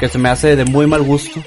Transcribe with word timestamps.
que 0.00 0.08
se 0.08 0.18
me 0.18 0.30
hace 0.30 0.56
de 0.56 0.64
muy 0.64 0.86
mal 0.86 1.02
gusto. 1.02 1.40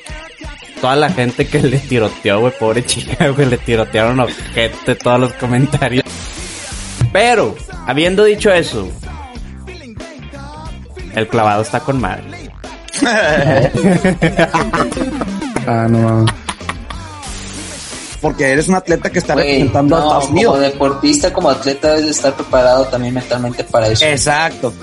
Toda 0.79 0.95
la 0.95 1.09
gente 1.09 1.47
que 1.47 1.59
le 1.61 1.79
tiroteó, 1.79 2.39
güey, 2.39 2.53
pobre 2.57 2.85
chica, 2.85 3.29
güey, 3.29 3.47
le 3.49 3.57
tirotearon 3.57 4.19
ojete 4.19 4.95
todos 4.95 5.19
los 5.19 5.33
comentarios. 5.33 6.03
Pero, 7.11 7.55
habiendo 7.87 8.23
dicho 8.25 8.51
eso, 8.51 8.87
el 11.15 11.27
clavado 11.27 11.63
está 11.63 11.79
con 11.79 11.99
madre. 11.99 12.23
Ah, 15.65 15.87
no 15.89 15.97
mames. 15.97 16.33
Porque 18.19 18.51
eres 18.51 18.67
un 18.67 18.75
atleta 18.75 19.09
que 19.09 19.19
está 19.19 19.33
representando 19.33 19.95
a 19.95 19.99
Estados 19.99 20.25
como 20.25 20.35
Unidos. 20.35 20.59
deportista, 20.59 21.31
como 21.31 21.49
atleta, 21.49 21.87
debes 21.91 22.03
de 22.03 22.11
estar 22.11 22.33
preparado 22.33 22.83
también 22.87 23.13
mentalmente 23.13 23.63
para 23.63 23.87
eso. 23.87 24.03
Exacto. 24.03 24.73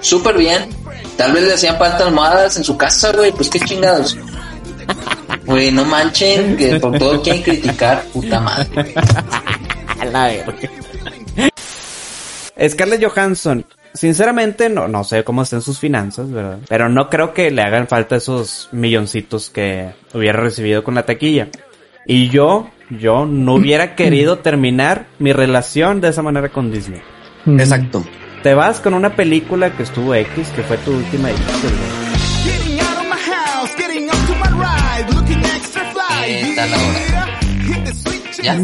Súper 0.00 0.36
bien. 0.36 0.68
Tal 1.16 1.32
vez 1.32 1.44
le 1.44 1.54
hacían 1.54 1.78
falta 1.78 2.06
almohadas 2.06 2.56
en 2.56 2.64
su 2.64 2.76
casa, 2.76 3.12
güey. 3.12 3.32
Pues 3.32 3.48
qué 3.48 3.60
chingados. 3.60 4.16
Güey, 5.44 5.70
no 5.70 5.84
manchen, 5.84 6.56
que 6.56 6.80
por 6.80 6.98
todo 6.98 7.22
quieren 7.22 7.42
criticar, 7.42 8.02
puta 8.12 8.40
madre. 8.40 8.94
A 10.00 10.04
la 10.06 10.26
verga. 10.26 10.54
Scarlett 12.68 13.04
Johansson, 13.04 13.64
sinceramente 13.92 14.68
no, 14.68 14.88
no 14.88 15.04
sé 15.04 15.24
cómo 15.24 15.42
estén 15.42 15.60
sus 15.60 15.78
finanzas, 15.78 16.30
¿verdad? 16.30 16.58
Pero 16.68 16.88
no 16.88 17.10
creo 17.10 17.34
que 17.34 17.50
le 17.50 17.62
hagan 17.62 17.88
falta 17.88 18.16
esos 18.16 18.68
milloncitos 18.72 19.50
que 19.50 19.90
hubiera 20.12 20.40
recibido 20.40 20.82
con 20.82 20.94
la 20.94 21.04
taquilla. 21.04 21.48
Y 22.06 22.28
yo, 22.28 22.70
yo 22.90 23.26
no 23.26 23.54
hubiera 23.54 23.94
querido 23.94 24.38
terminar 24.38 25.06
mi 25.18 25.32
relación 25.32 26.00
de 26.00 26.08
esa 26.08 26.22
manera 26.22 26.50
con 26.50 26.70
Disney. 26.70 27.00
Exacto. 27.46 28.04
Te 28.44 28.54
vas 28.54 28.78
con 28.78 28.94
una 28.94 29.16
película 29.16 29.74
que 29.74 29.82
estuvo 29.82 30.14
X, 30.14 30.48
que 30.50 30.62
fue 30.62 30.76
tu 30.78 30.92
última 30.92 31.30
X, 31.30 31.40
¿Ya? 38.42 38.58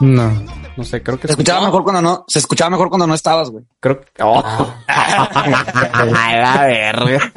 No. 0.00 0.42
No 0.76 0.84
sé, 0.84 1.02
creo 1.02 1.20
que 1.20 1.28
Se 1.28 1.34
escuchaba 1.34 1.66
mejor 1.66 1.84
cuando 1.84 2.00
no, 2.02 2.24
se 2.26 2.38
escuchaba 2.38 2.70
mejor 2.70 2.88
cuando 2.88 3.06
no 3.06 3.14
estabas, 3.14 3.50
güey. 3.50 3.64
Creo 3.78 4.00
que... 4.00 4.06
Oh. 4.22 4.42
la 4.88 6.64
verga. 6.66 7.32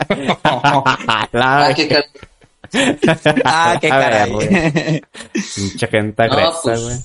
la 1.32 1.68
Ah, 1.68 1.74
qué 1.76 1.88
car- 1.88 2.06
Ah, 3.46 3.78
qué 3.80 3.90
caray. 3.90 4.32
güey. 4.32 4.50
Mucha 5.58 5.88
gente 5.88 6.28
No, 6.28 6.34
agresa, 6.34 6.60
pues, 6.64 6.84
güey. 6.84 6.98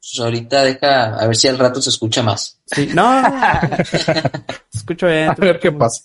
Pues 0.00 0.20
ahorita 0.20 0.62
deja, 0.62 1.16
a 1.16 1.26
ver 1.26 1.36
si 1.36 1.48
al 1.48 1.58
rato 1.58 1.80
se 1.82 1.90
escucha 1.90 2.22
más. 2.22 2.60
Sí, 2.66 2.90
no. 2.94 3.22
Escucho 4.74 5.06
bien. 5.06 5.30
A 5.30 5.34
ver 5.34 5.58
qué 5.58 5.72
pasa. 5.72 6.02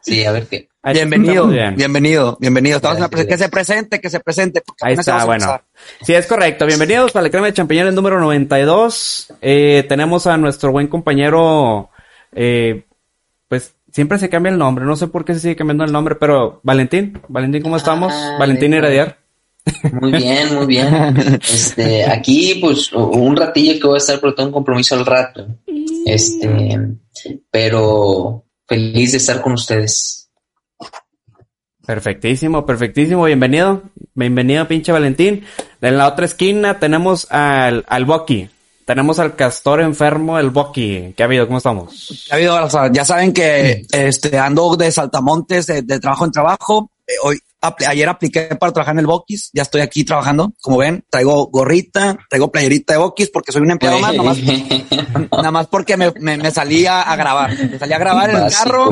Sí, 0.00 0.24
a 0.24 0.32
ver 0.32 0.46
qué. 0.46 0.68
Ahí 0.82 0.94
Bienvenido, 0.94 1.48
bien. 1.48 1.74
bienvenido, 1.74 2.36
bienvenido. 2.40 2.76
Estamos 2.76 2.98
en 2.98 3.02
la 3.02 3.26
que 3.26 3.38
se 3.38 3.48
presente, 3.48 4.00
que 4.00 4.08
se 4.08 4.20
presente. 4.20 4.60
porque 4.60 4.86
Ahí 4.86 4.94
está, 4.94 5.24
bueno. 5.24 5.60
Sí, 6.02 6.14
es 6.14 6.26
correcto. 6.26 6.64
Bienvenidos 6.64 7.10
para 7.12 7.24
la 7.24 7.30
crema 7.30 7.46
de 7.46 7.54
champiñones 7.54 7.92
número 7.94 8.20
92. 8.20 9.32
Eh, 9.40 9.84
tenemos 9.88 10.26
a 10.28 10.36
nuestro 10.36 10.70
buen 10.70 10.86
compañero, 10.86 11.90
eh, 12.32 12.84
pues 13.48 13.74
siempre 13.92 14.18
se 14.18 14.28
cambia 14.28 14.52
el 14.52 14.58
nombre. 14.58 14.84
No 14.84 14.94
sé 14.94 15.08
por 15.08 15.24
qué 15.24 15.34
se 15.34 15.40
sigue 15.40 15.56
cambiando 15.56 15.84
el 15.84 15.92
nombre, 15.92 16.14
pero 16.14 16.60
Valentín. 16.62 17.20
Valentín, 17.28 17.62
¿cómo 17.62 17.76
estamos? 17.76 18.12
Ah, 18.14 18.36
Valentín 18.38 18.70
bien. 18.70 19.16
Muy 20.00 20.12
bien, 20.12 20.54
muy 20.54 20.66
bien. 20.66 21.38
Este, 21.42 22.04
aquí, 22.04 22.58
pues, 22.60 22.92
un 22.92 23.36
ratillo 23.36 23.80
que 23.80 23.86
voy 23.86 23.96
a 23.96 23.98
estar 23.98 24.20
por 24.20 24.34
todo 24.34 24.46
un 24.46 24.52
compromiso 24.52 24.94
al 24.94 25.06
rato. 25.06 25.46
Este, 26.04 26.78
pero 27.50 28.44
feliz 28.66 29.12
de 29.12 29.18
estar 29.18 29.40
con 29.40 29.54
ustedes. 29.54 30.30
Perfectísimo, 31.84 32.66
perfectísimo. 32.66 33.24
Bienvenido. 33.24 33.82
Bienvenido, 34.14 34.66
pinche 34.66 34.92
Valentín. 34.92 35.44
En 35.80 35.98
la 35.98 36.08
otra 36.08 36.26
esquina 36.26 36.78
tenemos 36.78 37.30
al, 37.30 37.84
al 37.88 38.04
Boki. 38.04 38.48
Tenemos 38.84 39.18
al 39.18 39.34
castor 39.34 39.80
enfermo, 39.80 40.38
el 40.38 40.50
Boki. 40.50 41.12
¿Qué 41.16 41.22
ha 41.22 41.26
habido? 41.26 41.46
¿Cómo 41.46 41.58
estamos? 41.58 42.26
Ya, 42.28 42.34
ha 42.34 42.36
habido, 42.36 42.64
o 42.64 42.70
sea, 42.70 42.90
ya 42.92 43.04
saben 43.04 43.32
que 43.32 43.84
este 43.90 44.38
ando 44.38 44.76
de 44.76 44.92
saltamontes, 44.92 45.66
de, 45.66 45.82
de 45.82 45.98
trabajo 45.98 46.24
en 46.24 46.32
trabajo. 46.32 46.90
Eh, 47.06 47.12
hoy, 47.22 47.38
ayer 47.60 48.08
apliqué 48.08 48.48
para 48.58 48.72
trabajar 48.72 48.94
en 48.94 49.00
el 49.00 49.06
Bokis. 49.06 49.50
Ya 49.52 49.62
estoy 49.62 49.80
aquí 49.80 50.04
trabajando. 50.04 50.52
Como 50.60 50.78
ven, 50.78 51.04
traigo 51.10 51.46
gorrita, 51.46 52.18
traigo 52.28 52.50
playerita 52.50 52.94
de 52.94 52.98
Bokis 52.98 53.30
porque 53.30 53.52
soy 53.52 53.62
un 53.62 53.70
empleado 53.70 53.98
más, 53.98 54.14
nomás, 54.14 54.38
nada 55.32 55.50
más 55.50 55.66
porque 55.68 55.96
me, 55.96 56.12
me, 56.20 56.36
me 56.36 56.50
salí 56.50 56.86
a, 56.86 57.02
a 57.02 57.16
grabar. 57.16 57.56
Me 57.58 57.78
salí 57.78 57.92
a 57.92 57.98
grabar 57.98 58.30
en 58.30 58.36
el 58.36 58.52
carro 58.52 58.88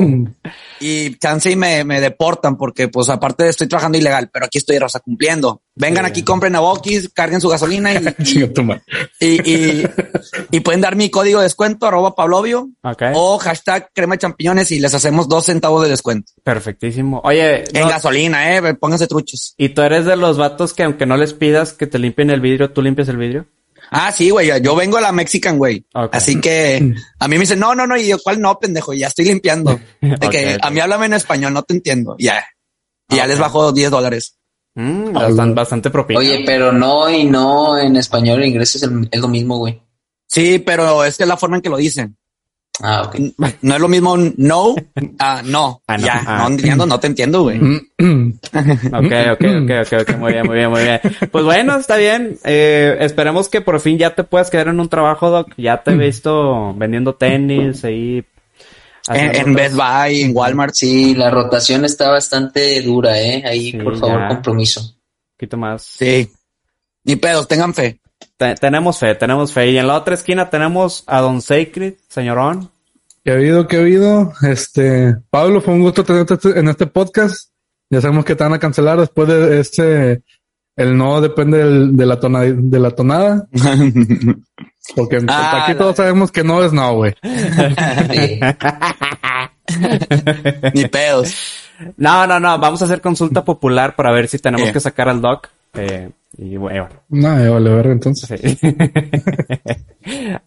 y 0.81 1.19
chance 1.19 1.51
y 1.51 1.57
me, 1.57 1.85
me 1.85 2.01
deportan 2.01 2.57
porque 2.57 2.89
pues 2.89 3.09
aparte 3.09 3.49
estoy 3.49 3.69
trabajando 3.69 3.99
ilegal, 3.99 4.31
pero 4.33 4.47
aquí 4.47 4.59
estoy, 4.59 4.79
Rosa, 4.79 5.01
cumpliendo. 5.01 5.63
Vengan 5.77 6.05
aquí, 6.05 6.23
compren 6.23 6.55
a 6.55 6.61
Bokis, 6.61 7.09
carguen 7.13 7.41
su 7.41 7.49
gasolina 7.49 7.93
y, 7.93 7.97
y, 9.21 9.51
y, 9.53 9.85
y 10.53 10.61
pueden 10.61 10.81
dar 10.81 10.95
mi 10.95 11.11
código 11.11 11.41
de 11.41 11.45
descuento, 11.45 11.87
arroba 11.87 12.15
Pablovio, 12.15 12.69
Ok. 12.83 13.03
o 13.15 13.39
hashtag 13.39 13.91
crema 13.93 14.15
de 14.15 14.19
champiñones 14.21 14.71
y 14.71 14.79
les 14.79 14.95
hacemos 14.95 15.29
dos 15.29 15.47
centavos 15.47 15.83
de 15.83 15.89
descuento. 15.91 16.33
Perfectísimo. 16.45 17.21
Oye, 17.25 17.65
En 17.77 17.83
no- 17.83 17.89
gasolina, 17.89 18.57
eh, 18.57 18.75
pónganse 18.75 19.07
truchos. 19.09 19.55
¿y 19.57 19.71
tú 19.71 19.83
eres 19.83 20.05
de 20.05 20.17
los 20.17 20.39
vatos 20.39 20.75
que 20.75 20.85
aunque 20.85 21.07
no 21.07 21.17
les 21.17 21.33
pidas 21.33 21.73
que 21.73 21.87
te 21.89 21.99
limpien 21.99 22.31
el 22.31 22.41
vidrio, 22.41 22.71
tú 22.71 22.81
limpias 22.81 23.09
el 23.09 23.17
vidrio? 23.17 23.47
Ah, 23.91 24.13
sí, 24.13 24.31
güey, 24.31 24.51
yo 24.63 24.75
vengo 24.77 24.97
a 24.97 25.01
la 25.01 25.13
Mexican, 25.13 25.59
güey. 25.59 25.85
Ok. 25.95 26.15
Así 26.15 26.41
que 26.41 26.95
a 27.19 27.29
mí 27.29 27.35
me 27.37 27.41
dicen, 27.41 27.59
no, 27.61 27.75
no, 27.75 27.87
no, 27.87 27.97
y 27.97 28.09
yo, 28.09 28.19
¿cuál 28.23 28.41
no, 28.41 28.59
pendejo? 28.59 28.93
Ya 28.95 29.09
estoy 29.09 29.27
limpiando. 29.27 29.79
De 30.01 30.29
que 30.31 30.57
a 30.61 30.71
mí 30.71 30.81
háblame 30.81 31.07
en 31.07 31.13
español, 31.15 31.53
no 31.53 31.63
te 31.65 31.75
entiendo. 31.75 32.17
Ya. 32.19 32.45
Y 33.11 33.17
ya 33.17 33.23
Ok. 33.25 33.29
les 33.29 33.39
bajo 33.39 33.73
10 33.73 33.91
dólares. 33.91 34.37
Mm, 34.75 35.13
bastante, 35.13 35.55
bastante. 35.55 36.17
Oye, 36.17 36.43
pero 36.45 36.73
no 36.73 37.09
y 37.11 37.25
no 37.25 37.79
en 37.79 37.97
español 37.97 38.41
o 38.41 38.45
inglés 38.45 38.75
es, 38.77 38.83
el- 38.83 39.09
es 39.11 39.21
lo 39.21 39.29
mismo, 39.29 39.59
güey. 39.59 39.81
Sí, 40.27 40.59
pero 40.59 41.05
es 41.05 41.17
que 41.17 41.23
es 41.25 41.29
la 41.29 41.37
forma 41.37 41.57
en 41.57 41.63
que 41.63 41.69
lo 41.71 41.77
dicen. 41.77 42.17
Ah, 42.83 43.03
ok. 43.07 43.17
No 43.63 43.75
es 43.77 43.81
lo 43.81 43.87
mismo 43.87 44.17
no, 44.37 44.75
ah, 45.21 45.43
no. 45.45 45.81
Ah, 45.87 45.97
no. 45.97 46.05
Ya, 46.05 46.25
Ah. 46.27 46.39
no 46.43 46.49
entiendo, 46.49 46.87
no 46.87 46.99
te 46.99 47.07
entiendo, 47.07 47.43
güey. 47.43 47.61
Ok, 48.93 49.13
ok, 49.33 49.45
ok, 49.63 49.71
ok, 49.87 50.01
ok, 50.01 50.17
muy 50.19 50.33
bien, 50.33 50.47
muy 50.47 50.57
bien, 50.57 50.71
muy 50.71 50.83
bien. 50.83 51.01
Pues 51.31 51.45
bueno, 51.45 51.77
está 51.77 51.97
bien. 51.97 52.37
Eh, 52.45 52.97
esperemos 53.01 53.49
que 53.49 53.61
por 53.61 53.79
fin 53.81 53.97
ya 53.99 54.15
te 54.17 54.25
puedas 54.25 54.51
quedar 54.51 54.69
en 54.69 54.81
un 54.81 54.89
trabajo, 54.89 55.31
Doc. 55.31 55.53
Ya 55.57 55.83
te 55.85 55.93
he 55.93 55.97
visto 55.97 56.75
vendiendo 56.75 57.15
tenis 57.15 57.85
ahí. 57.85 58.25
En, 59.09 59.55
Best 59.55 59.77
Buy, 59.77 60.23
en 60.23 60.33
Walmart. 60.35 60.75
Sí, 60.75 61.15
la 61.15 61.31
rotación 61.31 61.85
está 61.85 62.11
bastante 62.11 62.81
dura, 62.83 63.21
¿eh? 63.21 63.43
Ahí, 63.47 63.71
Sí, 63.73 63.79
por 63.79 63.99
favor, 63.99 64.21
ya. 64.21 64.29
compromiso. 64.29 64.81
Un 64.81 65.37
poquito 65.37 65.57
más. 65.59 65.83
Sí. 65.83 66.31
Ni 67.05 67.17
pedos, 67.17 67.47
tengan 67.47 67.75
fe. 67.75 68.01
Te- 68.37 68.55
tenemos 68.55 68.99
fe, 68.99 69.15
tenemos 69.15 69.53
fe. 69.53 69.71
Y 69.71 69.79
en 69.79 69.87
la 69.89 69.97
otra 69.97 70.15
esquina 70.15 70.49
tenemos 70.49 71.05
a 71.07 71.21
Don 71.21 71.43
Sacred, 71.43 71.95
señorón. 72.09 72.71
¿Qué 73.23 73.31
ha 73.33 73.35
habido? 73.35 73.67
¿Qué 73.67 73.77
ha 73.77 73.81
habido? 73.81 74.33
Este, 74.43 75.15
Pablo, 75.31 75.61
fue 75.61 75.75
un 75.75 75.83
gusto 75.83 76.03
tenerte 76.05 76.37
en 76.59 76.69
este 76.69 76.87
podcast. 76.87 77.51
Ya 77.91 78.01
sabemos 78.01 78.25
que 78.25 78.35
te 78.35 78.45
van 78.45 78.55
a 78.55 78.59
cancelar 78.59 78.99
después 78.99 79.29
de 79.29 79.61
este, 79.61 80.23
el 80.77 80.97
no 80.97 81.21
depende 81.21 81.59
del- 81.59 81.97
de 81.97 82.07
la 82.07 82.19
tonada, 82.21 82.47
de 82.53 82.79
la 82.81 82.91
tonada, 82.91 83.47
porque 84.97 85.19
Ah, 85.29 85.63
aquí 85.63 85.73
la- 85.73 85.79
todos 85.79 85.97
sabemos 85.97 86.31
que 86.33 86.43
no 86.45 86.63
es 86.65 86.73
no, 86.73 86.95
güey. 86.97 87.15
Sí. 87.23 88.41
Ni 90.75 90.87
pedos. 90.89 91.35
No, 91.97 92.27
no, 92.27 92.39
no, 92.39 92.59
vamos 92.59 92.83
a 92.83 92.85
hacer 92.85 93.01
consulta 93.01 93.45
popular 93.45 93.97
para 93.97 94.13
ver 94.13 94.29
si 94.29 94.39
tenemos 94.39 94.63
Bien. 94.65 94.73
que 94.75 94.81
sacar 94.81 95.09
al 95.09 95.21
Doc. 95.21 95.49
Eh, 95.75 96.11
y 96.39 96.57
bueno, 96.57 96.89
No, 97.09 97.43
ya 97.43 97.51
vale 97.51 97.71
ver 97.75 97.87
entonces. 97.89 98.41
sí. 98.41 98.59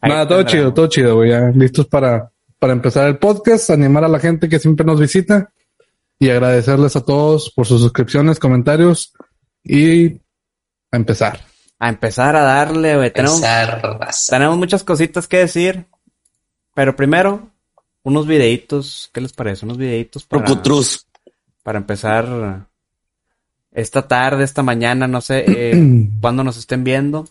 Nada, 0.01 0.27
todo 0.27 0.43
chido, 0.43 0.73
todo 0.73 0.87
chido, 0.87 1.15
güey. 1.15 1.31
Ya 1.31 1.49
listos 1.53 1.87
para, 1.87 2.29
para 2.59 2.73
empezar 2.73 3.07
el 3.07 3.17
podcast, 3.17 3.69
animar 3.71 4.03
a 4.03 4.07
la 4.09 4.19
gente 4.19 4.47
que 4.47 4.59
siempre 4.59 4.85
nos 4.85 4.99
visita 4.99 5.49
y 6.19 6.29
agradecerles 6.29 6.95
a 6.95 7.03
todos 7.03 7.51
por 7.55 7.65
sus 7.65 7.81
suscripciones, 7.81 8.39
comentarios 8.39 9.13
y 9.67 10.21
a 10.91 10.95
empezar. 10.95 11.41
A 11.79 11.89
empezar 11.89 12.35
a 12.35 12.41
darle, 12.41 12.95
güey. 12.95 13.11
Tenemos, 13.11 13.41
tenemos 14.29 14.57
muchas 14.57 14.83
cositas 14.83 15.27
que 15.27 15.37
decir. 15.37 15.85
Pero 16.73 16.95
primero, 16.95 17.51
unos 18.03 18.25
videitos. 18.25 19.09
¿Qué 19.13 19.21
les 19.21 19.33
parece? 19.33 19.65
Unos 19.65 19.77
videitos 19.77 20.23
para, 20.25 20.45
Procutrus. 20.45 21.05
para 21.61 21.77
empezar 21.77 22.67
esta 23.71 24.07
tarde, 24.07 24.43
esta 24.43 24.63
mañana, 24.63 25.07
no 25.07 25.21
sé, 25.21 25.43
eh, 25.47 26.09
cuando 26.21 26.43
nos 26.43 26.57
estén 26.57 26.83
viendo. 26.83 27.27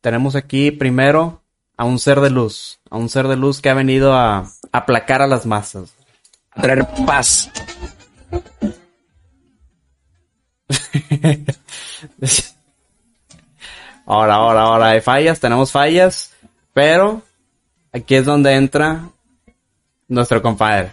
Tenemos 0.00 0.34
aquí 0.34 0.70
primero 0.70 1.42
a 1.76 1.84
un 1.84 1.98
ser 1.98 2.20
de 2.20 2.30
luz. 2.30 2.80
A 2.90 2.98
un 2.98 3.08
ser 3.08 3.28
de 3.28 3.36
luz 3.36 3.62
que 3.62 3.70
ha 3.70 3.74
venido 3.74 4.12
a 4.12 4.50
aplacar 4.72 5.22
a 5.22 5.26
las 5.26 5.46
masas. 5.46 5.94
A 6.50 6.60
traer 6.60 6.86
paz. 7.06 7.50
ahora, 14.06 14.34
ahora, 14.34 14.62
ahora 14.62 14.88
hay 14.90 15.00
fallas, 15.00 15.40
tenemos 15.40 15.72
fallas, 15.72 16.32
pero 16.72 17.22
aquí 17.92 18.14
es 18.14 18.24
donde 18.24 18.54
entra 18.54 19.08
nuestro 20.08 20.40
compadre. 20.42 20.92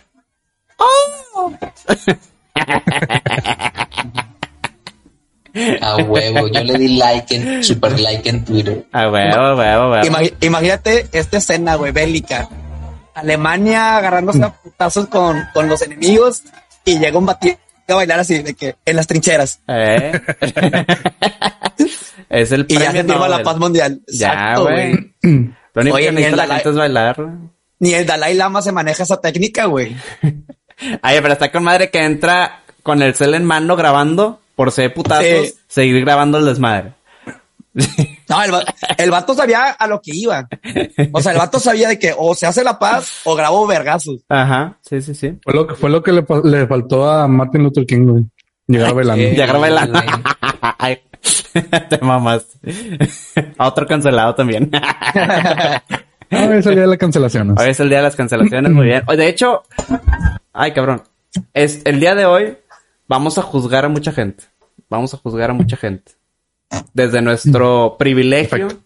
A 5.81 5.97
huevo, 5.97 6.47
yo 6.47 6.63
le 6.63 6.77
di 6.77 6.97
like 6.97 7.35
en 7.35 7.63
super 7.63 7.99
like 7.99 8.29
en 8.29 8.45
Twitter. 8.45 8.85
A 8.93 9.09
huevo, 9.09 9.35
a 9.35 9.55
huevo, 9.55 9.83
a 9.83 10.01
huevo. 10.01 10.35
Imagínate 10.39 11.09
esta 11.11 11.37
escena, 11.37 11.75
güey, 11.75 11.91
bélica. 11.91 12.47
Alemania 13.13 13.97
agarrándose 13.97 14.41
a 14.43 14.53
putazos 14.53 15.07
con, 15.07 15.43
con 15.53 15.67
los 15.67 15.81
enemigos 15.81 16.43
y 16.85 16.97
llega 16.97 17.17
un 17.17 17.25
batido 17.25 17.57
a 17.93 17.97
bailar 17.97 18.19
así, 18.19 18.41
de 18.41 18.53
que 18.53 18.75
en 18.85 18.95
las 18.95 19.07
trincheras. 19.07 19.61
¿Eh? 19.67 20.19
es 22.29 22.51
el 22.51 22.65
Y 22.67 22.73
ya 22.73 22.79
premio 22.91 23.01
se 23.01 23.07
firma 23.07 23.27
la 23.29 23.43
paz 23.43 23.57
mundial. 23.57 24.01
Ya, 24.07 24.57
güey. 24.57 24.93
Lo 25.73 25.81
único 25.81 25.95
Oye, 25.95 26.05
que 26.07 26.11
ni 26.11 26.21
necesita 26.21 26.29
el 26.29 26.35
la 26.37 26.43
Dalai- 26.45 26.55
gente 26.55 26.69
es 26.69 26.75
bailar. 26.75 27.27
Ni 27.79 27.93
el 27.93 28.05
Dalai 28.05 28.33
Lama 28.35 28.61
se 28.61 28.71
maneja 28.71 29.03
esa 29.03 29.19
técnica, 29.19 29.65
güey. 29.65 29.95
Ay, 31.01 31.19
pero 31.21 31.33
está 31.33 31.51
con 31.51 31.63
madre 31.63 31.89
que 31.89 31.99
entra 32.03 32.61
con 32.83 33.01
el 33.01 33.13
cel 33.15 33.33
en 33.35 33.45
mano 33.45 33.75
grabando 33.75 34.39
por 34.55 34.71
ser 34.71 34.93
putazos, 34.93 35.23
Sí. 35.23 35.53
seguir 35.67 36.01
grabando 36.01 36.37
el 36.39 36.45
desmadre. 36.45 36.93
No, 37.73 38.43
el, 38.43 38.51
el 38.97 39.11
vato 39.11 39.33
sabía 39.33 39.71
a 39.71 39.87
lo 39.87 40.01
que 40.01 40.11
iba. 40.13 40.47
O 41.11 41.21
sea, 41.21 41.31
el 41.31 41.37
vato 41.37 41.59
sabía 41.59 41.89
de 41.89 41.99
que 41.99 42.13
o 42.17 42.35
se 42.35 42.45
hace 42.45 42.63
la 42.63 42.79
paz 42.79 43.21
o 43.23 43.35
grabo 43.35 43.65
vergazos. 43.67 44.21
Ajá, 44.29 44.77
sí, 44.81 45.01
sí, 45.01 45.13
sí. 45.15 45.37
Fue 45.43 45.53
lo 45.53 45.67
que, 45.67 45.75
fue 45.75 45.89
lo 45.89 46.01
que 46.01 46.11
le, 46.11 46.67
faltó 46.67 47.09
a 47.09 47.27
Martin 47.27 47.63
Luther 47.63 47.85
King, 47.85 48.05
güey. 48.05 48.23
Llegar 48.67 48.95
la... 49.05 49.15
güey. 49.85 50.03
Ay, 50.77 50.99
te 51.89 51.97
mamas. 51.99 52.45
A 53.57 53.67
otro 53.67 53.85
cancelado 53.85 54.35
también. 54.35 54.71
Ah, 56.33 56.45
ese 56.55 56.69
día 56.69 56.83
de 56.83 56.87
las 56.87 56.97
cancelaciones. 56.97 57.59
Hoy 57.59 57.71
es 57.71 57.79
el 57.81 57.89
día 57.89 57.97
de 57.97 58.05
las 58.05 58.15
cancelaciones, 58.15 58.71
muy 58.71 58.85
bien. 58.85 59.03
Oye, 59.07 59.17
De 59.17 59.27
hecho, 59.27 59.63
ay 60.53 60.71
cabrón, 60.71 61.03
es 61.53 61.81
el 61.83 61.99
día 61.99 62.15
de 62.15 62.25
hoy 62.25 62.57
vamos 63.05 63.37
a 63.37 63.41
juzgar 63.41 63.83
a 63.83 63.89
mucha 63.89 64.13
gente. 64.13 64.45
Vamos 64.89 65.13
a 65.13 65.17
juzgar 65.17 65.49
a 65.49 65.53
mucha 65.53 65.75
gente. 65.75 66.13
Desde 66.93 67.21
nuestro 67.21 67.95
privilegio, 67.99 68.67
Perfecto. 68.67 68.83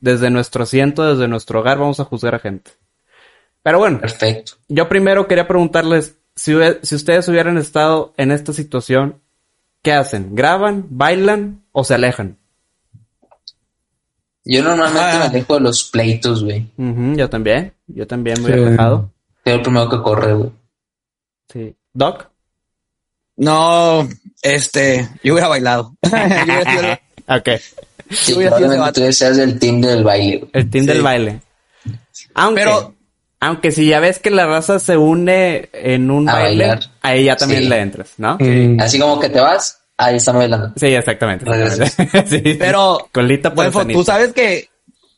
desde 0.00 0.30
nuestro 0.30 0.62
asiento, 0.64 1.04
desde 1.12 1.28
nuestro 1.28 1.60
hogar, 1.60 1.78
vamos 1.78 2.00
a 2.00 2.04
juzgar 2.04 2.34
a 2.34 2.38
gente. 2.38 2.70
Pero 3.62 3.78
bueno, 3.78 4.00
Perfecto. 4.00 4.52
yo 4.68 4.88
primero 4.88 5.26
quería 5.26 5.46
preguntarles 5.48 6.16
si, 6.36 6.54
ustedes 6.54 7.28
hubieran 7.28 7.58
estado 7.58 8.14
en 8.16 8.30
esta 8.30 8.52
situación, 8.52 9.20
¿qué 9.82 9.92
hacen? 9.92 10.34
¿Graban, 10.34 10.86
bailan 10.90 11.64
o 11.72 11.82
se 11.84 11.94
alejan? 11.94 12.38
Yo 14.44 14.62
normalmente 14.62 15.00
Ah. 15.16 15.18
me 15.18 15.24
alejo 15.26 15.54
de 15.54 15.60
los 15.60 15.84
pleitos, 15.90 16.42
güey. 16.44 16.70
Ujú, 16.78 17.16
yo 17.16 17.28
también, 17.28 17.74
yo 17.86 18.06
también 18.06 18.40
me 18.42 18.46
Sí. 18.52 18.58
he 18.58 18.66
alejado. 18.66 19.12
Soy 19.44 19.52
el 19.54 19.62
primero 19.62 19.88
que 19.90 20.00
corre, 20.02 20.32
güey. 20.34 20.50
Sí. 21.52 21.76
Doc. 21.92 22.30
No, 23.36 24.08
este, 24.42 25.08
yo 25.22 25.34
hubiera 25.34 25.48
bailado. 25.48 25.94
Yo 26.02 26.08
hubiera 26.10 27.00
Ok. 27.28 27.48
Sí, 28.10 28.34
probablemente 28.34 28.92
tú 29.06 29.12
seas 29.12 29.36
del 29.36 29.58
team 29.58 29.80
del 29.82 30.02
baile. 30.02 30.48
El 30.52 30.70
team 30.70 30.84
Sí. 30.84 30.88
del 30.92 31.02
baile. 31.02 31.40
Aunque, 32.34 32.62
Pero- 32.62 32.94
aunque 33.40 33.70
si 33.70 33.86
ya 33.86 34.00
ves 34.00 34.18
que 34.18 34.30
la 34.30 34.46
raza 34.46 34.78
se 34.78 34.96
une 34.96 35.68
en 35.72 36.10
un 36.10 36.28
A 36.28 36.34
baile, 36.34 36.66
bailar. 36.68 36.84
ahí 37.02 37.24
ya 37.24 37.36
también 37.36 37.64
Sí. 37.64 37.68
le 37.68 37.80
entras, 37.80 38.10
¿no? 38.16 38.36
Mm, 38.40 38.80
Así 38.80 38.98
como 38.98 39.20
que 39.20 39.28
te 39.28 39.40
vas, 39.40 39.78
ahí 39.96 40.16
están 40.16 40.36
bailando. 40.36 40.72
Sí, 40.76 40.86
exactamente. 40.86 41.44
Sí. 42.26 42.56
Pero, 42.58 43.08
Colita 43.12 43.54
por 43.54 43.66
el 43.66 43.92
tú 43.92 44.02
sabes 44.04 44.32
que, 44.32 44.68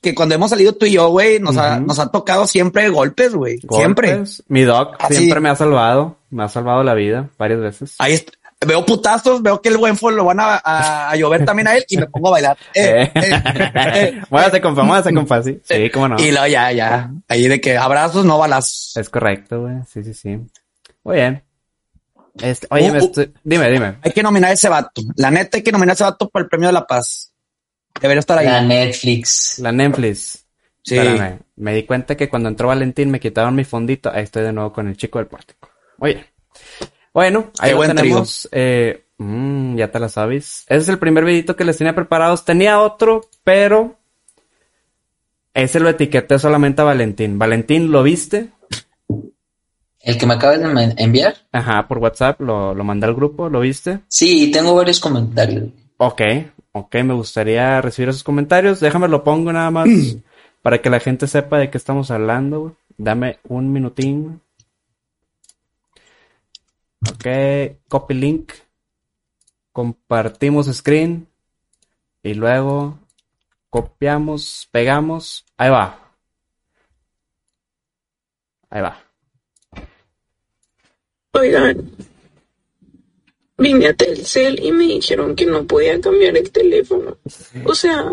que 0.02 0.14
cuando 0.14 0.34
hemos 0.34 0.50
salido 0.50 0.72
tú 0.74 0.86
y 0.86 0.92
yo, 0.92 1.08
güey, 1.10 1.38
nos, 1.38 1.56
ha, 1.58 1.78
nos 1.78 1.98
ha 1.98 2.10
tocado 2.10 2.46
siempre 2.46 2.88
golpes, 2.88 3.34
güey. 3.34 3.58
Siempre. 3.70 4.12
Golpes. 4.14 4.42
Mi 4.48 4.62
doc 4.62 4.96
Así. 4.98 5.14
siempre 5.14 5.40
me 5.40 5.48
ha 5.50 5.56
salvado. 5.56 6.16
Me 6.30 6.42
ha 6.44 6.48
salvado 6.48 6.82
la 6.82 6.94
vida 6.94 7.28
varias 7.38 7.60
veces. 7.60 7.94
Ahí 7.98 8.14
est- 8.14 8.30
veo 8.66 8.84
putazos, 8.84 9.42
veo 9.42 9.60
que 9.62 9.68
el 9.70 9.76
buen 9.78 9.96
fue 9.96 10.12
lo 10.12 10.24
van 10.24 10.38
a, 10.40 10.60
a- 10.62 11.10
a 11.10 11.16
llover 11.16 11.44
también 11.44 11.68
a 11.68 11.76
él 11.76 11.84
y 11.88 11.96
me 11.96 12.06
pongo 12.06 12.28
a 12.28 12.32
bailar. 12.32 12.56
Eh, 12.74 13.10
Eh. 13.14 13.20
eh, 13.22 13.42
eh. 13.94 14.22
Muévase, 14.30 14.60
compa, 14.60 14.82
muévase, 14.82 15.12
compa, 15.14 15.42
sí. 15.42 15.60
Sí, 15.64 15.90
cómo 15.90 16.08
no. 16.08 16.20
Y 16.20 16.30
luego 16.30 16.46
ya, 16.46 16.70
ya. 16.72 17.10
Ahí 17.28 17.48
de 17.48 17.60
que 17.60 17.76
abrazos, 17.76 18.24
no 18.24 18.38
balazos. 18.38 18.96
Es 18.96 19.08
correcto, 19.08 19.62
güey. 19.62 19.76
Sí, 19.88 20.02
sí, 20.04 20.14
sí. 20.14 20.38
Muy 21.04 21.16
bien. 21.16 21.42
Este, 22.40 22.66
oye, 22.70 22.90
Uh, 22.90 22.92
me 22.92 22.98
uh. 23.00 23.04
estoy... 23.04 23.34
Dime, 23.42 23.70
dime. 23.70 23.96
Hay 24.02 24.12
que 24.12 24.22
nominar 24.22 24.50
a 24.50 24.54
ese 24.54 24.68
vato. 24.68 25.02
La 25.16 25.30
neta 25.30 25.56
hay 25.56 25.62
que 25.62 25.72
nominar 25.72 25.92
a 25.92 25.94
ese 25.94 26.04
vato 26.04 26.28
para 26.28 26.42
el 26.44 26.48
premio 26.48 26.68
de 26.68 26.72
la 26.74 26.86
paz. 26.86 27.32
Debería 28.00 28.20
estar 28.20 28.38
ahí. 28.38 28.46
La 28.46 28.60
Netflix. 28.62 29.58
La 29.58 29.72
Netflix. 29.72 30.46
Sí. 30.82 30.96
Espérame. 30.96 31.40
Me 31.56 31.74
di 31.74 31.82
cuenta 31.82 32.16
que 32.16 32.28
cuando 32.28 32.48
entró 32.48 32.68
Valentín 32.68 33.10
me 33.10 33.18
quitaron 33.20 33.54
mi 33.54 33.64
fondito. 33.64 34.10
Ahí 34.12 34.22
estoy 34.22 34.42
de 34.44 34.52
nuevo 34.52 34.72
con 34.72 34.86
el 34.86 34.96
chico 34.96 35.18
del 35.18 35.26
pórtico. 35.26 35.68
Oye. 35.98 36.24
Bueno, 37.12 37.50
ahí 37.58 37.70
Qué 37.70 37.72
lo 37.72 37.76
buen 37.76 37.96
tenemos. 37.96 38.48
Eh, 38.52 39.04
mm, 39.18 39.76
ya 39.76 39.90
te 39.90 39.98
la 39.98 40.08
sabes. 40.08 40.64
Ese 40.68 40.78
es 40.78 40.88
el 40.88 40.98
primer 40.98 41.24
videito 41.24 41.56
que 41.56 41.64
les 41.64 41.76
tenía 41.76 41.94
preparados. 41.94 42.44
Tenía 42.44 42.80
otro, 42.80 43.22
pero 43.44 43.96
ese 45.54 45.80
lo 45.80 45.88
etiqueté 45.88 46.38
solamente 46.38 46.82
a 46.82 46.84
Valentín. 46.84 47.38
Valentín, 47.38 47.90
¿lo 47.90 48.02
viste? 48.02 48.50
El 50.02 50.16
que 50.16 50.26
me 50.26 50.34
acabas 50.34 50.60
de 50.60 50.94
enviar. 50.96 51.34
Ajá, 51.52 51.86
por 51.86 51.98
WhatsApp, 51.98 52.40
lo, 52.40 52.74
lo 52.74 52.84
mandé 52.84 53.06
al 53.06 53.14
grupo, 53.14 53.50
¿lo 53.50 53.60
viste? 53.60 54.00
Sí, 54.08 54.50
tengo 54.50 54.74
varios 54.74 54.98
comentarios. 54.98 55.68
Ok, 55.98 56.22
ok, 56.72 56.94
me 57.04 57.12
gustaría 57.12 57.80
recibir 57.82 58.08
esos 58.08 58.22
comentarios. 58.22 58.80
Déjame 58.80 59.08
lo 59.08 59.24
pongo 59.24 59.52
nada 59.52 59.70
más 59.70 59.88
para 60.62 60.80
que 60.80 60.88
la 60.88 61.00
gente 61.00 61.26
sepa 61.26 61.58
de 61.58 61.70
qué 61.70 61.76
estamos 61.76 62.10
hablando. 62.10 62.60
güey. 62.60 62.72
Dame 62.96 63.38
un 63.48 63.72
minutín. 63.72 64.40
Ok, 67.08 67.26
copy 67.88 68.14
link. 68.14 68.52
Compartimos 69.72 70.66
screen. 70.74 71.28
Y 72.22 72.34
luego 72.34 72.98
copiamos, 73.70 74.68
pegamos. 74.70 75.46
Ahí 75.56 75.70
va. 75.70 75.98
Ahí 78.68 78.82
va. 78.82 79.02
Oigan, 81.32 81.90
vine 83.56 83.86
a 83.86 83.94
Telcel 83.94 84.58
y 84.62 84.72
me 84.72 84.84
dijeron 84.84 85.34
que 85.36 85.46
no 85.46 85.64
podía 85.64 85.98
cambiar 86.00 86.36
el 86.36 86.50
teléfono. 86.50 87.16
O 87.64 87.74
sea, 87.74 88.12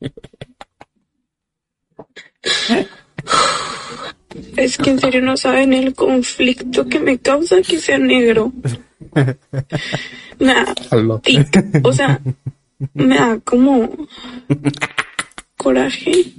es 4.56 4.78
que 4.78 4.90
en 4.90 4.98
serio 5.00 5.22
no 5.22 5.36
saben 5.36 5.72
el 5.72 5.94
conflicto 5.94 6.86
que 6.86 7.00
me 7.00 7.18
causa 7.18 7.62
que 7.62 7.78
sea 7.78 7.98
negro. 7.98 8.52
Me 10.38 10.54
da 10.54 10.74
Aló. 10.90 11.18
tic, 11.20 11.48
o 11.82 11.92
sea, 11.92 12.20
me 12.94 13.16
da 13.16 13.38
como 13.44 14.08
coraje. 15.56 16.32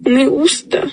Me 0.00 0.26
gusta. 0.26 0.90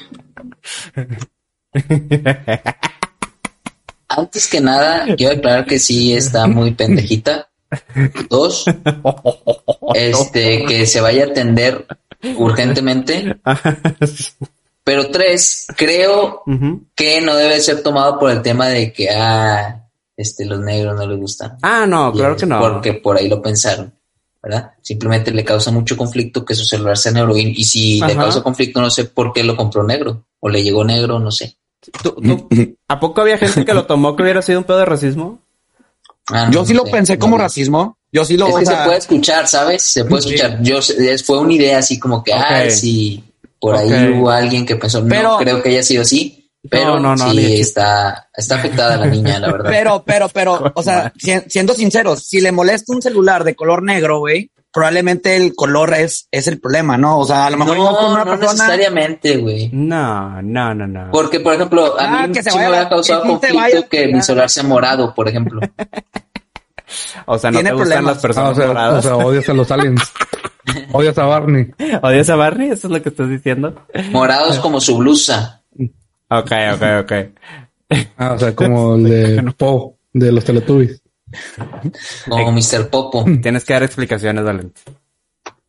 Antes 4.08 4.48
que 4.48 4.62
nada, 4.62 5.16
quiero 5.16 5.38
aclarar 5.38 5.66
que 5.66 5.80
sí 5.80 6.14
está 6.14 6.48
muy 6.48 6.72
pendejita. 6.72 7.50
Dos, 8.30 8.66
este, 9.94 10.66
que 10.66 10.86
se 10.86 11.02
vaya 11.02 11.26
a 11.26 11.28
atender 11.28 11.86
urgentemente. 12.36 13.38
Pero 14.90 15.12
tres, 15.12 15.68
creo 15.78 16.42
que 16.96 17.22
no 17.22 17.36
debe 17.36 17.60
ser 17.62 17.84
tomado 17.84 18.18
por 18.18 18.32
el 18.32 18.42
tema 18.42 18.70
de 18.70 18.92
que, 18.92 19.08
ah, 19.12 19.86
este, 20.18 20.46
los 20.46 20.60
negros 20.62 20.96
no 20.98 21.06
les 21.06 21.20
gustan. 21.20 21.58
Ah, 21.62 21.86
no, 21.88 22.12
claro 22.12 22.36
que 22.36 22.48
no. 22.48 22.60
Porque 22.60 22.94
por 22.94 23.16
ahí 23.16 23.30
lo 23.30 23.40
pensaron, 23.40 23.94
¿verdad? 24.42 24.72
Simplemente 24.82 25.30
le 25.30 25.46
causa 25.46 25.70
mucho 25.70 25.96
conflicto 25.96 26.44
que 26.44 26.56
su 26.56 26.66
celular 26.66 26.98
sea 26.98 27.12
negro. 27.12 27.38
Y, 27.38 27.54
y 27.56 27.64
si 27.66 28.02
le 28.02 28.16
causa 28.16 28.42
conflicto, 28.42 28.82
no 28.82 28.90
sé 28.90 29.06
por 29.06 29.32
qué 29.32 29.44
lo 29.44 29.56
compró 29.56 29.84
negro. 29.84 30.26
O 30.40 30.50
le 30.50 30.64
llegó 30.64 30.84
negro, 30.84 31.20
no 31.20 31.30
sé. 31.30 31.56
¿Tú- 32.02 32.16
tú- 32.16 32.50
¿A 32.88 33.00
poco 33.00 33.22
había 33.22 33.38
gente 33.38 33.64
que 33.64 33.74
lo 33.76 33.86
tomó 33.86 34.16
que 34.16 34.24
hubiera 34.24 34.42
sido 34.42 34.58
un 34.58 34.66
pedo 34.66 34.80
de 34.80 34.86
racismo? 34.86 35.38
Ah, 36.32 36.48
no, 36.48 36.52
Yo 36.52 36.66
sí 36.66 36.74
no 36.74 36.80
lo 36.80 36.86
sé, 36.86 36.92
pensé 36.94 37.14
no 37.14 37.20
como 37.20 37.38
racismo. 37.38 37.96
Yo 38.12 38.26
sí 38.26 38.38
lo, 38.38 38.48
Es 38.48 38.56
que 38.56 38.66
se 38.66 38.76
puede 38.86 38.98
escuchar, 38.98 39.48
¿sabes? 39.48 39.84
Se 39.84 40.04
puede 40.04 40.22
escuchar. 40.22 40.64
Yo 40.64 40.80
fue 41.24 41.38
una 41.38 41.54
idea 41.54 41.78
así 41.78 42.00
como 42.00 42.24
que, 42.24 42.34
ah, 42.34 42.64
Ok. 42.66 42.72
sí, 42.72 43.24
por 43.60 43.76
ahí 43.76 43.92
hubo 44.14 44.30
alguien 44.30 44.66
que 44.66 44.76
pensó, 44.76 45.06
Pero- 45.08 45.32
no 45.32 45.38
creo 45.38 45.62
que 45.62 45.70
haya 45.70 45.84
sido 45.84 46.02
así, 46.04 46.52
pero 46.70 47.00
No, 47.00 47.16
no, 47.16 47.26
no, 47.26 47.32
sí 47.32 47.60
está, 47.62 48.30
está 48.36 48.56
afectada 48.56 48.98
la 48.98 49.06
niña, 49.08 49.40
la 49.40 49.52
verdad. 49.52 49.70
Pero, 49.72 50.04
pero, 50.06 50.30
pero, 50.30 50.72
o 50.76 50.84
sea, 50.84 51.12
si- 51.18 51.40
siendo 51.48 51.74
sinceros, 51.74 52.26
si 52.28 52.42
le 52.42 52.52
molesta 52.52 52.94
un 52.94 53.02
celular 53.02 53.44
de 53.44 53.56
color 53.56 53.82
negro, 53.84 54.20
güey, 54.20 54.52
probablemente 54.72 55.36
el 55.38 55.56
color 55.56 55.94
es, 55.94 56.28
es 56.32 56.48
el 56.48 56.60
problema, 56.60 56.98
¿no? 56.98 57.18
O 57.20 57.26
sea, 57.26 57.46
a 57.48 57.50
lo 57.50 57.58
mejor 57.58 57.78
no, 57.78 57.96
con 57.96 58.12
una 58.12 58.26
no 58.26 58.32
persona. 58.32 58.52
necesariamente, 58.54 59.38
güey. 59.38 59.70
No, 59.72 60.42
no, 60.42 60.76
no, 60.76 60.86
no. 60.86 61.12
Porque, 61.12 61.40
por 61.40 61.54
ejemplo, 61.56 62.00
a 62.00 62.24
Ah, 62.24 62.28
mí 62.28 62.34
que 62.34 62.44
se 62.44 62.52
sí 62.52 62.58
me 62.58 62.66
vaya- 62.66 62.78
había 62.80 62.90
causado 62.90 63.24
que 63.24 63.30
conflicto 63.30 63.58
vaya- 63.58 63.88
que 63.88 64.08
mi 64.08 64.22
celular 64.22 64.50
sea 64.50 64.64
morado, 64.64 65.14
por 65.16 65.28
ejemplo. 65.30 65.62
O 67.28 67.38
sea, 67.38 67.52
no 67.52 67.60
Tiene 67.60 67.70
te 67.70 67.76
gustan 67.76 67.90
problemas. 68.04 68.16
las 68.16 68.18
Ah, 68.18 68.22
personas 68.28 68.52
o, 68.52 68.56
sea, 68.56 68.66
o 68.66 68.68
moradas. 68.70 69.04
sea, 69.04 69.16
odias 69.18 69.50
a 69.50 69.54
los 69.54 69.72
aliens. 69.72 70.02
odias 70.94 71.18
a 71.18 71.26
Barney. 71.26 71.68
¿Odias 72.02 72.30
a 72.30 72.36
Barney? 72.36 72.70
¿Eso 72.72 72.88
es 72.88 72.94
lo 72.94 73.02
que 73.02 73.10
estás 73.10 73.30
diciendo? 73.30 73.86
Morado 74.12 74.52
es 74.52 74.60
como 74.60 74.80
su 74.82 74.98
blusa. 74.98 75.64
Ok, 76.30 76.52
ok, 76.76 76.84
ok. 77.02 77.12
Ah, 78.18 78.34
o 78.34 78.40
sea, 78.40 78.56
como 78.56 78.96
el 78.96 79.04
de 79.04 79.54
Poe, 79.58 79.94
de 80.14 80.32
los 80.32 80.44
Teletubbies. 80.46 81.02
Como 82.28 82.52
Mr. 82.52 82.90
Popo. 82.90 83.26
Tienes 83.42 83.64
que 83.66 83.74
dar 83.74 83.84
explicaciones, 83.84 84.44
Valente. 84.44 84.82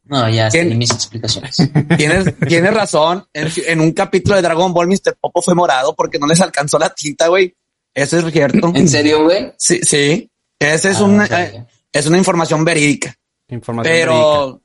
No, 0.04 0.28
ya 0.28 0.48
¿Quién? 0.48 0.70
sé 0.70 0.74
mis 0.74 0.90
explicaciones. 0.90 1.56
Tienes, 1.96 2.34
tienes 2.48 2.74
razón. 2.74 3.24
En, 3.32 3.48
en 3.66 3.80
un 3.80 3.92
capítulo 3.92 4.36
de 4.36 4.42
Dragon 4.42 4.72
Ball, 4.72 4.88
Mr. 4.88 5.16
Popo 5.20 5.40
fue 5.40 5.54
morado 5.54 5.94
porque 5.94 6.18
no 6.18 6.26
les 6.26 6.40
alcanzó 6.40 6.78
la 6.78 6.90
tinta, 6.90 7.28
güey. 7.28 7.54
Eso 7.94 8.18
es 8.18 8.32
cierto. 8.32 8.72
¿En 8.74 8.88
serio, 8.88 9.24
güey? 9.24 9.52
Sí, 9.56 9.80
sí. 9.82 10.30
Esa 10.58 10.90
es 10.90 10.98
Ah, 11.00 11.04
una, 11.04 11.26
eh, 11.26 11.64
es 11.92 12.06
una 12.06 12.18
información 12.18 12.64
verídica. 12.64 13.14
Información 13.48 13.92
verídica. 13.94 14.58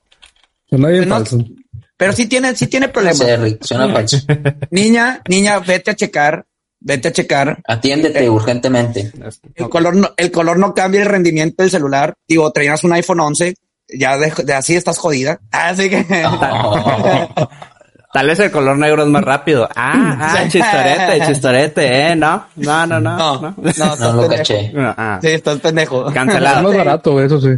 Pero, 0.69 0.81
Suena 0.81 0.88
bien 0.89 1.10
No, 1.10 1.15
falso. 1.15 1.38
pero 1.98 2.13
sí 2.13 2.25
tiene, 2.27 2.55
sí 2.55 2.67
tiene 2.67 2.88
problemas. 2.89 3.39
Rick, 3.41 3.63
suena 3.63 3.89
falso. 3.93 4.17
Niña, 4.72 5.22
niña, 5.29 5.60
vete 5.60 5.91
a 5.91 5.95
checar, 5.95 6.45
vete 6.79 7.07
a 7.10 7.12
checar. 7.12 7.60
Atiéndete 7.67 8.29
urgentemente. 8.29 9.12
Es- 9.25 9.41
El 9.55 9.69
color 9.69 9.95
no, 9.95 10.10
el 10.17 10.31
color 10.31 10.57
no 10.60 10.74
cambia 10.74 11.01
el 11.01 11.07
rendimiento 11.07 11.63
del 11.63 11.72
celular. 11.72 12.15
Digo, 12.27 12.51
traías 12.51 12.84
un 12.84 12.93
iPhone 12.93 13.19
11, 13.19 13.55
ya 13.89 14.17
de, 14.17 14.34
de 14.43 14.53
así 14.53 14.75
estás 14.75 14.98
jodida. 14.98 15.39
Así 15.51 15.89
que 15.89 16.05
Oh, 16.25 17.50
Tal 18.15 18.27
vez 18.27 18.39
el 18.39 18.50
color 18.50 18.77
negro 18.77 19.03
es 19.03 19.10
más 19.10 19.24
rápido. 19.25 19.67
Ah, 19.75 20.17
ah, 20.22 20.43
Sí. 20.43 20.51
chistorete, 20.60 21.25
chistorete, 21.27 22.12
eh, 22.12 22.15
no, 22.15 22.45
no, 22.55 22.88
no, 22.88 23.01
no. 23.01 23.17
no, 23.17 23.41
no. 23.41 23.55
no, 23.57 23.69
estás 23.69 24.00
no 24.00 24.13
lo 24.13 24.22
pendejo. 24.22 24.38
caché. 24.38 24.72
No, 24.74 24.93
ah. 24.98 25.19
Sí, 25.22 25.27
estás 25.27 25.60
pendejo. 25.60 26.07
Es 26.07 26.13
Cancelado. 26.13 26.63
más 26.69 26.77
barato, 26.77 27.22
eso 27.22 27.41
sí. 27.41 27.50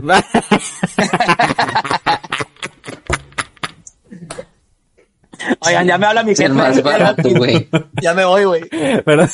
Oigan, 5.59 5.87
ya 5.87 5.97
me 5.97 6.05
habla 6.05 6.23
mi 6.23 6.35
jefe. 6.35 6.49
más 6.49 6.81
barato, 6.81 7.29
güey. 7.29 7.67
Ya 8.01 8.13
me 8.13 8.25
voy, 8.25 8.43
güey. 8.45 8.63
Pero- 9.05 9.27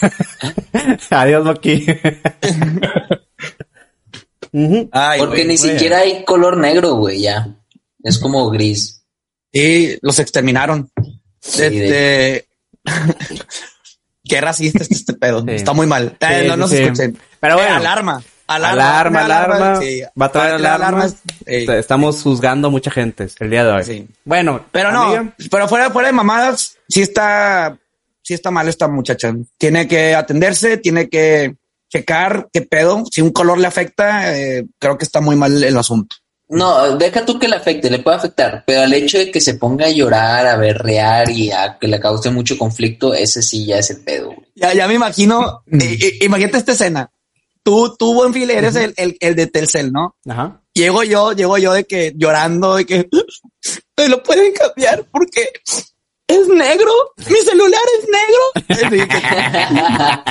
Adiós. 1.09 1.59
Ay, 4.91 5.19
Porque 5.19 5.45
ni 5.45 5.57
siquiera 5.57 5.99
hay 5.99 6.23
color 6.23 6.57
negro, 6.57 6.95
güey, 6.95 7.21
ya. 7.21 7.47
Es 8.03 8.19
como 8.19 8.49
gris. 8.49 9.03
Sí, 9.51 9.97
los 10.01 10.19
exterminaron. 10.19 10.91
Este... 11.41 12.47
Qué 14.25 14.39
racista 14.39 14.83
está 14.83 14.95
este 14.95 15.13
pedo. 15.13 15.41
Sí. 15.41 15.51
Está 15.51 15.73
muy 15.73 15.85
mal. 15.85 16.15
Eh, 16.21 16.45
no 16.47 16.55
nos 16.55 16.69
sí. 16.69 16.77
escuchen. 16.77 17.17
Pero 17.41 17.55
bueno. 17.55 17.77
Eh, 17.77 18.23
alarma. 18.55 19.21
Alarma, 19.21 19.25
alarma. 19.25 19.81
Sí. 19.81 20.01
Va 20.19 20.25
a 20.25 20.31
traer 20.31 20.53
alarmas. 20.55 21.15
Estamos 21.45 22.21
juzgando 22.21 22.67
a 22.67 22.71
mucha 22.71 22.91
gente 22.91 23.27
el 23.39 23.49
día 23.49 23.63
de 23.63 23.71
hoy. 23.71 23.83
Sí. 23.83 24.07
Bueno, 24.25 24.65
Pero 24.71 24.91
no, 24.91 25.03
amiga, 25.03 25.35
pero 25.49 25.67
fuera, 25.67 25.89
fuera 25.89 26.07
de 26.07 26.13
mamadas, 26.13 26.77
sí 26.87 27.01
está, 27.01 27.77
sí 28.21 28.33
está 28.33 28.51
mal 28.51 28.67
esta 28.67 28.87
muchacha. 28.87 29.33
Tiene 29.57 29.87
que 29.87 30.15
atenderse, 30.15 30.77
tiene 30.77 31.09
que 31.09 31.55
checar 31.89 32.49
qué 32.51 32.61
pedo. 32.61 33.03
Si 33.11 33.21
un 33.21 33.31
color 33.31 33.59
le 33.59 33.67
afecta, 33.67 34.35
eh, 34.35 34.65
creo 34.79 34.97
que 34.97 35.05
está 35.05 35.21
muy 35.21 35.35
mal 35.35 35.63
el 35.63 35.77
asunto. 35.77 36.15
No, 36.49 36.97
deja 36.97 37.25
tú 37.25 37.39
que 37.39 37.47
le 37.47 37.55
afecte, 37.55 37.89
le 37.89 37.99
puede 37.99 38.17
afectar, 38.17 38.63
pero 38.67 38.81
al 38.81 38.93
hecho 38.93 39.17
de 39.17 39.31
que 39.31 39.41
se 39.41 39.55
ponga 39.55 39.87
a 39.87 39.89
llorar, 39.89 40.45
a 40.45 40.57
berrear 40.57 41.29
y 41.31 41.51
a 41.51 41.77
que 41.79 41.87
le 41.87 41.99
cause 41.99 42.29
mucho 42.29 42.57
conflicto, 42.57 43.13
ese 43.13 43.41
sí 43.41 43.65
ya 43.65 43.77
es 43.77 43.89
el 43.89 44.01
pedo. 44.01 44.35
Ya, 44.55 44.73
ya 44.73 44.87
me 44.87 44.93
imagino, 44.93 45.63
eh, 45.71 45.97
eh, 45.99 46.17
imagínate 46.21 46.57
esta 46.57 46.73
escena. 46.73 47.09
Tú, 47.63 47.95
tú, 47.97 48.13
buen 48.13 48.33
file, 48.33 48.57
eres 48.57 48.75
el, 48.75 48.93
el, 48.97 49.17
el 49.19 49.35
de 49.35 49.47
Telcel, 49.47 49.91
¿no? 49.91 50.17
Ajá. 50.27 50.61
Llego 50.73 51.03
yo, 51.03 51.31
llego 51.31 51.57
yo 51.57 51.73
de 51.73 51.85
que 51.85 52.13
llorando, 52.15 52.75
de 52.75 52.85
que 52.85 53.07
me 53.97 54.09
lo 54.09 54.21
pueden 54.21 54.53
cambiar 54.53 55.05
porque 55.11 55.49
es 56.27 56.47
negro, 56.47 56.91
mi 57.17 57.39
celular 57.41 57.81
es 57.99 58.07
negro. 58.67 59.03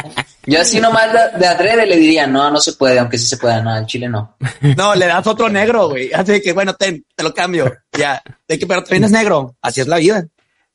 Yo 0.44 0.60
así 0.60 0.80
nomás 0.80 1.12
de, 1.12 1.38
de 1.38 1.46
adrede 1.46 1.86
le 1.86 1.96
diría, 1.96 2.26
no, 2.26 2.50
no 2.50 2.58
se 2.58 2.72
puede, 2.72 2.98
aunque 2.98 3.16
sí 3.16 3.28
se 3.28 3.36
pueda, 3.36 3.62
no, 3.62 3.76
en 3.76 3.86
Chile 3.86 4.08
no. 4.08 4.36
No, 4.76 4.94
le 4.94 5.06
das 5.06 5.24
otro 5.26 5.48
negro, 5.48 5.90
güey. 5.90 6.12
Así 6.12 6.42
que, 6.42 6.52
bueno, 6.52 6.74
ten, 6.74 7.04
te 7.14 7.22
lo 7.22 7.32
cambio. 7.32 7.72
Ya. 7.96 8.20
De 8.48 8.58
que, 8.58 8.66
pero 8.66 8.82
también 8.82 9.04
es 9.04 9.12
negro. 9.12 9.54
Así 9.62 9.80
es 9.80 9.86
la 9.86 9.98
vida. 9.98 10.26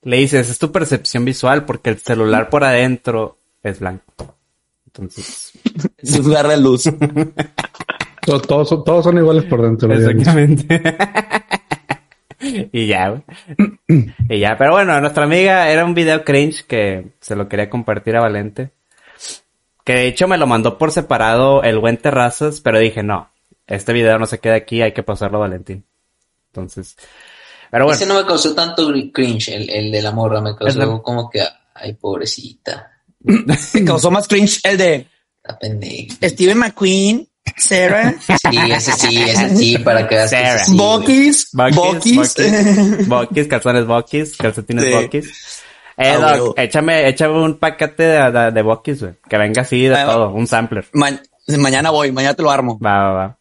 Le 0.04 0.18
dices, 0.18 0.50
es 0.50 0.58
tu 0.58 0.72
percepción 0.72 1.26
visual 1.26 1.66
porque 1.66 1.90
el 1.90 2.00
celular 2.00 2.50
por 2.50 2.64
adentro 2.64 3.40
es 3.62 3.80
blanco. 3.80 4.37
Entonces, 4.98 5.52
Es 5.98 6.18
un 6.20 6.26
lugar 6.26 6.48
de 6.48 6.58
luz. 6.58 6.84
Todos, 8.26 8.42
todos 8.44 8.70
son- 8.70 8.84
todos 8.84 9.04
son 9.06 9.18
iguales 9.18 9.44
por 9.46 9.62
dentro. 9.62 9.94
exactamente. 9.94 10.82
y 12.72 12.88
ya, 12.88 13.10
güey. 13.10 13.24
Y 14.30 14.40
ya, 14.40 14.58
pero 14.58 14.72
bueno, 14.72 15.00
nuestra 15.02 15.24
amiga 15.24 15.70
era 15.70 15.86
un 15.86 15.94
video 15.94 16.24
cringe 16.24 16.64
que 16.66 17.14
se 17.20 17.36
lo 17.36 17.48
quería 17.48 17.70
compartir 17.70 18.16
a 18.16 18.22
Valente. 18.22 18.72
Que 19.84 19.94
de 19.94 20.08
hecho 20.08 20.28
me 20.28 20.38
lo 20.38 20.48
mandó 20.48 20.78
por 20.78 20.92
separado 20.92 21.64
el 21.64 21.80
buen 21.80 21.98
Terrazas, 21.98 22.60
pero 22.62 22.80
dije, 22.80 23.04
no, 23.04 23.30
este 23.68 23.94
video 23.94 24.20
no 24.20 24.26
se 24.26 24.40
queda 24.40 24.56
aquí, 24.56 24.82
hay 24.82 24.92
que 24.92 25.04
pasarlo 25.04 25.38
a 25.38 25.42
Valentín. 25.42 25.86
Entonces, 26.48 26.98
pero 27.72 27.86
bueno. 27.86 27.96
Ese 27.96 28.06
no 28.06 28.16
me 28.16 28.26
causó 28.26 28.54
tanto 28.54 28.92
cringe, 29.14 29.50
el, 29.50 29.70
el 29.70 29.92
de 29.92 30.02
la 30.02 30.12
morra, 30.12 30.42
me 30.42 30.56
causó 30.56 31.02
como 31.02 31.30
que, 31.30 31.42
ay, 31.74 31.94
pobrecita, 31.94 32.97
Me 33.20 33.86
causó 33.86 34.12
más 34.12 34.28
cringe 34.28 34.60
el 34.64 34.78
de. 34.78 35.08
Steven 36.24 36.58
McQueen, 36.58 37.28
Sarah, 37.56 38.14
Sí, 38.20 38.34
ese 38.72 38.92
sí, 38.92 39.18
ese 39.22 39.56
sí, 39.56 39.78
para 39.78 40.08
que 40.08 40.16
veas 40.16 40.30
Sarah. 40.30 40.60
sí. 40.60 40.76
Bokis, 40.76 41.50
Bokis. 41.54 42.36
Buckies, 43.08 43.48
calzones 43.48 43.86
Buckies, 43.88 44.36
calcetines 44.38 44.84
Sí. 44.84 44.92
Buckies. 44.92 45.28
Eh, 46.00 46.16
Ah, 46.22 46.38
Doc, 46.38 46.60
échame, 46.60 47.08
échame 47.08 47.42
un 47.42 47.58
paquete 47.58 48.04
de, 48.04 48.32
de, 48.32 48.52
de 48.52 48.62
Buckies, 48.62 49.02
güey. 49.02 49.14
Que 49.28 49.38
venga 49.38 49.62
así 49.64 49.84
de 49.84 49.96
todo, 49.96 50.30
un 50.32 50.46
sampler. 50.46 50.86
Ma- 50.94 51.20
mañana 51.58 51.90
voy, 51.90 52.12
mañana 52.12 52.34
te 52.36 52.44
lo 52.44 52.52
armo. 52.52 52.78
Va, 52.80 53.00
va, 53.00 53.12
va. 53.14 53.38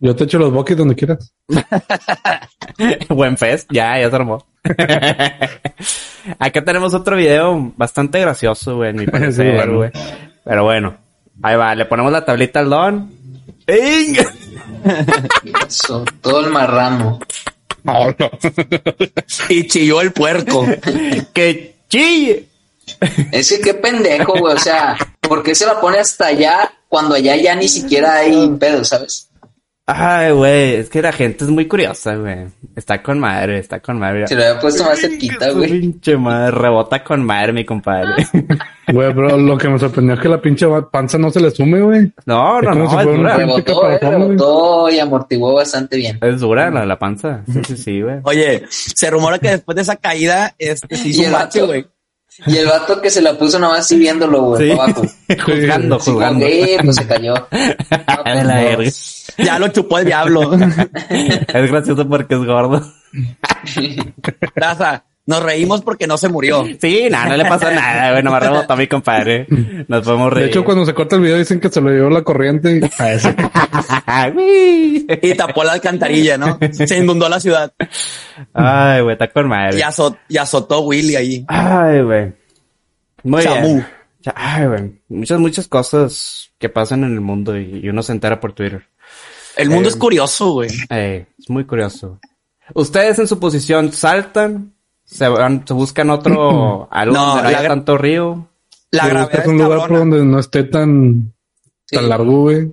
Yo 0.00 0.14
te 0.14 0.24
echo 0.24 0.38
los 0.38 0.52
boquis 0.52 0.76
donde 0.76 0.94
quieras. 0.94 1.32
Buen 3.08 3.36
fest, 3.36 3.68
ya, 3.72 3.98
ya 3.98 4.08
se 4.10 4.14
armó. 4.16 4.46
Acá 6.38 6.64
tenemos 6.64 6.94
otro 6.94 7.16
video 7.16 7.72
bastante 7.76 8.20
gracioso, 8.20 8.76
güey, 8.76 8.90
en 8.90 8.96
mi 8.96 9.06
parecer, 9.10 9.54
bueno. 9.54 9.76
güey. 9.76 9.90
Pero 10.44 10.64
bueno, 10.64 10.96
ahí 11.42 11.56
va, 11.56 11.74
le 11.74 11.84
ponemos 11.86 12.12
la 12.12 12.24
tablita 12.24 12.60
al 12.60 12.70
don. 12.70 13.10
Eso, 15.68 16.04
todo 16.20 16.40
el 16.46 16.50
marrano. 16.52 17.18
Y 19.48 19.66
chilló 19.66 20.00
el 20.00 20.12
puerco. 20.12 20.66
¡Que 21.32 21.76
chille! 21.88 22.46
Es 23.32 23.48
que 23.50 23.60
qué 23.60 23.74
pendejo, 23.74 24.38
güey. 24.38 24.54
O 24.54 24.58
sea, 24.58 24.96
¿por 25.20 25.42
qué 25.42 25.54
se 25.54 25.64
la 25.66 25.80
pone 25.80 25.98
hasta 25.98 26.26
allá 26.26 26.70
cuando 26.88 27.14
allá 27.14 27.36
ya 27.36 27.54
ni 27.54 27.68
siquiera 27.68 28.16
hay 28.16 28.48
pedo, 28.58 28.84
sabes? 28.84 29.27
Ay, 29.90 30.32
güey, 30.32 30.74
es 30.74 30.90
que 30.90 31.00
la 31.00 31.12
gente 31.12 31.44
es 31.44 31.50
muy 31.50 31.66
curiosa, 31.66 32.14
güey. 32.14 32.44
Está 32.76 33.02
con 33.02 33.18
madre, 33.18 33.58
está 33.58 33.80
con 33.80 33.98
madre. 33.98 34.28
Se 34.28 34.34
lo 34.34 34.42
había 34.42 34.60
puesto 34.60 34.84
más 34.84 35.00
cerquita, 35.00 35.50
güey. 35.52 35.80
Pinche 35.80 36.14
madre, 36.18 36.50
rebota 36.50 37.02
con 37.02 37.24
madre, 37.24 37.54
mi 37.54 37.64
compadre. 37.64 38.26
Güey, 38.90 39.14
pero 39.14 39.36
lo 39.36 39.58
que 39.58 39.68
me 39.68 39.78
sorprendió 39.78 40.14
es 40.14 40.20
que 40.20 40.30
la 40.30 40.40
pinche 40.40 40.66
panza 40.90 41.18
no 41.18 41.28
se 41.28 41.40
le 41.40 41.50
sume, 41.50 41.78
güey. 41.82 42.10
No, 42.24 42.58
no, 42.62 42.70
como 42.70 42.84
no, 42.84 42.90
si 42.90 42.96
es 42.96 43.04
dura. 43.04 43.36
Rebotó, 43.36 43.90
eh, 43.90 43.98
rebotó 44.00 44.88
y 44.88 44.98
amortiguó 44.98 45.52
bastante 45.52 45.98
bien. 45.98 46.18
Es 46.22 46.40
dura 46.40 46.70
la, 46.70 46.86
la 46.86 46.98
panza. 46.98 47.42
Sí, 47.52 47.60
sí, 47.66 47.76
sí, 47.76 48.00
güey. 48.00 48.20
Oye, 48.22 48.64
se 48.70 49.10
rumora 49.10 49.38
que 49.38 49.50
después 49.50 49.76
de 49.76 49.82
esa 49.82 49.96
caída, 49.96 50.54
este 50.58 50.96
se 50.96 51.08
hizo 51.08 51.22
un 51.22 51.32
bache, 51.32 51.60
güey. 51.60 51.86
Y 52.46 52.56
el 52.56 52.66
vato 52.66 53.00
que 53.00 53.10
se 53.10 53.20
la 53.20 53.36
puso 53.36 53.58
nomás 53.58 53.80
así 53.80 53.98
viéndolo, 53.98 54.42
güey, 54.42 54.66
Sí. 54.68 54.72
abajo. 54.72 55.02
juzgando, 55.44 55.96
Así 55.96 56.04
como, 56.06 56.18
juzgando. 56.18 56.46
eh, 56.46 56.78
pues 56.84 56.96
se 56.96 57.06
cayó. 57.06 57.34
De 57.50 58.44
la. 58.44 58.78
Ya 59.38 59.58
lo 59.58 59.68
chupó 59.68 59.98
el 59.98 60.06
diablo. 60.06 60.50
Es 60.54 61.70
gracioso 61.70 62.08
porque 62.08 62.34
es 62.34 62.44
gordo. 62.44 62.82
Raza, 64.56 65.04
nos 65.28 65.42
reímos 65.42 65.82
porque 65.82 66.06
no 66.06 66.16
se 66.16 66.28
murió. 66.28 66.64
Sí, 66.80 67.06
nada, 67.10 67.28
no 67.28 67.36
le 67.36 67.44
pasó 67.44 67.70
nada, 67.70 68.12
güey. 68.12 68.22
Nomás 68.22 68.42
rebotó 68.42 68.72
a 68.72 68.76
mi 68.76 68.86
compadre. 68.88 69.46
Nos 69.86 70.02
podemos 70.04 70.30
De 70.30 70.34
reír. 70.36 70.48
hecho, 70.48 70.64
cuando 70.64 70.86
se 70.86 70.94
corta 70.94 71.16
el 71.16 71.22
video 71.22 71.36
dicen 71.38 71.60
que 71.60 71.68
se 71.68 71.80
lo 71.82 71.90
llevó 71.90 72.08
la 72.10 72.22
corriente. 72.22 72.78
y- 72.78 72.90
A. 74.06 74.32
Y 75.22 75.34
tapó 75.34 75.64
la 75.64 75.72
alcantarilla, 75.72 76.36
¿no? 76.38 76.58
Se 76.72 76.96
inundó 76.98 77.28
la 77.28 77.40
ciudad. 77.40 77.72
Ay, 78.52 79.02
güey, 79.02 79.12
está 79.12 79.28
con 79.30 79.48
madre. 79.48 79.78
Y, 79.78 79.82
azot- 79.82 80.18
y 80.28 80.36
azotó 80.38 80.80
Willy 80.80 81.16
ahí. 81.16 81.44
Ay, 81.48 82.02
güey. 82.02 82.32
Muy 83.22 83.42
bien. 83.42 83.86
Ya, 84.20 84.34
Ay, 84.36 84.66
güey. 84.66 85.00
Muchas, 85.08 85.38
muchas 85.38 85.68
cosas 85.68 86.50
que 86.58 86.68
pasan 86.68 87.04
en 87.04 87.12
el 87.14 87.20
mundo 87.20 87.56
y, 87.58 87.80
y 87.82 87.88
uno 87.88 88.02
se 88.02 88.12
entera 88.12 88.40
por 88.40 88.52
Twitter. 88.52 88.82
El 89.56 89.70
mundo 89.70 89.88
Eh, 89.88 89.92
es 89.92 89.96
curioso, 89.96 90.52
güey. 90.52 90.70
Eh, 90.90 91.26
es 91.38 91.50
muy 91.50 91.64
curioso. 91.64 92.18
Ustedes 92.74 93.18
en 93.18 93.26
su 93.28 93.38
posición 93.40 93.92
saltan, 93.92 94.74
se 95.10 95.26
van, 95.28 95.64
se 95.66 95.72
buscan 95.74 96.10
otro, 96.10 96.86
algo 96.92 97.14
No, 97.14 97.26
donde 97.26 97.42
no 97.42 97.48
haya 97.48 97.68
tanto 97.68 97.96
río. 97.98 98.48
La 98.90 99.06
gravedad 99.06 99.24
buscas 99.28 99.40
es 99.44 99.46
un 99.48 99.58
lugar 99.58 99.88
por 99.88 99.98
donde 99.98 100.24
no 100.24 100.38
esté 100.38 100.64
tan, 100.64 101.34
Sí. 101.86 101.96
tan 101.96 102.08
largo, 102.08 102.42
güey. 102.42 102.70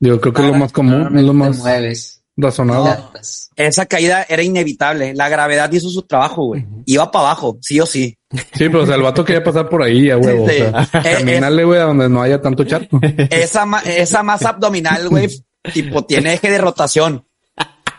Digo, 0.00 0.20
creo 0.20 0.32
que 0.32 0.40
es 0.42 0.48
lo 0.48 0.54
más 0.54 0.72
común, 0.72 1.16
es 1.18 1.22
lo 1.24 1.32
más 1.34 1.58
mueves. 1.58 2.22
razonable. 2.36 2.90
Saltas. 2.90 3.50
Esa 3.56 3.86
caída 3.86 4.24
era 4.28 4.42
inevitable. 4.42 5.14
La 5.14 5.28
gravedad 5.28 5.70
hizo 5.70 5.88
su 5.90 6.02
trabajo, 6.02 6.46
güey. 6.46 6.64
Iba 6.86 7.10
para 7.10 7.26
abajo, 7.26 7.58
sí 7.60 7.78
o 7.78 7.84
sí. 7.86 8.16
Sí, 8.30 8.68
pero 8.70 8.82
o 8.82 8.86
sea, 8.86 8.94
el 8.96 9.02
vato 9.02 9.22
quería 9.24 9.44
pasar 9.44 9.68
por 9.68 9.82
ahí, 9.82 10.10
a 10.10 10.16
huevo. 10.16 10.48
Sí. 10.48 10.62
O 10.62 10.84
sea, 10.84 10.88
Eh, 11.04 11.16
caminarle, 11.18 11.64
güey, 11.64 11.80
a 11.80 11.84
donde 11.84 12.08
no 12.08 12.22
haya 12.22 12.40
tanto 12.40 12.64
charco. 12.64 12.98
Esa, 13.30 13.66
ma- 13.66 13.80
esa 13.82 14.22
masa 14.22 14.48
abdominal, 14.50 15.08
güey, 15.10 15.28
tipo, 15.74 16.04
tiene 16.04 16.32
eje 16.34 16.50
de 16.50 16.58
rotación. 16.58 17.24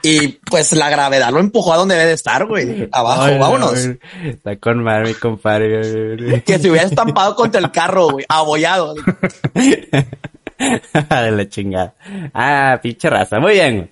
Y 0.05 0.27
pues 0.50 0.74
la 0.74 0.89
gravedad 0.89 1.31
lo 1.31 1.39
empujó 1.39 1.74
a 1.74 1.77
donde 1.77 1.95
debe 1.95 2.07
de 2.07 2.13
estar, 2.13 2.45
güey. 2.45 2.89
Abajo, 2.91 3.38
vámonos. 3.39 3.86
güey. 3.88 4.00
Está 4.25 4.57
con 4.57 4.83
madre, 4.83 5.07
mi 5.07 5.13
compadre. 5.13 6.17
güey. 6.17 6.41
Que 6.41 6.60
se 6.60 6.69
hubiera 6.69 6.86
estampado 6.88 7.36
contra 7.36 7.62
el 7.62 7.72
carro, 7.72 8.10
güey. 8.10 8.25
Abollado. 8.27 8.95
de 9.55 11.31
la 11.31 11.48
chingada. 11.50 11.95
Ah, 12.33 12.79
pinche 12.81 13.10
raza. 13.10 13.39
Muy 13.39 13.53
bien, 13.53 13.75
güey. 13.77 13.89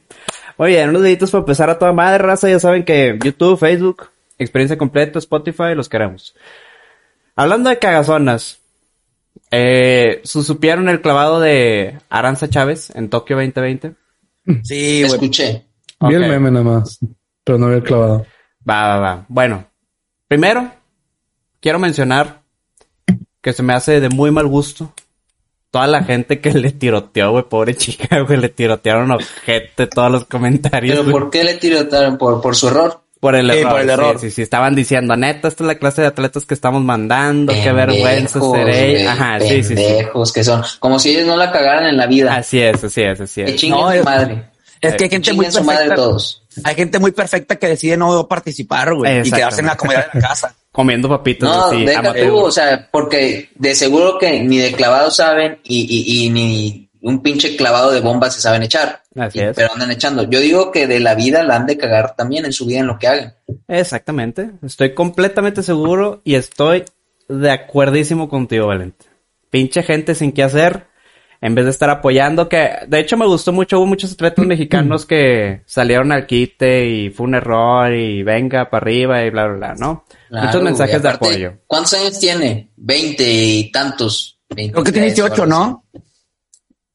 Muy 0.57 0.69
bien, 0.71 0.89
unos 0.89 1.01
deditos 1.01 1.31
para 1.31 1.39
empezar 1.39 1.69
a 1.69 1.79
toda 1.79 1.91
madre, 1.93 2.19
raza. 2.19 2.49
Ya 2.49 2.59
saben 2.59 2.83
que 2.83 3.17
YouTube, 3.23 3.57
Facebook, 3.57 4.09
experiencia 4.37 4.77
completa, 4.77 5.17
Spotify, 5.19 5.73
los 5.75 5.89
queremos. 5.89 6.35
Hablando 7.35 7.69
de 7.69 7.79
cagazonas, 7.79 8.59
eh, 9.49 10.21
¿su- 10.23 10.43
¿supieron 10.43 10.87
el 10.89 11.01
clavado 11.01 11.39
de 11.39 11.97
Aranza 12.09 12.49
Chávez 12.49 12.91
en 12.95 13.09
Tokio 13.09 13.37
2020? 13.37 13.93
Sí, 14.63 15.01
güey. 15.03 15.13
Escuché. 15.13 15.65
Vi 16.09 16.15
el 16.15 16.27
meme 16.27 16.51
nada 16.51 16.63
más, 16.63 16.99
pero 17.43 17.57
no 17.57 17.67
vi 17.69 17.75
el 17.75 17.83
clavado. 17.83 18.25
Va, 18.69 18.87
va, 18.87 18.99
va. 18.99 19.25
Bueno, 19.27 19.65
primero, 20.27 20.71
quiero 21.59 21.79
mencionar 21.79 22.41
que 23.41 23.53
se 23.53 23.63
me 23.63 23.73
hace 23.73 23.99
de 23.99 24.09
muy 24.09 24.31
mal 24.31 24.47
gusto 24.47 24.93
toda 25.71 25.87
la 25.87 26.03
gente 26.03 26.41
que 26.41 26.51
le 26.53 26.71
tiroteó, 26.71 27.31
güey, 27.31 27.43
pobre 27.45 27.75
chica, 27.75 28.19
güey, 28.27 28.37
le 28.39 28.49
tirotearon 28.49 29.09
ojete 29.11 29.87
todos 29.87 30.11
los 30.11 30.25
comentarios. 30.25 30.99
¿Pero 30.99 31.11
por 31.11 31.29
qué 31.29 31.43
le 31.43 31.55
tirotearon? 31.55 32.17
¿Por, 32.17 32.41
por 32.41 32.55
su 32.55 32.67
error? 32.67 33.01
Por 33.21 33.35
el 33.35 33.51
Sí, 33.51 33.57
error. 33.59 33.71
por 33.71 33.79
el 33.81 33.85
sí, 33.87 33.93
error. 33.93 34.19
Sí, 34.19 34.31
sí, 34.31 34.41
estaban 34.41 34.73
diciendo, 34.75 35.15
neta, 35.15 35.47
esta 35.47 35.63
es 35.63 35.67
la 35.67 35.75
clase 35.75 36.01
de 36.01 36.07
atletas 36.07 36.45
que 36.45 36.55
estamos 36.55 36.83
mandando, 36.83 37.53
qué 37.53 37.71
vergüenza 37.71 38.39
Pendejos, 38.39 38.57
seré. 38.57 38.91
güey, 38.91 39.05
Ajá, 39.07 39.39
sí, 39.39 39.63
sí, 39.63 39.75
sí. 39.77 39.85
Que 40.33 40.43
son. 40.43 40.63
Como 40.79 40.97
si 40.99 41.11
ellos 41.11 41.27
no 41.27 41.37
la 41.37 41.51
cagaran 41.51 41.85
en 41.85 41.97
la 41.97 42.07
vida. 42.07 42.35
Así 42.35 42.59
es, 42.59 42.83
así 42.83 43.01
es, 43.03 43.21
así 43.21 43.43
Que 43.43 43.51
es. 43.51 43.55
chinguen 43.61 43.79
No, 43.79 43.91
es- 43.91 44.03
madre. 44.03 44.50
Es 44.81 44.95
que 44.95 45.03
hay 45.05 45.09
gente 45.09 45.33
muy 45.33 45.45
perfecta. 45.45 45.95
todos. 45.95 46.43
Hay 46.63 46.75
gente 46.75 46.99
muy 46.99 47.11
perfecta 47.11 47.55
que 47.57 47.67
decide 47.67 47.97
no 47.97 48.27
participar, 48.27 48.93
güey. 48.95 49.27
Y 49.27 49.31
quedarse 49.31 49.61
en 49.61 49.67
la 49.67 49.77
comodidad 49.77 50.11
de 50.11 50.19
la 50.19 50.27
casa. 50.27 50.55
Comiendo 50.71 51.07
papitas 51.09 51.49
No, 51.49 51.65
así, 51.65 51.85
deja 51.85 51.99
amateur. 51.99 52.27
tú, 52.29 52.37
o 52.39 52.51
sea, 52.51 52.87
porque 52.91 53.49
de 53.55 53.75
seguro 53.75 54.17
que 54.17 54.41
ni 54.41 54.57
de 54.57 54.71
clavado 54.71 55.11
saben 55.11 55.59
y, 55.63 55.81
y, 55.81 56.25
y 56.25 56.29
ni 56.29 56.89
un 57.01 57.21
pinche 57.21 57.55
clavado 57.57 57.91
de 57.91 57.99
bomba 57.99 58.29
se 58.31 58.39
saben 58.41 58.63
echar. 58.63 59.01
Así 59.15 59.39
Y- 59.39 59.41
es. 59.41 59.55
Pero 59.55 59.73
andan 59.73 59.91
echando. 59.91 60.23
Yo 60.29 60.39
digo 60.39 60.71
que 60.71 60.87
de 60.87 60.99
la 60.99 61.13
vida 61.15 61.43
la 61.43 61.57
han 61.57 61.65
de 61.65 61.77
cagar 61.77 62.15
también 62.15 62.45
en 62.45 62.53
su 62.53 62.65
vida 62.65 62.79
en 62.79 62.87
lo 62.87 62.97
que 62.97 63.07
hagan. 63.07 63.35
Exactamente. 63.67 64.51
Estoy 64.65 64.93
completamente 64.93 65.61
seguro 65.63 66.21
y 66.23 66.35
estoy 66.35 66.85
de 67.27 67.51
acuerdísimo 67.51 68.29
contigo, 68.29 68.67
Valente. 68.67 69.05
Pinche 69.49 69.83
gente 69.83 70.15
sin 70.15 70.31
qué 70.31 70.43
hacer. 70.43 70.85
En 71.43 71.55
vez 71.55 71.65
de 71.65 71.71
estar 71.71 71.89
apoyando, 71.89 72.47
que 72.47 72.69
de 72.87 72.99
hecho 72.99 73.17
me 73.17 73.25
gustó 73.25 73.51
mucho, 73.51 73.79
hubo 73.79 73.87
muchos 73.87 74.11
atletas 74.13 74.45
mexicanos 74.45 75.07
que 75.07 75.63
salieron 75.65 76.11
al 76.11 76.27
quite 76.27 76.85
y 76.87 77.09
fue 77.09 77.25
un 77.25 77.33
error 77.33 77.91
y 77.93 78.21
venga 78.21 78.69
para 78.69 78.83
arriba 78.83 79.23
y 79.25 79.31
bla, 79.31 79.47
bla, 79.47 79.57
bla, 79.57 79.75
¿no? 79.75 80.05
Claro, 80.29 80.45
muchos 80.47 80.61
mensajes 80.61 81.01
de 81.01 81.09
apoyo. 81.09 81.53
¿Cuántos 81.65 81.93
años 81.95 82.19
tiene? 82.19 82.71
Veinte 82.77 83.23
y 83.27 83.71
tantos. 83.71 84.39
Creo 84.47 84.83
que 84.83 84.91
tiene 84.91 85.07
18, 85.07 85.45
¿no? 85.47 85.83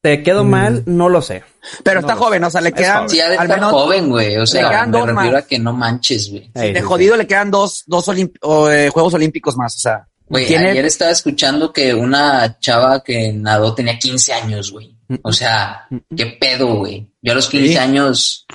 ¿Te 0.01 0.23
quedo 0.23 0.43
mal? 0.45 0.83
No 0.85 1.09
lo 1.09 1.21
sé. 1.21 1.43
Pero 1.83 1.99
No 2.01 2.07
está 2.07 2.15
joven, 2.15 2.43
o 2.43 2.49
sea, 2.49 2.61
le 2.61 2.71
quedan. 2.71 3.09
Sí, 3.09 3.19
al 3.19 3.31
estar 3.33 3.49
menos 3.49 3.71
joven, 3.71 4.09
güey. 4.09 4.37
O 4.37 4.45
sea, 4.47 4.69
quedan 4.69 4.91
me 4.91 4.97
refiero 4.99 5.13
más. 5.15 5.43
a 5.43 5.47
que 5.47 5.59
no 5.59 5.73
manches, 5.73 6.29
güey. 6.29 6.49
Ey, 6.53 6.71
de 6.71 6.79
sí, 6.79 6.85
jodido 6.85 7.17
le 7.17 7.27
quedan 7.27 7.51
dos, 7.51 7.83
dos 7.85 8.07
olimp- 8.07 8.37
o, 8.41 8.69
eh, 8.69 8.89
Juegos 8.89 9.13
Olímpicos 9.15 9.57
más, 9.57 9.75
o 9.75 9.79
sea. 9.79 10.07
Güey, 10.29 10.45
tiene 10.47 10.71
ayer 10.71 10.85
estaba 10.85 11.11
escuchando 11.11 11.71
que 11.71 11.93
una 11.93 12.59
chava 12.59 13.03
que 13.03 13.31
nadó 13.33 13.73
tenía 13.73 13.97
15 13.97 14.33
años, 14.33 14.71
güey. 14.71 14.95
O 15.23 15.31
sea, 15.31 15.87
qué 16.15 16.25
pedo, 16.39 16.75
güey. 16.75 17.07
Yo 17.21 17.31
a 17.31 17.35
los 17.35 17.47
15 17.47 17.67
Sí. 17.69 17.77
años. 17.77 18.45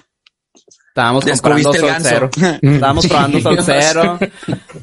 Estábamos 0.89 1.25
comprando 1.25 1.57
Descubriste 1.57 1.71
el 1.71 1.81
sol 1.81 1.89
ganso. 1.91 2.31
cero. 2.39 2.59
Estábamos 2.75 3.07
probando 3.07 3.41
sol 3.41 3.59
cero. 3.65 4.19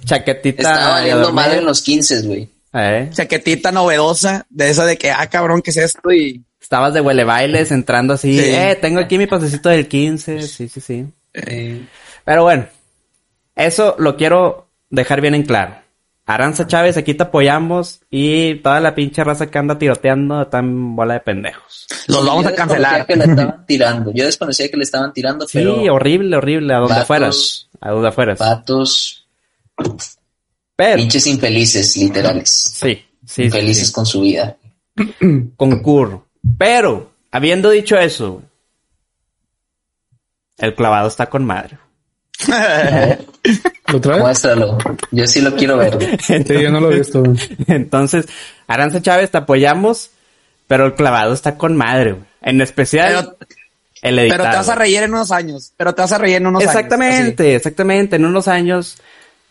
Chaquetita. 0.05 0.61
estaba 0.63 0.89
valiendo 0.93 1.31
madre 1.33 1.57
en 1.59 1.65
los 1.65 1.81
15, 1.83 2.21
güey. 2.23 2.49
Eh, 2.73 3.09
chaquetita 3.11 3.71
novedosa, 3.71 4.45
de 4.49 4.69
esa 4.69 4.85
de 4.85 4.97
que, 4.97 5.11
ah, 5.11 5.27
cabrón, 5.27 5.61
¿qué 5.61 5.69
es 5.71 5.77
esto? 5.77 6.11
Y 6.11 6.43
Estabas 6.61 6.93
de 6.93 7.01
huele 7.01 7.23
bailes 7.23 7.71
entrando 7.71 8.13
así. 8.13 8.37
Sí. 8.39 8.45
Eh, 8.47 8.77
tengo 8.79 8.99
aquí 8.99 9.17
mi 9.17 9.25
pasecito 9.25 9.69
del 9.69 9.87
15. 9.87 10.41
Sí, 10.43 10.67
sí, 10.69 10.79
sí. 10.81 11.05
Eh, 11.33 11.83
Pero 12.25 12.43
bueno, 12.43 12.67
eso 13.55 13.95
lo 13.97 14.15
quiero 14.17 14.69
dejar 14.89 15.19
bien 15.21 15.33
en 15.35 15.43
claro. 15.43 15.75
Aranza 16.31 16.67
Chávez, 16.67 16.95
aquí 16.95 17.15
te 17.15 17.23
apoyamos 17.23 18.01
y 18.11 18.55
toda 18.61 18.79
la 18.79 18.93
pinche 18.93 19.23
raza 19.23 19.49
que 19.49 19.57
anda 19.57 19.79
tiroteando 19.79 20.45
tan 20.45 20.95
bola 20.95 21.15
de 21.15 21.19
pendejos. 21.21 21.87
los 22.07 22.23
vamos 22.23 22.43
yo 22.43 22.49
a 22.49 22.53
cancelar. 22.53 22.97
desconocía 22.99 23.05
que 23.07 23.15
le 23.15 23.23
estaban 23.33 23.65
tirando. 23.65 24.11
Yo 24.13 24.25
desconocía 24.25 24.69
que 24.69 24.77
le 24.77 24.83
estaban 24.83 25.11
tirando, 25.13 25.47
Sí, 25.47 25.57
pero 25.57 25.93
horrible, 25.95 26.37
horrible, 26.37 26.73
a 26.75 26.77
donde 26.77 26.93
Vatos. 26.93 27.07
fueras. 27.07 27.69
A 27.81 27.89
donde 27.89 28.11
fueras. 28.11 28.37
patos, 28.37 29.27
Pero, 30.75 30.97
pinches 30.97 31.25
infelices, 31.25 31.97
literales. 31.97 32.49
sí, 32.49 32.93
sí, 32.93 33.03
sí, 33.25 33.43
infelices 33.45 33.87
sí, 33.87 33.93
con 33.93 34.05
su 34.05 34.21
vida. 34.21 34.55
concurro. 35.57 36.27
Pero, 36.59 37.11
habiendo 37.31 37.71
dicho 37.71 37.97
eso, 37.97 38.43
el 40.59 40.75
clavado 40.75 41.07
está 41.07 41.25
con 41.27 41.43
madre. 41.43 41.79
¿Lo 43.87 44.01
traes? 44.01 44.21
Muéstralo. 44.21 44.77
Yo 45.11 45.27
sí 45.27 45.41
lo 45.41 45.55
quiero 45.55 45.77
ver. 45.77 45.95
güey. 45.95 46.17
Sí, 46.21 46.43
yo 46.61 46.69
no 46.71 46.79
lo 46.79 46.91
he 46.91 46.99
visto. 46.99 47.21
güey. 47.23 47.37
Entonces, 47.67 48.27
Aranza 48.67 49.01
Chávez, 49.01 49.31
te 49.31 49.37
apoyamos, 49.37 50.11
pero 50.67 50.85
el 50.85 50.95
clavado 50.95 51.33
está 51.33 51.57
con 51.57 51.75
madre, 51.75 52.13
güey. 52.13 52.23
En 52.41 52.61
especial, 52.61 53.35
Pero, 53.39 53.53
el 54.01 54.19
editado. 54.19 54.43
pero 54.43 54.51
te 54.51 54.57
vas 54.57 54.69
a 54.69 54.75
reír 54.75 55.03
en 55.03 55.13
unos 55.13 55.31
años. 55.31 55.73
Pero 55.75 55.93
te 55.93 56.01
vas 56.01 56.11
a 56.13 56.17
reír 56.17 56.37
en 56.37 56.47
unos 56.47 56.61
años. 56.61 56.73
Exactamente, 56.73 57.55
exactamente. 57.55 58.15
En 58.15 58.25
unos 58.25 58.47
años 58.47 58.97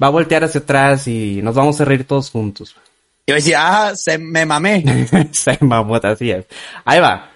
va 0.03 0.07
a 0.07 0.11
voltear 0.11 0.44
hacia 0.44 0.61
atrás 0.61 1.07
y 1.07 1.40
nos 1.42 1.55
vamos 1.55 1.81
a 1.81 1.85
reír 1.85 2.05
todos 2.07 2.31
juntos. 2.31 2.74
Y 3.27 3.33
va 3.33 3.35
a 3.35 3.40
decir, 3.40 3.55
ah, 3.59 3.92
se 3.94 4.16
me 4.16 4.46
mamé. 4.46 5.07
Se 5.33 5.59
mamó, 5.61 5.96
así 5.96 6.31
es. 6.31 6.46
Ahí 6.87 6.98
va. 7.01 7.31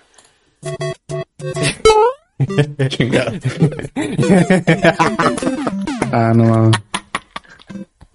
Ah, 6.12 6.32
no 6.34 6.44
mames. 6.44 6.76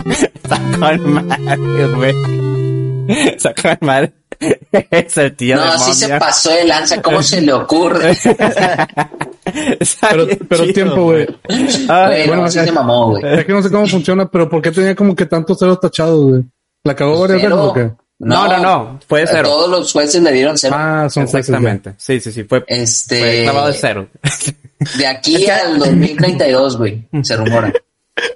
Está 0.06 0.60
con 0.80 1.14
madre, 1.28 1.88
güey. 1.96 2.16
Está 3.28 3.54
con 3.54 3.78
madre. 3.88 4.14
Es 4.92 5.18
el 5.18 5.36
tío 5.36 5.58
de 5.60 5.66
No, 5.66 5.78
sí 5.80 5.94
se 5.94 6.10
pasó 6.20 6.52
de 6.52 6.66
lanza. 6.66 7.02
¿Cómo 7.02 7.24
se 7.24 7.42
le 7.42 7.54
ocurre? 7.54 8.16
Pero, 10.02 10.28
pero 10.48 10.64
chido, 10.64 10.74
tiempo, 10.74 11.04
güey. 11.04 11.26
Bueno, 11.88 12.44
no, 12.44 12.50
sí 12.52 12.56
ya- 12.58 12.66
se 12.66 12.72
mamó, 12.72 13.12
güey. 13.12 13.40
Es 13.40 13.46
que 13.46 13.54
no 13.54 13.64
sé 13.64 13.72
cómo 13.72 13.88
funciona, 13.88 14.30
pero 14.30 14.48
¿por 14.50 14.62
qué 14.62 14.72
tenía 14.72 14.96
como 14.96 15.16
que 15.16 15.26
tantos 15.26 15.58
ceros 15.58 15.80
tachados, 15.80 16.24
güey? 16.24 16.44
¿La 16.84 16.96
cagó 16.96 17.20
varias 17.22 17.42
veces 17.42 17.52
o 17.58 17.74
qué? 17.74 17.92
No, 18.20 18.48
no, 18.48 18.58
no. 18.58 19.00
Fue 19.08 19.22
de 19.22 19.28
cero. 19.28 19.50
Todos 19.50 19.70
los 19.70 19.92
jueces 19.94 20.22
le 20.24 20.32
dieron 20.32 20.58
cero. 20.58 20.76
Ah, 20.78 21.08
son. 21.10 21.24
Exactamente. 21.24 21.94
Sí, 21.98 22.20
sí, 22.20 22.32
sí. 22.32 22.44
Fue, 22.46 22.62
fue 22.62 22.82
Este. 22.82 23.44
clavado 23.44 23.68
de 23.68 23.74
cero. 23.74 24.08
De 24.98 25.06
aquí 25.08 25.48
al 25.50 25.78
2032, 25.80 26.78
güey. 26.78 27.08
Se 27.22 27.36
rumora. 27.36 27.72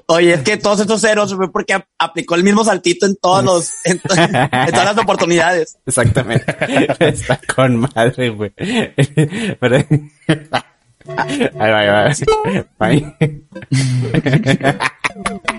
Oye, 0.06 0.34
es 0.34 0.42
que 0.42 0.58
todos 0.58 0.80
estos 0.82 1.02
ceros 1.02 1.34
fue 1.34 1.52
porque 1.52 1.74
ap- 1.74 1.88
aplicó 1.98 2.36
el 2.36 2.44
mismo 2.44 2.64
saltito 2.64 3.08
en 3.08 3.16
todos 3.16 3.44
los, 3.44 3.72
en, 3.84 3.98
to- 3.98 4.14
en 4.16 4.32
todas 4.72 4.86
las 4.86 4.98
oportunidades. 5.00 5.78
Exactamente. 5.88 6.46
Está 7.00 7.40
con 7.56 7.78
madre, 7.78 8.30
güey. 8.30 8.52
Pero... 8.56 9.78
Ahí 11.08 11.50
va, 11.72 11.80
ahí 11.80 11.88
va. 11.88 12.12
Ahí. 12.80 13.16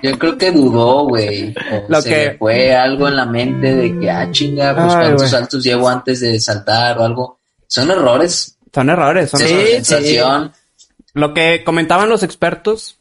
Yo 0.03 0.19
creo 0.19 0.39
que 0.39 0.51
dudó, 0.51 1.07
güey. 1.09 1.55
O 1.73 1.85
Lo 1.89 2.01
se 2.03 2.09
que- 2.09 2.17
le 2.27 2.39
fue 2.39 2.75
algo 2.75 3.09
en 3.09 3.17
la 3.17 3.27
mente 3.27 3.75
de 3.75 3.99
que, 3.99 4.11
ah, 4.11 4.29
chinga, 4.31 4.75
pues 4.75 4.95
Ay, 4.95 5.07
cuántos 5.07 5.31
saltos 5.31 5.65
llevo 5.65 5.89
antes 5.89 6.21
de 6.21 6.41
saltar 6.41 6.99
o 6.99 7.05
algo. 7.05 7.41
Son 7.67 7.91
errores. 7.91 8.57
Son 8.73 8.89
errores, 8.91 9.31
son 9.31 9.41
Sí, 9.41 9.45
errores. 10.17 10.51
Lo 11.15 11.35
que 11.35 11.63
comentaban 11.65 12.09
los 12.09 12.23
expertos 12.23 12.99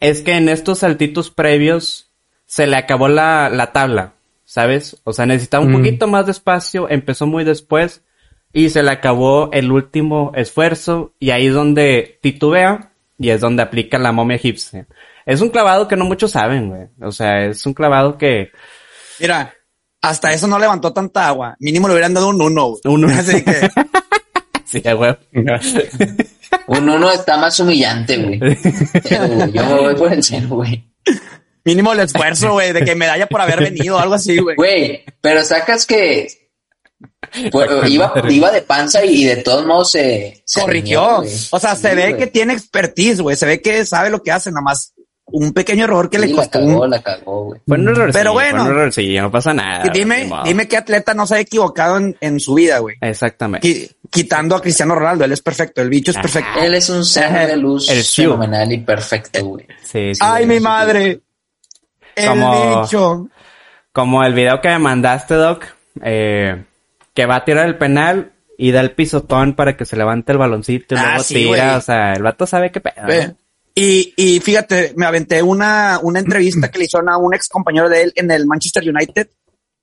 es 0.00 0.20
que 0.20 0.32
en 0.36 0.48
estos 0.48 0.80
saltitos 0.80 1.30
previos 1.30 2.10
se 2.46 2.66
le 2.66 2.76
acabó 2.76 3.08
la, 3.08 3.48
la 3.48 3.72
tabla, 3.72 4.12
¿sabes? 4.44 4.98
O 5.04 5.12
sea, 5.14 5.24
necesitaba 5.26 5.64
un 5.64 5.72
Mm. 5.72 5.76
poquito 5.76 6.06
más 6.06 6.26
de 6.26 6.32
espacio, 6.32 6.88
empezó 6.90 7.26
muy 7.26 7.42
después 7.44 8.02
y 8.54 8.70
se 8.70 8.82
le 8.84 8.92
acabó 8.92 9.50
el 9.52 9.70
último 9.72 10.32
esfuerzo 10.34 11.12
y 11.18 11.30
ahí 11.30 11.48
es 11.48 11.54
donde 11.54 12.18
titubea 12.22 12.92
y 13.18 13.30
es 13.30 13.40
donde 13.40 13.64
aplica 13.64 13.98
la 13.98 14.12
momia 14.12 14.36
egipcia. 14.36 14.86
Es 15.26 15.40
un 15.40 15.50
clavado 15.50 15.88
que 15.88 15.96
no 15.96 16.04
muchos 16.04 16.30
saben, 16.30 16.68
güey. 16.68 16.86
O 17.02 17.10
sea, 17.10 17.46
es 17.46 17.66
un 17.66 17.74
clavado 17.74 18.16
que... 18.16 18.52
Mira, 19.18 19.52
hasta 20.00 20.32
eso 20.32 20.46
no 20.46 20.58
levantó 20.60 20.92
tanta 20.92 21.26
agua. 21.26 21.56
Mínimo 21.58 21.88
le 21.88 21.94
hubieran 21.94 22.14
dado 22.14 22.28
un 22.28 22.40
uno. 22.40 22.68
güey. 22.68 22.80
Un 22.84 23.04
uno. 23.04 23.18
Así 23.18 23.42
que, 23.42 23.68
Sí, 24.64 24.82
güey. 24.82 25.16
Un 26.68 26.88
uno 26.88 27.10
está 27.10 27.36
más 27.36 27.58
humillante, 27.58 28.18
güey. 28.18 28.38
Pero, 28.38 29.46
Yo 29.52 29.66
me 29.66 29.80
voy 29.80 29.94
por 29.96 30.12
el 30.12 30.22
cero, 30.22 30.46
güey. 30.50 30.84
mínimo 31.64 31.92
el 31.92 32.00
esfuerzo, 32.00 32.52
güey, 32.52 32.72
de 32.72 32.84
que 32.84 32.94
medalla 32.94 33.26
por 33.26 33.40
haber 33.40 33.60
venido, 33.60 33.98
algo 33.98 34.14
así, 34.14 34.38
güey. 34.38 34.54
Güey, 34.54 35.04
pero 35.20 35.42
sacas 35.42 35.86
que 35.86 36.43
Pues, 37.50 37.68
iba, 37.90 38.12
iba 38.28 38.50
de 38.50 38.62
panza 38.62 39.04
y 39.04 39.24
de 39.24 39.36
todos 39.38 39.66
modos 39.66 39.90
se, 39.90 40.42
se 40.44 40.60
Corrigió. 40.60 41.18
alineó. 41.18 41.36
O 41.50 41.58
sea, 41.58 41.74
se 41.74 41.90
Sí, 41.90 41.96
ve 41.96 42.16
que 42.16 42.26
tiene 42.28 42.52
expertise, 42.54 43.20
güey. 43.20 43.36
Se 43.36 43.46
ve 43.46 43.60
que 43.60 43.84
sabe 43.84 44.10
lo 44.10 44.22
que 44.22 44.30
hace, 44.30 44.50
nada 44.50 44.62
más 44.62 44.92
un 45.26 45.52
pequeño 45.52 45.84
error 45.84 46.10
que 46.10 46.18
Sí, 46.18 46.26
le 46.26 46.30
la 46.32 46.36
costó 46.36 46.58
cagó, 46.60 46.82
un- 46.82 46.90
la 46.90 47.02
cagó, 47.02 47.44
güey. 47.46 47.60
Fue 47.66 47.78
un 47.78 47.88
error. 47.88 48.10
Pero 48.12 48.32
bueno. 48.34 48.62
Fue 48.62 48.70
un 48.72 48.78
errorcillo, 48.78 49.22
no 49.22 49.30
pasa 49.30 49.52
nada. 49.54 49.84
Dime, 49.92 50.30
dime 50.44 50.68
qué 50.68 50.76
atleta 50.76 51.12
no 51.14 51.26
se 51.26 51.34
ha 51.36 51.40
equivocado 51.40 51.96
en, 51.96 52.16
en 52.20 52.38
su 52.40 52.54
vida, 52.54 52.78
güey. 52.78 52.96
Exactamente. 53.00 53.66
Qui- 53.66 53.90
Quitando 54.10 54.54
a 54.54 54.60
Cristiano 54.62 54.94
Ronaldo, 54.94 55.24
él 55.24 55.32
es 55.32 55.40
perfecto, 55.42 55.80
el 55.82 55.88
bicho 55.88 56.12
es 56.12 56.18
perfecto. 56.18 56.60
Él 56.60 56.74
es 56.74 56.88
un 56.88 57.04
ser 57.04 57.48
de 57.48 57.56
luz 57.56 57.88
El 57.90 58.04
fenomenal 58.04 58.70
y 58.70 58.78
perfecto, 58.78 59.44
güey. 59.44 59.66
Sí, 59.82 60.14
sí, 60.14 60.20
Ay, 60.20 60.44
sí. 60.44 60.48
mi 60.50 60.60
madre. 60.60 61.20
El 62.14 62.28
Como- 62.28 62.82
bicho. 62.82 63.28
Como 63.92 64.22
el 64.24 64.34
video 64.34 64.60
que 64.60 64.68
me 64.68 64.78
mandaste, 64.78 65.34
Doc, 65.34 65.64
eh, 66.02 66.64
que 67.14 67.26
va 67.26 67.36
a 67.36 67.44
tirar 67.44 67.66
el 67.66 67.78
penal 67.78 68.32
y 68.58 68.70
da 68.72 68.80
el 68.80 68.92
pisotón 68.92 69.54
para 69.54 69.76
que 69.76 69.84
se 69.84 69.96
levante 69.96 70.32
el 70.32 70.38
baloncito 70.38 70.94
y 70.94 70.98
Ah, 70.98 71.04
luego 71.10 71.22
sí, 71.24 71.34
tira. 71.34 71.76
O 71.76 71.80
sea, 71.80 72.12
el 72.12 72.22
vato 72.22 72.46
sabe 72.46 72.70
qué 72.70 72.80
pedo. 72.80 73.36
Y, 73.74 74.14
y 74.16 74.38
fíjate, 74.40 74.92
me 74.96 75.06
aventé 75.06 75.42
una, 75.42 75.98
una 76.02 76.20
entrevista 76.20 76.70
que 76.70 76.78
le 76.78 76.84
hicieron 76.84 77.08
a 77.08 77.16
un 77.18 77.34
ex 77.34 77.48
compañero 77.48 77.88
de 77.88 78.02
él 78.04 78.12
en 78.14 78.30
el 78.30 78.46
Manchester 78.46 78.88
United 78.88 79.28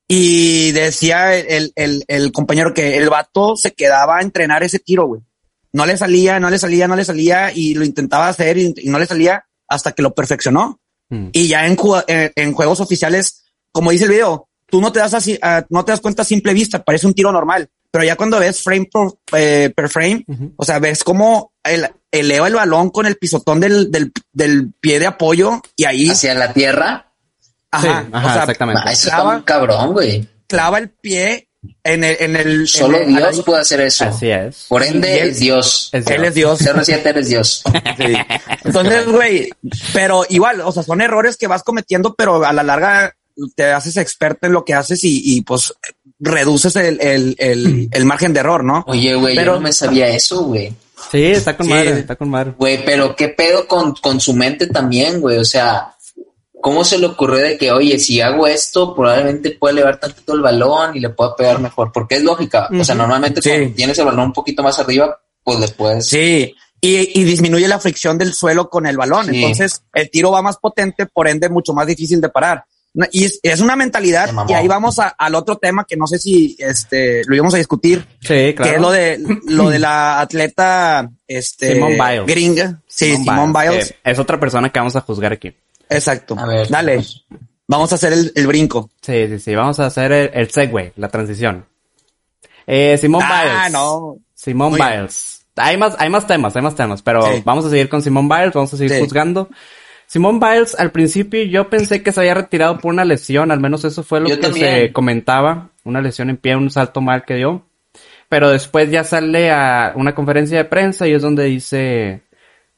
y 0.08 0.72
decía 0.72 1.36
el, 1.36 1.72
el, 1.74 2.04
el 2.08 2.32
compañero 2.32 2.72
que 2.74 2.96
el 2.96 3.10
vato 3.10 3.56
se 3.56 3.72
quedaba 3.72 4.18
a 4.18 4.22
entrenar 4.22 4.62
ese 4.62 4.78
tiro, 4.78 5.06
güey. 5.06 5.22
No 5.72 5.86
le 5.86 5.96
salía, 5.96 6.38
no 6.40 6.50
le 6.50 6.58
salía, 6.58 6.88
no 6.88 6.96
le 6.96 7.04
salía 7.04 7.52
y 7.54 7.74
lo 7.74 7.84
intentaba 7.84 8.28
hacer 8.28 8.58
y, 8.58 8.74
y 8.76 8.88
no 8.88 8.98
le 8.98 9.06
salía 9.06 9.44
hasta 9.68 9.92
que 9.92 10.02
lo 10.02 10.14
perfeccionó. 10.14 10.80
Mm. 11.08 11.28
Y 11.32 11.48
ya 11.48 11.66
en, 11.66 11.76
en 12.08 12.52
juegos 12.52 12.80
oficiales, 12.80 13.44
como 13.72 13.90
dice 13.90 14.04
el 14.04 14.10
video, 14.10 14.48
tú 14.72 14.80
no 14.80 14.90
te 14.90 15.00
das 15.00 15.12
así, 15.12 15.38
ah, 15.42 15.62
no 15.68 15.84
te 15.84 15.92
das 15.92 16.00
cuenta 16.00 16.22
a 16.22 16.24
simple 16.24 16.54
vista, 16.54 16.82
parece 16.82 17.06
un 17.06 17.12
tiro 17.12 17.30
normal. 17.30 17.68
Pero 17.90 18.04
ya 18.04 18.16
cuando 18.16 18.40
ves 18.40 18.62
frame 18.62 18.88
por, 18.90 19.18
eh, 19.36 19.70
per 19.76 19.90
frame, 19.90 20.24
o 20.56 20.64
sea, 20.64 20.78
ves 20.78 21.04
cómo 21.04 21.52
el, 21.62 21.86
eleva 22.10 22.48
el 22.48 22.54
balón 22.54 22.88
con 22.88 23.04
el 23.04 23.16
pisotón 23.16 23.60
del, 23.60 23.90
del, 23.90 24.10
del 24.32 24.72
pie 24.80 24.98
de 24.98 25.06
apoyo 25.08 25.60
y 25.76 25.84
ahí, 25.84 26.08
Hacia 26.08 26.34
la 26.34 26.54
tierra. 26.54 27.12
ajá, 27.70 27.82
Sí, 28.06 28.08
ajá, 28.12 28.26
o 28.26 28.32
sea, 28.32 28.42
exactamente. 28.44 28.80
Ah, 28.82 28.92
eso 28.92 29.08
está 29.08 29.16
clava, 29.16 29.32
muy 29.34 29.42
cabrón, 29.42 29.92
güey. 29.92 30.26
clava 30.46 30.78
el 30.78 30.88
pie 30.88 31.48
en 31.84 32.02
el, 32.02 32.16
en 32.18 32.36
el, 32.36 32.66
Solo 32.66 32.96
en 32.96 33.10
el- 33.10 33.16
Dios 33.16 33.36
ahí. 33.36 33.42
puede 33.42 33.60
hacer 33.60 33.80
eso. 33.82 34.04
Así 34.06 34.30
es. 34.30 34.64
Por 34.70 34.82
ende, 34.82 35.20
él- 35.20 35.28
es 35.28 35.38
Dios. 35.40 35.90
Es 35.92 36.06
Él 36.06 36.24
es 36.24 36.34
Dios. 36.34 36.60
CR7 36.62 37.04
eres 37.04 37.28
Dios. 37.28 37.62
Entonces, 38.64 39.06
güey, 39.06 39.50
pero 39.92 40.24
igual, 40.30 40.60
o 40.62 40.72
sea, 40.72 40.82
son 40.82 41.00
errores 41.02 41.36
que 41.36 41.46
vas 41.46 41.62
cometiendo, 41.62 42.14
pero 42.14 42.42
a 42.44 42.52
la 42.54 42.62
larga 42.62 43.14
te 43.54 43.64
haces 43.72 43.96
experto 43.96 44.46
en 44.46 44.52
lo 44.52 44.64
que 44.64 44.74
haces 44.74 45.02
y, 45.04 45.22
y 45.36 45.42
pues 45.42 45.72
reduces 46.18 46.76
el, 46.76 47.00
el, 47.00 47.34
el, 47.38 47.88
el 47.90 48.04
margen 48.04 48.32
de 48.32 48.40
error, 48.40 48.62
¿no? 48.64 48.84
Oye, 48.86 49.14
güey, 49.14 49.34
Pero- 49.36 49.52
yo 49.52 49.56
no 49.56 49.62
me 49.62 49.72
sabía 49.72 50.08
eso, 50.08 50.42
güey. 50.44 50.72
Sí, 51.10 51.24
está 51.26 51.56
con 51.56 51.66
Sí. 51.66 51.72
madre, 51.72 51.90
está 51.98 52.14
con 52.16 52.30
madre. 52.30 52.52
Güey, 52.56 52.84
pero 52.84 53.16
qué 53.16 53.28
pedo 53.28 53.66
con, 53.66 53.92
con 53.94 54.20
su 54.20 54.34
mente 54.34 54.68
también, 54.68 55.20
güey. 55.20 55.38
O 55.38 55.44
sea, 55.44 55.94
¿cómo 56.60 56.84
se 56.84 56.96
le 56.98 57.06
ocurrió 57.06 57.38
de 57.38 57.58
que, 57.58 57.72
oye, 57.72 57.98
si 57.98 58.20
hago 58.20 58.46
esto, 58.46 58.94
probablemente 58.94 59.50
pueda 59.50 59.72
elevar 59.72 59.98
tantito 59.98 60.32
el 60.34 60.42
balón 60.42 60.96
y 60.96 61.00
le 61.00 61.08
pueda 61.10 61.34
pegar 61.34 61.58
mejor? 61.60 61.90
Porque 61.92 62.16
es 62.16 62.22
lógica. 62.22 62.68
O 62.78 62.84
sea, 62.84 62.94
normalmente 62.94 63.42
Sí. 63.42 63.50
cuando 63.50 63.74
tienes 63.74 63.98
el 63.98 64.04
balón 64.04 64.26
un 64.26 64.32
poquito 64.32 64.62
más 64.62 64.78
arriba, 64.78 65.18
pues 65.42 65.58
le 65.58 65.68
puedes. 65.68 66.06
Sí. 66.06 66.54
Y, 66.80 67.20
y 67.20 67.24
disminuye 67.24 67.66
la 67.66 67.80
fricción 67.80 68.16
del 68.16 68.32
suelo 68.32 68.68
con 68.70 68.86
el 68.86 68.96
balón. 68.96 69.26
Sí. 69.26 69.36
Entonces, 69.42 69.82
el 69.94 70.08
tiro 70.08 70.30
va 70.30 70.40
más 70.42 70.56
potente, 70.58 71.06
por 71.06 71.26
ende, 71.26 71.48
mucho 71.48 71.72
más 71.72 71.86
difícil 71.88 72.20
de 72.20 72.28
parar. 72.28 72.64
Y 73.10 73.24
es, 73.24 73.40
es 73.42 73.60
una 73.60 73.74
mentalidad. 73.74 74.30
Y 74.48 74.52
ahí 74.52 74.68
vamos 74.68 74.98
a- 74.98 75.08
al 75.08 75.34
otro 75.34 75.56
tema 75.56 75.84
que 75.88 75.96
no 75.96 76.06
sé 76.06 76.18
si 76.18 76.56
este 76.58 77.22
lo 77.26 77.34
íbamos 77.34 77.54
a 77.54 77.56
discutir, 77.56 78.06
Sí, 78.20 78.52
claro. 78.54 78.62
que 78.70 78.74
es 78.76 78.80
lo 78.82 78.90
de 78.90 79.38
lo 79.46 79.70
de 79.70 79.78
la 79.78 80.20
atleta 80.20 81.10
este 81.26 81.72
Simone 81.74 81.94
Biles. 81.94 82.26
gringa. 82.26 82.80
Sí, 82.86 83.16
Simone 83.16 83.52
Biles. 83.58 83.94
es 84.04 84.18
otra 84.18 84.38
persona 84.38 84.68
que 84.70 84.78
vamos 84.78 84.94
a 84.96 85.00
juzgar 85.00 85.32
aquí. 85.32 85.56
Exacto. 85.88 86.36
A 86.38 86.46
ver, 86.46 86.68
Dale. 86.68 87.02
Vamos 87.66 87.90
a 87.92 87.94
hacer 87.94 88.12
el, 88.12 88.32
el 88.34 88.46
brinco. 88.46 88.90
Sí, 89.00 89.26
sí, 89.28 89.38
sí. 89.38 89.54
Vamos 89.54 89.80
a 89.80 89.86
hacer 89.86 90.12
el, 90.12 90.30
el 90.34 90.50
segue, 90.50 90.92
la 90.96 91.08
transición. 91.08 91.64
Eh, 92.66 92.98
Simón 93.00 93.22
Ah, 93.24 93.42
Biles. 93.64 93.72
no. 93.72 94.16
Simón 94.34 94.74
bien. 94.74 94.86
Biles. 94.88 95.46
Hay 95.56 95.76
más, 95.76 95.94
hay 95.98 96.08
más 96.10 96.26
temas, 96.26 96.54
hay 96.56 96.62
más 96.62 96.74
temas, 96.74 97.02
pero 97.02 97.22
Sí. 97.22 97.42
vamos 97.44 97.64
a 97.66 97.70
seguir 97.70 97.88
con 97.88 98.02
Simón 98.02 98.28
Biles, 98.28 98.52
vamos 98.52 98.72
a 98.72 98.76
seguir 98.76 98.92
Sí. 98.94 99.00
juzgando. 99.00 99.48
Simón 100.12 100.40
Biles, 100.40 100.78
al 100.78 100.92
principio 100.92 101.42
yo 101.44 101.70
pensé 101.70 102.02
que 102.02 102.12
se 102.12 102.20
había 102.20 102.34
retirado 102.34 102.76
por 102.76 102.92
una 102.92 103.02
lesión, 103.02 103.50
al 103.50 103.60
menos 103.60 103.82
eso 103.86 104.02
fue 104.02 104.20
lo 104.20 104.28
Yo 104.28 104.36
que 104.36 104.42
también. 104.42 104.70
se 104.74 104.92
comentaba, 104.92 105.70
una 105.84 106.02
lesión 106.02 106.28
en 106.28 106.36
pie, 106.36 106.54
un 106.54 106.70
salto 106.70 107.00
mal 107.00 107.24
que 107.24 107.36
dio. 107.36 107.64
Pero 108.28 108.50
después 108.50 108.90
ya 108.90 109.04
sale 109.04 109.50
a 109.50 109.94
una 109.96 110.14
conferencia 110.14 110.58
de 110.58 110.66
prensa 110.66 111.08
y 111.08 111.14
es 111.14 111.22
donde 111.22 111.44
dice 111.44 112.24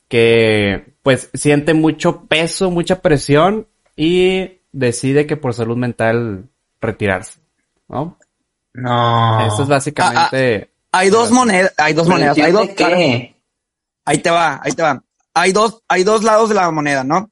que 0.07 0.95
pues 1.03 1.29
siente 1.35 1.75
mucho 1.75 2.27
peso, 2.27 2.71
mucha 2.71 3.03
presión 3.03 3.67
y 3.97 4.61
decide 4.71 5.27
que 5.27 5.37
por 5.37 5.55
salud 5.55 5.77
mental 5.77 6.45
retirarse, 6.81 7.41
¿no? 7.89 8.17
No. 8.75 9.45
Eso 9.45 9.65
es 9.65 9.69
básicamente... 9.69 10.71
Hay 10.93 11.11
dos 11.11 11.33
monedas, 11.33 11.75
hay 11.79 11.95
dos 11.95 12.07
monedas, 12.07 12.39
hay 12.39 12.53
dos 12.53 12.69
¿Presión 12.69 12.91
de 12.91 12.97
qué? 12.97 13.35
Ahí 14.05 14.19
te 14.19 14.31
va, 14.31 14.61
ahí 14.63 14.71
te 14.71 14.83
va. 14.85 15.03
Hay 15.35 15.53
dos, 15.53 15.83
hay 15.89 16.05
dos 16.05 16.23
lados 16.25 16.49
de 16.49 16.55
la 16.55 16.71
moneda, 16.71 17.05
¿no? 17.05 17.31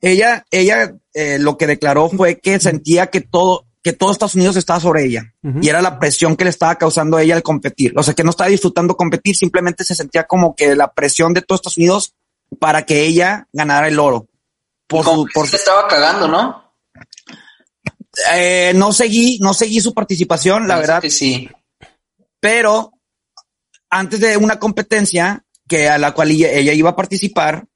Ella, 0.00 0.44
ella, 0.50 0.94
eh, 1.12 1.38
lo 1.38 1.56
que 1.58 1.66
declaró 1.66 2.08
fue 2.08 2.38
que 2.40 2.58
sentía 2.60 3.08
que 3.08 3.20
todo, 3.20 3.66
que 3.82 3.92
todo 3.92 4.10
Estados 4.12 4.34
Unidos 4.36 4.56
estaba 4.56 4.80
sobre 4.80 5.04
ella 5.04 5.34
y 5.60 5.68
era 5.68 5.82
la 5.82 5.98
presión 5.98 6.36
que 6.36 6.44
le 6.44 6.50
estaba 6.50 6.76
causando 6.76 7.16
a 7.16 7.22
ella 7.22 7.34
al 7.34 7.42
competir. 7.42 7.92
O 7.98 8.02
sea, 8.02 8.14
que 8.14 8.24
no 8.24 8.30
estaba 8.30 8.48
disfrutando 8.50 8.96
competir, 8.96 9.36
simplemente 9.36 9.84
se 9.84 9.94
sentía 9.94 10.24
como 10.24 10.54
que 10.54 10.74
la 10.76 10.92
presión 10.92 11.34
de 11.34 11.42
todo 11.42 11.56
Estados 11.56 11.76
Unidos 11.76 12.14
para 12.60 12.86
que 12.86 13.04
ella 13.04 13.46
ganara 13.52 13.88
el 13.88 13.98
oro. 13.98 14.26
Por 14.86 15.04
Como 15.04 15.18
su, 15.22 15.26
que 15.26 15.32
por 15.34 15.46
sí 15.46 15.52
le 15.52 15.58
estaba 15.58 15.86
cagando, 15.88 16.28
¿no? 16.28 16.72
eh, 18.32 18.72
no 18.74 18.92
seguí, 18.92 19.38
no 19.40 19.52
seguí 19.54 19.80
su 19.80 19.92
participación, 19.94 20.66
la 20.66 20.74
Pienso 20.76 20.80
verdad. 20.88 21.02
que 21.02 21.10
sí. 21.10 21.48
pero 22.40 22.92
antes 23.90 24.20
de 24.20 24.36
una 24.36 24.58
competencia 24.58 25.44
que 25.68 25.88
a 25.88 25.98
la 25.98 26.12
cual 26.12 26.30
ella, 26.30 26.50
ella 26.50 26.72
iba 26.72 26.90
a 26.90 26.96
participar, 26.96 27.66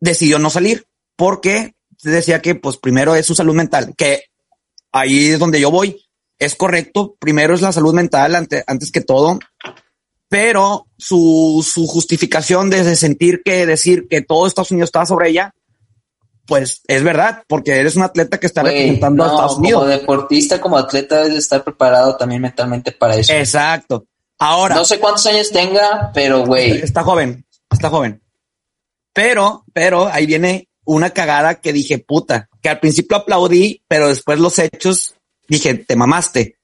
decidió 0.00 0.38
no 0.38 0.50
salir 0.50 0.84
porque 1.16 1.74
decía 2.02 2.42
que 2.42 2.54
pues 2.54 2.76
primero 2.76 3.14
es 3.14 3.24
su 3.26 3.34
salud 3.34 3.54
mental, 3.54 3.94
que 3.96 4.24
ahí 4.92 5.30
es 5.30 5.38
donde 5.38 5.60
yo 5.60 5.70
voy. 5.70 6.00
Es 6.38 6.54
correcto, 6.56 7.16
primero 7.18 7.54
es 7.54 7.62
la 7.62 7.72
salud 7.72 7.94
mental 7.94 8.34
ante- 8.34 8.64
antes 8.66 8.90
que 8.92 9.00
todo, 9.00 9.38
pero 10.28 10.86
su, 10.98 11.64
su 11.66 11.86
justificación 11.86 12.70
de 12.70 12.96
sentir 12.96 13.40
que 13.44 13.66
decir 13.66 14.06
que 14.08 14.20
todo 14.20 14.46
Estados 14.46 14.72
Unidos 14.72 14.88
estaba 14.88 15.06
sobre 15.06 15.30
ella, 15.30 15.52
pues 16.46 16.82
es 16.88 17.02
verdad, 17.02 17.42
porque 17.48 17.76
eres 17.76 17.96
un 17.96 18.02
atleta 18.02 18.38
que 18.38 18.46
está 18.46 18.62
Güey, 18.62 18.74
representando 18.74 19.24
a 19.24 19.28
Estados 19.28 19.52
como 19.52 19.60
Unidos. 19.62 19.88
deportista, 19.88 20.60
como 20.60 20.76
atleta, 20.76 21.16
debes 21.18 21.32
de 21.34 21.38
estar 21.38 21.62
preparado 21.64 22.16
también 22.16 22.42
mentalmente 22.42 22.92
para 22.92 23.16
eso. 23.16 23.32
Exacto. 23.32 24.04
Ahora, 24.38 24.74
No 24.74 24.84
sé 24.84 24.98
cuántos 24.98 25.26
años 25.26 25.50
tenga, 25.50 26.10
pero 26.12 26.44
güey, 26.44 26.72
Está 26.78 27.02
joven, 27.02 27.46
está 27.70 27.88
joven. 27.88 28.22
Pero, 29.12 29.64
pero 29.72 30.08
ahí 30.08 30.26
viene 30.26 30.68
una 30.84 31.10
cagada 31.10 31.60
que 31.60 31.72
dije, 31.72 31.98
puta, 31.98 32.48
que 32.60 32.68
al 32.68 32.80
principio 32.80 33.16
aplaudí, 33.16 33.82
pero 33.88 34.08
después 34.08 34.38
los 34.38 34.58
hechos 34.58 35.14
dije, 35.48 35.74
te 35.74 35.96
mamaste. 35.96 36.58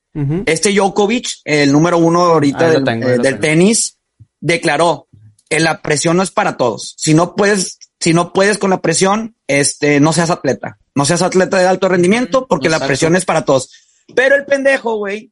Este 0.47 0.73
Djokovic, 0.73 1.29
el 1.45 1.71
número 1.73 1.99
uno 1.99 2.25
ahorita 2.25 2.67
lo 2.67 2.73
del, 2.75 2.85
tengo, 2.85 3.09
eh, 3.09 3.19
del 3.19 3.39
tenis, 3.39 3.99
declaró, 4.41 5.07
"Eh, 5.49 5.61
la 5.61 5.81
presión 5.83 6.17
no 6.17 6.25
es 6.25 6.33
para 6.33 6.57
todos. 6.57 6.95
Si 6.99 7.15
no 7.15 7.37
puedes, 7.37 7.79
si 8.01 8.13
no 8.13 8.33
puedes 8.33 8.59
con 8.59 8.71
la 8.71 8.81
presión, 8.81 9.37
este, 9.47 10.01
no 10.01 10.13
seas 10.13 10.31
atleta. 10.31 10.79
No 10.97 11.05
seas 11.05 11.23
atleta 11.23 11.59
de 11.59 11.67
alto 11.69 11.89
rendimiento 11.89 12.49
porque 12.49 12.69
la 12.69 12.85
presión 12.85 13.15
es 13.15 13.25
para 13.25 13.45
todos. 13.45 13.71
Pero 14.17 14.35
el 14.35 14.45
pendejo, 14.47 14.97
güey, 14.97 15.31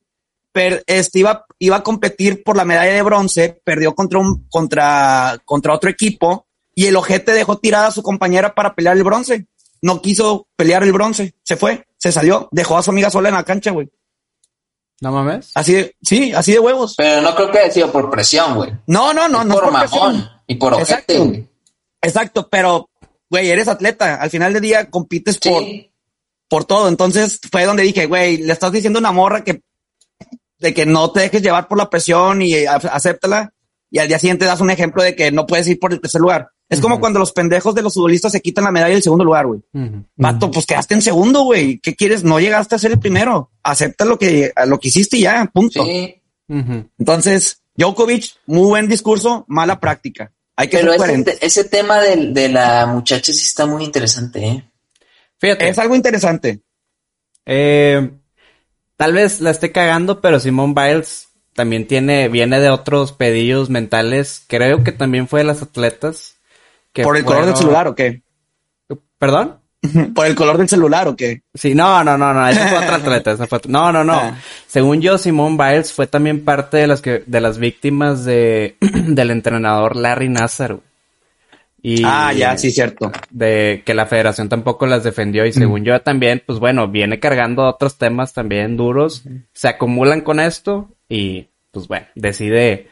per- 0.59 0.83
este, 0.87 1.21
iba, 1.21 1.45
iba 1.61 1.77
a 1.77 1.83
competir 1.83 2.43
por 2.43 2.57
la 2.57 2.65
medalla 2.65 2.93
de 2.93 3.03
bronce, 3.03 3.61
perdió 3.65 3.95
contra 3.95 4.19
un, 4.19 4.47
contra, 4.49 5.39
contra 5.45 5.75
otro 5.75 5.89
equipo 5.89 6.47
y 6.75 6.87
el 6.87 6.97
ojete 6.97 7.33
dejó 7.33 7.59
tirada 7.59 7.87
a 7.87 7.93
su 7.93 8.03
compañera 8.03 8.55
para 8.55 8.75
pelear 8.75 8.97
el 8.97 9.05
bronce. 9.05 9.47
No 9.83 10.03
quiso 10.03 10.49
pelear 10.57 10.83
el 10.83 10.93
bronce, 10.93 11.35
se 11.45 11.57
fue, 11.57 11.87
se 11.97 12.11
salió, 12.11 12.49
dejó 12.51 12.77
a 12.77 12.83
su 12.83 12.91
amiga 12.91 13.11
sola 13.11 13.29
en 13.29 13.37
la 13.37 13.45
cancha, 13.45 13.71
güey. 13.71 13.89
¿No 15.01 15.13
mames? 15.13 15.53
Así 15.55 15.75
de, 15.75 15.95
sí, 16.03 16.33
así 16.33 16.53
de 16.53 16.59
huevos. 16.59 16.95
pero 16.97 17.21
no 17.23 17.33
creo 17.37 17.53
que 17.53 17.59
haya 17.61 17.71
sido 17.73 17.93
por 17.93 18.11
presión, 18.11 18.57
güey. 18.57 18.73
No, 18.89 19.13
no, 19.15 19.29
no, 19.29 19.43
Es 19.43 19.47
no. 19.47 19.55
por 19.55 19.63
por 19.65 19.73
mamón 19.73 19.89
presión. 19.89 20.29
y 20.49 20.55
por 20.57 20.75
ojete, 20.75 20.91
Exacto. 20.93 21.25
güey. 21.25 21.49
Exacto, 22.03 22.49
pero, 22.49 22.91
güey, 23.31 23.49
eres 23.51 23.69
atleta. 23.69 24.17
Al 24.17 24.31
final 24.31 24.53
del 24.53 24.63
día 24.63 24.91
compites 24.91 25.39
por, 25.39 25.63
por 26.49 26.65
todo. 26.65 26.89
Entonces 26.89 27.41
fue 27.51 27.65
donde 27.65 27.85
dije, 27.85 28.07
güey, 28.07 28.39
le 28.39 28.53
estás 28.53 28.73
diciendo 28.73 28.99
a 28.99 29.01
una 29.01 29.13
morra 29.13 29.45
que, 29.45 29.63
de 30.59 30.75
que 30.75 30.87
no 30.87 31.11
te 31.13 31.21
dejes 31.21 31.43
llevar 31.43 31.69
por 31.69 31.79
la 31.79 31.89
presión 31.91 32.43
y 32.43 32.65
a- 32.67 32.75
acéptala. 32.75 33.53
Y 33.91 33.99
al 34.01 34.09
día 34.09 34.19
siguiente 34.19 34.45
das 34.45 34.61
un 34.61 34.71
ejemplo 34.71 35.03
de 35.03 35.17
que 35.17 35.31
no 35.33 35.47
puedes 35.47 35.67
ir 35.69 35.79
por 35.79 35.93
el 35.93 36.01
tercer 36.01 36.21
lugar. 36.21 36.51
Es 36.69 36.81
como 36.81 37.01
cuando 37.01 37.19
los 37.19 37.33
pendejos 37.33 37.75
de 37.75 37.81
los 37.81 37.95
futbolistas 37.95 38.33
se 38.33 38.43
quitan 38.43 38.65
la 38.65 38.71
medalla 38.71 38.93
del 38.93 39.03
segundo 39.03 39.25
lugar, 39.25 39.47
güey. 39.47 39.61
Vato, 40.17 40.51
pues 40.51 40.67
quedaste 40.67 40.93
en 40.93 41.01
segundo, 41.01 41.43
güey. 41.45 41.79
¿Qué 41.79 41.97
quieres? 41.97 42.23
No 42.25 42.39
llegaste 42.39 42.75
a 42.75 42.79
ser 42.79 42.91
el 42.91 42.99
primero. 42.99 43.51
Acepta 43.63 44.05
lo 44.05 44.19
que, 44.19 44.53
a 44.55 44.67
lo 44.67 44.79
que 44.79 44.89
hiciste 44.89 45.17
y 45.17 45.21
ya, 45.23 45.51
punto. 45.51 45.83
Sí. 45.87 46.21
Entonces, 46.99 47.63
Djokovic, 47.77 48.35
muy 48.47 48.67
buen 48.69 48.89
discurso, 48.89 49.47
mala 49.49 49.81
práctica. 49.81 50.33
Hay 50.57 50.69
que 50.69 50.79
pero 50.79 50.93
ser 50.93 50.97
ese, 50.97 50.99
coherente. 51.07 51.33
te- 51.37 51.47
ese 51.47 51.65
tema 51.65 52.01
del- 52.01 52.35
de, 52.35 52.49
la 52.51 52.85
muchacha 52.87 53.33
sí 53.33 53.45
está 53.45 53.65
muy 53.65 53.85
interesante, 53.85 54.47
¿eh? 54.47 54.71
Fíjate. 55.39 55.69
Es 55.69 55.79
algo 55.79 55.95
interesante. 55.95 56.61
Eh, 57.47 58.11
tal 58.99 59.15
vez 59.15 59.41
la 59.41 59.51
esté 59.51 59.73
cagando, 59.73 60.21
pero 60.21 60.39
Simone 60.41 60.75
Biles 60.77 61.29
también 61.55 61.87
tiene, 61.87 62.29
viene 62.29 62.61
de 62.61 62.69
otros 62.69 63.13
pedillos 63.13 63.71
mentales. 63.71 64.45
Creo 64.47 64.85
que 64.85 64.93
también 64.93 65.27
fue 65.29 65.41
de 65.41 65.45
las 65.45 65.63
atletas. 65.63 66.37
Que 66.93 67.03
¿Por 67.05 67.17
el 67.17 67.25
color 67.25 67.47
del 67.47 67.57
celular 67.57 67.89
o 67.89 67.95
qué? 67.95 68.23
¿Perdón? 69.19 69.61
¿Por 70.15 70.27
el 70.27 70.35
color 70.35 70.59
del 70.59 70.69
celular 70.69 71.07
o 71.09 71.17
qué? 71.17 71.43
Sí, 71.55 71.75
no, 71.75 72.03
no, 72.03 72.19
no, 72.19 72.35
no, 72.35 72.49
esa 72.49 72.67
fue 72.69 72.79
otra 72.79 72.97
atleta, 72.97 73.31
esa 73.33 73.47
fue 73.47 73.59
otra- 73.59 73.71
No, 73.71 73.93
no, 73.93 74.05
no. 74.05 74.15
Ah. 74.15 74.39
Según 74.67 75.01
yo, 75.01 75.17
Simone 75.17 75.57
Biles 75.57 75.93
fue 75.93 76.07
también 76.07 76.45
parte 76.45 76.77
de 76.79 76.87
las 76.89 77.01
que, 77.01 77.23
de 77.25 77.41
las 77.41 77.59
víctimas 77.59 78.25
de, 78.25 78.77
del 78.81 79.31
entrenador 79.31 79.97
Larry 79.97 80.29
Nassar. 80.29 80.79
Y 81.81 82.03
Ah, 82.05 82.33
ya, 82.33 82.57
sí, 82.59 82.71
cierto. 82.71 83.13
de 83.31 83.83
que 83.87 83.95
la 83.95 84.07
federación 84.07 84.49
tampoco 84.49 84.87
las 84.87 85.05
defendió 85.05 85.47
y 85.47 85.53
según 85.53 85.85
yo 85.85 86.01
también, 86.01 86.43
pues 86.45 86.59
bueno, 86.59 86.89
viene 86.89 87.21
cargando 87.21 87.65
otros 87.67 87.99
temas 87.99 88.33
también 88.35 88.77
duros, 88.77 89.25
se 89.53 89.69
acumulan 89.69 90.23
con 90.23 90.41
esto 90.41 90.89
y 91.09 91.49
pues 91.71 91.87
bueno, 91.87 92.07
decide 92.17 92.89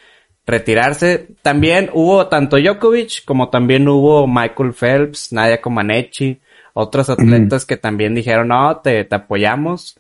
retirarse. 0.47 1.29
También 1.43 1.91
hubo 1.93 2.29
tanto 2.29 2.59
Djokovic 2.59 3.25
como 3.25 3.49
también 3.51 3.89
hubo 3.89 4.27
Michael 4.29 4.73
Phelps, 4.73 5.33
Nadia 5.33 5.61
Comaneci, 5.61 6.41
otros 6.73 7.11
atletas 7.11 7.65
que 7.65 7.77
también 7.77 8.15
dijeron, 8.15 8.49
no, 8.49 8.77
te, 8.79 9.05
te 9.05 9.17
apoyamos, 9.17 9.99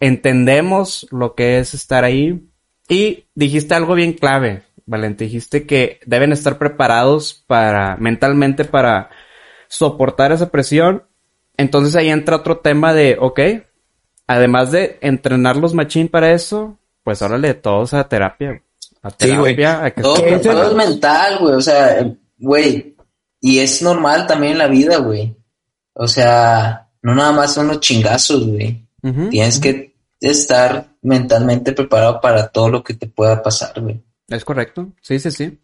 entendemos 0.00 1.06
lo 1.10 1.34
que 1.34 1.58
es 1.58 1.72
estar 1.74 2.04
ahí 2.04 2.46
y 2.88 3.24
dijiste 3.34 3.74
algo 3.74 3.94
bien 3.94 4.12
clave, 4.12 4.62
Valente, 4.86 5.24
dijiste 5.24 5.66
que 5.66 6.00
deben 6.04 6.32
estar 6.32 6.58
preparados 6.58 7.42
para, 7.46 7.96
mentalmente 7.96 8.64
para 8.64 9.10
soportar 9.68 10.32
esa 10.32 10.50
presión. 10.50 11.04
Entonces 11.56 11.96
ahí 11.96 12.08
entra 12.08 12.36
otro 12.36 12.58
tema 12.58 12.92
de, 12.92 13.16
ok, 13.18 13.40
además 14.26 14.72
de 14.72 14.98
entrenar 15.00 15.56
los 15.56 15.74
machín 15.74 16.08
para 16.08 16.32
eso, 16.32 16.78
pues 17.02 17.22
órale, 17.22 17.54
todos 17.54 17.94
a 17.94 18.08
terapia. 18.08 18.62
A 19.02 19.10
Sí, 19.10 19.16
terapia, 19.18 19.84
a 19.84 19.90
que 19.90 20.02
Todo, 20.02 20.16
es 20.16 20.74
mental, 20.74 21.38
güey. 21.40 21.54
O 21.54 21.60
sea, 21.60 22.10
güey. 22.38 22.96
Y 23.40 23.58
es 23.58 23.82
normal 23.82 24.26
también 24.26 24.52
en 24.52 24.58
la 24.58 24.68
vida, 24.68 24.98
güey. 24.98 25.36
O 25.92 26.08
sea, 26.08 26.88
no 27.02 27.14
nada 27.14 27.32
más 27.32 27.52
son 27.52 27.68
los 27.68 27.80
chingazos, 27.80 28.46
güey. 28.46 28.86
Tienes 29.30 29.58
que 29.60 29.94
estar 30.18 30.88
mentalmente 31.02 31.72
preparado 31.72 32.20
para 32.22 32.48
todo 32.48 32.70
lo 32.70 32.82
que 32.82 32.94
te 32.94 33.06
pueda 33.06 33.42
pasar, 33.42 33.78
güey. 33.80 34.02
Es 34.28 34.44
correcto. 34.44 34.92
Sí, 35.02 35.18
sí, 35.18 35.30
sí. 35.30 35.58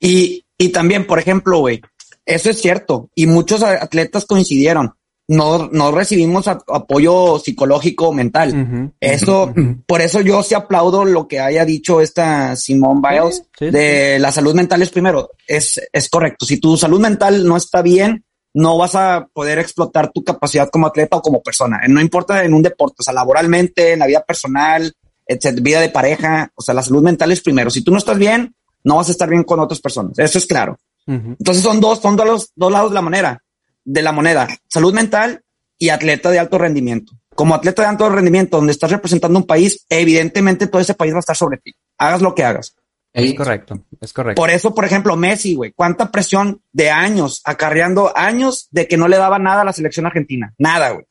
Y, 0.00 0.44
y 0.58 0.68
también, 0.70 1.06
por 1.06 1.18
ejemplo, 1.18 1.58
güey, 1.58 1.80
eso 2.24 2.50
es 2.50 2.60
cierto. 2.60 3.10
Y 3.14 3.26
muchos 3.26 3.62
atletas 3.62 4.24
coincidieron. 4.24 4.94
No, 5.28 5.68
no 5.72 5.90
recibimos 5.90 6.46
a- 6.46 6.62
apoyo 6.68 7.40
psicológico 7.40 8.12
mental. 8.12 8.92
Eso, 9.00 9.52
por 9.86 10.00
eso 10.00 10.20
yo 10.20 10.42
sí 10.44 10.54
aplaudo 10.54 11.04
lo 11.04 11.26
que 11.26 11.40
haya 11.40 11.64
dicho 11.64 12.00
esta 12.00 12.54
Simone 12.54 13.00
Biles 13.02 13.42
Sí, 13.58 13.66
sí, 13.66 13.70
de 13.70 14.18
la 14.20 14.30
salud 14.30 14.54
mental 14.54 14.82
es 14.82 14.90
primero. 14.90 15.30
Es, 15.46 15.80
es 15.92 16.08
correcto. 16.08 16.46
Si 16.46 16.58
tu 16.58 16.76
salud 16.76 17.00
mental 17.00 17.44
no 17.44 17.56
está 17.56 17.82
bien, 17.82 18.24
no 18.54 18.78
vas 18.78 18.94
a 18.94 19.26
poder 19.32 19.58
explotar 19.58 20.12
tu 20.12 20.22
capacidad 20.22 20.68
como 20.70 20.86
atleta 20.86 21.16
o 21.16 21.22
como 21.22 21.42
persona. 21.42 21.80
No 21.88 22.00
importa 22.00 22.44
en 22.44 22.54
un 22.54 22.62
deporte, 22.62 22.96
o 23.00 23.02
sea, 23.02 23.12
laboralmente, 23.12 23.92
en 23.94 23.98
la 23.98 24.06
vida 24.06 24.24
personal, 24.24 24.92
etcétera, 25.26 25.62
vida 25.62 25.80
de 25.80 25.88
pareja. 25.90 26.50
O 26.54 26.62
sea, 26.62 26.74
la 26.74 26.82
salud 26.82 27.02
mental 27.02 27.32
es 27.32 27.40
primero. 27.40 27.70
Si 27.70 27.82
tú 27.82 27.90
no 27.90 27.98
estás 27.98 28.18
bien, 28.18 28.54
no 28.84 28.96
vas 28.96 29.08
a 29.08 29.12
estar 29.12 29.28
bien 29.28 29.44
con 29.44 29.60
otras 29.60 29.80
personas. 29.80 30.18
Eso 30.18 30.38
es 30.38 30.46
claro. 30.46 30.78
Entonces 31.06 31.62
son 31.62 31.80
dos, 31.80 32.00
son 32.00 32.16
dos, 32.16 32.26
los- 32.26 32.52
dos 32.56 32.72
lados 32.72 32.90
de 32.90 32.94
la 32.94 33.02
moneda, 33.02 33.42
de 33.84 34.02
la 34.02 34.10
moneda, 34.12 34.48
salud 34.68 34.92
mental 34.92 35.42
y 35.78 35.90
atleta 35.90 36.30
de 36.30 36.38
alto 36.40 36.58
rendimiento. 36.58 37.12
Como 37.34 37.54
atleta 37.54 37.82
de 37.82 37.88
alto 37.88 38.08
rendimiento, 38.08 38.56
donde 38.56 38.72
estás 38.72 38.90
representando 38.90 39.38
un 39.38 39.46
país, 39.46 39.84
evidentemente 39.88 40.66
todo 40.66 40.80
ese 40.80 40.94
país 40.94 41.12
va 41.12 41.18
a 41.18 41.20
estar 41.20 41.36
sobre 41.36 41.58
ti. 41.58 41.72
Hagas 41.98 42.22
lo 42.22 42.34
que 42.34 42.42
hagas. 42.44 42.74
Es 43.12 43.34
correcto. 43.34 43.82
Es 44.00 44.12
correcto. 44.12 44.40
Por 44.40 44.50
eso, 44.50 44.74
por 44.74 44.84
ejemplo, 44.84 45.16
Messi, 45.16 45.54
güey, 45.54 45.72
cuánta 45.72 46.10
presión 46.10 46.60
de 46.72 46.90
años, 46.90 47.40
acarreando 47.44 48.12
años 48.16 48.68
de 48.70 48.88
que 48.88 48.96
no 48.96 49.06
le 49.08 49.16
daba 49.16 49.38
nada 49.38 49.62
a 49.62 49.64
la 49.64 49.72
selección 49.72 50.06
argentina. 50.06 50.52
Nada, 50.58 50.90
güey. 50.90 51.06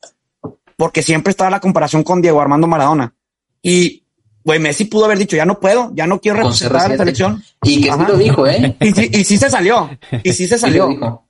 Porque 0.77 1.01
siempre 1.01 1.31
estaba 1.31 1.49
la 1.49 1.59
comparación 1.61 2.03
con 2.03 2.21
Diego 2.21 2.41
Armando 2.41 2.67
Maradona. 2.67 3.13
Y, 3.61 4.03
güey, 4.45 4.59
Messi 4.59 4.85
pudo 4.85 5.03
haber 5.05 5.17
dicho, 5.17 5.35
ya 5.35 5.45
no 5.45 5.59
puedo, 5.59 5.91
ya 5.93 6.07
no 6.07 6.21
quiero 6.21 6.37
representar 6.37 6.77
a 6.85 6.87
la 6.87 6.95
CR7. 6.95 6.97
selección. 6.99 7.43
Y 7.63 7.77
que 7.77 7.83
sí 7.83 7.89
Ajá. 7.89 8.07
lo 8.07 8.17
dijo, 8.17 8.47
¿eh? 8.47 8.77
Y 8.81 8.91
sí, 8.93 9.09
y 9.11 9.23
sí 9.25 9.37
se 9.37 9.49
salió. 9.49 9.89
Y 10.23 10.31
sí 10.31 10.47
se 10.47 10.57
salió. 10.59 11.23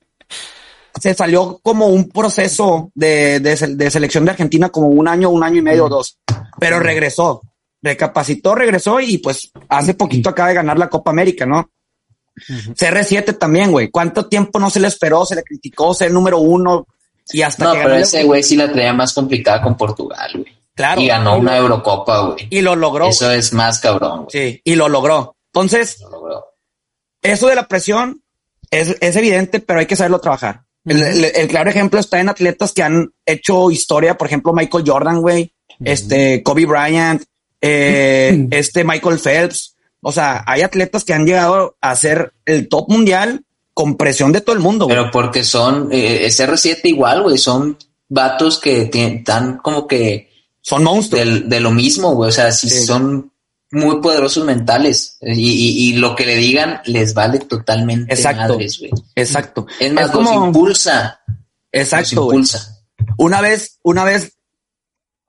se 1.02 1.14
salió 1.16 1.60
como 1.64 1.88
un 1.88 2.10
proceso 2.10 2.92
de, 2.94 3.40
de, 3.40 3.58
se- 3.58 3.76
de 3.76 3.90
selección 3.90 4.26
de 4.26 4.32
Argentina 4.32 4.70
como 4.70 4.88
un 4.88 5.08
año, 5.08 5.30
un 5.30 5.44
año 5.44 5.58
y 5.60 5.62
medio 5.64 5.86
o 5.86 5.90
dos, 5.90 6.18
pero 6.60 6.80
regresó, 6.80 7.42
recapacitó, 7.82 8.54
regresó 8.56 9.00
y 9.00 9.18
pues 9.20 9.52
hace 9.70 9.94
poquito 9.94 10.30
acaba 10.30 10.50
de 10.50 10.56
ganar 10.56 10.78
la 10.78 10.90
Copa 10.90 11.12
América, 11.12 11.46
¿no? 11.46 11.70
CR7 12.50 13.38
también, 13.38 13.72
güey. 13.72 13.90
¿Cuánto 13.90 14.26
tiempo 14.28 14.60
no 14.60 14.70
se 14.70 14.80
le 14.82 14.88
esperó? 14.88 15.26
Se 15.26 15.36
le 15.36 15.44
criticó 15.44 15.94
ser 15.94 16.12
número 16.12 16.40
uno 16.40 16.86
y 17.32 17.42
hasta 17.42 17.64
No, 17.66 17.74
que 17.74 17.80
pero 17.80 17.96
ese 17.96 18.24
güey 18.24 18.44
sí 18.44 18.56
la 18.58 18.70
traía 18.72 18.92
más 18.94 19.14
complicada 19.14 19.62
con 19.62 19.78
Portugal, 19.78 20.30
güey. 20.34 20.54
Claro. 20.76 21.00
Y 21.02 21.08
ganó 21.08 21.38
una 21.38 21.58
Eurocopa, 21.58 22.20
güey. 22.28 22.48
Y 22.50 22.62
lo 22.62 22.76
logró. 22.76 23.08
Eso 23.08 23.32
es 23.32 23.54
más 23.54 23.80
cabrón, 23.80 24.26
güey. 24.26 24.30
Sí, 24.32 24.62
y 24.64 24.76
lo 24.76 24.90
logró. 24.90 25.36
Entonces, 25.54 26.00
Lo 26.02 26.10
logró. 26.12 26.46
eso 27.22 27.48
de 27.48 27.56
la 27.56 27.68
presión 27.68 28.22
es, 28.72 28.98
es 29.00 29.16
evidente, 29.16 29.60
pero 29.62 29.80
hay 29.80 29.86
que 29.86 29.96
saberlo 29.96 30.20
trabajar. 30.20 30.64
El, 30.84 31.02
el- 31.02 31.26
el 31.26 31.48
claro 31.48 31.70
ejemplo 31.70 32.00
está 32.00 32.20
en 32.20 32.30
atletas 32.30 32.74
que 32.74 32.84
han 32.84 33.12
hecho 33.26 33.72
historia, 33.72 34.18
por 34.18 34.28
ejemplo, 34.28 34.54
Michael 34.54 34.84
Jordan, 34.86 35.22
güey, 35.22 35.52
este, 35.84 36.44
Kobe 36.44 36.66
Bryant, 36.66 37.24
eh, 37.62 38.48
este 38.52 38.84
Michael 38.84 39.20
Phelps. 39.20 39.76
O 40.02 40.12
sea, 40.12 40.44
hay 40.46 40.62
atletas 40.62 41.04
que 41.04 41.14
han 41.14 41.26
llegado 41.26 41.78
a 41.82 41.96
ser 41.96 42.34
el 42.46 42.68
top 42.70 42.90
mundial 42.92 43.44
con 43.74 43.96
presión 43.98 44.32
de 44.32 44.42
todo 44.42 44.56
el 44.56 44.62
mundo. 44.62 44.88
Pero 44.88 45.10
porque 45.10 45.44
son, 45.44 45.90
eh, 45.92 46.26
es 46.26 46.40
R7 46.40 46.82
igual, 46.84 47.24
güey. 47.24 47.38
Son 47.38 47.78
vatos 48.08 48.60
que 48.60 48.90
tien- 48.92 49.20
están 49.20 49.58
como 49.58 49.88
que 49.88 50.30
Son 50.68 50.84
monstruos. 50.84 51.48
de 51.48 51.60
lo 51.60 51.72
mismo, 51.72 52.16
güey. 52.16 52.30
O 52.30 52.32
sea, 52.32 52.52
sí, 52.52 52.68
Sí. 52.70 52.86
son 52.86 53.32
muy 53.72 54.02
poderosos 54.02 54.46
mentales. 54.46 55.18
Y, 55.22 55.32
y- 55.34 55.90
y 55.90 55.94
lo 55.94 56.16
que 56.16 56.26
le 56.26 56.36
digan 56.38 56.82
les 56.86 57.14
vale 57.14 57.40
totalmente 57.40 58.14
Exacto. 58.14 58.54
madres, 58.54 58.80
güey. 58.80 58.92
Exacto. 59.16 59.68
Es 59.80 59.94
más, 59.94 60.06
Es 60.06 60.12
como- 60.12 60.34
los 60.34 60.48
impulsa. 60.48 61.20
Exacto. 61.72 62.26
impulsa. 62.26 62.84
Una 63.18 63.42
vez, 63.42 63.78
una 63.84 64.04
vez, 64.04 64.34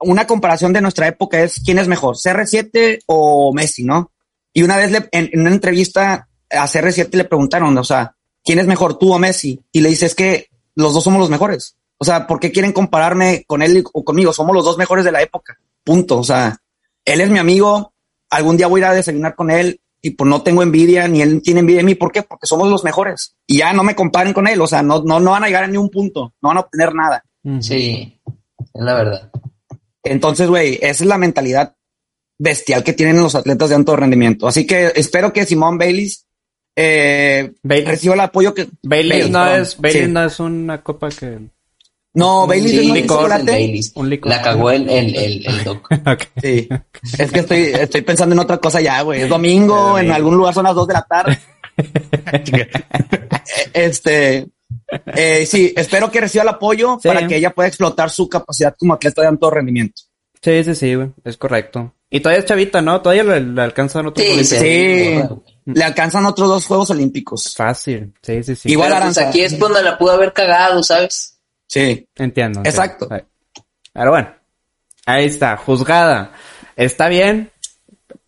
una 0.00 0.26
comparación 0.26 0.72
de 0.72 0.80
nuestra 0.80 1.06
época 1.08 1.42
es 1.42 1.60
quién 1.64 1.78
es 1.78 1.88
mejor, 1.88 2.16
CR7 2.16 3.00
o 3.06 3.52
Messi, 3.52 3.84
¿no? 3.84 4.12
Y 4.54 4.62
una 4.62 4.76
vez 4.76 4.90
le- 4.90 5.08
en, 5.12 5.28
en 5.32 5.40
una 5.40 5.50
entrevista 5.50 6.28
a 6.50 6.66
CR7 6.68 7.16
le 7.16 7.24
preguntaron, 7.24 7.76
o 7.76 7.84
sea, 7.84 8.14
¿quién 8.44 8.58
es 8.58 8.66
mejor, 8.66 8.98
tú 8.98 9.12
o 9.12 9.18
Messi? 9.18 9.60
Y 9.72 9.80
le 9.80 9.88
dice, 9.90 10.06
es 10.06 10.14
que 10.14 10.48
los 10.76 10.94
dos 10.94 11.04
somos 11.04 11.20
los 11.20 11.30
mejores. 11.30 11.76
O 11.98 12.04
sea, 12.04 12.26
¿por 12.26 12.38
qué 12.40 12.52
quieren 12.52 12.72
compararme 12.72 13.44
con 13.46 13.62
él 13.62 13.82
o 13.92 14.04
conmigo? 14.04 14.32
Somos 14.32 14.54
los 14.54 14.64
dos 14.64 14.76
mejores 14.78 15.04
de 15.04 15.12
la 15.12 15.22
época. 15.22 15.58
Punto. 15.84 16.18
O 16.18 16.24
sea, 16.24 16.56
él 17.04 17.20
es 17.20 17.30
mi 17.30 17.38
amigo. 17.38 17.94
Algún 18.30 18.56
día 18.56 18.66
voy 18.66 18.80
a 18.80 18.84
ir 18.84 18.90
a 18.90 18.94
desayunar 18.94 19.34
con 19.34 19.50
él 19.50 19.80
y 20.02 20.10
pues 20.10 20.28
no 20.28 20.42
tengo 20.42 20.62
envidia 20.62 21.08
ni 21.08 21.22
él 21.22 21.40
tiene 21.42 21.60
envidia 21.60 21.80
de 21.80 21.84
mí. 21.86 21.94
¿Por 21.94 22.12
qué? 22.12 22.22
Porque 22.22 22.46
somos 22.46 22.68
los 22.68 22.84
mejores. 22.84 23.34
Y 23.46 23.58
ya 23.58 23.72
no 23.72 23.82
me 23.82 23.94
comparen 23.94 24.32
con 24.32 24.46
él. 24.46 24.60
O 24.60 24.66
sea, 24.66 24.82
no, 24.82 25.02
no, 25.02 25.20
no 25.20 25.30
van 25.30 25.44
a 25.44 25.46
llegar 25.46 25.64
a 25.64 25.68
ni 25.68 25.76
un 25.78 25.88
punto. 25.90 26.34
No 26.42 26.48
van 26.48 26.58
a 26.58 26.60
obtener 26.60 26.94
nada. 26.94 27.24
Sí, 27.60 28.20
es 28.74 28.82
la 28.82 28.94
verdad. 28.94 29.30
Entonces, 30.02 30.48
güey, 30.48 30.74
esa 30.82 31.04
es 31.04 31.06
la 31.06 31.18
mentalidad 31.18 31.74
bestial 32.38 32.84
que 32.84 32.92
tienen 32.92 33.16
los 33.16 33.34
atletas 33.34 33.70
de 33.70 33.76
alto 33.76 33.96
rendimiento. 33.96 34.46
Así 34.46 34.66
que 34.66 34.92
espero 34.94 35.32
que 35.32 35.46
Simón 35.46 35.78
Baylis 35.78 36.26
eh, 36.76 37.54
Bailey- 37.62 37.86
reciba 37.86 38.14
el 38.14 38.20
apoyo 38.20 38.52
que 38.52 38.68
Bailey 38.82 39.10
Bailey, 39.22 39.30
no 39.30 39.44
perdón. 39.44 39.60
es, 39.62 39.80
Bailey 39.80 40.02
Sí. 40.04 40.08
no 40.12 40.24
es 40.24 40.40
una 40.40 40.82
copa 40.82 41.08
que. 41.08 41.38
No, 42.16 42.46
Bailey 42.46 42.70
Sí, 42.70 42.78
es 42.80 42.86
un 42.86 42.94
licor 42.94 43.16
chocolate. 43.18 43.52
Baileys. 43.52 43.92
Un 43.94 44.08
licor. 44.10 44.30
La 44.30 44.42
cagó 44.42 44.70
el, 44.70 44.88
el, 44.88 45.14
el, 45.16 45.46
el 45.46 45.64
doc. 45.64 45.88
Sí. 46.42 46.68
Es 47.18 47.30
que 47.30 47.40
estoy, 47.40 47.58
estoy 47.78 48.00
pensando 48.02 48.34
en 48.34 48.38
otra 48.38 48.56
cosa 48.58 48.80
ya, 48.80 49.02
güey. 49.02 49.22
Es 49.22 49.28
domingo, 49.28 49.98
en 49.98 50.10
algún 50.10 50.36
lugar 50.36 50.54
son 50.54 50.64
las 50.64 50.74
dos 50.74 50.88
de 50.88 50.94
la 50.94 51.02
tarde. 51.02 51.38
este, 53.72 54.46
eh, 55.14 55.46
sí, 55.46 55.72
espero 55.76 56.10
que 56.10 56.20
reciba 56.20 56.42
el 56.42 56.48
apoyo 56.48 56.98
Sí. 57.00 57.08
para 57.08 57.26
que 57.26 57.36
ella 57.36 57.50
pueda 57.50 57.68
explotar 57.68 58.10
su 58.10 58.28
capacidad 58.28 58.74
como 58.78 58.94
atleta 58.94 59.22
de 59.22 59.28
alto 59.28 59.50
rendimiento. 59.50 60.02
Sí, 60.42 60.64
sí, 60.64 60.74
sí, 60.74 60.94
güey. 60.94 61.08
Es 61.24 61.36
correcto. 61.36 61.92
Y 62.08 62.20
todavía 62.20 62.40
es 62.40 62.46
chavita, 62.46 62.80
¿no? 62.80 63.00
Todavía 63.02 63.24
le, 63.24 63.40
le 63.40 63.62
alcanzan 63.62 64.06
otros 64.06 64.24
Sí, 64.24 64.32
olímpicos. 64.32 65.38
Sí. 65.38 65.72
Le 65.74 65.84
alcanzan 65.84 66.24
otros 66.26 66.48
dos 66.48 66.64
Juegos 66.66 66.90
Olímpicos. 66.90 67.52
Fácil. 67.56 68.14
Sí, 68.22 68.42
sí, 68.44 68.54
sí. 68.54 68.70
Igual 68.70 68.90
pues, 68.90 69.00
Aranza. 69.00 69.28
aquí 69.28 69.40
es 69.40 69.58
donde 69.58 69.82
la 69.82 69.98
pudo 69.98 70.12
haber 70.12 70.32
cagado, 70.32 70.80
¿sabes? 70.84 71.35
Sí. 71.66 72.08
Entiendo. 72.14 72.60
Exacto. 72.64 73.08
Pero 73.92 74.10
bueno. 74.10 74.30
Ahí 75.06 75.26
está. 75.26 75.56
Juzgada. 75.56 76.32
Está 76.76 77.08
bien. 77.08 77.50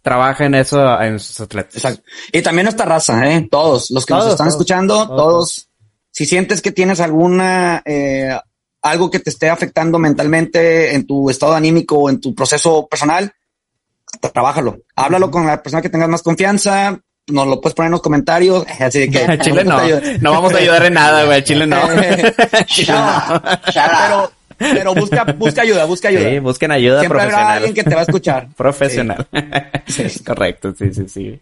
Trabaja 0.03 0.47
en 0.47 0.55
eso 0.55 1.01
en 1.01 1.19
sus 1.19 1.41
atletas. 1.41 1.77
Exacto. 1.77 2.03
Y 2.33 2.41
también 2.43 2.65
nuestra 2.65 2.87
raza, 2.87 3.31
¿eh? 3.31 3.47
Todos 3.51 3.91
los 3.91 4.07
que 4.07 4.13
Todos, 4.15 4.25
nos 4.25 4.33
están 4.35 4.47
todos, 4.47 4.55
escuchando, 4.55 4.95
todos, 5.07 5.17
todos, 5.17 5.69
Si 6.11 6.25
sientes 6.25 6.63
que 6.63 6.73
tienes 6.73 7.01
alguna, 7.01 7.83
eh, 7.85 8.31
algo 8.83 9.11
que 9.11 9.19
te 9.21 9.31
esté 9.31 9.51
afectando 9.51 9.99
mentalmente 9.99 10.95
en 10.95 11.07
tu 11.07 11.29
estado 11.31 11.55
anímico 11.55 11.97
o 11.99 12.11
en 12.11 12.21
tu 12.21 12.35
proceso 12.35 12.87
personal, 12.87 13.31
tra- 14.21 14.33
trabájalo. 14.33 14.79
Háblalo 14.97 15.31
con 15.31 15.47
la 15.47 15.63
persona 15.63 15.83
que 15.83 15.91
tengas 15.91 16.09
más 16.09 16.23
confianza. 16.23 16.99
Nos 17.29 17.47
lo 17.47 17.61
puedes 17.61 17.75
poner 17.75 17.89
en 17.89 17.93
los 17.93 18.03
comentarios. 18.03 18.65
Así 18.81 19.11
que 19.11 19.19
A 19.25 19.39
Chile 19.39 19.65
no. 19.65 19.79
No 20.21 20.33
vamos 20.33 20.53
a 20.55 20.59
ayudar 20.59 20.85
en 20.87 20.95
nada, 20.95 21.25
güey. 21.25 21.43
Chile 21.45 21.67
no. 21.67 21.77
Chile 22.67 22.93
no. 22.95 23.43
pero, 23.65 24.33
pero 24.59 24.95
busca, 24.95 25.25
busca 25.25 25.63
ayuda, 25.63 25.85
busca 25.85 26.09
ayuda. 26.09 26.29
Sí, 26.31 26.39
busquen 26.41 26.71
ayuda 26.73 27.01
Siempre 27.01 27.21
habrá 27.21 27.31
profesional. 27.31 27.57
alguien 27.59 27.75
que 27.75 27.85
te 27.85 27.95
va 27.95 28.01
a 28.01 28.05
escuchar. 28.05 28.49
Profesional. 28.57 29.27
Correcto, 30.27 30.75
sí, 30.79 30.93
sí, 30.95 31.09
sí. 31.09 31.41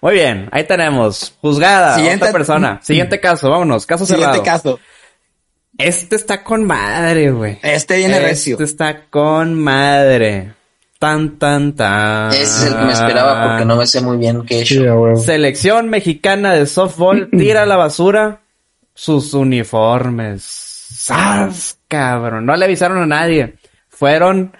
Muy 0.00 0.14
bien, 0.14 0.48
ahí 0.52 0.64
tenemos. 0.64 1.34
Juzgada, 1.40 1.94
Siguiente- 1.96 2.24
otra 2.24 2.32
persona. 2.32 2.80
Siguiente 2.82 3.20
caso, 3.20 3.50
vámonos. 3.50 3.86
Caso 3.86 4.04
cerrado. 4.06 4.34
Siguiente 4.34 4.50
caso. 4.50 4.80
Este 5.78 6.16
está 6.16 6.42
con 6.42 6.64
madre, 6.64 7.30
güey. 7.30 7.58
Este 7.62 7.98
viene 7.98 8.18
recio. 8.18 8.54
Este 8.54 8.64
está 8.64 9.02
con 9.10 9.54
madre. 9.54 10.54
Tan, 10.98 11.38
tan, 11.38 11.74
tan. 11.74 12.32
Ese 12.32 12.42
es 12.42 12.64
el 12.64 12.76
que 12.78 12.84
me 12.84 12.92
esperaba 12.92 13.48
porque 13.48 13.64
no 13.66 13.76
me 13.76 13.86
sé 13.86 14.00
muy 14.00 14.16
bien 14.16 14.44
qué 14.46 14.58
he 14.58 14.60
hecho. 14.62 14.80
Huevo. 14.80 15.16
Selección 15.16 15.90
mexicana 15.90 16.54
de 16.54 16.66
softball 16.66 17.28
tira 17.36 17.62
a 17.64 17.66
la 17.66 17.76
basura 17.76 18.40
sus 18.94 19.34
uniformes. 19.34 20.42
¡Sas, 20.44 21.78
cabrón! 21.88 22.46
No 22.46 22.56
le 22.56 22.64
avisaron 22.64 22.98
a 22.98 23.06
nadie. 23.06 23.56
Fueron 23.88 24.52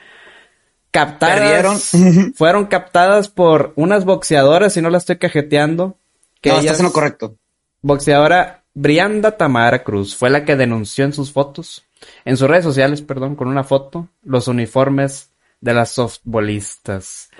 captadas. 0.90 1.38
Perdieron. 1.38 2.32
fueron 2.34 2.66
captadas 2.66 3.28
por 3.28 3.72
unas 3.76 4.04
boxeadoras, 4.04 4.76
y 4.76 4.82
no 4.82 4.90
la 4.90 4.98
estoy 4.98 5.16
cajeteando. 5.16 5.96
Que 6.40 6.50
no, 6.50 6.56
ellas- 6.56 6.64
estás 6.66 6.80
en 6.80 6.86
lo 6.86 6.92
correcto. 6.92 7.36
Boxeadora 7.80 8.62
Brianda 8.74 9.36
Tamara 9.36 9.82
Cruz 9.84 10.14
fue 10.16 10.28
la 10.28 10.44
que 10.44 10.56
denunció 10.56 11.04
en 11.06 11.12
sus 11.14 11.32
fotos, 11.32 11.84
en 12.24 12.36
sus 12.36 12.48
redes 12.48 12.64
sociales, 12.64 13.00
perdón, 13.00 13.36
con 13.36 13.48
una 13.48 13.64
foto, 13.64 14.08
los 14.22 14.48
uniformes 14.48 15.30
de 15.60 15.74
las 15.74 15.90
softbolistas. 15.90 17.30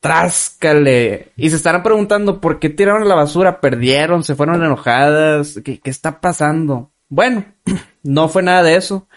Tráscale. 0.00 1.32
Y 1.36 1.50
se 1.50 1.56
estarán 1.56 1.82
preguntando 1.82 2.40
por 2.40 2.58
qué 2.58 2.70
tiraron 2.70 3.08
la 3.08 3.14
basura, 3.14 3.60
perdieron, 3.60 4.24
se 4.24 4.34
fueron 4.34 4.62
enojadas, 4.62 5.60
¿qué, 5.64 5.80
qué 5.80 5.90
está 5.90 6.20
pasando? 6.20 6.92
Bueno, 7.08 7.44
no 8.02 8.28
fue 8.28 8.42
nada 8.42 8.62
de 8.62 8.76
eso. 8.76 9.08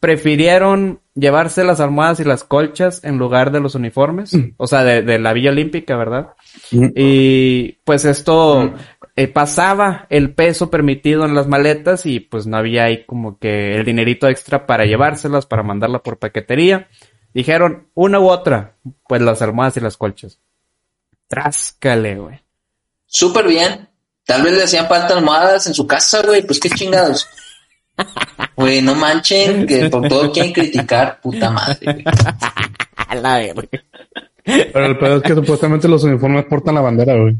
Prefirieron 0.00 1.00
llevarse 1.14 1.64
las 1.64 1.80
almohadas 1.80 2.20
y 2.20 2.24
las 2.24 2.44
colchas 2.44 3.02
en 3.04 3.18
lugar 3.18 3.52
de 3.52 3.60
los 3.60 3.74
uniformes, 3.74 4.36
o 4.56 4.66
sea, 4.66 4.84
de, 4.84 5.02
de 5.02 5.18
la 5.18 5.32
Villa 5.32 5.50
Olímpica, 5.50 5.96
¿verdad? 5.96 6.34
Y 6.70 7.78
pues 7.84 8.04
esto 8.04 8.74
eh, 9.16 9.28
pasaba 9.28 10.06
el 10.10 10.34
peso 10.34 10.70
permitido 10.70 11.24
en 11.24 11.34
las 11.34 11.46
maletas 11.46 12.04
y 12.04 12.18
pues 12.18 12.46
no 12.46 12.56
había 12.56 12.84
ahí 12.84 13.04
como 13.06 13.38
que 13.38 13.76
el 13.76 13.84
dinerito 13.84 14.28
extra 14.28 14.66
para 14.66 14.86
llevárselas, 14.86 15.46
para 15.46 15.62
mandarla 15.62 16.00
por 16.00 16.18
paquetería. 16.18 16.88
Dijeron 17.34 17.88
una 17.94 18.20
u 18.20 18.28
otra, 18.30 18.76
pues 19.08 19.20
las 19.20 19.42
almohadas 19.42 19.76
y 19.76 19.80
las 19.80 19.96
colchas. 19.96 20.38
Tráscale, 21.26 22.16
güey. 22.16 22.40
Súper 23.06 23.48
bien. 23.48 23.88
Tal 24.24 24.42
vez 24.42 24.52
le 24.54 24.62
hacían 24.62 24.86
falta 24.86 25.14
almohadas 25.14 25.66
en 25.66 25.74
su 25.74 25.84
casa, 25.84 26.22
güey. 26.22 26.46
Pues 26.46 26.60
qué 26.60 26.70
chingados. 26.70 27.28
Güey, 28.56 28.82
no 28.82 28.94
manchen, 28.94 29.66
que 29.66 29.88
por 29.88 30.08
todo 30.08 30.30
quieren 30.30 30.52
criticar, 30.52 31.20
puta 31.20 31.50
madre, 31.50 31.78
güey. 31.92 32.04
A 33.08 33.14
la 33.16 33.38
verga. 33.38 33.68
Pero 34.44 34.86
el 34.86 34.98
pedo 34.98 35.16
es 35.16 35.22
que 35.22 35.34
supuestamente 35.34 35.88
los 35.88 36.04
uniformes 36.04 36.44
portan 36.44 36.76
la 36.76 36.80
bandera, 36.80 37.16
güey. 37.16 37.36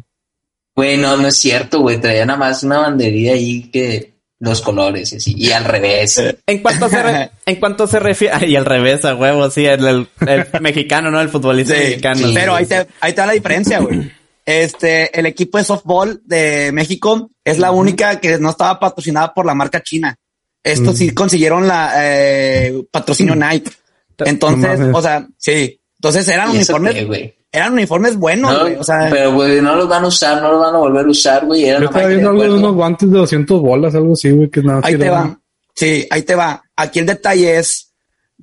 Güey, 0.75 0.97
no, 0.97 1.17
no 1.17 1.29
es 1.29 1.37
cierto, 1.37 1.81
güey. 1.81 2.01
Traía 2.01 2.27
nada 2.27 2.39
más 2.39 2.65
una 2.65 2.79
banderilla 2.79 3.33
ahí 3.33 3.71
que 3.71 4.14
los 4.45 4.61
colores 4.61 5.13
y 5.13 5.17
así. 5.17 5.35
Y 5.37 5.51
al 5.53 5.65
revés. 5.65 6.23
En 6.47 6.59
cuanto 6.63 6.89
se 6.89 7.03
re- 7.03 7.31
en 7.47 7.57
cuanto 7.57 7.87
se 7.87 7.99
refiere 7.99 8.47
y 8.49 8.57
al 8.57 8.65
revés 8.65 9.05
a 9.05 9.15
huevo, 9.15 9.51
sí, 9.51 9.67
el, 9.67 9.85
el- 9.87 10.09
el 10.29 10.47
mexicano, 10.61 11.11
¿no? 11.11 11.21
El 11.21 11.29
futbolista 11.29 11.75
Sí, 11.75 11.81
mexicano. 11.81 12.29
sí. 12.29 12.33
Pero 12.35 12.55
ahí 12.55 12.67
te, 12.67 12.87
ahí 13.01 13.13
te 13.13 13.21
da 13.21 13.27
la 13.27 13.33
diferencia, 13.33 13.79
güey. 13.81 14.11
Este, 14.47 15.19
el 15.19 15.25
equipo 15.27 15.57
de 15.59 15.65
softball 15.65 16.21
de 16.27 16.71
México 16.73 17.31
es 17.45 17.59
la 17.59 17.71
única 17.71 18.21
que 18.21 18.39
no 18.39 18.51
estaba 18.51 18.79
patrocinada 18.79 19.33
por 19.33 19.47
la 19.47 19.55
marca 19.55 19.83
china. 19.83 20.17
Estos 20.63 20.99
sí 20.99 21.11
consiguieron 21.11 21.67
la 21.67 21.93
eh, 21.97 22.83
patrocinio 22.91 23.35
Nike. 23.35 23.71
Entonces, 24.19 24.81
o 24.93 25.03
sea, 25.03 25.27
sí. 25.37 25.81
Entonces 25.99 26.29
eran 26.29 26.55
¿Y 26.55 26.59
eso 26.59 26.77
uniformes, 26.77 26.95
qué? 26.95 27.37
Eran 27.55 27.73
uniformes 27.73 28.17
buenos, 28.17 28.53
No, 28.53 28.61
güey. 28.61 28.75
O 28.77 28.85
sea, 28.85 29.09
pero, 29.11 29.33
güey, 29.33 29.61
no 29.63 29.75
los 29.77 29.89
van 29.89 30.05
a 30.05 30.09
usar, 30.09 30.43
no 30.43 30.51
los 30.53 30.61
van 30.61 30.75
a 30.75 30.79
volver 30.79 31.07
a 31.07 31.11
usar, 31.11 31.47
güey. 31.47 31.65
Era 31.65 31.79
Yo 31.81 31.87
estaba 31.87 32.07
viendo 32.07 32.31
algo 32.31 32.43
de 32.43 32.51
unos 32.51 32.75
guantes 32.75 33.11
de 33.11 33.17
200 33.19 33.61
bolas, 33.63 33.95
algo 33.95 34.13
así, 34.13 34.31
güey, 34.31 34.51
que 34.51 34.63
nada. 34.63 34.81
ahí 34.83 34.99
te 34.99 35.09
va. 35.11 35.39
Sí, 35.75 36.07
ahí 36.11 36.23
te 36.23 36.35
va. 36.35 36.63
Aquí 36.77 36.99
el 36.99 37.07
detalle 37.07 37.57
es 37.59 37.93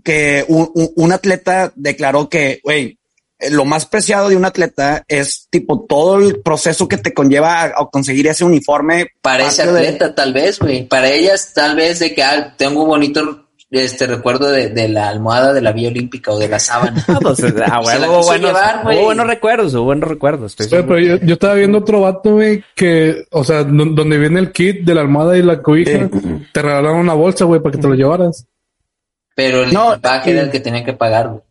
que 0.03 0.45
un, 0.47 0.71
un- 0.73 0.91
un 0.95 1.11
atleta 1.11 1.71
declaró 1.75 2.27
que, 2.29 2.59
güey, 2.63 2.97
eh, 3.39 3.49
lo 3.51 3.65
más 3.65 3.85
preciado 3.85 4.29
de 4.29 4.35
un 4.35 4.45
atleta 4.45 5.03
es 5.07 5.47
tipo 5.49 5.85
todo 5.87 6.17
el 6.17 6.41
proceso 6.41 6.87
que 6.87 6.97
te 6.97 7.13
conlleva 7.13 7.61
a, 7.61 7.65
a 7.65 7.89
conseguir 7.91 8.27
ese 8.27 8.43
uniforme. 8.45 9.07
Para 9.21 9.47
ese 9.47 9.65
de- 9.65 9.69
atleta, 9.87 10.15
tal 10.15 10.33
vez, 10.33 10.59
güey. 10.59 10.87
Para 10.87 11.09
ellas, 11.09 11.51
tal 11.53 11.75
vez 11.75 11.99
de 11.99 12.13
que 12.13 12.23
ah, 12.23 12.53
tengo 12.57 12.83
un 12.83 12.89
bonito 12.89 13.47
este 13.79 14.05
recuerdo 14.05 14.51
de, 14.51 14.69
de 14.69 14.89
la 14.89 15.07
almohada 15.07 15.53
de 15.53 15.61
la 15.61 15.71
Vía 15.71 15.87
Olímpica 15.89 16.31
o 16.31 16.37
de 16.37 16.49
la 16.49 16.59
sábana. 16.59 17.03
Ah, 17.07 17.19
pues, 17.21 17.39
a 17.43 17.47
Se 17.47 17.53
la 17.57 17.79
huevo, 17.79 18.13
hubo 18.19 18.23
buenos, 18.25 18.47
llevar, 18.51 18.83
güey. 18.83 18.97
hubo 18.97 19.05
buenos 19.05 19.27
recuerdos, 19.27 19.73
hubo 19.75 19.83
buenos 19.85 20.09
recuerdos. 20.09 20.55
estoy 20.59 20.83
Pero, 20.83 20.99
yo, 20.99 21.15
yo 21.25 21.33
estaba 21.33 21.53
viendo 21.53 21.77
otro 21.77 22.01
vato, 22.01 22.31
güey, 22.33 22.63
que, 22.75 23.25
o 23.31 23.43
sea, 23.43 23.63
do- 23.63 23.85
donde 23.85 24.17
viene 24.17 24.39
el 24.39 24.51
kit 24.51 24.81
de 24.83 24.93
la 24.95 25.01
almohada 25.01 25.37
y 25.37 25.41
la 25.41 25.61
cobija, 25.61 26.09
te 26.53 26.61
regalaron 26.61 26.99
una 26.99 27.13
bolsa, 27.13 27.45
güey, 27.45 27.61
para 27.61 27.71
que 27.73 27.81
te 27.81 27.87
lo 27.87 27.93
llevaras. 27.95 28.45
Pero 29.35 29.63
el 29.63 29.73
No, 29.73 29.93
equipaje 29.93 30.29
y- 30.29 30.33
era 30.33 30.41
el 30.43 30.51
que 30.51 30.59
tenían 30.59 30.83
que 30.85 30.93
pagar, 30.93 31.29
güey. 31.29 31.41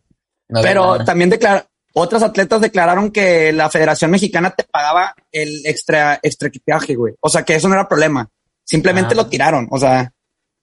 No 0.49 0.61
Pero 0.61 1.03
también 1.03 1.29
declara, 1.29 1.65
otros 1.93 2.21
atletas 2.21 2.61
declararon 2.61 3.09
que 3.11 3.51
la 3.53 3.69
Federación 3.69 4.11
Mexicana 4.11 4.51
te 4.51 4.63
pagaba 4.65 5.15
el 5.31 5.65
extra, 5.65 6.19
extra 6.21 6.49
equipaje, 6.49 6.93
güey. 6.95 7.15
O 7.21 7.29
sea, 7.29 7.43
que 7.43 7.55
eso 7.55 7.67
no 7.67 7.73
era 7.73 7.87
problema. 7.87 8.29
Simplemente 8.63 9.13
Ah. 9.13 9.17
lo 9.17 9.27
tiraron. 9.27 9.67
O 9.71 9.77
sea, 9.79 10.11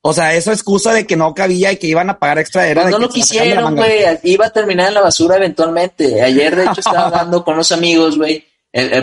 o 0.09 0.12
sea, 0.14 0.35
eso 0.35 0.53
excusa 0.53 0.94
de 0.94 1.07
que 1.07 1.16
no 1.16 1.35
cabía 1.35 1.71
y 1.71 1.77
que 1.77 1.87
iban 1.87 2.09
a 2.09 2.18
pagar 2.18 2.38
extra 2.38 2.66
era 2.66 2.83
Pues 2.83 2.94
de 2.94 2.99
no 2.99 2.99
que 2.99 3.03
lo 3.03 3.09
de 3.09 3.18
la 3.18 3.23
quisieron, 3.23 3.77
güey. 3.77 4.18
Iba 4.23 4.47
a 4.47 4.51
terminar 4.51 4.88
en 4.88 4.94
la 4.94 5.03
basura 5.03 5.37
eventualmente. 5.37 6.23
Ayer, 6.23 6.57
de 6.57 6.64
hecho, 6.64 6.81
estaba 6.81 7.07
hablando 7.09 7.44
con 7.44 7.59
los 7.59 7.71
amigos, 7.73 8.16
güey. 8.16 8.42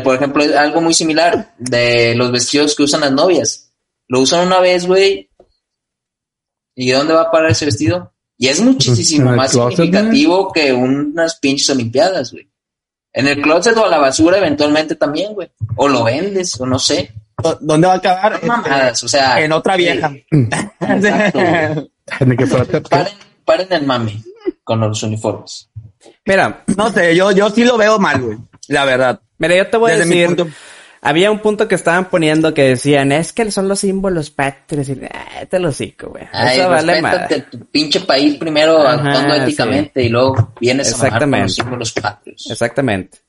Por 0.03 0.15
ejemplo, 0.15 0.43
algo 0.57 0.81
muy 0.81 0.95
similar 0.95 1.53
de 1.59 2.15
los 2.15 2.31
vestidos 2.31 2.75
que 2.75 2.81
usan 2.81 3.01
las 3.01 3.11
novias. 3.11 3.71
Lo 4.07 4.21
usan 4.21 4.47
una 4.47 4.59
vez, 4.59 4.87
güey. 4.87 5.29
¿Y 6.75 6.89
dónde 6.89 7.13
va 7.13 7.21
a 7.21 7.31
parar 7.31 7.51
ese 7.51 7.65
vestido? 7.65 8.11
Y 8.37 8.47
es 8.47 8.59
muchísimo 8.61 9.27
en 9.27 9.33
el 9.33 9.37
más 9.37 9.51
closet, 9.51 9.77
significativo 9.77 10.51
que 10.51 10.73
unas 10.73 11.35
pinches 11.35 11.69
olimpiadas, 11.69 12.31
güey. 12.31 12.49
En 13.13 13.27
el 13.27 13.41
closet 13.43 13.77
o 13.77 13.85
a 13.85 13.89
la 13.89 13.99
basura 13.99 14.39
eventualmente 14.39 14.95
también, 14.95 15.33
güey. 15.33 15.51
O 15.75 15.87
lo 15.87 16.03
vendes, 16.03 16.59
o 16.59 16.65
no 16.65 16.79
sé. 16.79 17.13
¿Dó- 17.45 17.58
¿Dónde 17.62 17.88
va 17.88 17.93
a 17.93 17.97
acabar? 17.97 18.34
Este, 18.34 18.47
Mamadas, 18.47 19.03
o 19.03 19.08
sea. 19.08 19.39
en 19.41 19.51
otra 19.51 19.75
vieja. 19.75 20.12
Exacto, 20.79 21.39
que 22.38 22.45
fuera 22.47 22.65
te- 22.65 22.81
Paren, 22.81 23.13
paren 23.43 23.67
el 23.73 23.86
mame 23.86 24.21
con 24.63 24.79
los 24.79 25.01
uniformes. 25.03 25.69
Mira, 26.25 26.63
no 26.75 26.91
sé, 26.91 27.15
yo, 27.15 27.31
yo 27.31 27.49
sí 27.49 27.63
lo 27.63 27.77
veo 27.77 27.99
mal, 27.99 28.21
güey. 28.21 28.38
La 28.67 28.86
verdad. 28.86 29.19
mira, 29.38 29.55
yo 29.55 29.67
te 29.69 29.77
voy 29.77 29.91
a 29.91 29.97
mi 29.97 30.01
decir. 30.19 30.27
punto- 30.36 30.47
Había 31.01 31.29
un 31.29 31.38
punto 31.39 31.67
que 31.67 31.75
estaban 31.75 32.05
poniendo 32.10 32.51
que 32.55 32.63
decían, 32.63 33.12
es 33.12 33.31
que 33.31 33.51
son 33.51 33.67
los 33.67 33.79
símbolos 33.79 34.31
patrios. 34.31 34.89
Y, 34.89 34.99
ah, 35.13 35.45
te 35.47 35.60
lo 35.60 35.71
cico, 35.71 36.10
güey. 36.10 36.23
Ay, 36.31 36.60
Eso 36.60 36.69
vale 36.69 36.99
madre. 37.01 37.41
tu 37.41 37.60
pinche 37.67 37.99
país 37.99 38.38
primero 38.38 38.79
Ajá, 38.81 38.93
actuando 39.12 39.36
éticamente 39.36 40.01
y 40.03 40.10
luego 40.10 40.53
vienes 40.59 40.99
a 41.03 41.19
con 41.19 41.30
los 41.32 41.53
símbolos 41.53 41.91
patrios. 41.93 42.47
Exactamente. 42.49 43.19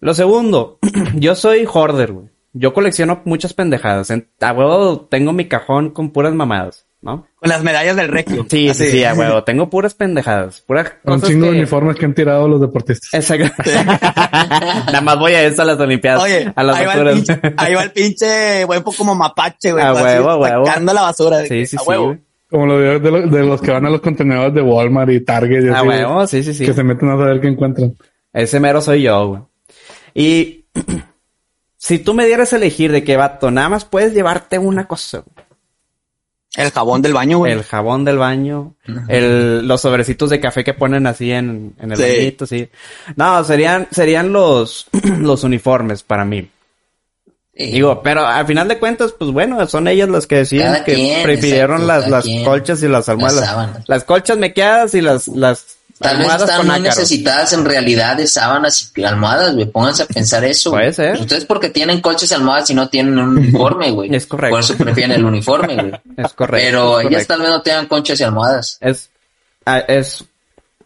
Lo 0.00 0.14
segundo, 0.14 0.78
yo 1.14 1.34
soy 1.34 1.66
hoarder, 1.70 2.12
güey. 2.12 2.31
Yo 2.54 2.72
colecciono 2.74 3.22
muchas 3.24 3.54
pendejadas. 3.54 4.10
En, 4.10 4.28
a 4.40 4.52
huevo 4.52 5.00
tengo 5.10 5.32
mi 5.32 5.46
cajón 5.46 5.90
con 5.90 6.10
puras 6.10 6.34
mamadas, 6.34 6.84
¿no? 7.00 7.26
Con 7.36 7.48
las 7.48 7.62
medallas 7.62 7.96
del 7.96 8.08
recreo. 8.08 8.44
Sí, 8.50 8.68
Así. 8.68 8.84
sí, 8.84 8.90
sí, 8.90 9.04
a 9.04 9.14
huevo. 9.14 9.42
Tengo 9.44 9.70
puras 9.70 9.94
pendejadas. 9.94 10.60
Puras 10.60 10.92
Un 11.04 11.14
cosas 11.14 11.30
chingo 11.30 11.46
de 11.46 11.52
uniformes 11.52 11.96
que 11.96 12.04
han 12.04 12.14
tirado 12.14 12.46
los 12.48 12.60
deportistas. 12.60 13.14
Exacto. 13.14 13.62
Nada 14.86 15.00
más 15.00 15.18
voy 15.18 15.32
a 15.32 15.42
eso 15.44 15.62
a 15.62 15.64
las 15.64 15.78
Olimpiadas. 15.80 16.22
Oye, 16.22 16.52
a 16.54 16.62
las 16.62 16.76
ahí 16.76 16.86
va, 16.86 16.92
el 16.94 17.08
alturas. 17.08 17.14
pinche, 17.40 17.54
ahí 17.56 17.74
va 17.74 17.82
el 17.84 17.90
pinche 17.92 18.64
huevo 18.66 18.92
como 18.92 19.14
mapache, 19.14 19.72
güey. 19.72 19.82
A 19.84 19.90
así, 19.92 20.02
huevo, 20.02 20.30
a 20.30 20.36
huevo. 20.36 20.66
Sacando 20.66 20.92
la 20.92 21.02
basura. 21.02 21.38
de 21.38 21.44
Sí, 21.44 21.54
que, 21.60 21.66
sí, 21.66 21.76
a 21.76 21.80
sí. 21.80 21.84
huevo. 21.88 22.16
Como 22.50 22.66
los 22.66 23.02
de, 23.02 23.10
lo- 23.10 23.26
de 23.28 23.42
los 23.46 23.62
que 23.62 23.70
van 23.70 23.86
a 23.86 23.90
los 23.90 24.02
contenedores 24.02 24.52
de 24.52 24.60
Walmart 24.60 25.10
y 25.10 25.20
Target 25.24 25.64
y 25.64 25.68
Ah, 25.70 25.78
así, 25.78 25.88
huevo, 25.88 26.26
sí, 26.26 26.42
sí, 26.42 26.52
sí. 26.52 26.66
que 26.66 26.74
se 26.74 26.84
meten 26.84 27.08
a 27.08 27.16
saber 27.16 27.40
qué 27.40 27.48
encuentran. 27.48 27.94
Ese 28.30 28.60
mero 28.60 28.82
soy 28.82 29.00
yo, 29.02 29.26
güey. 29.28 29.40
Y 30.14 30.61
si 31.84 31.98
tú 31.98 32.14
me 32.14 32.26
dieras 32.26 32.52
a 32.52 32.56
elegir 32.56 32.92
de 32.92 33.02
que 33.02 33.16
vato, 33.16 33.50
nada 33.50 33.68
más 33.68 33.84
puedes 33.84 34.12
llevarte 34.14 34.56
una 34.60 34.86
cosa. 34.86 35.24
El 36.54 36.70
jabón 36.70 37.02
del 37.02 37.12
baño, 37.12 37.38
güey. 37.38 37.52
El 37.52 37.64
jabón 37.64 38.04
del 38.04 38.18
baño, 38.18 38.76
el, 39.08 39.66
los 39.66 39.80
sobrecitos 39.80 40.30
de 40.30 40.38
café 40.38 40.62
que 40.62 40.74
ponen 40.74 41.08
así 41.08 41.32
en, 41.32 41.74
en 41.80 41.90
el 41.90 41.96
Sí. 41.96 42.02
bañito, 42.04 42.46
sí. 42.46 42.68
No, 43.16 43.42
serían, 43.42 43.88
serían 43.90 44.32
los, 44.32 44.86
los 45.18 45.42
uniformes 45.42 46.04
para 46.04 46.24
mí. 46.24 46.48
Sí. 47.56 47.72
Digo, 47.72 48.00
pero 48.00 48.24
al 48.26 48.46
final 48.46 48.68
de 48.68 48.78
cuentas, 48.78 49.12
pues 49.18 49.32
bueno, 49.32 49.66
son 49.66 49.88
ellas 49.88 50.08
las 50.08 50.28
que 50.28 50.36
deciden 50.36 50.66
Cada 50.66 50.84
que 50.84 50.94
quien, 50.94 51.22
prefirieron 51.24 51.80
exacto, 51.82 52.00
las, 52.02 52.10
las 52.10 52.24
quien. 52.24 52.44
colchas 52.44 52.82
y 52.84 52.88
las 52.88 53.08
almohadas. 53.08 53.40
Las 53.76 53.88
las 53.88 54.04
colchas 54.04 54.38
mequeadas 54.38 54.94
y 54.94 55.00
las, 55.00 55.26
las 55.28 55.78
Tal 56.02 56.18
vez 56.18 56.26
están 56.34 56.66
muy 56.66 56.76
ácaros. 56.76 56.82
necesitadas 56.98 57.52
en 57.52 57.64
realidad 57.64 58.16
de 58.16 58.26
sábanas 58.26 58.92
y 58.94 59.04
almohadas, 59.04 59.54
güey. 59.54 59.66
Pónganse 59.66 60.02
a 60.02 60.06
pensar 60.06 60.44
eso. 60.44 60.70
Puede 60.70 60.92
ser. 60.92 61.18
Ustedes 61.20 61.44
porque 61.44 61.70
tienen 61.70 62.00
colchas 62.00 62.30
y 62.30 62.34
almohadas 62.34 62.68
y 62.70 62.74
no 62.74 62.88
tienen 62.88 63.18
un 63.18 63.38
uniforme, 63.38 63.90
güey. 63.90 64.14
Es 64.14 64.26
correcto. 64.26 64.54
Por 64.54 64.60
eso 64.60 64.76
prefieren 64.76 65.12
el 65.12 65.24
uniforme, 65.24 65.74
güey. 65.74 65.92
Es 66.16 66.32
correcto. 66.32 66.66
Pero 66.66 67.00
es 67.00 67.06
ellas 67.06 67.12
correcto. 67.26 67.34
tal 67.34 67.40
vez 67.42 67.50
no 67.50 67.62
tengan 67.62 67.86
colchas 67.86 68.20
y 68.20 68.22
almohadas. 68.24 68.78
Es, 68.80 69.10
ah, 69.64 69.78
es 69.78 70.24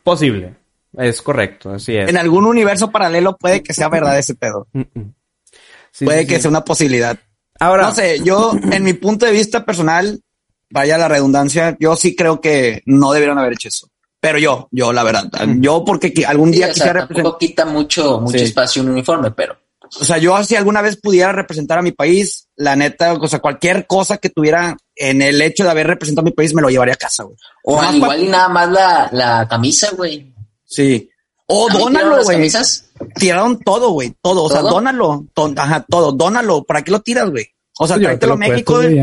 posible. 0.02 0.54
Es 0.96 1.20
correcto, 1.20 1.70
así 1.74 1.96
es. 1.96 2.08
En 2.08 2.16
algún 2.16 2.46
universo 2.46 2.90
paralelo 2.90 3.36
puede 3.36 3.62
que 3.62 3.74
sea 3.74 3.88
verdad 3.88 4.18
ese 4.18 4.34
pedo. 4.34 4.66
Mm, 4.72 4.80
mm. 4.94 5.14
Sí, 5.90 6.04
puede 6.04 6.20
sí, 6.20 6.26
que 6.26 6.36
sí. 6.36 6.42
sea 6.42 6.50
una 6.50 6.64
posibilidad. 6.64 7.18
Ahora, 7.58 7.84
No 7.84 7.94
sé, 7.94 8.20
yo, 8.22 8.52
en 8.70 8.82
mi 8.82 8.92
punto 8.94 9.26
de 9.26 9.32
vista 9.32 9.64
personal, 9.64 10.20
vaya 10.70 10.98
la 10.98 11.08
redundancia, 11.08 11.76
yo 11.80 11.96
sí 11.96 12.14
creo 12.16 12.40
que 12.40 12.82
no 12.86 13.12
debieron 13.12 13.38
haber 13.38 13.54
hecho 13.54 13.68
eso. 13.68 13.88
Pero 14.20 14.38
yo, 14.38 14.68
yo, 14.70 14.92
la 14.92 15.02
verdad, 15.04 15.24
yo 15.58 15.84
porque 15.84 16.12
algún 16.26 16.50
Sí, 16.50 16.56
día 16.56 16.66
o 16.66 16.68
sea, 16.68 16.74
quisiera 16.74 16.92
representar, 17.00 17.22
tampoco 17.24 17.38
quita 17.38 17.64
mucho, 17.66 18.20
mucho 18.20 18.38
Sí. 18.38 18.44
espacio 18.44 18.82
un 18.82 18.88
uniforme, 18.90 19.30
pero 19.30 19.56
o 20.00 20.04
sea, 20.04 20.18
yo 20.18 20.42
si 20.42 20.56
alguna 20.56 20.82
vez 20.82 20.96
pudiera 21.00 21.30
representar 21.30 21.78
a 21.78 21.82
mi 21.82 21.92
país, 21.92 22.48
la 22.56 22.74
neta, 22.74 23.12
o 23.12 23.28
sea, 23.28 23.38
cualquier 23.38 23.86
cosa 23.86 24.18
que 24.18 24.30
tuviera 24.30 24.76
en 24.96 25.22
el 25.22 25.40
hecho 25.40 25.62
de 25.62 25.70
haber 25.70 25.86
representado 25.86 26.22
a 26.26 26.30
mi 26.30 26.32
país, 26.32 26.52
me 26.54 26.62
lo 26.62 26.68
llevaría 26.70 26.94
a 26.94 26.96
casa, 26.96 27.22
güey. 27.22 27.36
o 27.62 27.76
más 27.76 27.94
igual 27.94 28.20
y 28.24 28.26
nada 28.28 28.48
más 28.48 28.68
la, 28.70 29.08
la 29.12 29.46
camisa, 29.48 29.90
güey. 29.96 30.34
Sí. 30.64 31.08
O 31.46 31.70
¿A 31.70 31.72
dónalo, 31.74 32.16
las 32.16 32.24
güey. 32.24 32.38
camisas? 32.38 32.90
Tiraron 33.14 33.60
todo, 33.60 33.90
güey, 33.90 34.12
todo. 34.20 34.42
O 34.44 34.50
sea, 34.50 34.62
dónalo. 34.62 35.24
ajá, 35.56 35.84
todo. 35.88 36.10
Dónalo. 36.10 36.64
¿Para 36.64 36.82
qué 36.82 36.90
lo 36.90 37.00
tiras, 37.02 37.30
güey? 37.30 37.46
O 37.78 37.86
sea, 37.86 37.96
tráetelo 37.98 38.32
a 38.32 38.36
México, 38.36 38.76
güey. 38.76 38.98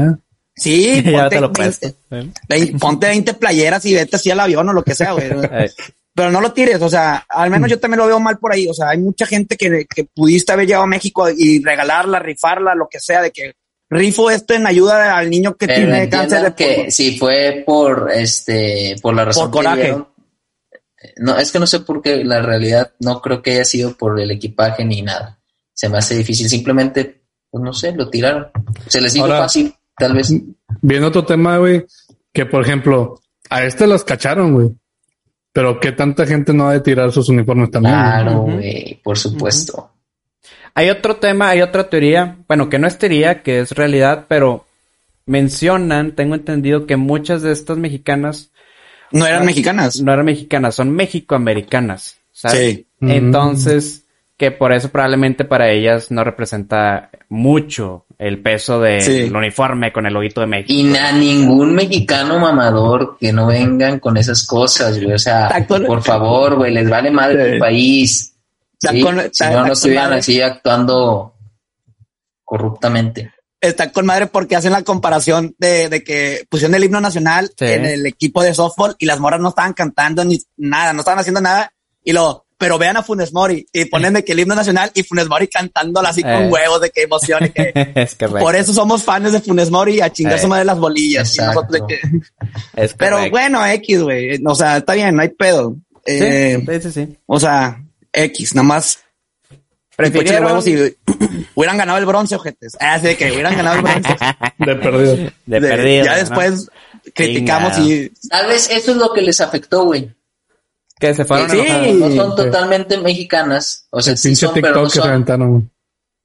Sí, 0.56 1.01
ya 1.06 1.12
ponte, 1.12 1.36
te 1.36 1.41
lo 1.41 1.49
20, 1.49 1.54
presto. 1.54 1.88
¿eh? 2.12 2.28
vein- 2.47 2.80
ponte 2.80 3.08
20 3.08 3.34
playeras 3.36 3.86
y 3.86 3.93
vete 3.93 4.16
así 4.16 4.30
al 4.32 4.39
avión 4.39 4.68
o 4.70 4.74
lo 4.74 4.84
que 4.84 4.95
sea, 4.95 5.14
güey. 5.14 5.30
Eh, 5.51 5.72
Pero 6.16 6.30
no 6.30 6.41
lo 6.41 6.54
tires, 6.54 6.80
o 6.80 6.89
sea, 6.89 7.26
al 7.28 7.49
menos 7.49 7.68
yo 7.72 7.80
también 7.80 7.97
lo 7.99 8.06
veo 8.06 8.20
mal 8.20 8.38
por 8.38 8.54
ahí. 8.54 8.68
O 8.68 8.74
sea, 8.74 8.89
hay 8.89 8.99
mucha 8.99 9.26
gente 9.26 9.58
que, 9.58 9.86
que 9.88 10.04
pudiste 10.04 10.54
haber 10.54 10.68
llevado 10.68 10.84
a 10.84 10.88
México 10.88 11.28
y 11.28 11.64
regalarla, 11.64 12.20
rifarla, 12.20 12.76
lo 12.76 12.88
que 12.88 12.99
sea, 12.99 13.24
de 13.24 13.32
que 13.32 13.54
rifo 13.89 14.30
esto 14.30 14.54
en 14.54 14.68
ayuda 14.68 15.18
al 15.18 15.30
niño 15.32 15.56
que 15.56 15.66
Pero 15.66 15.80
tiene 15.88 16.10
cáncer 16.10 16.43
de 16.43 16.54
que 16.56 16.91
si 16.91 17.18
fue 17.18 17.64
por 17.66 18.12
este 18.14 18.95
por 19.01 19.14
la 19.16 19.26
razón 19.26 19.49
Por 19.49 19.62
que 19.62 19.66
coraje. 19.68 19.82
dieron, 19.84 20.08
no 21.18 21.38
es 21.38 21.51
que 21.51 21.60
no 21.60 21.68
sé 21.68 21.80
por 21.82 22.01
qué 22.01 22.24
la 22.24 22.41
realidad 22.41 22.93
no 22.99 23.22
creo 23.22 23.41
que 23.41 23.51
haya 23.51 23.66
sido 23.66 23.95
por 23.97 24.20
el 24.20 24.32
equipaje 24.32 24.84
ni 24.86 25.01
nada 25.04 25.39
se 25.74 25.89
me 25.89 25.97
hace 25.99 26.16
difícil 26.16 26.49
simplemente 26.49 27.24
pues 27.51 27.64
no 27.64 27.72
sé 27.74 27.91
lo 27.91 28.10
tiraron 28.10 28.47
se 28.88 28.99
les 29.01 29.14
hizo 29.16 29.26
Ahora- 29.26 29.39
fácil 29.43 29.76
tal 29.98 30.14
vez 30.14 30.34
Viendo 30.82 31.08
otro 31.08 31.26
tema, 31.26 31.58
güey, 31.58 31.86
que 32.32 32.46
por 32.46 32.64
ejemplo, 32.64 33.20
a 33.50 33.64
este 33.64 33.88
los 33.88 34.04
cacharon, 34.04 34.54
güey. 34.54 34.72
Pero 35.52 35.80
que 35.80 35.91
tanta 35.91 36.26
gente 36.26 36.52
no 36.54 36.68
ha 36.68 36.74
de 36.74 36.80
tirar 36.80 37.12
sus 37.12 37.30
uniformes 37.30 37.70
también. 37.70 37.94
claro 37.94 38.41
güey 38.41 39.00
por 39.04 39.20
supuesto 39.20 39.91
Hay 40.74 40.89
otro 40.89 41.18
tema, 41.18 41.50
hay 41.50 41.62
otra 41.62 41.89
teoría, 41.89 42.38
bueno, 42.48 42.70
que 42.70 42.80
no 42.80 42.88
es 42.88 42.98
teoría, 42.98 43.44
que 43.44 43.60
es 43.60 43.72
realidad, 43.74 44.26
pero 44.28 44.66
mencionan, 45.28 46.14
tengo 46.14 46.36
entendido 46.36 46.88
que 46.88 46.98
muchas 46.98 47.44
de 47.44 47.52
estas 47.52 47.78
mexicanas 47.78 48.52
No 49.12 49.28
eran 49.28 49.46
mexicanas. 49.46 50.02
no 50.02 50.12
eran 50.12 50.26
mexicanas, 50.26 50.76
son 50.76 50.91
mexicoamericanas, 50.91 52.18
¿sabes? 52.32 52.60
Sí. 52.60 52.88
Entonces, 53.02 54.03
que 54.38 54.52
por 54.52 54.74
eso 54.74 54.90
probablemente 54.90 55.46
para 55.46 55.70
ellas 55.70 56.10
no 56.12 56.24
representa 56.24 57.10
mucho 57.30 58.06
el 58.18 58.42
peso 58.42 58.80
del 58.80 59.02
Sí. 59.02 59.32
uniforme 59.34 59.92
con 59.94 60.06
el 60.06 60.14
loguito 60.14 60.42
de 60.42 60.48
México. 60.48 60.74
y 60.74 60.96
a 60.98 61.12
ningún 61.12 61.74
mexicano 61.76 62.40
mamador 62.40 63.18
que 63.20 63.32
no 63.32 63.48
vengan 63.48 64.00
con 64.00 64.18
esas 64.18 64.46
cosas 64.46 65.00
güey 65.02 65.14
o 65.14 65.20
sea 65.20 65.50
por 65.68 66.02
favor 66.04 66.56
güey 66.56 66.74
les 66.74 66.90
vale 66.90 67.12
madre 67.12 67.46
Sí. 67.46 67.54
tu 67.54 67.60
país 67.60 68.30
Está 68.82 68.92
Sí, 68.96 69.02
con- 69.02 69.30
si 69.32 69.44
no 69.46 69.66
no 69.66 69.74
estuvieran 69.74 70.06
madre. 70.06 70.20
así 70.20 70.42
actuando 70.42 71.36
corruptamente 72.44 73.32
Está 73.62 73.94
con 73.94 74.06
madre 74.06 74.28
porque 74.28 74.58
hacen 74.58 74.74
la 74.74 74.82
comparación 74.84 75.56
de, 75.58 75.88
de 75.88 76.04
que 76.04 76.44
pusieron 76.50 76.76
el 76.76 76.84
himno 76.84 77.00
nacional 77.00 77.50
Sí. 77.58 77.64
en 77.66 77.86
el 77.86 78.06
equipo 78.06 78.44
de 78.44 78.54
softball 78.54 78.94
y 79.00 79.06
las 79.06 79.22
morras 79.22 79.40
no 79.40 79.50
estaban 79.50 79.72
cantando 79.72 80.26
ni 80.26 80.38
nada, 80.58 80.92
no 80.92 81.00
estaban 81.00 81.20
haciendo 81.20 81.40
nada. 81.40 81.72
Y 82.04 82.12
lo, 82.12 82.43
pero 82.64 82.78
vean 82.78 82.95
a 82.95 83.03
Funes 83.03 83.34
Mori 83.34 83.68
y 83.74 83.84
ponen 83.86 84.14
de 84.14 84.24
que 84.24 84.32
el 84.32 84.39
himno 84.39 84.55
nacional 84.55 84.89
y 84.93 85.03
Funes 85.03 85.28
Mori 85.28 85.49
cantándola 85.49 86.07
así 86.09 86.22
Eh. 86.22 86.24
con 86.24 86.49
huevos 86.49 86.80
de 86.80 86.91
que 86.91 87.01
emoción 87.01 87.43
y 87.43 87.49
que 87.49 87.74
es 87.95 88.16
por 88.16 88.55
eso 88.55 88.72
somos 88.72 89.03
fans 89.03 89.34
de 89.34 89.41
Funes 89.41 89.70
Mori 89.70 89.99
a 89.99 90.09
chingar 90.09 90.36
Eh. 90.38 90.41
su 90.41 90.47
madre 90.47 90.64
las 90.64 90.80
bolillas. 90.80 91.28
Y 91.36 91.39
Exacto. 91.39 91.61
nosotros 91.61 91.88
de 91.89 91.95
que- 91.99 92.82
Es 92.82 92.93
pero 92.93 93.30
bueno, 93.30 93.66
X, 93.68 94.01
güey. 94.01 94.41
O 94.45 94.55
sea, 94.55 94.78
está 94.78 94.93
bien, 94.93 95.14
no 95.14 95.24
hay 95.24 95.28
pedo. 95.28 95.76
Eh, 96.05 96.64
sí, 96.66 96.82
sí, 96.84 96.91
sí. 96.93 97.18
O 97.26 97.38
sea, 97.38 97.84
X, 98.14 98.55
nada 98.55 98.64
más. 98.66 98.99
Prefirieron- 99.97 100.45
Huevos 100.45 100.66
y 100.68 100.95
hubieran 101.55 101.78
ganado 101.78 101.97
el 101.99 102.05
bronce, 102.05 102.36
ojetes. 102.36 102.78
Así 102.80 103.07
de 103.07 103.18
que 103.18 103.30
hubieran 103.34 103.57
ganado 103.57 103.76
el 103.76 103.82
bronce. 103.82 104.16
De 104.57 104.76
perdido. 104.78 105.16
De, 105.18 105.59
De- 105.59 105.68
perdido. 105.68 106.05
Ya 106.05 106.11
¿no? 106.14 106.18
después 106.18 106.70
criticamos 107.14 107.78
y 107.80 108.09
Tal 108.30 108.47
vez 108.47 108.70
eso 108.70 108.91
es 108.91 108.97
lo 108.97 109.11
que 109.14 109.22
les 109.22 109.41
afectó, 109.41 109.84
güey. 109.84 110.09
Que 111.00 111.14
se 111.14 111.26
fueron 111.26 111.50
Sí. 111.50 111.58
No 111.94 112.12
son 112.12 112.32
sí. 112.32 112.36
totalmente 112.38 112.98
mexicanas. 112.98 113.88
O 113.89 114.02
sea, 114.02 114.12
El 114.14 114.18
sí 114.18 114.36
son, 114.36 114.54
pero 114.54 114.84
no 114.84 114.89
son. 114.89 115.72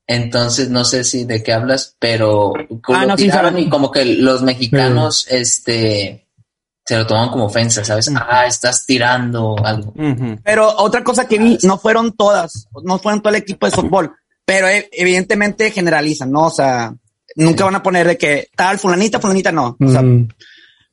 Entonces, 0.06 0.70
no 0.70 0.84
sé 0.84 1.04
si 1.04 1.24
de 1.24 1.42
qué 1.42 1.52
hablas, 1.52 1.94
pero 1.98 2.52
como 2.82 2.98
Ah, 2.98 3.02
lo 3.02 3.08
no, 3.08 3.16
sí, 3.18 3.24
tiraron 3.24 3.50
saben. 3.52 3.66
y 3.66 3.68
como 3.68 3.90
que 3.90 4.04
los 4.06 4.42
mexicanos, 4.42 5.26
este, 5.28 6.26
se 6.86 6.96
lo 6.96 7.06
toman 7.06 7.28
como 7.28 7.44
ofensa, 7.46 7.84
¿sabes? 7.84 8.10
Ah, 8.16 8.46
estás 8.46 8.86
tirando 8.86 9.56
algo. 9.62 9.92
Pero 10.42 10.74
otra 10.78 11.04
cosa 11.04 11.28
que 11.28 11.38
vi, 11.38 11.58
no 11.62 11.76
fueron 11.76 12.12
todas, 12.16 12.68
no 12.82 12.98
fueron 12.98 13.20
todo 13.20 13.34
el 13.34 13.42
equipo 13.42 13.66
de 13.66 13.72
softball, 13.72 14.10
pero 14.46 14.66
eh, 14.68 14.88
evidentemente 14.92 15.70
generalizan, 15.70 16.30
¿no? 16.32 16.44
O 16.46 16.50
sea, 16.50 16.94
nunca 17.36 17.64
van 17.66 17.74
a 17.76 17.82
poner 17.82 18.06
de 18.06 18.16
que 18.16 18.48
tal 18.56 18.78
fulanita, 18.78 19.20
fulanita 19.20 19.52
no. 19.52 19.76
O 19.78 19.88
sea, 19.88 20.00
Mm. 20.00 20.28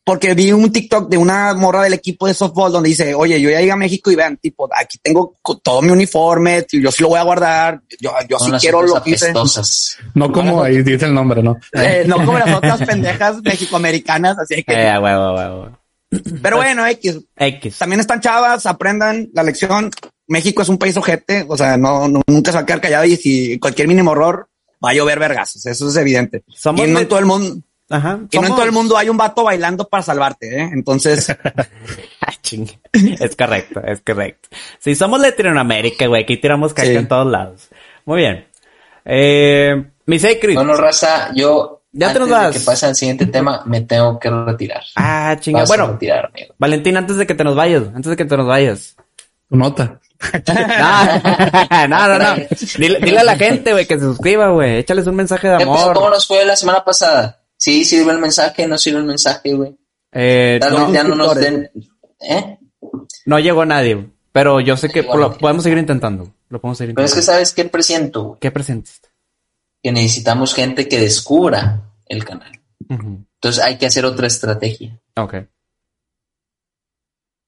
Porque 0.05 0.35
vi 0.35 0.51
un 0.51 0.71
TikTok 0.71 1.09
de 1.09 1.17
una 1.17 1.53
morra 1.55 1.81
del 1.83 1.93
equipo 1.95 2.27
de 2.27 2.35
softball 2.35 2.71
donde 2.71 2.89
dice, 2.89 3.15
oye, 3.15 3.41
yo 3.41 3.49
ya 3.49 3.59
llegué 3.59 3.71
a 3.71 3.75
México 3.75 4.11
y 4.11 4.15
vean, 4.15 4.37
tipo, 4.37 4.69
aquí 4.73 4.99
tengo 5.01 5.35
todo 5.63 5.81
mi 5.81 5.89
uniforme, 5.89 6.63
yo 6.71 6.91
sí 6.91 7.01
lo 7.01 7.09
voy 7.09 7.19
a 7.19 7.23
guardar, 7.23 7.81
yo, 7.99 8.11
sí 8.39 8.51
quiero 8.59 8.83
lo 8.83 9.01
que 9.01 9.09
hice. 9.11 9.33
No 10.13 10.31
como 10.31 10.61
ahí 10.63 10.83
dice 10.83 11.05
el 11.05 11.13
nombre, 11.13 11.41
¿no? 11.41 11.57
Eh, 11.73 12.03
no 12.05 12.17
como 12.17 12.37
las 12.37 12.55
otras 12.55 12.83
pendejas 12.83 13.41
mexicoamericanas, 13.43 14.37
así 14.37 14.63
que, 14.63 14.73
Eh, 14.73 14.97
huevo, 14.99 15.33
huevo. 15.35 15.77
pero 16.41 16.57
bueno, 16.57 16.85
X, 16.87 17.19
X. 17.35 17.77
también 17.79 17.99
están 17.99 18.21
chavas, 18.21 18.65
aprendan 18.67 19.29
la 19.33 19.43
lección. 19.43 19.89
México 20.27 20.61
es 20.61 20.69
un 20.69 20.77
país 20.77 20.95
ojete, 20.97 21.45
o 21.47 21.57
sea, 21.57 21.77
no, 21.77 22.07
no- 22.07 22.21
nunca 22.27 22.51
se 22.51 22.57
va 22.57 22.61
a 22.61 22.65
quedar 22.65 22.81
callado 22.81 23.05
y 23.05 23.15
si 23.15 23.59
cualquier 23.59 23.87
mínimo 23.87 24.11
error 24.13 24.47
va 24.83 24.91
a 24.91 24.93
llover 24.93 25.19
vergazos, 25.19 25.65
eso 25.65 25.89
es 25.89 25.95
evidente. 25.97 26.43
Somos 26.47 26.87
y 26.87 26.91
no 26.91 26.97
de- 26.99 27.03
en 27.03 27.09
todo 27.09 27.19
el 27.19 27.25
mundo, 27.25 27.57
Ajá. 27.89 28.19
y 28.31 28.37
no 28.39 28.47
en 28.47 28.53
todo 28.55 28.63
el 28.63 28.71
mundo 28.71 28.97
hay 28.97 29.09
un 29.09 29.17
vato 29.17 29.43
bailando 29.43 29.87
para 29.87 30.01
salvarte, 30.03 30.61
¿eh? 30.61 30.69
Entonces, 30.73 31.27
Ah, 32.21 32.33
chingue. 32.41 32.79
Es 32.93 33.35
correcto, 33.35 33.81
es 33.85 34.01
correcto. 34.01 34.49
Si 34.79 34.95
somos 34.95 35.19
Latinoamérica, 35.19 36.07
güey, 36.07 36.23
aquí 36.23 36.37
tiramos 36.37 36.73
caca 36.73 36.87
Sí. 36.89 36.95
en 36.95 37.07
todos 37.07 37.27
lados. 37.31 37.69
Muy 38.05 38.17
bien. 38.21 38.47
Eh, 39.05 39.83
mi 40.07 40.17
Secret. 40.17 40.55
Bueno, 40.55 40.75
raza, 40.75 41.29
yo, 41.35 41.83
Ya 41.91 42.11
te 42.11 42.17
nos 42.19 42.27
de 42.29 42.33
vas. 42.33 42.53
que 42.57 42.59
pase 42.61 42.87
al 42.87 42.95
siguiente 42.95 43.27
tema, 43.27 43.61
me 43.65 43.81
tengo 43.81 44.19
que 44.19 44.29
retirar. 44.31 44.81
Ah, 44.95 45.35
chinga. 45.39 45.59
Vas 45.59 45.69
a 45.71 45.75
Bueno, 45.77 45.91
retirar, 45.93 46.25
amigo. 46.25 46.55
Valentín, 46.57 46.97
antes 46.97 47.17
de 47.17 47.27
que 47.27 47.35
te 47.35 47.43
nos 47.43 47.55
vayas, 47.55 47.83
antes 47.95 48.09
de 48.09 48.15
que 48.17 48.25
te 48.25 48.35
nos 48.37 48.47
vayas. 48.47 48.95
Tu 49.47 49.55
nota. 49.57 49.99
No, 51.87 51.87
no, 51.87 52.07
no, 52.07 52.19
no. 52.19 52.35
Dile, 52.77 52.99
dile 52.99 53.19
a 53.19 53.23
la 53.23 53.35
gente, 53.37 53.71
güey, 53.73 53.85
que 53.85 53.95
se 53.99 54.05
suscriba, 54.05 54.49
güey. 54.49 54.77
Échales 54.79 55.05
un 55.07 55.15
mensaje 55.15 55.47
de 55.47 55.57
¿Qué 55.57 55.63
pedo? 55.65 55.73
¿Cómo 55.75 55.89
amor. 55.99 56.09
nos 56.11 56.25
fue 56.27 56.43
la 56.45 56.55
semana 56.55 56.83
pasada? 56.83 57.41
Sí, 57.65 57.83
sirve 57.83 58.11
el 58.11 58.19
mensaje, 58.19 58.67
no 58.67 58.77
sirve 58.77 58.99
el 58.99 59.05
mensaje, 59.05 59.53
güey. 59.55 59.75
Eh, 60.11 60.59
Tal 60.61 60.71
vez 60.71 60.79
no, 60.81 60.93
ya 60.93 61.03
no 61.03 61.15
nos 61.15 61.33
den, 61.33 61.71
¿eh? 62.21 62.59
no 63.25 63.39
llegó 63.39 63.65
nadie, 63.65 63.95
güey. 63.95 64.07
pero 64.31 64.59
yo 64.59 64.77
sé 64.77 64.89
que 64.89 65.01
lo 65.01 65.35
podemos 65.35 65.63
seguir 65.63 65.79
intentando. 65.79 66.31
Lo 66.49 66.61
podemos 66.61 66.77
seguir 66.77 66.93
Pero 66.93 67.05
es 67.07 67.13
que 67.13 67.21
intentando. 67.21 67.37
sabes 67.37 67.53
qué 67.53 67.65
presiento, 67.65 68.23
güey? 68.23 68.39
¿Qué 68.39 68.51
presentes? 68.51 69.01
que 69.81 69.91
necesitamos 69.91 70.53
gente 70.53 70.87
que 70.87 70.99
descubra 70.99 71.81
el 72.07 72.23
canal. 72.23 72.51
Entonces 72.87 73.63
hay 73.63 73.77
que 73.79 73.87
hacer 73.87 74.05
otra 74.05 74.27
estrategia. 74.27 74.99
Ok. 75.15 75.35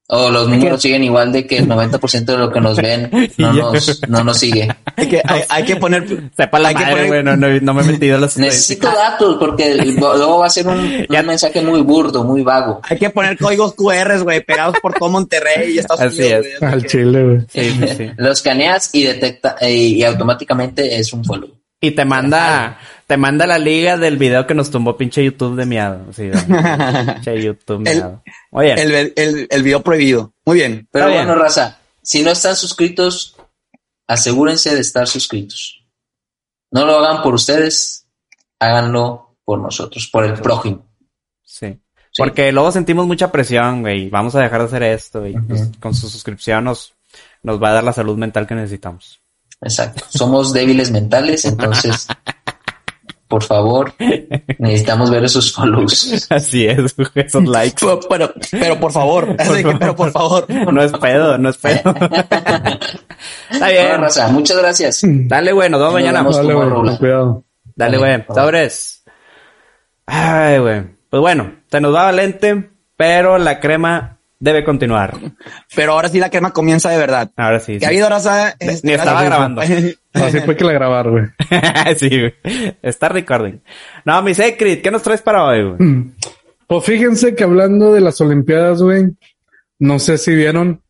O 0.10 0.30
los 0.30 0.48
números 0.48 0.82
siguen 0.82 1.04
igual 1.04 1.34
de 1.34 1.46
que 1.46 1.58
el 1.58 1.68
90% 1.68 2.24
de 2.24 2.38
lo 2.38 2.50
que 2.50 2.62
nos 2.62 2.78
ven 2.78 3.10
no 3.38 3.52
nos, 3.54 4.02
no 4.08 4.24
nos 4.24 4.38
sigue. 4.38 4.70
Hay 4.96 5.10
que, 5.10 5.22
hay, 5.24 5.42
hay 5.50 5.64
que 5.64 5.76
poner, 5.76 6.32
Sepa 6.38 6.58
la 6.60 6.70
hay 6.70 6.76
que 6.76 6.82
madre, 6.82 6.96
poner- 6.96 7.08
güey, 7.08 7.24
no, 7.24 7.36
no, 7.38 7.48
no 7.60 7.74
me 7.74 7.82
he 7.84 7.86
metido 7.86 8.16
a 8.18 8.20
los 8.20 8.36
Necesito 8.38 8.88
datos 8.88 9.36
porque 9.38 9.76
luego 9.76 10.40
va 10.40 10.48
a 10.48 10.50
ser 10.50 10.66
un, 10.68 10.80
un 11.08 11.26
mensaje 11.26 11.62
muy 11.62 11.82
burdo, 11.82 12.24
muy 12.24 12.42
vago. 12.42 12.80
hay 12.84 12.98
que 12.98 13.10
poner 13.12 13.38
códigos 13.38 13.76
QR, 13.76 14.24
güey, 14.24 14.44
pegados 14.44 14.76
por 14.82 14.94
todo 14.94 15.10
Monterrey 15.10 15.74
y 15.76 15.78
Estados 15.80 16.02
Así 16.02 16.22
Unidos. 16.22 16.46
es. 16.56 16.64
Al 16.64 16.86
chile, 16.88 17.24
güey. 17.24 17.40
Sí, 17.54 17.72
sí, 17.80 17.88
sí. 17.98 18.12
Lo 18.18 18.32
escaneas 18.32 18.90
y 18.94 19.04
detecta 19.04 19.56
eh, 19.62 19.72
y 19.76 20.04
automáticamente 20.04 20.98
es 20.98 21.12
un 21.14 21.24
follow. 21.24 21.50
Y 21.80 21.92
te 21.92 22.06
manda, 22.06 22.80
te 23.06 23.18
manda 23.18 23.46
la 23.46 23.60
liga 23.60 23.98
del 23.98 24.18
video 24.18 24.48
que 24.48 24.56
nos 24.56 24.72
tumbó 24.72 24.98
pinche 24.98 25.24
YouTube 25.24 25.56
de 25.56 25.66
miado. 25.66 26.12
Sí, 26.12 26.32
pinche 27.16 27.42
YouTube 27.42 27.80
miado. 27.82 28.24
Oye, 28.52 28.74
El, 28.74 29.14
el, 29.16 29.48
el 29.50 29.64
video 29.64 29.84
prohibido. 29.84 30.34
Muy 30.46 30.58
bien. 30.58 30.88
Pero 30.92 31.10
bueno, 31.12 31.36
raza, 31.36 31.80
si 32.02 32.24
no 32.24 32.32
están 32.32 32.56
suscritos, 32.56 33.36
asegúrense 34.08 34.74
de 34.74 34.82
estar 34.82 35.08
suscritos. 35.08 35.84
No 36.72 36.86
lo 36.86 36.98
hagan 36.98 37.22
por 37.22 37.36
ustedes, 37.36 38.08
háganlo 38.60 39.36
por 39.46 39.60
nosotros, 39.60 40.10
por 40.12 40.26
el 40.26 40.34
prójimo. 40.34 40.86
sí. 41.44 41.80
Porque 42.18 42.52
luego 42.52 42.72
sentimos 42.72 43.06
mucha 43.06 43.32
presión, 43.32 43.82
güey. 43.82 44.10
Vamos 44.10 44.34
a 44.34 44.42
dejar 44.42 44.62
de 44.62 44.66
hacer 44.66 44.82
esto, 44.82 45.28
y 45.28 45.34
pues, 45.40 45.70
con 45.80 45.94
su 45.94 46.10
suscripción 46.10 46.64
nos, 46.64 46.96
nos 47.44 47.62
va 47.62 47.70
a 47.70 47.74
dar 47.74 47.84
la 47.84 47.94
salud 47.94 48.18
mental 48.18 48.48
que 48.48 48.56
necesitamos. 48.56 49.22
Exacto. 49.62 50.04
Somos 50.10 50.54
débiles 50.54 50.92
mentales, 50.92 51.46
entonces, 51.46 52.08
por 53.28 53.44
favor, 53.44 53.94
necesitamos 54.60 55.10
ver 55.10 55.24
esos 55.26 55.52
follows. 55.54 56.28
Así 56.30 56.68
es, 56.68 56.96
esos 57.16 57.44
likes. 57.46 57.78
Pero, 57.80 58.00
pero, 58.10 58.34
pero 58.52 58.80
por 58.80 58.92
favor, 58.92 59.36
así 59.40 59.64
que, 59.64 59.76
pero 59.76 59.96
por 59.96 60.12
favor. 60.12 60.46
No 60.50 60.82
es 60.82 60.92
pedo, 60.94 61.38
no 61.38 61.50
es 61.50 61.58
pedo. 61.58 61.82
Está 63.50 63.66
Bueno, 63.66 63.68
bien. 63.68 64.02
raza, 64.02 64.28
muchas 64.30 64.58
gracias. 64.58 65.02
Dale, 65.04 65.52
güey, 65.52 65.70
nos 65.70 65.80
vemos 65.80 65.94
Nos 65.94 66.02
mañana. 66.02 66.20
vemos. 66.20 66.36
Dale, 66.38 66.54
güey, 66.54 66.98
cuidado. 66.98 67.44
Dale, 67.76 67.98
güey. 67.98 68.26
Sobres. 68.34 69.04
Ay, 70.06 70.60
güey. 70.60 70.84
Pues 71.10 71.20
bueno, 71.22 71.52
se 71.70 71.82
nos 71.82 71.94
va 71.94 72.04
Valente, 72.04 72.70
pero 72.96 73.38
la 73.38 73.60
crema 73.60 74.17
debe 74.40 74.64
continuar. 74.64 75.18
Pero 75.76 75.94
ahora 75.94 76.10
sí 76.10 76.20
la 76.20 76.30
crema 76.30 76.52
comienza 76.52 76.90
de 76.90 76.98
verdad. 76.98 77.32
Ahora 77.36 77.60
sí. 77.60 77.74
Que 77.74 77.80
sí. 77.80 77.86
ha 77.86 77.90
habido 77.90 78.10
raza. 78.10 78.56
este, 78.60 78.88
Ni 78.88 78.94
estaba 78.94 79.22
gracias. 79.24 79.30
grabando. 79.30 79.62
Así 80.14 80.40
fue 80.42 80.56
que 80.56 80.64
la 80.64 80.74
grabar, 80.74 81.10
güey. 81.10 81.26
sí, 81.98 82.10
güey. 82.10 82.34
Está 82.82 83.10
recording. 83.10 83.60
No, 84.06 84.22
mi 84.24 84.34
Secret, 84.34 84.82
¿qué 84.82 84.90
nos 84.92 85.04
traes 85.04 85.22
para 85.22 85.44
hoy, 85.46 85.64
güey? 85.64 86.12
Pues 86.68 86.84
fíjense 86.84 87.36
que 87.36 87.44
hablando 87.44 87.94
de 87.94 88.02
las 88.02 88.20
Olimpiadas, 88.20 88.82
güey, 88.82 89.06
no 89.80 90.00
sé 90.00 90.18
si 90.18 90.34
vieron 90.36 90.82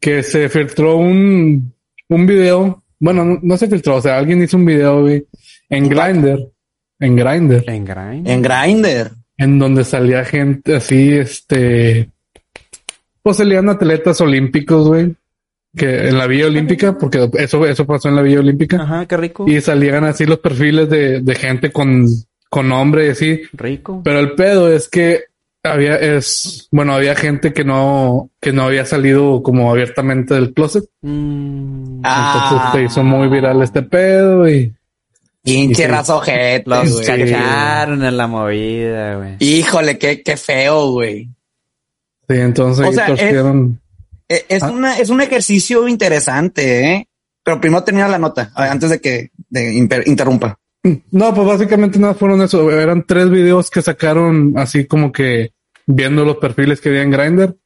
que 0.00 0.22
se 0.22 0.48
filtró 0.48 0.96
un, 0.96 1.74
un 2.08 2.26
video. 2.26 2.82
Bueno, 2.98 3.24
no, 3.24 3.38
no 3.42 3.56
se 3.56 3.66
filtró, 3.68 3.96
o 3.96 4.00
sea, 4.00 4.18
alguien 4.18 4.42
hizo 4.42 4.56
un 4.56 4.64
video, 4.64 5.02
güey, 5.02 5.26
en 5.68 5.88
Grindr, 5.88 6.38
en 6.98 7.16
Grindr, 7.16 7.64
En 7.66 7.84
Grind. 7.84 8.28
En 8.28 8.42
Grinder. 8.42 9.10
en 9.36 9.58
donde 9.58 9.84
salía 9.84 10.24
gente 10.24 10.76
así, 10.76 11.12
este, 11.14 12.10
pues 13.22 13.36
salían 13.36 13.68
atletas 13.68 14.20
olímpicos, 14.20 14.86
güey, 14.88 15.14
que 15.76 16.08
en 16.08 16.18
la 16.18 16.26
Villa 16.26 16.46
Olímpica, 16.46 16.96
porque 16.98 17.28
eso, 17.34 17.64
eso 17.66 17.86
pasó 17.86 18.08
en 18.08 18.16
la 18.16 18.22
Villa 18.22 18.40
Olímpica, 18.40 18.82
Ajá, 18.82 19.06
qué 19.06 19.16
rico. 19.16 19.44
y 19.48 19.60
salían 19.60 20.04
así 20.04 20.26
los 20.26 20.38
perfiles 20.40 20.88
de, 20.88 21.20
de 21.20 21.34
gente 21.34 21.70
con, 21.70 22.06
con 22.48 22.68
nombre 22.68 23.06
y 23.06 23.10
así, 23.10 23.42
Rico. 23.52 24.00
pero 24.04 24.18
el 24.18 24.32
pedo 24.32 24.72
es 24.72 24.88
que 24.88 25.24
había, 25.62 25.96
es, 25.96 26.68
bueno, 26.72 26.94
había 26.94 27.14
gente 27.14 27.52
que 27.52 27.64
no, 27.64 28.30
que 28.40 28.52
no 28.52 28.62
había 28.64 28.86
salido 28.86 29.42
como 29.42 29.70
abiertamente 29.70 30.34
del 30.34 30.52
closet. 30.54 30.84
Mm, 31.02 32.00
Ah. 32.02 32.42
Entonces 32.50 32.72
se 32.72 32.84
hizo 32.86 33.04
muy 33.04 33.28
viral 33.28 33.60
este 33.62 33.82
pedo 33.82 34.48
y 34.48 34.72
Pinche 35.42 35.86
raza 35.86 36.16
ojete, 36.16 36.64
los 36.66 37.00
cacharon 37.02 38.02
en 38.04 38.16
la 38.16 38.26
movida, 38.26 39.16
güey. 39.16 39.36
Híjole, 39.38 39.98
qué, 39.98 40.22
qué 40.22 40.36
feo, 40.38 40.92
güey. 40.92 41.28
Sí, 42.30 42.40
entonces 42.40 42.86
O 42.86 42.92
sea, 42.92 43.06
torcieron. 43.06 43.80
Eh, 44.28 44.44
Es, 44.48 44.62
Ah. 44.62 44.70
una, 44.70 44.98
es 44.98 45.10
un 45.10 45.20
ejercicio 45.20 45.88
interesante, 45.88 46.92
¿eh? 46.94 47.08
Pero 47.42 47.60
primero 47.60 47.82
termina 47.82 48.06
la 48.08 48.18
nota, 48.18 48.52
a 48.54 48.70
antes 48.70 48.90
de 48.90 49.00
que 49.00 49.30
de 49.48 49.74
interrumpa. 50.06 50.58
No, 51.10 51.34
pues 51.34 51.46
básicamente 51.46 51.98
nada 51.98 52.14
fueron 52.14 52.40
eso. 52.42 52.70
Eran 52.70 53.04
tres 53.06 53.28
videos 53.30 53.70
que 53.70 53.82
sacaron 53.82 54.54
así 54.56 54.86
como 54.86 55.10
que 55.12 55.50
viendo 55.86 56.24
los 56.24 56.36
perfiles 56.36 56.80
que 56.80 56.90
había 56.90 57.02
en 57.02 57.10
Grindr 57.10 57.56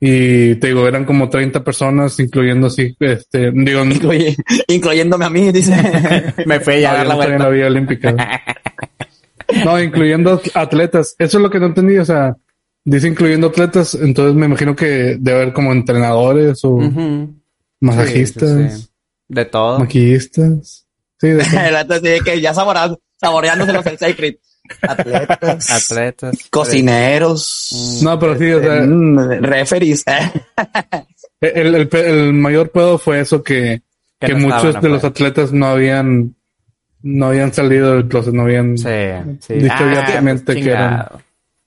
y 0.00 0.54
te 0.54 0.68
digo, 0.68 0.88
eran 0.88 1.04
como 1.04 1.28
30 1.28 1.62
personas, 1.62 2.18
incluyendo 2.18 2.68
así, 2.68 2.96
este, 3.00 3.50
digo, 3.52 3.84
Incluye- 3.84 4.36
incluyéndome 4.68 5.24
a 5.26 5.30
mí, 5.30 5.52
dice. 5.52 5.74
Me 6.46 6.60
fue 6.60 6.76
a 6.86 6.90
yo 6.92 6.96
dar 6.96 7.06
la 7.06 7.24
en 7.26 7.52
Vía 7.52 7.66
Olímpica. 7.66 8.14
no, 9.64 9.82
incluyendo 9.82 10.40
atletas. 10.54 11.14
Eso 11.18 11.38
es 11.38 11.42
lo 11.42 11.50
que 11.50 11.60
no 11.60 11.66
entendí. 11.66 11.98
O 11.98 12.04
sea, 12.04 12.36
dice 12.90 13.08
incluyendo 13.08 13.48
atletas, 13.48 13.94
entonces 13.94 14.34
me 14.34 14.46
imagino 14.46 14.74
que 14.74 15.16
debe 15.20 15.42
haber 15.42 15.52
como 15.52 15.72
entrenadores 15.72 16.60
o 16.64 16.78
masajistas, 17.80 18.50
Sí, 18.50 18.68
sí, 18.70 18.82
sí. 18.82 18.88
De 19.28 19.44
todo. 19.44 19.78
maquillistas. 19.78 20.86
Sí, 21.20 21.28
de 21.28 21.44
todo. 21.84 22.00
Que 22.24 22.40
ya 22.40 22.54
saboreando, 22.54 23.00
saboreándoselos 23.20 23.86
el 23.86 23.98
secret. 23.98 24.40
Atletas, 24.82 25.70
Atletas. 25.70 26.36
cocineros, 26.50 28.00
No, 28.02 28.18
pero 28.18 28.38
sí, 28.38 28.50
o 28.52 28.60
sea, 28.60 28.82
mm, 28.82 29.40
referees. 29.42 30.04
el, 31.40 31.88
el, 31.90 32.32
mayor 32.34 32.70
pedo 32.70 32.98
fue 32.98 33.20
eso 33.20 33.42
que, 33.42 33.82
Que 34.20 34.26
que 34.28 34.32
no 34.34 34.40
muchos 34.40 34.64
estaban 34.66 34.82
de 34.82 34.88
los 34.90 35.04
atletas 35.04 35.52
no 35.52 35.66
habían, 35.66 36.34
no 37.02 37.26
habían 37.26 37.52
salido 37.54 37.92
del 37.94 38.08
closet, 38.08 38.34
no 38.34 38.42
habían 38.42 38.76
Sí, 38.76 38.88
sí. 39.40 39.54
dicho 39.54 39.72
Ah, 39.74 39.84
abiertamente 39.88 40.52
pues, 40.52 40.64
que 40.64 40.70
eran. 40.70 41.06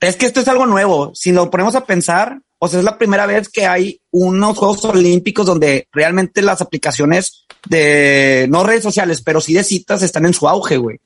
Es 0.02 0.18
que 0.18 0.26
esto 0.26 0.42
es 0.42 0.48
algo 0.48 0.66
nuevo. 0.66 1.12
Si 1.14 1.32
lo 1.32 1.50
ponemos 1.50 1.76
a 1.76 1.86
pensar, 1.86 2.42
o 2.58 2.68
sea, 2.68 2.80
es 2.80 2.86
la 2.86 2.98
primera 2.98 3.28
vez 3.28 3.50
que 3.50 3.68
hay 3.68 4.02
unos 4.10 4.58
Juegos 4.58 4.84
Olímpicos 4.86 5.46
donde 5.46 5.88
realmente 5.92 6.42
las 6.42 6.60
aplicaciones 6.62 7.46
de, 7.70 8.48
no 8.50 8.64
redes 8.64 8.84
sociales, 8.84 9.22
pero 9.22 9.40
sí 9.40 9.54
de 9.54 9.64
citas 9.64 10.02
están 10.02 10.26
en 10.26 10.34
su 10.34 10.50
auge, 10.50 10.78
güey. 10.78 11.00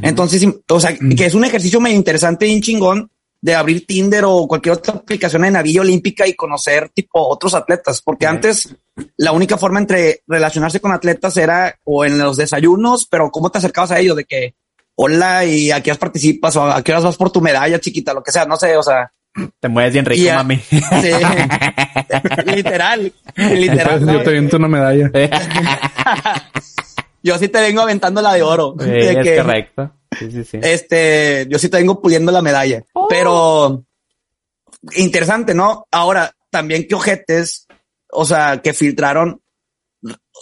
Entonces, 0.00 0.46
o 0.68 0.80
sea, 0.80 0.96
que 0.96 1.26
es 1.26 1.34
un 1.34 1.44
ejercicio 1.44 1.80
medio 1.80 1.96
interesante 1.96 2.46
y 2.46 2.54
un 2.54 2.62
chingón 2.62 3.10
de 3.42 3.54
abrir 3.54 3.84
Tinder 3.84 4.24
o 4.24 4.46
cualquier 4.46 4.76
otra 4.76 4.94
aplicación 4.94 5.44
en 5.44 5.54
la 5.54 5.62
Villa 5.62 5.80
Olímpica 5.80 6.26
y 6.26 6.34
conocer 6.34 6.90
tipo 6.94 7.20
otros 7.28 7.54
atletas, 7.54 8.00
porque 8.00 8.26
antes 8.26 8.74
la 9.16 9.32
única 9.32 9.58
forma 9.58 9.80
entre 9.80 10.22
relacionarse 10.28 10.80
con 10.80 10.92
atletas 10.92 11.36
era 11.36 11.76
o 11.84 12.04
en 12.04 12.18
los 12.18 12.36
desayunos, 12.36 13.06
pero 13.10 13.30
cómo 13.30 13.50
te 13.50 13.58
acercabas 13.58 13.90
a 13.90 13.98
ellos 13.98 14.16
de 14.16 14.24
que 14.24 14.54
hola 15.04 15.44
y 15.44 15.70
a 15.70 15.82
qué 15.82 15.90
horas 15.90 15.98
participas 15.98 16.54
o 16.56 16.64
a 16.64 16.82
qué 16.82 16.92
horas 16.92 17.04
vas 17.04 17.16
por 17.16 17.30
tu 17.32 17.40
medalla 17.40 17.78
chiquita, 17.80 18.14
lo 18.14 18.22
que 18.22 18.30
sea, 18.32 18.44
no 18.44 18.56
sé, 18.56 18.76
o 18.76 18.82
sea, 18.82 19.10
Te 19.60 19.68
mueves 19.68 19.92
bien 19.92 20.04
rico, 20.04 20.30
a- 20.30 20.34
mami. 20.36 20.58
sí, 20.58 20.78
literal, 22.46 23.12
literal. 23.36 23.94
Entonces, 23.94 24.12
yo 24.14 24.22
te 24.22 24.28
aviento 24.30 24.56
una 24.58 24.68
medalla. 24.68 25.10
Yo 27.24 27.38
sí 27.38 27.46
te 27.48 27.60
vengo 27.60 27.80
aventando 27.82 28.20
la 28.20 28.34
de 28.34 28.42
oro. 28.42 28.74
Sí, 28.80 28.84
de 28.86 29.10
es 29.12 29.16
que- 29.22 29.36
correcto. 29.36 29.92
Sí, 30.18 30.30
sí, 30.32 30.44
sí. 30.44 30.58
Este, 30.60 31.46
yo 31.48 31.58
sí 31.58 31.68
te 31.68 31.76
vengo 31.78 32.00
puliendo 32.02 32.32
la 32.32 32.42
medalla, 32.42 32.82
pero 33.08 33.84
interesante, 34.96 35.54
¿no? 35.54 35.86
Ahora, 35.90 36.32
también 36.50 36.86
qué 36.88 36.94
ojetes, 36.96 37.66
o 38.10 38.24
sea, 38.24 38.60
que 38.60 38.72
filtraron 38.74 39.40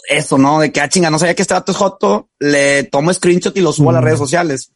eso, 0.09 0.37
¿no? 0.37 0.59
De 0.59 0.71
que, 0.71 0.81
ah, 0.81 0.89
chinga, 0.89 1.09
no 1.09 1.19
sabía 1.19 1.35
que 1.35 1.41
este 1.41 1.53
dato 1.53 1.71
es 1.71 1.77
joto, 1.77 2.29
le 2.39 2.83
tomo 2.83 3.13
screenshot 3.13 3.55
y 3.57 3.61
lo 3.61 3.71
subo 3.73 3.89
a 3.89 3.93
las 3.93 4.01
Mm. 4.01 4.05
redes 4.05 4.19
sociales. 4.19 4.71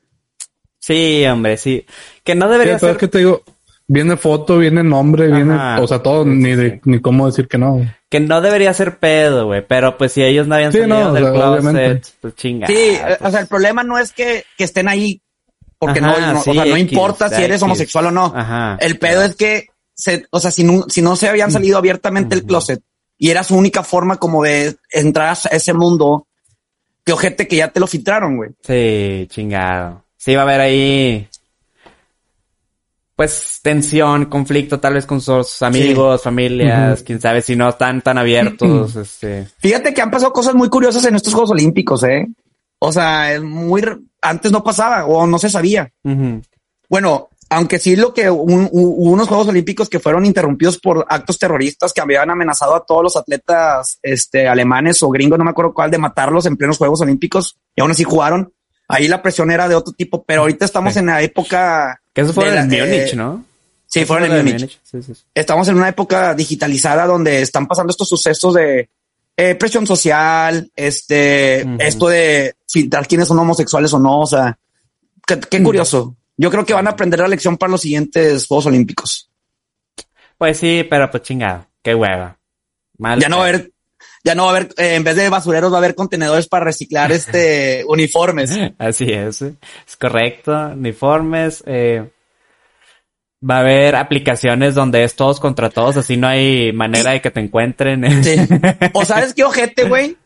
Sí, 0.80 1.26
hombre, 1.26 1.58
sí. 1.58 1.86
Que 2.24 2.36
no 2.36 2.46
Sí, 2.46 2.52
debería 2.52 2.74
pero 2.76 2.80
ser. 2.88 2.92
es 2.92 2.98
que 2.98 3.08
te 3.08 3.18
digo, 3.20 3.42
viene 3.88 4.18
foto, 4.18 4.58
viene 4.60 4.84
nombre, 4.84 5.28
viene, 5.28 5.56
o 5.80 5.88
sea, 5.88 6.02
todo, 6.04 6.24
Sí, 6.24 6.30
ni 6.30 6.56
de, 6.56 6.80
ni 6.86 7.00
cómo 7.02 7.26
decir 7.26 7.48
que 7.48 7.58
no. 7.58 7.82
Que 8.10 8.20
no 8.20 8.40
debería 8.42 8.74
ser 8.74 9.00
pedo, 9.00 9.48
güey. 9.48 9.66
Pero 9.68 9.98
pues 9.98 10.12
si 10.12 10.24
ellos 10.24 10.48
no 10.48 10.56
habían 10.56 10.72
Sí, 10.72 10.80
salido 10.80 11.00
no, 11.00 11.10
o 11.10 11.14
del 11.14 11.24
sea, 11.24 11.34
closet, 11.34 11.60
obviamente. 11.66 12.10
pues 12.22 12.36
chinga. 12.36 12.68
Sí, 12.68 12.74
eh, 12.78 13.18
o 13.20 13.32
sea, 13.32 13.40
el 13.40 13.48
problema 13.48 13.84
no 13.84 13.98
es 13.98 14.12
que, 14.12 14.46
que 14.58 14.64
estén 14.64 14.88
ahí 14.88 15.22
porque 15.78 16.00
Ajá, 16.00 16.08
no, 16.28 16.34
no- 16.36 16.42
sí, 16.44 16.52
o 16.52 16.54
sea, 16.54 16.66
no 16.66 16.76
X, 16.78 16.92
importa 16.94 17.30
si 17.30 17.36
eres 17.44 17.56
X. 17.58 17.64
homosexual 17.64 18.06
o 18.08 18.12
no. 18.12 18.34
Ajá. 18.36 18.78
El 18.80 18.98
pedo 18.98 19.24
es 19.24 19.36
que, 19.36 19.68
se, 19.94 20.26
o 20.30 20.40
sea, 20.40 20.52
si 20.52 20.64
no, 20.64 20.86
si 20.88 21.02
no 21.02 21.16
se 21.16 21.28
habían 21.28 21.52
salido 21.52 21.78
abiertamente 21.78 22.36
el 22.36 22.44
closet 22.46 22.82
y 23.18 23.30
era 23.30 23.44
su 23.44 23.56
única 23.56 23.84
forma 23.84 24.18
como 24.18 24.44
de 24.44 24.76
entrar 24.92 25.30
a 25.30 25.56
ese 25.56 25.74
mundo, 25.74 26.28
que 27.04 27.14
ojete 27.14 27.48
que 27.48 27.58
ya 27.58 27.70
te 27.70 27.80
lo 27.80 27.88
filtraron, 27.88 28.38
güey. 28.38 28.52
Sí, 28.62 29.28
chingado. 29.30 30.04
Sí, 30.18 30.34
va 30.36 30.42
a 30.42 30.46
haber 30.46 30.62
ahí. 30.62 31.28
Pues 33.16 33.60
tensión, 33.62 34.26
conflicto, 34.26 34.80
tal 34.80 34.96
vez 34.96 35.06
con 35.06 35.22
sus 35.22 35.62
amigos, 35.62 36.22
familias, 36.22 37.02
quién 37.04 37.22
sabe 37.22 37.42
si 37.42 37.56
no 37.56 37.70
están 37.70 38.02
tan 38.02 38.18
abiertos, 38.18 38.96
este. 38.98 39.48
Fíjate 39.60 39.94
que 39.94 40.02
han 40.02 40.12
pasado 40.12 40.34
cosas 40.34 40.54
muy 40.54 40.68
curiosas 40.68 41.06
en 41.06 41.16
estos 41.16 41.34
Juegos 41.34 41.52
Olímpicos, 41.52 42.04
¿eh? 42.04 42.28
O 42.80 42.92
sea, 42.92 43.34
es 43.34 43.42
muy, 43.42 43.84
antes 44.22 44.52
no 44.52 44.64
pasaba 44.64 45.06
o 45.06 45.26
no 45.26 45.40
se 45.40 45.50
sabía. 45.50 45.90
Bueno, 46.90 47.30
aunque 47.50 47.80
sí 47.80 47.96
lo 47.96 48.14
que 48.14 48.30
un- 48.30 48.70
unos 48.72 49.28
Juegos 49.28 49.48
Olímpicos 49.48 49.90
que 49.90 50.00
fueron 50.00 50.26
interrumpidos 50.26 50.78
por 50.80 51.06
actos 51.10 51.38
terroristas 51.38 51.94
que 51.94 52.02
habían 52.02 52.30
amenazado 52.30 52.76
a 52.76 52.86
todos 52.86 53.04
los 53.04 53.16
atletas 53.16 54.00
este, 54.04 54.48
alemanes 54.48 55.02
o 55.04 55.10
gringos, 55.10 55.38
no 55.38 55.46
me 55.46 55.52
acuerdo 55.52 55.74
cuál, 55.74 55.92
de 55.92 55.98
matarlos 55.98 56.46
en 56.46 56.58
plenos 56.58 56.78
Juegos 56.78 57.02
Olímpicos 57.02 57.58
y 57.76 57.82
aún 57.82 57.92
así 57.92 58.04
jugaron. 58.04 58.52
Ahí 58.88 59.08
la 59.08 59.22
presión 59.22 59.50
era 59.52 59.68
de 59.68 59.76
otro 59.76 59.94
tipo, 59.94 60.24
pero 60.24 60.42
ahorita 60.42 60.66
estamos 60.66 60.94
Sí. 60.94 61.00
en 61.00 61.08
la 61.08 61.22
época. 61.22 62.02
Que 62.14 62.22
eso 62.22 62.34
fue 62.34 62.46
de 62.52 62.58
en 62.58 62.70
la- 62.70 62.86
Múnich, 62.86 63.14
eh, 63.14 63.16
¿no? 63.16 63.44
Sí, 63.88 64.06
fueron 64.06 64.28
fue 64.30 64.40
en 64.40 64.46
Múnich. 64.46 64.80
Sí, 64.84 65.02
sí, 65.02 65.14
sí. 65.16 65.24
Estamos 65.34 65.68
en 65.68 65.76
una 65.78 65.90
época 65.90 66.34
digitalizada 66.34 67.06
donde 67.08 67.42
están 67.42 67.68
pasando 67.68 67.92
estos 67.92 68.08
sucesos 68.10 68.54
de 68.54 68.90
eh, 69.38 69.56
presión 69.56 69.86
social, 69.86 70.72
este, 70.76 71.62
esto 71.86 72.08
de 72.08 72.56
filtrar 72.70 73.06
quiénes 73.08 73.28
son 73.28 73.38
homosexuales 73.40 73.92
o 73.94 74.00
no. 74.00 74.22
O 74.22 74.26
sea, 74.28 74.58
qué, 75.28 75.40
qué 75.40 75.62
curioso. 75.64 76.16
Yo 76.38 76.52
creo 76.52 76.66
que 76.66 76.74
van 76.74 76.88
a 76.88 76.92
aprender 76.92 77.20
la 77.20 77.28
lección 77.28 77.58
para 77.58 77.72
los 77.72 77.82
siguientes 77.82 78.48
Juegos 78.48 78.66
Olímpicos. 78.66 79.30
Pues 80.38 80.58
sí, 80.58 80.86
pero 80.90 81.10
pues 81.10 81.24
chingado. 81.24 81.68
Qué 81.82 81.96
hueva. 81.96 82.38
Mal 82.98 83.20
Ya 83.20 83.30
no 83.30 83.38
va 83.38 83.46
a 83.46 83.50
haber, 83.50 83.72
ya 84.24 84.36
no 84.36 84.46
va 84.46 84.52
a 84.52 84.56
haber, 84.56 84.70
eh, 84.78 84.96
en 84.96 85.04
vez 85.04 85.16
de 85.16 85.30
basureros 85.30 85.72
va 85.72 85.78
a 85.78 85.80
haber 85.80 85.96
contenedores 85.96 86.48
para 86.48 86.66
reciclar 86.66 87.12
este 87.12 87.84
uniformes. 87.88 88.58
Así 88.78 89.06
es. 89.12 89.42
Es 89.42 89.96
correcto. 90.00 90.52
Uniformes. 90.52 91.64
Eh, 91.66 92.10
va 93.48 93.58
a 93.58 93.60
haber 93.60 93.96
aplicaciones 93.96 94.76
donde 94.76 95.04
es 95.04 95.16
todos 95.16 95.40
contra 95.40 95.70
todos, 95.70 95.98
así 95.98 96.18
no 96.18 96.28
hay 96.28 96.74
manera 96.74 97.12
de 97.12 97.22
que 97.22 97.32
te 97.32 97.40
encuentren. 97.40 98.24
Sí. 98.24 98.36
O 98.94 99.06
sabes 99.06 99.34
qué 99.34 99.44
ojete, 99.44 99.88
güey. 99.88 100.18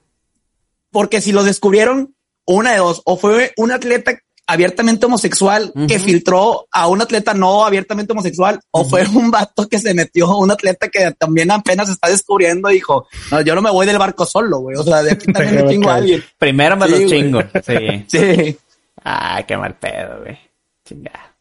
Porque 0.91 1.21
si 1.21 1.31
lo 1.31 1.43
descubrieron, 1.43 2.15
una 2.45 2.71
de 2.71 2.77
dos, 2.77 3.01
o 3.05 3.17
fue 3.17 3.51
un 3.57 3.71
atleta 3.71 4.19
abiertamente 4.51 5.05
homosexual 5.05 5.71
que 5.87 5.99
filtró 5.99 6.67
a 6.71 6.87
un 6.87 7.01
atleta 7.01 7.33
no 7.33 7.65
abiertamente 7.65 8.11
homosexual, 8.13 8.59
o 8.71 8.83
fue 8.83 9.05
un 9.07 9.29
vato 9.31 9.67
que 9.69 9.77
se 9.79 9.93
metió, 9.93 10.37
un 10.37 10.51
atleta 10.51 10.89
que 10.89 11.11
también 11.17 11.51
apenas 11.51 11.87
está 11.89 12.09
descubriendo 12.09 12.69
y 12.71 12.75
dijo, 12.75 13.07
no, 13.31 13.41
yo 13.41 13.53
no 13.55 13.61
me 13.61 13.69
voy 13.71 13.85
del 13.85 13.97
barco 13.99 14.25
solo, 14.25 14.59
güey. 14.59 14.75
O 14.77 14.83
sea, 14.83 15.03
de 15.03 15.11
aquí 15.11 15.25
también 15.33 15.55
me 15.55 15.69
chingo 15.69 15.89
a 15.89 15.95
alguien. 15.95 16.23
Primero 16.37 16.75
me 16.77 16.85
Sí, 16.87 16.91
los 16.91 16.99
güey. 17.01 17.09
chingo. 17.09 17.41
Sí. 17.65 18.05
Sí. 18.07 18.57
Ah, 19.03 19.43
qué 19.47 19.55
mal 19.55 19.75
pedo, 19.75 20.19
güey. 20.23 20.37
Chingada. 20.85 21.33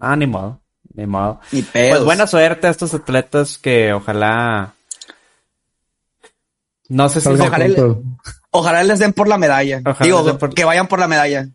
Ah, 0.00 0.14
ni 0.16 0.26
modo. 0.26 0.60
Ni 0.94 1.06
modo. 1.06 1.40
Ni 1.52 1.62
pedos. 1.62 1.90
Pues 1.96 2.04
buena 2.04 2.26
suerte 2.26 2.66
a 2.66 2.70
estos 2.70 2.92
atletas 2.94 3.58
que 3.58 3.92
ojalá. 3.92 4.74
No 6.88 7.08
sé 7.08 7.20
si 7.20 7.28
ojalá 7.28 7.66
pronto. 7.74 8.02
Ojalá 8.50 8.82
les 8.82 8.98
den 8.98 9.12
por 9.12 9.28
la 9.28 9.38
medalla. 9.38 9.80
Ojalá 9.84 10.04
Digo, 10.04 10.22
les 10.24 10.34
por- 10.36 10.52
que 10.54 10.64
vayan 10.64 10.88
por 10.88 10.98
la 10.98 11.06
medalla. 11.08 11.48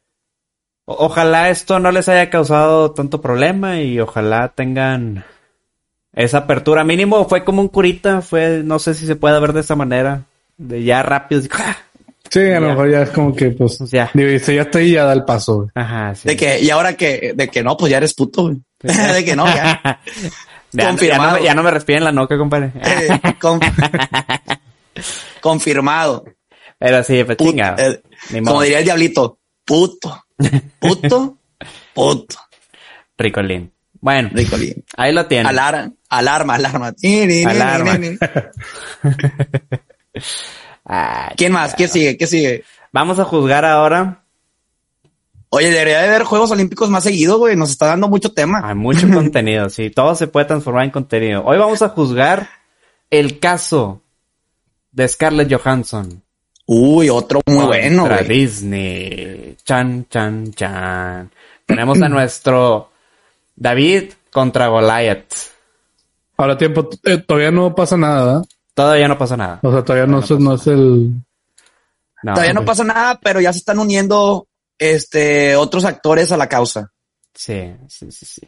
Ojalá 0.86 1.49
esto 1.49 1.79
no 1.79 1.91
les 1.91 2.07
haya 2.09 2.29
causado 2.29 2.91
tanto 2.91 3.21
problema 3.21 3.79
y 3.81 3.99
ojalá 3.99 4.49
tengan 4.55 5.25
esa 6.13 6.39
apertura. 6.39 6.83
Mínimo 6.83 7.27
fue 7.27 7.43
como 7.43 7.61
un 7.61 7.67
curita, 7.67 8.21
fue, 8.21 8.61
no 8.63 8.79
sé 8.79 8.93
si 8.93 9.05
se 9.05 9.15
puede 9.15 9.39
ver 9.39 9.53
de 9.53 9.61
esa 9.61 9.75
manera. 9.75 10.23
De 10.57 10.83
ya 10.83 11.03
rápido. 11.03 11.41
¡ah! 11.53 11.75
Sí, 12.29 12.39
a 12.39 12.59
lo 12.59 12.67
Ya. 12.67 12.73
mejor 12.73 12.89
ya 12.91 13.01
es 13.03 13.09
como 13.11 13.36
que, 13.36 13.51
pues, 13.51 13.77
Pues 13.77 13.91
ya. 13.91 14.09
digo, 14.13 14.29
dice, 14.29 14.55
ya 14.55 14.63
estoy 14.63 14.91
ya 14.91 15.03
da 15.05 15.13
el 15.13 15.25
paso, 15.25 15.55
güey. 15.57 15.69
Ajá, 15.75 16.15
sí. 16.15 16.27
De 16.29 16.36
que, 16.36 16.59
y 16.61 16.69
ahora 16.69 16.93
que, 16.95 17.33
de 17.36 17.47
que 17.49 17.61
no, 17.63 17.77
pues 17.77 17.91
ya 17.91 17.97
eres 17.97 18.13
puto, 18.13 18.43
güey. 18.43 18.57
de 18.81 19.25
que 19.25 19.36
no, 19.36 19.45
ya. 19.45 19.99
Ya, 20.71 20.83
ya 20.83 20.89
Confirmado. 20.89 21.31
no, 21.31 21.38
me- 21.38 21.43
ya 21.45 21.53
no 21.55 21.63
me 21.63 21.71
respiren 21.71 22.03
la 22.03 22.11
noca, 22.11 22.38
compadre. 22.38 22.73
Eh, 22.83 23.07
con- 23.39 23.61
confirmado. 25.41 26.25
Pero 26.77 27.03
sí, 27.03 27.23
pues 27.23 27.38
eh, 27.39 28.01
como 28.43 28.61
diría 28.61 28.79
el 28.79 28.83
diablito, 28.83 29.39
puto, 29.63 30.24
puto, 30.79 31.38
puto. 31.93 32.36
Ricolín. 33.17 33.71
Bueno, 34.01 34.29
Ricolín. 34.33 34.83
ahí 34.97 35.13
lo 35.13 35.25
tienen. 35.25 35.47
Alarma, 35.47 35.93
alarma, 36.09 36.55
alarma. 36.55 36.93
Alarma. 37.47 37.99
Ay, 40.86 41.33
¿Quién 41.36 41.51
más? 41.51 41.73
¿Qué 41.73 41.88
sigue? 41.88 42.17
¿Qué 42.17 42.27
sigue? 42.27 42.63
Vamos 42.91 43.19
a 43.19 43.25
juzgar 43.25 43.65
ahora. 43.65 44.23
Oye, 45.49 45.71
debería 45.71 46.01
de 46.01 46.09
haber 46.09 46.23
Juegos 46.23 46.51
Olímpicos 46.51 46.89
más 46.89 47.03
seguido, 47.03 47.38
güey. 47.38 47.55
Nos 47.55 47.71
está 47.71 47.88
dando 47.88 48.09
mucho 48.09 48.33
tema. 48.33 48.61
Hay 48.63 48.75
mucho 48.75 49.07
contenido, 49.13 49.69
sí. 49.69 49.89
Todo 49.89 50.13
se 50.15 50.27
puede 50.27 50.45
transformar 50.45 50.83
en 50.83 50.91
contenido. 50.91 51.43
Hoy 51.45 51.57
vamos 51.57 51.81
a 51.81 51.89
juzgar 51.89 52.49
el 53.09 53.39
caso 53.39 54.03
de 54.91 55.07
Scarlett 55.07 55.51
Johansson. 55.53 56.24
Uy, 56.68 57.09
otro 57.09 57.41
muy 57.45 57.66
bueno, 57.66 58.03
contra 58.03 58.24
güey. 58.24 58.28
Disney. 58.39 59.57
Chan, 59.63 60.07
chan, 60.09 60.51
chan. 60.53 61.32
Tenemos 61.66 62.01
a 62.01 62.09
nuestro 62.09 62.91
David 63.55 64.13
contra 64.32 64.68
Goliath. 64.68 65.34
Ahora 66.38 66.57
tiempo, 66.57 66.89
eh, 67.03 67.18
todavía 67.20 67.51
no 67.51 67.74
pasa 67.76 67.97
nada, 67.97 68.26
¿verdad? 68.26 68.45
Todavía 68.74 69.07
no 69.07 69.18
pasa 69.18 69.38
nada. 69.38 69.59
O 69.63 69.72
sea, 69.72 69.84
todavía 69.84 70.05
no, 70.07 70.20
es- 70.20 70.30
no 70.32 70.55
es 70.55 70.68
el... 70.68 71.11
No. 72.24 72.34
Todavía 72.34 72.53
no 72.53 72.66
pasa 72.66 72.84
nada, 72.84 73.20
pero 73.22 73.39
ya 73.39 73.53
se 73.53 73.59
están 73.59 73.80
uniendo 73.80 74.47
este 74.78 75.55
otros 75.55 75.86
actores 75.86 76.32
a 76.32 76.38
la 76.38 76.49
causa. 76.49 76.91
Sí, 77.34 77.72
sí, 77.88 78.11
sí, 78.11 78.26
sí. 78.26 78.41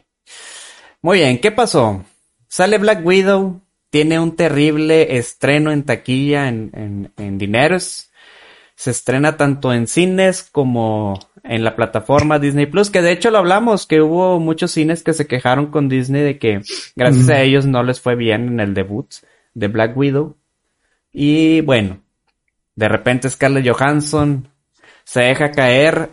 Muy 1.00 1.18
bien, 1.18 1.40
¿qué 1.40 1.52
pasó? 1.52 2.04
Sale 2.48 2.78
Black 2.78 3.04
Widow, 3.06 3.60
tiene 3.90 4.18
un 4.18 4.34
terrible 4.34 5.16
estreno 5.16 5.70
en 5.70 5.84
taquilla, 5.84 6.48
en, 6.48 6.70
en, 6.74 7.12
en 7.16 7.38
dineros. 7.38 8.07
Se 8.78 8.92
estrena 8.92 9.36
tanto 9.36 9.72
en 9.72 9.88
cines 9.88 10.48
como 10.52 11.18
en 11.42 11.64
la 11.64 11.74
plataforma 11.74 12.38
Disney 12.38 12.66
Plus, 12.66 12.90
que 12.90 13.02
de 13.02 13.10
hecho 13.10 13.32
lo 13.32 13.38
hablamos, 13.38 13.86
que 13.86 14.00
hubo 14.00 14.38
muchos 14.38 14.70
cines 14.70 15.02
que 15.02 15.14
se 15.14 15.26
quejaron 15.26 15.66
con 15.66 15.88
Disney 15.88 16.22
de 16.22 16.38
que 16.38 16.60
gracias 16.94 17.28
a 17.28 17.40
ellos 17.40 17.66
no 17.66 17.82
les 17.82 18.00
fue 18.00 18.14
bien 18.14 18.46
en 18.46 18.60
el 18.60 18.74
debut 18.74 19.12
de 19.52 19.66
Black 19.66 19.96
Widow. 19.96 20.36
Y 21.12 21.60
bueno, 21.62 21.98
de 22.76 22.88
repente 22.88 23.28
Scarlett 23.28 23.68
Johansson 23.68 24.46
se 25.02 25.22
deja 25.22 25.50
caer 25.50 26.10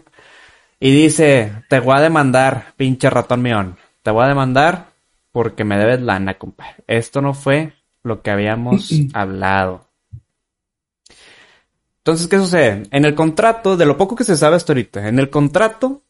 y 0.79 0.89
dice, 0.89 1.51
te 1.69 1.79
voy 1.79 1.95
a 1.99 2.01
demandar, 2.01 2.73
pinche 2.77 3.11
ratón 3.11 3.43
meón. 3.43 3.77
Te 4.01 4.09
voy 4.09 4.25
a 4.25 4.29
demandar 4.29 4.87
porque 5.31 5.63
me 5.63 5.77
debes 5.77 6.01
lana, 6.01 6.39
compadre. 6.39 6.83
Esto 6.87 7.21
no 7.21 7.35
fue 7.35 7.73
lo 8.01 8.23
que 8.23 8.31
habíamos 8.31 8.89
hablado. 9.13 9.84
Entonces, 12.05 12.27
¿qué 12.27 12.37
sucede? 12.37 12.83
En 12.91 13.03
el 13.03 13.15
contrato, 13.15 13.75
de 13.77 13.87
lo 13.87 13.97
poco 13.97 14.15
que 14.15 14.23
se 14.23 14.37
sabe 14.37 14.57
hasta 14.57 14.73
ahorita, 14.73 15.07
en 15.07 15.17
el 15.17 15.31
contrato 15.31 16.03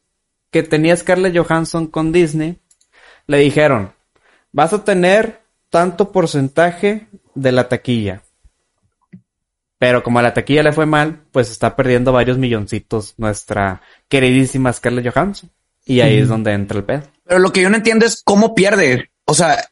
que 0.51 0.61
tenía 0.61 0.97
Scarlett 0.97 1.37
Johansson 1.37 1.87
con 1.87 2.11
Disney, 2.11 2.59
le 3.27 3.37
dijeron, 3.37 3.93
vas 4.51 4.73
a 4.73 4.83
tener 4.83 5.39
tanto 5.69 6.11
porcentaje 6.11 7.07
de 7.33 7.51
la 7.53 7.69
taquilla. 7.69 8.23
Pero 9.77 10.03
como 10.03 10.19
a 10.19 10.21
la 10.21 10.33
taquilla 10.33 10.63
le 10.63 10.73
fue 10.73 10.85
mal, 10.85 11.21
pues 11.31 11.49
está 11.49 11.77
perdiendo 11.77 12.11
varios 12.11 12.37
milloncitos 12.37 13.13
nuestra 13.15 13.81
queridísima 14.09 14.73
Scarlett 14.73 15.13
Johansson. 15.13 15.49
Y 15.85 16.01
ahí 16.01 16.17
es 16.17 16.27
donde 16.27 16.51
entra 16.51 16.79
el 16.79 16.83
pedo. 16.83 17.03
Pero 17.23 17.39
lo 17.39 17.53
que 17.53 17.61
yo 17.61 17.69
no 17.69 17.77
entiendo 17.77 18.05
es 18.05 18.21
cómo 18.21 18.53
pierde. 18.53 19.11
O 19.23 19.33
sea, 19.33 19.63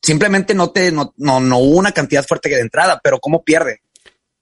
simplemente 0.00 0.54
no 0.54 0.70
te, 0.70 0.92
no, 0.92 1.14
no, 1.16 1.40
no 1.40 1.58
hubo 1.58 1.78
una 1.78 1.90
cantidad 1.90 2.24
fuerte 2.24 2.48
de 2.48 2.60
entrada, 2.60 3.00
pero 3.02 3.18
cómo 3.18 3.42
pierde. 3.42 3.80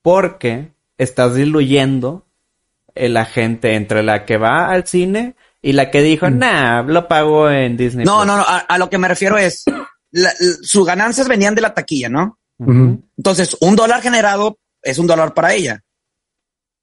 Porque 0.03 0.76
estás 0.99 1.35
diluyendo 1.35 2.27
la 2.95 3.25
gente 3.27 3.75
entre 3.75 4.03
la 4.03 4.25
que 4.25 4.37
va 4.39 4.69
al 4.71 4.87
cine 4.87 5.35
y 5.63 5.73
la 5.73 5.91
que 5.91 6.01
dijo, 6.03 6.31
nah, 6.31 6.83
lo 6.83 7.09
pago 7.09 7.51
en 7.51 7.77
Disney. 7.77 8.05
No, 8.07 8.19
Plus". 8.19 8.27
no, 8.27 8.37
no. 8.39 8.43
A, 8.43 8.59
a 8.59 8.79
lo 8.79 8.89
que 8.89 8.99
me 8.99 9.09
refiero 9.09 9.37
es 9.37 9.65
la- 10.13 10.33
la- 10.39 10.55
sus 10.63 10.87
ganancias 10.87 11.29
venían 11.29 11.55
de 11.55 11.61
la 11.63 11.75
taquilla, 11.75 12.09
¿no? 12.09 12.39
Entonces, 12.59 13.55
un 13.61 13.77
dólar 13.77 14.01
generado 14.01 14.59
es 14.83 14.99
un 14.99 15.07
dólar 15.07 15.35
para 15.35 15.53
ella. 15.53 15.83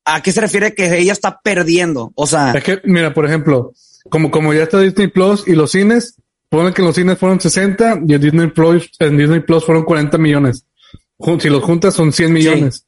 ¿A 0.05 0.21
qué 0.21 0.31
se 0.31 0.41
refiere 0.41 0.75
que 0.75 0.97
ella 0.99 1.13
está 1.13 1.39
perdiendo? 1.41 2.11
O 2.15 2.27
sea, 2.27 2.51
Es 2.51 2.63
que, 2.63 2.81
mira, 2.83 3.13
por 3.13 3.25
ejemplo, 3.25 3.73
como, 4.09 4.29
como 4.29 4.53
ya 4.53 4.63
está 4.63 4.79
Disney 4.79 5.07
Plus 5.07 5.47
y 5.47 5.53
los 5.53 5.71
cines, 5.71 6.17
ponen 6.49 6.73
que 6.73 6.81
los 6.83 6.93
cines 6.93 7.17
fueron 7.17 7.39
60 7.39 8.01
y 8.07 8.13
en 8.13 8.21
Disney 8.21 8.47
Plus, 8.47 8.91
en 8.99 9.17
Disney 9.17 9.39
Plus 9.39 9.65
fueron 9.65 9.83
40 9.85 10.17
millones. 10.19 10.65
Si 11.39 11.49
los 11.49 11.63
juntas 11.63 11.95
son 11.95 12.11
100 12.13 12.33
millones. 12.33 12.85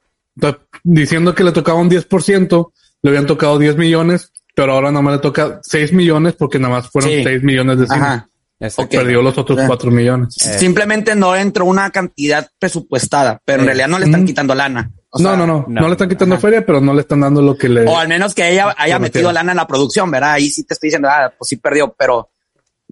Diciendo 0.84 1.34
que 1.34 1.44
le 1.44 1.52
tocaba 1.52 1.80
un 1.80 1.90
10%, 1.90 2.72
le 3.02 3.10
habían 3.10 3.26
tocado 3.26 3.58
10 3.58 3.78
millones, 3.78 4.32
pero 4.54 4.74
ahora 4.74 4.92
nada 4.92 5.02
más 5.02 5.14
le 5.16 5.20
toca 5.20 5.60
6 5.64 5.94
millones 5.94 6.36
porque 6.36 6.60
nada 6.60 6.76
más 6.76 6.90
fueron 6.90 7.12
Sí. 7.12 7.24
6 7.24 7.44
millones 7.44 7.80
de 7.80 7.88
cine. 7.88 7.98
ajá. 8.00 8.30
Exacto. 8.58 8.84
Ok. 8.98 9.04
Perdió 9.04 9.22
los 9.22 9.38
otros 9.38 9.58
Ya. 9.60 9.68
4 9.68 9.92
millones. 9.92 10.38
Eh. 10.48 10.58
Simplemente 10.58 11.14
no 11.14 11.36
entró 11.36 11.66
una 11.66 11.90
cantidad 11.92 12.48
presupuestada, 12.58 13.42
pero 13.44 13.60
en 13.60 13.64
Eh. 13.66 13.68
realidad 13.68 13.88
no 13.90 14.00
le 14.00 14.06
están 14.06 14.24
Mm. 14.24 14.26
quitando 14.26 14.56
lana. 14.56 14.92
O 15.10 15.20
no, 15.20 15.30
sea, 15.30 15.38
no, 15.38 15.46
no, 15.46 15.66
no. 15.68 15.82
no. 15.82 15.88
le 15.88 15.92
están 15.94 16.08
quitando 16.10 16.36
Ajá. 16.36 16.42
feria, 16.42 16.66
pero 16.66 16.80
no 16.80 16.94
le 16.94 17.02
están 17.02 17.20
dando 17.20 17.42
lo 17.42 17.58
que 17.58 17.68
le. 17.68 17.86
O 17.86 17.98
al 17.98 18.08
menos 18.08 18.34
que 18.34 18.50
ella 18.50 18.74
haya 18.78 18.98
metido 18.98 19.32
lana 19.34 19.52
en 19.52 19.58
la 19.58 19.68
producción, 19.68 20.10
¿verdad? 20.10 20.32
Ahí 20.34 20.50
sí 20.50 20.64
te 20.64 20.74
estoy 20.74 20.88
diciendo, 20.88 21.10
ah, 21.12 21.34
pues 21.38 21.50
sí 21.50 21.58
perdió, 21.58 21.94
pero 21.98 22.30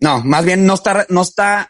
no, 0.01 0.21
más 0.23 0.43
bien 0.45 0.65
no 0.65 0.73
está, 0.73 1.05
no 1.09 1.21
está, 1.21 1.69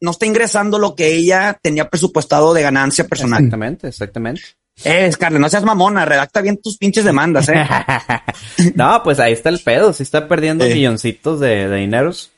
no 0.00 0.10
está 0.10 0.24
ingresando 0.26 0.78
lo 0.78 0.94
que 0.94 1.14
ella 1.14 1.58
tenía 1.62 1.88
presupuestado 1.88 2.54
de 2.54 2.62
ganancia 2.62 3.04
personal. 3.06 3.40
Exactamente, 3.40 3.88
exactamente. 3.88 4.42
Eh, 4.82 5.10
Scarlett, 5.12 5.40
no 5.40 5.48
seas 5.48 5.62
mamona, 5.64 6.04
redacta 6.04 6.40
bien 6.40 6.60
tus 6.60 6.76
pinches 6.78 7.04
demandas, 7.04 7.48
eh. 7.48 7.64
no, 8.74 9.02
pues 9.04 9.20
ahí 9.20 9.32
está 9.32 9.48
el 9.50 9.60
pedo. 9.60 9.92
Sí 9.92 10.02
está 10.02 10.26
perdiendo 10.26 10.64
Sí. 10.66 10.74
milloncitos 10.74 11.38
de, 11.40 11.68
de 11.68 11.76
dineros. 11.76 12.32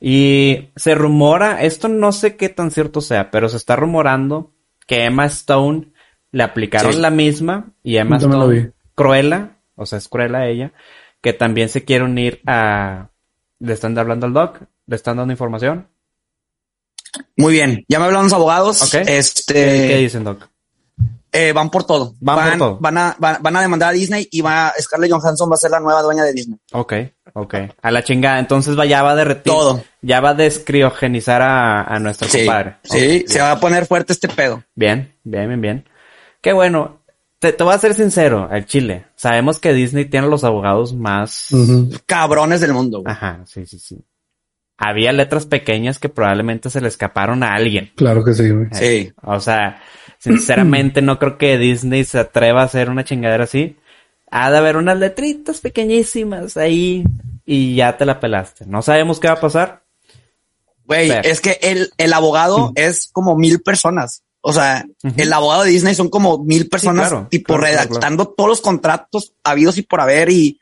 Y 0.00 0.70
se 0.76 0.94
rumora, 0.94 1.62
esto 1.62 1.88
no 1.88 2.10
sé 2.12 2.36
qué 2.36 2.48
tan 2.48 2.70
cierto 2.70 3.00
sea, 3.00 3.30
pero 3.30 3.48
se 3.48 3.56
está 3.58 3.76
rumorando 3.76 4.50
que 4.86 5.04
Emma 5.04 5.26
Stone 5.26 5.88
le 6.32 6.42
aplicaron 6.42 6.92
Sí. 6.94 6.98
la 6.98 7.10
misma 7.10 7.70
y 7.82 7.98
Emma 7.98 8.18
Yo 8.18 8.28
Stone, 8.28 8.58
vi. 8.60 8.68
Cruella, 8.94 9.58
o 9.76 9.86
sea, 9.86 9.98
es 9.98 10.08
Cruella 10.08 10.46
ella, 10.48 10.72
que 11.20 11.32
también 11.34 11.68
se 11.68 11.84
quiere 11.84 12.04
unir 12.04 12.40
a... 12.46 13.10
¿Le 13.58 13.74
están 13.74 13.96
hablando 13.98 14.26
al 14.26 14.32
doc? 14.32 14.58
¿Le 14.86 14.96
están 14.96 15.18
dando 15.18 15.32
información? 15.32 15.86
Muy 17.36 17.52
bien. 17.52 17.84
Ya 17.88 17.98
me 17.98 18.06
hablaron 18.06 18.24
los 18.24 18.32
abogados. 18.32 18.82
Ok. 18.82 19.02
Este, 19.06 19.52
¿Qué, 19.54 19.88
qué 19.88 19.96
dicen, 19.98 20.24
doc? 20.24 20.48
Eh, 21.32 21.52
van 21.52 21.70
por 21.70 21.84
todo. 21.84 22.14
Van 22.20 22.50
por 22.50 22.58
todo. 22.58 22.78
Van 22.80 22.98
a, 22.98 23.16
van, 23.18 23.38
van 23.40 23.56
a 23.56 23.60
demandar 23.60 23.90
a 23.90 23.92
Disney 23.92 24.28
y 24.30 24.40
va, 24.40 24.72
Scarlett 24.80 25.10
Johansson 25.12 25.50
va 25.50 25.54
a 25.54 25.58
ser 25.58 25.70
la 25.70 25.80
nueva 25.80 26.02
dueña 26.02 26.24
de 26.24 26.32
Disney. 26.32 26.58
Ok, 26.72 26.92
ok. 27.34 27.54
A 27.82 27.90
la 27.90 28.02
chingada. 28.04 28.38
Entonces 28.38 28.78
va, 28.78 28.86
ya 28.86 29.02
va 29.02 29.12
a 29.12 29.16
derretir. 29.16 29.52
Todo. 29.52 29.82
Ya 30.02 30.20
va 30.20 30.30
a 30.30 30.34
descriogenizar 30.34 31.42
a, 31.42 31.82
a 31.84 31.98
nuestro 31.98 32.28
Sí, 32.28 32.38
compadre. 32.38 32.76
sí, 32.84 33.24
se 33.26 33.40
va 33.40 33.52
a 33.52 33.60
poner 33.60 33.86
fuerte 33.86 34.12
este 34.12 34.28
pedo. 34.28 34.62
Bien, 34.74 35.12
bien, 35.24 35.48
bien, 35.48 35.60
bien. 35.60 35.88
Qué 36.40 36.52
bueno. 36.52 36.98
Te, 37.38 37.54
te 37.54 37.64
voy 37.64 37.72
a 37.74 37.78
ser 37.78 37.94
sincero, 37.94 38.48
al 38.50 38.66
Chile. 38.66 39.06
Sabemos 39.16 39.58
que 39.58 39.72
Disney 39.72 40.04
tiene 40.04 40.26
los 40.28 40.44
abogados 40.44 40.92
más... 40.94 41.46
Cabrones 42.04 42.60
del 42.60 42.74
mundo. 42.74 43.00
güey. 43.00 43.10
Ajá, 43.10 43.40
sí, 43.46 43.64
sí, 43.64 43.78
sí. 43.78 43.98
Había 44.82 45.12
letras 45.12 45.44
pequeñas 45.44 45.98
que 45.98 46.08
probablemente 46.08 46.70
se 46.70 46.80
le 46.80 46.88
escaparon 46.88 47.42
a 47.42 47.54
alguien. 47.54 47.92
Claro 47.96 48.24
que 48.24 48.32
sí, 48.32 48.48
güey. 48.48 48.68
Sí. 48.72 49.12
O 49.22 49.38
sea, 49.38 49.82
sinceramente 50.18 51.02
no 51.02 51.18
creo 51.18 51.36
que 51.36 51.58
Disney 51.58 52.02
se 52.04 52.18
atreva 52.18 52.62
a 52.62 52.64
hacer 52.64 52.88
una 52.88 53.04
chingadera 53.04 53.44
así. 53.44 53.76
Ha 54.30 54.50
de 54.50 54.56
haber 54.56 54.78
unas 54.78 54.98
letritas 54.98 55.60
pequeñísimas 55.60 56.56
ahí 56.56 57.04
y 57.44 57.74
ya 57.74 57.98
te 57.98 58.06
la 58.06 58.20
pelaste. 58.20 58.64
No 58.66 58.80
sabemos 58.80 59.20
qué 59.20 59.28
va 59.28 59.34
a 59.34 59.40
pasar. 59.40 59.82
Güey, 60.86 61.10
es 61.24 61.42
que 61.42 61.58
el, 61.60 61.90
el 61.98 62.12
abogado 62.14 62.72
es 62.74 63.10
como 63.12 63.36
mil 63.36 63.60
personas. 63.60 64.22
O 64.40 64.54
sea, 64.54 64.86
el 65.18 65.32
abogado 65.34 65.64
de 65.64 65.70
Disney 65.70 65.94
son 65.94 66.08
como 66.08 66.38
mil 66.38 66.70
personas, 66.70 67.08
claro, 67.08 67.28
tipo 67.30 67.54
claro, 67.54 67.60
claro, 67.62 67.76
redactando 67.84 68.28
todos 68.28 68.48
los 68.48 68.60
contratos 68.62 69.34
habidos 69.44 69.76
y 69.76 69.82
por 69.82 70.00
haber 70.00 70.30
y, 70.30 70.58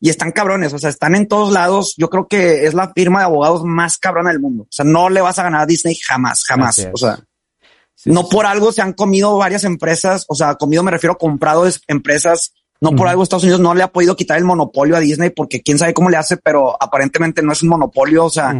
y 0.00 0.10
están 0.10 0.32
cabrones. 0.32 0.72
O 0.72 0.78
sea, 0.78 0.90
están 0.90 1.14
en 1.14 1.26
todos 1.28 1.52
lados. 1.52 1.94
Yo 1.96 2.08
creo 2.10 2.28
que 2.28 2.66
es 2.66 2.74
la 2.74 2.92
firma 2.92 3.20
de 3.20 3.24
abogados 3.26 3.64
más 3.64 3.98
cabrona 3.98 4.30
del 4.30 4.40
mundo. 4.40 4.64
O 4.64 4.68
sea, 4.72 4.84
no 4.84 5.08
le 5.08 5.20
vas 5.20 5.38
a 5.38 5.42
ganar 5.42 5.62
a 5.62 5.66
Disney 5.66 5.94
jamás, 5.96 6.44
jamás. 6.44 6.88
O 6.92 6.96
sea, 6.98 7.18
Sí, 7.94 8.10
no 8.10 8.22
sí, 8.22 8.28
por 8.30 8.46
algo 8.46 8.72
se 8.72 8.80
han 8.80 8.94
comido 8.94 9.36
varias 9.36 9.64
empresas. 9.64 10.24
O 10.28 10.34
sea, 10.34 10.54
comido 10.54 10.82
me 10.82 10.90
refiero 10.90 11.12
a 11.12 11.18
comprado 11.18 11.66
es- 11.66 11.82
empresas. 11.86 12.54
No 12.80 12.92
por 12.92 13.08
algo 13.08 13.22
Estados 13.22 13.42
Unidos 13.42 13.60
no 13.60 13.74
le 13.74 13.82
ha 13.82 13.92
podido 13.92 14.16
quitar 14.16 14.38
el 14.38 14.44
monopolio 14.46 14.96
a 14.96 15.00
Disney 15.00 15.28
porque 15.28 15.60
quién 15.60 15.76
sabe 15.76 15.92
cómo 15.92 16.08
le 16.08 16.16
hace, 16.16 16.38
pero 16.38 16.82
aparentemente 16.82 17.42
no 17.42 17.52
es 17.52 17.62
un 17.62 17.68
monopolio. 17.68 18.24
O 18.24 18.30
sea, 18.30 18.54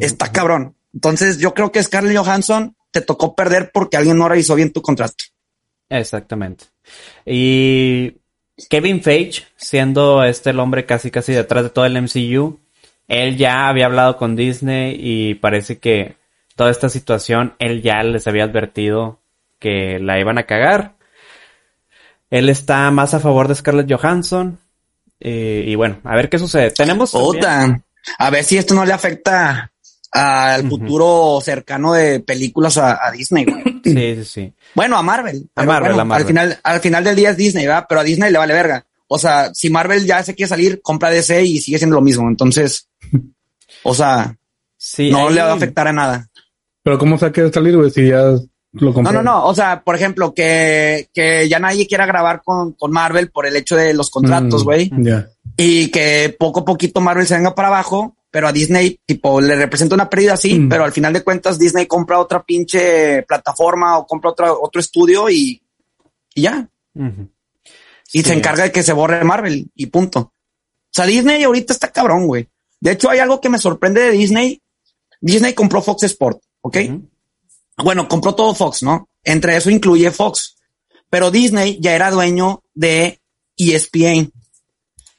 está 0.00 0.32
cabrón. 0.32 0.74
Entonces 0.92 1.38
yo 1.38 1.54
creo 1.54 1.70
que 1.70 1.80
Scarlett 1.80 2.16
Johansson 2.16 2.74
te 2.90 3.02
tocó 3.02 3.36
perder 3.36 3.70
porque 3.72 3.96
alguien 3.98 4.18
no 4.18 4.28
revisó 4.28 4.56
bien 4.56 4.72
tu 4.72 4.82
contrato. 4.82 5.14
Exactamente. 5.88 6.64
Y 7.24 8.16
Kevin 8.70 9.02
Feige, 9.02 9.44
siendo 9.56 10.24
este 10.24 10.50
el 10.50 10.58
hombre 10.60 10.86
casi 10.86 11.10
casi 11.10 11.32
detrás 11.32 11.64
de 11.64 11.70
todo 11.70 11.84
el 11.84 11.96
MCU, 12.00 12.58
él 13.08 13.36
ya 13.36 13.68
había 13.68 13.86
hablado 13.86 14.16
con 14.16 14.34
Disney 14.36 14.96
y 14.98 15.34
parece 15.34 15.78
que 15.78 16.16
toda 16.56 16.70
esta 16.70 16.88
situación 16.88 17.54
él 17.58 17.82
ya 17.82 18.02
les 18.02 18.26
había 18.26 18.44
advertido 18.44 19.20
que 19.58 19.98
la 20.00 20.18
iban 20.18 20.38
a 20.38 20.44
cagar. 20.44 20.94
Él 22.30 22.48
está 22.48 22.90
más 22.90 23.14
a 23.14 23.20
favor 23.20 23.46
de 23.48 23.54
Scarlett 23.54 23.92
Johansson. 23.92 24.58
eh, 25.20 25.64
y 25.66 25.74
bueno, 25.76 25.98
a 26.04 26.14
ver 26.14 26.28
qué 26.28 26.38
sucede. 26.38 26.70
Tenemos 26.72 27.12
también- 27.12 27.32
Puta. 27.36 27.80
A 28.18 28.30
ver 28.30 28.44
si 28.44 28.58
esto 28.58 28.74
no 28.74 28.84
le 28.84 28.92
afecta 28.92 29.72
al 30.18 30.66
Ujú. 30.66 30.70
futuro 30.78 31.40
cercano 31.42 31.92
de 31.92 32.20
películas 32.20 32.76
a, 32.78 32.98
a 33.06 33.10
Disney. 33.12 33.44
güey. 33.44 33.62
Sí, 33.84 33.92
sí, 33.94 34.24
sí. 34.24 34.52
bueno, 34.74 34.96
a 34.96 35.02
Marvel. 35.02 35.48
A 35.54 35.62
Marvel, 35.64 35.90
bueno, 35.92 36.02
a 36.02 36.04
Marvel. 36.04 36.22
Al 36.22 36.28
final, 36.28 36.58
al 36.62 36.80
final 36.80 37.04
del 37.04 37.16
día 37.16 37.30
es 37.30 37.36
Disney, 37.36 37.66
¿verdad? 37.66 37.86
Pero 37.88 38.00
a 38.00 38.04
Disney 38.04 38.32
le 38.32 38.38
vale 38.38 38.52
verga. 38.54 38.84
O 39.08 39.18
sea, 39.18 39.54
si 39.54 39.70
Marvel 39.70 40.04
ya 40.04 40.22
se 40.24 40.34
quiere 40.34 40.48
salir, 40.48 40.80
compra 40.82 41.10
DC 41.10 41.44
y 41.44 41.58
sigue 41.60 41.78
siendo 41.78 41.94
lo 41.96 42.02
mismo. 42.02 42.28
Entonces, 42.28 42.88
o 43.84 43.94
sea, 43.94 44.36
Sí, 44.76 45.10
no 45.10 45.28
ahí- 45.28 45.34
le 45.34 45.42
va 45.42 45.50
a 45.52 45.54
afectar 45.54 45.86
a 45.88 45.92
nada. 45.92 46.28
Pero 46.82 46.98
¿cómo 46.98 47.16
se 47.18 47.30
quiere 47.32 47.52
salir, 47.52 47.76
güey? 47.76 47.90
Si 47.90 48.08
ya 48.08 48.22
lo 48.22 48.40
No, 48.72 48.92
compré. 48.92 49.12
no, 49.14 49.22
no. 49.22 49.44
O 49.46 49.54
sea, 49.54 49.82
por 49.82 49.94
ejemplo, 49.94 50.34
que, 50.34 51.08
que 51.14 51.48
ya 51.48 51.58
nadie 51.60 51.86
quiera 51.86 52.06
grabar 52.06 52.42
con, 52.44 52.72
con 52.72 52.90
Marvel 52.90 53.30
por 53.30 53.46
el 53.46 53.54
hecho 53.56 53.76
de 53.76 53.94
los 53.94 54.10
contratos, 54.10 54.62
Mm, 54.62 54.64
güey. 54.64 54.90
Ya. 54.98 55.28
y 55.56 55.88
que 55.90 56.34
poco 56.38 56.60
a 56.60 56.64
poquito 56.64 57.00
Marvel 57.00 57.26
se 57.26 57.36
venga 57.36 57.54
para 57.54 57.68
abajo, 57.68 58.15
pero 58.30 58.48
a 58.48 58.52
Disney, 58.52 58.98
tipo, 59.06 59.40
le 59.40 59.54
representa 59.56 59.94
una 59.94 60.10
pérdida 60.10 60.34
así, 60.34 60.58
Mm. 60.58 60.68
pero 60.68 60.84
al 60.84 60.92
final 60.92 61.12
de 61.12 61.22
cuentas 61.24 61.58
Disney 61.58 61.86
compra 61.86 62.18
otra 62.18 62.42
pinche 62.42 63.22
plataforma 63.22 63.98
o 63.98 64.06
compra 64.06 64.30
otra, 64.30 64.52
otro 64.52 64.80
estudio 64.80 65.30
y, 65.30 65.62
y 66.34 66.42
ya. 66.42 66.68
Y 68.12 68.20
Sí. 68.22 68.22
se 68.22 68.32
encarga 68.34 68.64
de 68.64 68.72
que 68.72 68.82
se 68.82 68.92
borre 68.92 69.22
Marvel 69.24 69.70
y 69.74 69.86
punto. 69.86 70.20
O 70.20 70.32
sea, 70.90 71.06
Disney 71.06 71.42
ahorita 71.42 71.72
está 71.72 71.92
cabrón, 71.92 72.26
güey. 72.26 72.48
De 72.80 72.92
hecho, 72.92 73.08
hay 73.10 73.18
algo 73.20 73.40
que 73.40 73.48
me 73.48 73.58
sorprende 73.58 74.00
de 74.02 74.10
Disney. 74.12 74.60
Disney 75.20 75.54
compró 75.54 75.80
Fox 75.82 76.02
Sport, 76.04 76.42
¿ok? 76.60 76.76
Bueno, 77.78 78.06
compró 78.08 78.34
todo 78.34 78.54
Fox, 78.54 78.82
¿no? 78.82 79.08
Entre 79.24 79.56
eso 79.56 79.70
incluye 79.70 80.10
Fox. 80.10 80.56
Pero 81.10 81.30
Disney 81.30 81.78
ya 81.80 81.94
era 81.94 82.10
dueño 82.10 82.62
de 82.74 83.20
ESPN. 83.56 84.30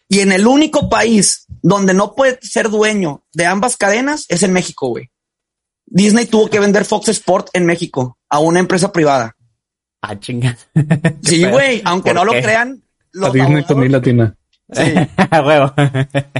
Y 0.09 0.19
en 0.19 0.31
el 0.31 0.45
único 0.47 0.89
país 0.89 1.46
donde 1.67 1.93
no 1.93 2.15
puede 2.15 2.39
ser 2.41 2.69
dueño 2.69 3.23
de 3.33 3.45
ambas 3.45 3.75
cadenas 3.77 4.25
es 4.29 4.43
en 4.43 4.53
México, 4.53 4.87
güey. 4.89 5.09
Disney 5.85 6.25
tuvo 6.25 6.49
que 6.49 6.59
vender 6.59 6.85
Fox 6.85 7.09
Sport 7.09 7.49
en 7.53 7.65
México 7.65 8.17
a 8.29 8.39
una 8.39 8.59
empresa 8.59 8.91
privada. 8.91 9.35
Ah, 10.01 10.19
chinga. 10.19 10.57
Sí, 11.23 11.43
güey, 11.49 11.81
aunque 11.85 12.13
¿Por 12.13 12.25
no 12.25 12.31
qué? 12.31 12.37
lo 12.37 12.43
crean. 12.43 12.81
A 12.81 13.07
Los 13.13 13.33
Disney 13.33 13.63
con 13.63 13.79
mi 13.79 13.85
abogados- 13.85 13.91
latina. 13.91 14.35
Sí. 14.69 14.93
A 15.31 15.41
huevo. 15.41 15.73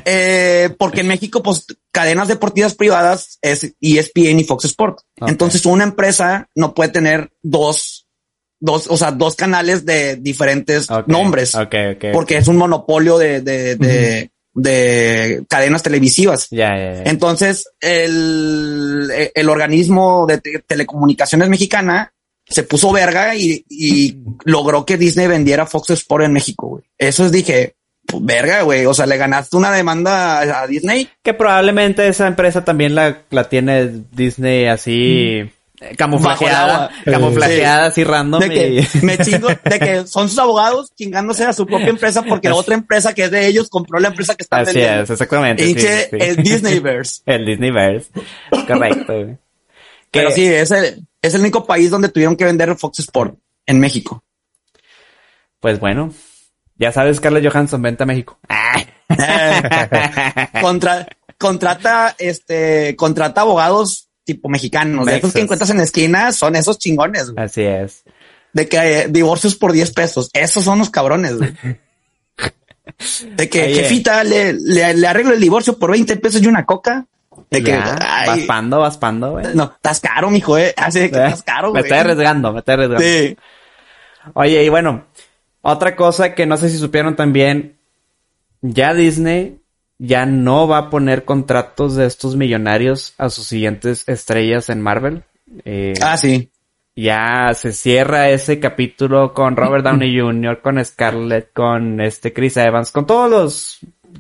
Eh, 0.06 0.70
porque 0.78 1.02
en 1.02 1.08
México, 1.08 1.42
pues, 1.42 1.66
cadenas 1.92 2.28
deportivas 2.28 2.76
privadas 2.76 3.40
es 3.42 3.74
ESPN 3.80 4.40
y 4.40 4.44
Fox 4.44 4.66
Sport. 4.66 5.00
Entonces, 5.26 5.66
una 5.66 5.84
empresa 5.86 6.50
no 6.56 6.74
puede 6.74 6.90
tener 6.92 7.32
dos, 7.42 8.06
dos, 8.60 8.88
o 8.90 8.98
sea, 8.98 9.12
dos 9.12 9.36
canales 9.36 9.86
de 9.86 10.18
diferentes 10.18 10.90
Ok, 10.92 11.08
nombres, 11.08 11.56
Ok, 11.56 11.74
ok. 11.96 12.06
porque 12.14 12.38
es 12.38 12.48
un 12.50 12.58
monopolio 12.58 13.18
de, 13.18 13.40
de, 13.42 13.76
de, 13.78 14.32
de 14.58 15.44
cadenas 15.48 15.84
televisivas. 15.84 16.48
Ya, 16.50 16.76
ya, 16.76 16.94
ya. 16.96 17.04
Entonces, 17.04 17.70
el, 17.80 19.10
el 19.34 19.50
organismo 19.50 20.26
de 20.28 20.40
te- 20.40 20.60
telecomunicaciones 20.66 21.48
mexicana 21.48 22.12
se 22.50 22.64
puso 22.64 22.92
verga 22.92 23.36
y, 23.36 23.64
y 23.70 24.18
logró 24.46 24.86
que 24.86 24.98
Disney 24.98 25.28
vendiera 25.28 25.66
Fox 25.66 25.92
Sport 25.92 26.26
en 26.26 26.34
México, 26.34 26.68
güey. 26.68 26.84
Eso 26.98 27.26
es, 27.26 27.32
dije, 27.32 27.76
pues, 28.06 28.24
verga, 28.26 28.62
güey. 28.64 28.86
O 28.86 28.94
sea, 28.94 29.06
le 29.06 29.18
ganaste 29.18 29.58
una 29.58 29.72
demanda 29.72 30.62
a, 30.62 30.66
Disney. 30.68 31.10
Que 31.22 31.34
probablemente 31.34 32.08
esa 32.08 32.26
empresa 32.26 32.64
también 32.64 32.96
la, 32.96 33.24
la 33.30 33.50
tiene 33.50 33.92
Disney 34.12 34.66
así 34.66 35.40
eh, 35.42 35.52
camuflajeada, 35.98 36.90
el 37.06 37.14
agua. 37.14 37.28
camuflajeada 37.30 37.86
así 37.88 38.04
random 38.04 38.40
De 38.42 38.50
que 38.50 38.70
y- 38.82 38.88
me 39.06 39.18
chingo, 39.18 39.48
de 39.48 39.80
que 39.80 40.08
son 40.08 40.28
sus 40.30 40.40
abogados 40.40 40.92
chingándose 40.96 41.44
a 41.46 41.54
su 41.54 41.66
propia 41.68 41.90
empresa 41.90 42.24
porque 42.24 42.50
la 42.50 42.56
otra 42.56 42.74
empresa 42.76 43.14
que 43.14 43.26
es 43.26 43.32
de 43.32 43.46
ellos 43.48 43.70
compró 43.70 44.00
la 44.00 44.08
empresa 44.08 44.34
que 44.36 44.44
están 44.44 44.62
así 44.62 44.74
vendiendo. 44.74 45.04
es, 45.04 45.10
exactamente. 45.12 45.64
sí, 45.64 45.88
el 46.14 46.38
Disneyverse. 46.38 47.22
El 47.26 47.46
Disneyverse. 47.46 48.10
Correcto. 48.68 49.08
Pero 50.12 50.30
Que- 50.30 50.36
sí, 50.36 50.46
es 50.48 50.72
el, 50.72 51.06
es 51.22 51.34
el 51.36 51.42
único 51.42 51.66
país 51.66 51.92
donde 51.92 52.10
tuvieron 52.10 52.36
que 52.36 52.46
vender 52.46 52.76
Fox 52.78 53.00
Sport 53.00 53.38
en 53.66 53.80
México. 53.80 54.24
Pues 55.60 55.80
bueno, 55.80 56.14
ya 56.76 56.92
sabes, 56.92 57.18
Scarlett 57.18 57.52
Johansson, 57.52 57.82
vente 57.82 58.04
a 58.04 58.06
México. 58.06 58.40
Contra, 60.62 61.08
contrata, 61.38 62.16
este, 62.18 62.96
contrata 62.96 63.42
abogados 63.42 64.07
tipo 64.28 64.50
mexicanos. 64.50 65.06
De 65.08 65.18
esos 65.18 65.34
que 65.34 65.40
encuentras 65.42 65.70
en 65.72 65.78
la 65.78 65.84
esquina 65.84 66.32
son 66.32 66.56
esos 66.56 66.78
chingones, 66.78 67.32
güey. 67.32 67.44
Así 67.46 67.64
es. 67.64 68.04
De 68.54 68.68
que 68.68 68.78
eh, 68.78 69.08
divorcios 69.10 69.56
por 69.56 69.72
10 69.72 69.92
pesos. 69.94 70.30
Esos 70.34 70.64
son 70.64 70.78
los 70.80 70.90
cabrones, 70.92 71.38
güey. 71.38 71.54
De 73.36 73.50
que 73.50 73.64
Oye. 73.64 73.74
jefita 73.76 74.24
le, 74.24 74.54
le, 74.54 74.94
le 74.94 75.08
arreglo 75.08 75.34
el 75.34 75.42
divorcio 75.42 75.78
por 75.78 75.92
20 75.92 76.16
pesos 76.18 76.42
y 76.42 76.48
una 76.48 76.66
coca. 76.66 77.06
De 77.52 77.64
que, 77.64 77.72
Ya, 77.72 77.98
ay, 78.02 78.28
vas 78.28 78.40
pando, 78.48 78.80
vas 78.80 78.98
pando, 78.98 79.32
güey. 79.32 79.46
no, 79.54 79.74
estás 79.76 80.00
caro, 80.00 80.30
mijo, 80.30 80.58
eh. 80.58 80.74
Así 80.78 81.00
de 81.02 81.12
que 81.12 81.18
estás 81.18 81.44
caro, 81.44 81.72
me 81.72 81.82
estoy 81.82 81.98
arriesgando, 81.98 82.52
me 82.54 82.60
estoy 82.60 82.74
arriesgando. 82.74 83.04
Sí. 83.04 83.38
Oye, 84.34 84.64
y 84.64 84.70
bueno, 84.70 85.06
otra 85.62 85.96
cosa 85.96 86.34
que 86.34 86.46
no 86.46 86.58
sé 86.58 86.70
si 86.70 86.78
supieron 86.78 87.16
también, 87.16 87.78
ya 88.62 88.94
Disney 88.94 89.60
ya 90.00 90.26
no 90.26 90.68
va 90.68 90.78
a 90.78 90.90
poner 90.90 91.26
contratos 91.26 91.96
de 91.96 92.06
estos 92.06 92.36
millonarios 92.36 93.14
a 93.18 93.30
sus 93.30 93.48
siguientes 93.48 94.08
estrellas 94.08 94.70
en 94.70 94.82
Marvel. 94.82 95.24
Eh, 95.66 95.94
Ah, 96.02 96.18
sí. 96.18 96.52
Ya 96.96 97.52
se 97.54 97.74
cierra 97.74 98.30
ese 98.30 98.60
capítulo 98.60 99.34
con 99.34 99.56
Robert 99.56 99.84
Downey 99.84 100.20
Jr., 100.20 100.62
con 100.62 100.84
Scarlett, 100.84 101.54
con 101.54 102.02
este 102.02 102.34
Chris 102.34 102.58
Evans, 102.58 102.92
con 102.92 103.06
todos 103.06 103.30
los, 103.30 103.80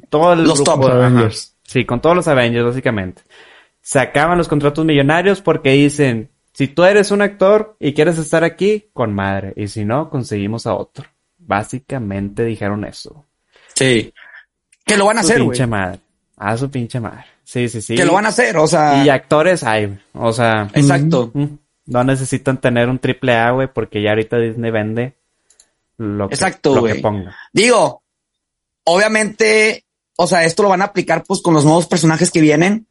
todo 0.09 0.33
el 0.33 0.43
Los 0.43 0.63
top. 0.63 0.85
Avengers. 0.85 1.55
Sí, 1.63 1.85
con 1.85 1.99
todos 2.01 2.15
los 2.15 2.27
Avengers, 2.27 2.65
básicamente. 2.65 3.23
se 3.81 3.99
acaban 3.99 4.37
los 4.37 4.47
contratos 4.47 4.85
millonarios 4.85 5.41
porque 5.41 5.71
dicen, 5.71 6.29
si 6.53 6.67
tú 6.67 6.83
eres 6.83 7.11
un 7.11 7.21
actor 7.21 7.75
y 7.79 7.93
quieres 7.93 8.17
estar 8.19 8.43
aquí, 8.43 8.85
con 8.93 9.13
madre. 9.13 9.53
Y 9.55 9.67
si 9.67 9.83
no, 9.85 10.09
conseguimos 10.09 10.65
a 10.67 10.73
otro. 10.75 11.05
Básicamente 11.39 12.45
dijeron 12.45 12.85
eso. 12.85 13.25
Sí. 13.75 14.13
Que 14.87 14.97
lo 14.97 15.05
van 15.05 15.17
a 15.19 15.23
su 15.23 15.27
hacer, 15.29 15.43
güey. 15.43 15.49
pinche 15.49 15.67
madre. 15.67 15.99
A 16.37 16.57
su 16.57 16.69
pinche 16.71 16.99
madre. 16.99 17.25
Sí, 17.43 17.67
sí, 17.69 17.81
sí. 17.81 17.95
Que 17.95 18.05
lo 18.05 18.13
van 18.13 18.25
a 18.25 18.29
hacer, 18.29 18.57
o 18.57 18.67
sea. 18.67 19.03
Y 19.03 19.09
actores 19.09 19.63
hay. 19.63 19.97
O 20.13 20.33
sea, 20.33 20.69
Exacto. 20.73 21.31
no 21.85 22.03
necesitan 22.03 22.59
tener 22.59 22.89
un 22.89 22.99
triple 22.99 23.35
A, 23.35 23.51
güey, 23.51 23.67
porque 23.73 24.01
ya 24.01 24.09
ahorita 24.11 24.37
Disney 24.37 24.71
vende 24.71 25.15
lo 25.97 26.27
que, 26.29 26.35
Exacto, 26.35 26.75
lo 26.75 26.83
que 26.83 26.91
güey. 26.91 27.01
ponga. 27.01 27.35
Digo, 27.53 28.03
obviamente, 28.83 29.85
o 30.15 30.27
sea, 30.27 30.43
esto 30.43 30.63
lo 30.63 30.69
van 30.69 30.81
a 30.81 30.85
aplicar 30.85 31.23
pues 31.27 31.41
con 31.41 31.53
los 31.53 31.63
nuevos 31.65 31.87
personajes 31.87 32.31
que 32.31 32.41
vienen. 32.41 32.87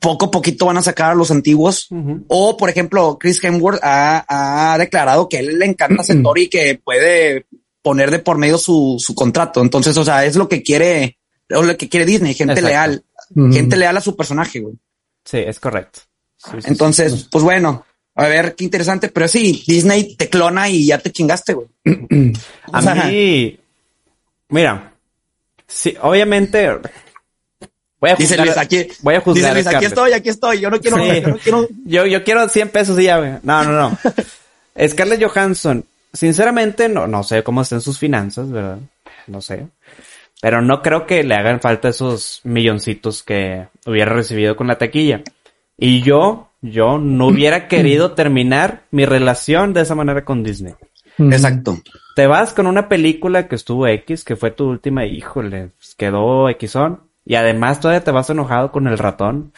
Poco 0.00 0.26
a 0.26 0.30
poquito 0.30 0.66
van 0.66 0.78
a 0.78 0.82
sacar 0.82 1.12
a 1.12 1.14
los 1.14 1.30
antiguos. 1.30 1.88
O, 2.28 2.56
por 2.56 2.70
ejemplo, 2.70 3.18
Chris 3.20 3.42
Hemsworth 3.42 3.80
ha, 3.82 4.72
ha 4.72 4.78
declarado 4.78 5.28
que 5.28 5.36
a 5.38 5.40
él 5.40 5.58
le 5.58 5.66
encanta 5.66 6.02
Thor 6.22 6.38
y 6.38 6.48
que 6.48 6.80
puede 6.82 7.46
poner 7.82 8.10
de 8.10 8.18
por 8.18 8.36
medio 8.38 8.58
su, 8.58 8.96
su 8.98 9.14
contrato. 9.14 9.62
Entonces, 9.62 9.96
o 9.96 10.04
sea, 10.04 10.24
es 10.24 10.36
lo 10.36 10.48
que 10.48 10.62
quiere, 10.62 11.18
o 11.54 11.62
lo 11.62 11.76
que 11.76 11.88
quiere 11.88 12.06
Disney, 12.06 12.34
gente 12.34 12.54
Exacto. 12.54 12.68
leal, 12.68 13.04
gente 13.52 13.76
leal 13.76 13.96
a 13.96 14.00
su 14.00 14.16
personaje, 14.16 14.60
güey. 14.60 14.74
Sí, 15.24 15.38
es 15.38 15.60
correcto. 15.60 16.00
Sí, 16.36 16.50
sí, 16.54 16.62
sí. 16.62 16.68
Entonces, 16.68 17.28
pues 17.30 17.44
bueno, 17.44 17.84
a 18.14 18.26
ver 18.26 18.54
qué 18.54 18.64
interesante, 18.64 19.08
pero 19.08 19.28
sí, 19.28 19.62
Disney 19.66 20.16
te 20.16 20.28
clona 20.28 20.68
y 20.68 20.86
ya 20.86 20.98
te 20.98 21.12
chingaste, 21.12 21.54
güey. 21.54 21.68
A 22.72 22.78
O 22.78 22.82
sea, 22.82 22.94
mí, 22.94 23.58
mira, 24.48 24.92
sí, 25.66 25.96
obviamente, 26.00 26.68
voy 28.00 28.10
a 28.10 28.14
Dice 28.16 28.36
juzgar, 28.36 28.46
Luis, 28.46 28.56
aquí, 28.58 28.88
voy 29.02 29.14
a 29.14 29.18
dice 29.18 29.24
juzgar 29.24 29.76
aquí 29.76 29.84
estoy, 29.84 30.12
aquí 30.12 30.28
estoy, 30.30 30.60
yo 30.60 30.70
no 30.70 30.80
quiero, 30.80 30.96
Sí. 30.96 31.20
yo 31.20 31.28
no 31.28 31.36
quiero, 31.38 31.68
Yo, 31.84 32.06
yo 32.06 32.24
quiero 32.24 32.48
100 32.48 32.68
pesos 32.70 32.98
y 32.98 33.04
ya, 33.04 33.18
güey. 33.18 33.32
No, 33.42 33.64
no, 33.64 33.72
no. 33.72 33.98
Scarlett 34.88 35.22
Johansson, 35.22 35.84
sinceramente, 36.12 36.88
no, 36.88 37.06
no 37.06 37.22
sé 37.22 37.42
cómo 37.42 37.62
estén 37.62 37.80
sus 37.82 37.98
finanzas, 37.98 38.50
¿verdad? 38.50 38.78
No 39.26 39.40
sé. 39.42 39.66
Pero 40.40 40.62
no 40.62 40.82
creo 40.82 41.06
que 41.06 41.22
le 41.22 41.34
hagan 41.34 41.60
falta 41.60 41.88
esos 41.88 42.40
milloncitos 42.44 43.22
que 43.22 43.68
hubiera 43.86 44.12
recibido 44.12 44.56
con 44.56 44.68
la 44.68 44.78
taquilla. 44.78 45.22
Y 45.76 46.02
yo, 46.02 46.50
yo 46.62 46.98
no 46.98 47.26
hubiera 47.26 47.68
querido 47.68 48.12
terminar 48.12 48.84
mi 48.90 49.04
relación 49.04 49.72
de 49.72 49.82
esa 49.82 49.94
manera 49.94 50.24
con 50.24 50.42
Disney. 50.42 50.74
Exacto. 51.18 51.78
Te 52.16 52.26
vas 52.26 52.54
con 52.54 52.66
una 52.66 52.88
película 52.88 53.48
que 53.48 53.54
estuvo 53.54 53.86
X, 53.86 54.24
que 54.24 54.36
fue 54.36 54.50
tu 54.50 54.68
última, 54.68 55.04
híjole, 55.04 55.70
pues, 55.76 55.94
quedó 55.94 56.46
Xon. 56.48 57.00
Y 57.24 57.34
además 57.34 57.80
todavía 57.80 58.02
te 58.02 58.10
vas 58.10 58.30
enojado 58.30 58.72
con 58.72 58.86
el 58.86 58.98
ratón. 58.98 59.52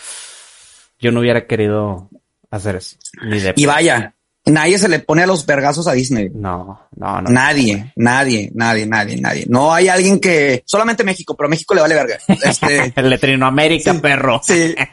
Yo 0.99 1.13
no 1.13 1.21
hubiera 1.21 1.47
querido 1.47 2.11
hacer 2.51 2.77
eso. 2.77 2.97
Ni 3.25 3.39
de... 3.39 3.55
Y 3.57 3.67
vaya, 3.67 4.15
nadie 4.47 4.79
se 4.79 4.89
le 4.89 4.99
pone 4.99 5.23
a 5.23 5.27
los 5.27 5.47
vergazos 5.47 5.87
a 5.87 5.93
Disney. 5.93 6.31
No, 6.35 6.89
no, 6.97 7.23
no. 7.23 7.31
Nadie, 7.31 7.93
nadie, 7.97 8.51
nadie, 8.55 8.87
nadie, 8.87 9.21
nadie. 9.21 9.47
No 9.49 9.73
hay 9.73 9.89
alguien 9.89 10.19
que, 10.19 10.63
solamente 10.67 11.05
México, 11.05 11.37
pero 11.37 11.49
México 11.49 11.75
le 11.75 11.81
vale 11.83 11.95
verga. 11.95 12.19
Este, 12.45 12.93
Latinoamérica, 13.03 13.95
perro. 13.95 14.41
sí. 14.43 14.75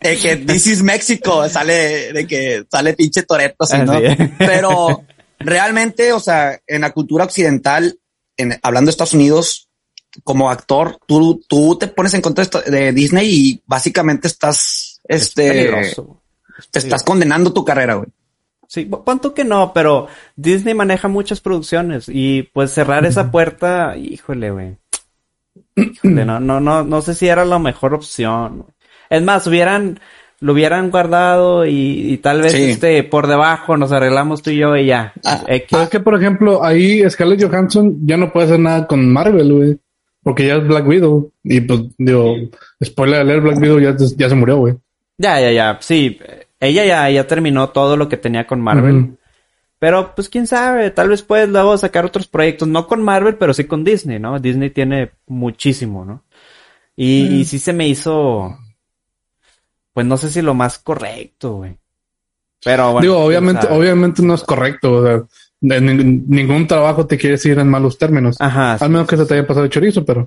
De 0.00 0.18
que 0.18 0.34
This 0.34 0.66
is 0.66 0.82
México 0.82 1.48
sale 1.48 2.12
de 2.12 2.26
que 2.26 2.64
sale 2.68 2.94
pinche 2.94 3.22
Toreto, 3.22 3.58
así, 3.60 3.78
¿no? 3.78 4.00
Pero 4.36 5.04
realmente, 5.38 6.12
o 6.12 6.18
sea, 6.18 6.58
en 6.66 6.80
la 6.80 6.90
cultura 6.90 7.22
occidental, 7.22 7.96
en, 8.36 8.58
hablando 8.64 8.88
de 8.88 8.90
Estados 8.90 9.14
Unidos, 9.14 9.68
como 10.24 10.50
actor, 10.50 10.98
tú, 11.06 11.40
tú 11.48 11.78
te 11.78 11.86
pones 11.86 12.14
en 12.14 12.20
contra 12.20 12.44
de 12.66 12.92
Disney 12.92 13.28
y 13.30 13.62
básicamente 13.64 14.26
estás, 14.26 15.00
Es 15.04 15.22
este, 15.22 15.70
te 16.72 16.78
estás 16.80 17.04
condenando 17.04 17.52
tu 17.52 17.64
carrera, 17.64 17.94
güey. 17.94 18.08
Sí, 18.72 18.86
punto 18.86 19.34
que 19.34 19.44
no, 19.44 19.72
pero 19.74 20.06
Disney 20.34 20.72
maneja 20.72 21.06
muchas 21.06 21.42
producciones 21.42 22.06
y 22.08 22.44
pues 22.54 22.70
cerrar 22.70 23.04
esa 23.04 23.30
puerta, 23.30 23.98
híjole, 23.98 24.50
güey. 24.50 24.76
Híjole, 25.76 26.24
no, 26.24 26.40
no, 26.40 26.58
no, 26.58 26.82
no 26.82 27.02
sé 27.02 27.14
si 27.14 27.28
era 27.28 27.44
la 27.44 27.58
mejor 27.58 27.92
opción. 27.92 28.64
Es 29.10 29.20
más, 29.20 29.46
hubieran, 29.46 30.00
lo 30.40 30.54
hubieran 30.54 30.90
guardado 30.90 31.66
y, 31.66 32.14
y 32.14 32.16
tal 32.16 32.40
vez 32.40 32.52
Sí. 32.52 32.70
este 32.70 33.04
por 33.04 33.26
debajo 33.26 33.76
nos 33.76 33.92
arreglamos 33.92 34.40
tú 34.40 34.48
y 34.48 34.56
yo 34.56 34.74
y 34.74 34.86
ya. 34.86 35.12
Ah. 35.22 35.42
Pero 35.46 35.82
es 35.82 35.90
que, 35.90 36.00
por 36.00 36.14
ejemplo, 36.18 36.64
ahí 36.64 37.02
Scarlett 37.10 37.44
Johansson 37.44 37.98
ya 38.06 38.16
no 38.16 38.32
puede 38.32 38.46
hacer 38.46 38.58
nada 38.60 38.86
con 38.86 39.06
Marvel, 39.06 39.52
güey. 39.52 39.78
Porque 40.22 40.46
ya 40.46 40.54
es 40.54 40.66
Black 40.66 40.88
Widow. 40.88 41.30
Y 41.44 41.60
pues, 41.60 41.82
digo, 41.98 42.36
spoiler 42.82 43.20
alert, 43.20 43.42
Black 43.42 43.58
Widow 43.60 43.80
ya, 43.80 43.94
ya 44.16 44.28
se 44.30 44.34
murió, 44.34 44.56
güey. 44.56 44.74
Ya, 45.18 45.38
ya, 45.40 45.52
ya. 45.52 45.76
Sí, 45.82 46.18
ella 46.62 46.84
ya, 46.84 47.10
ya 47.10 47.26
terminó 47.26 47.70
todo 47.70 47.96
lo 47.96 48.08
que 48.08 48.16
tenía 48.16 48.46
con 48.46 48.60
Marvel. 48.60 49.18
Pero 49.80 50.14
pues 50.14 50.28
quién 50.28 50.46
sabe, 50.46 50.92
tal 50.92 51.08
vez 51.08 51.22
puedes 51.22 51.48
luego 51.48 51.76
sacar 51.76 52.04
otros 52.04 52.28
proyectos, 52.28 52.68
no 52.68 52.86
con 52.86 53.02
Marvel, 53.02 53.34
pero 53.34 53.52
sí 53.52 53.64
con 53.64 53.82
Disney, 53.82 54.20
¿no? 54.20 54.38
Disney 54.38 54.70
tiene 54.70 55.10
muchísimo, 55.26 56.04
¿no? 56.04 56.22
Y, 56.94 57.40
y 57.40 57.44
sí 57.46 57.58
se 57.58 57.72
me 57.72 57.88
hizo, 57.88 58.56
pues 59.92 60.06
no 60.06 60.16
sé 60.16 60.30
si 60.30 60.40
lo 60.40 60.54
más 60.54 60.78
correcto, 60.78 61.56
güey. 61.56 61.76
Pero 62.64 62.92
bueno. 62.92 63.00
digo, 63.00 63.18
obviamente, 63.18 63.66
obviamente 63.68 64.22
no 64.22 64.34
es 64.34 64.44
correcto. 64.44 64.92
O 64.92 65.04
sea, 65.04 65.22
de 65.60 65.80
ningún 65.80 66.68
trabajo 66.68 67.06
te 67.06 67.18
quieres 67.18 67.44
ir 67.44 67.58
en 67.58 67.68
malos 67.68 67.98
términos. 67.98 68.36
Ajá. 68.38 68.74
Al 68.74 68.90
menos 68.90 69.08
que 69.08 69.16
se 69.16 69.26
te 69.26 69.34
haya 69.34 69.46
pasado 69.46 69.64
el 69.64 69.70
chorizo, 69.72 70.04
pero. 70.04 70.24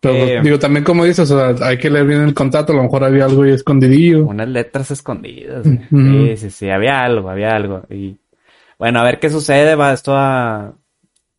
Pero 0.00 0.14
Eh, 0.14 0.40
digo, 0.42 0.58
también 0.58 0.84
como 0.84 1.04
dices, 1.04 1.30
o 1.30 1.56
sea, 1.56 1.66
hay 1.66 1.78
que 1.78 1.90
leer 1.90 2.06
bien 2.06 2.20
el 2.22 2.34
contrato. 2.34 2.72
A 2.72 2.76
lo 2.76 2.82
mejor 2.82 3.04
había 3.04 3.24
algo 3.24 3.42
ahí 3.42 3.52
escondidillo. 3.52 4.26
Unas 4.26 4.48
letras 4.48 4.90
escondidas. 4.90 5.64
güey. 5.64 5.76
Ujú. 5.90 6.26
Sí, 6.26 6.36
sí, 6.36 6.50
sí, 6.50 6.70
había 6.70 7.00
algo, 7.00 7.30
había 7.30 7.50
algo. 7.50 7.82
Y 7.90 8.16
bueno, 8.78 9.00
a 9.00 9.04
ver 9.04 9.18
qué 9.18 9.30
sucede, 9.30 9.74
va, 9.74 9.92
esto 9.92 10.12
va, 10.12 10.72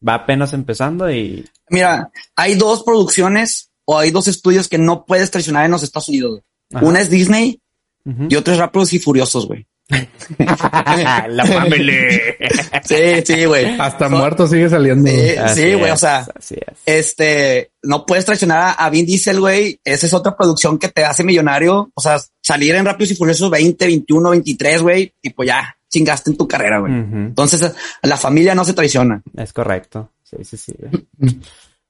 va 0.08 0.14
apenas 0.14 0.54
empezando 0.54 1.10
y 1.12 1.46
Mira, 1.70 2.10
hay 2.36 2.56
dos 2.56 2.84
producciones 2.84 3.70
o 3.86 3.98
hay 4.00 4.12
dos 4.12 4.28
estudios 4.28 4.68
que 4.68 4.78
no 4.78 5.06
puedes 5.06 5.30
traicionar 5.32 5.66
en 5.66 5.72
los 5.72 5.84
Estados 5.84 6.10
Unidos. 6.10 6.42
Ajá. 6.74 6.86
Una 6.86 7.00
es 7.00 7.10
Disney 7.10 7.62
y 8.28 8.36
otra 8.36 8.54
es 8.54 8.60
Rápidos 8.60 8.92
y 8.94 9.00
Furiosos, 9.00 9.46
güey. 9.48 9.68
la 11.30 11.46
family. 11.46 11.98
Sí, 12.84 13.24
sí, 13.26 13.46
güey. 13.46 13.80
Hasta 13.80 14.10
muerto 14.10 14.48
sigue 14.48 14.70
saliendo. 14.70 15.10
Sí, 15.10 15.16
güey. 15.16 15.38
Así 15.38 15.62
sí, 15.62 15.74
güey, 15.74 15.92
o 15.92 15.98
sea, 15.98 16.28
así 16.36 16.56
es. 16.56 16.78
este, 16.86 17.72
no 17.82 18.06
puedes 18.06 18.26
traicionar 18.26 18.60
a, 18.60 18.72
a 18.72 18.90
Vin 18.90 19.06
Diesel, 19.06 19.40
güey. 19.40 19.80
Esa 19.84 20.06
es 20.06 20.14
otra 20.14 20.36
producción 20.38 20.78
que 20.78 20.90
te 20.90 21.04
hace 21.04 21.24
millonario. 21.24 21.92
O 21.94 22.02
sea, 22.02 22.20
salir 22.42 22.76
en 22.76 22.86
Rápidos 22.86 23.12
y 23.12 23.16
Furiosos 23.16 23.50
20, 23.50 23.86
21, 23.86 24.30
23, 24.30 24.82
güey, 24.82 25.14
y 25.22 25.30
pues 25.32 25.48
ya 25.48 25.76
chingaste 25.90 26.32
en 26.32 26.38
tu 26.38 26.48
carrera, 26.48 26.80
güey. 26.80 26.94
Entonces, 26.94 27.74
la 28.04 28.18
familia 28.18 28.54
no 28.54 28.64
se 28.64 28.74
traiciona. 28.74 29.22
Es 29.36 29.54
correcto. 29.54 30.12
Sí, 30.24 30.38
sí, 30.44 30.58
sí. 30.58 30.74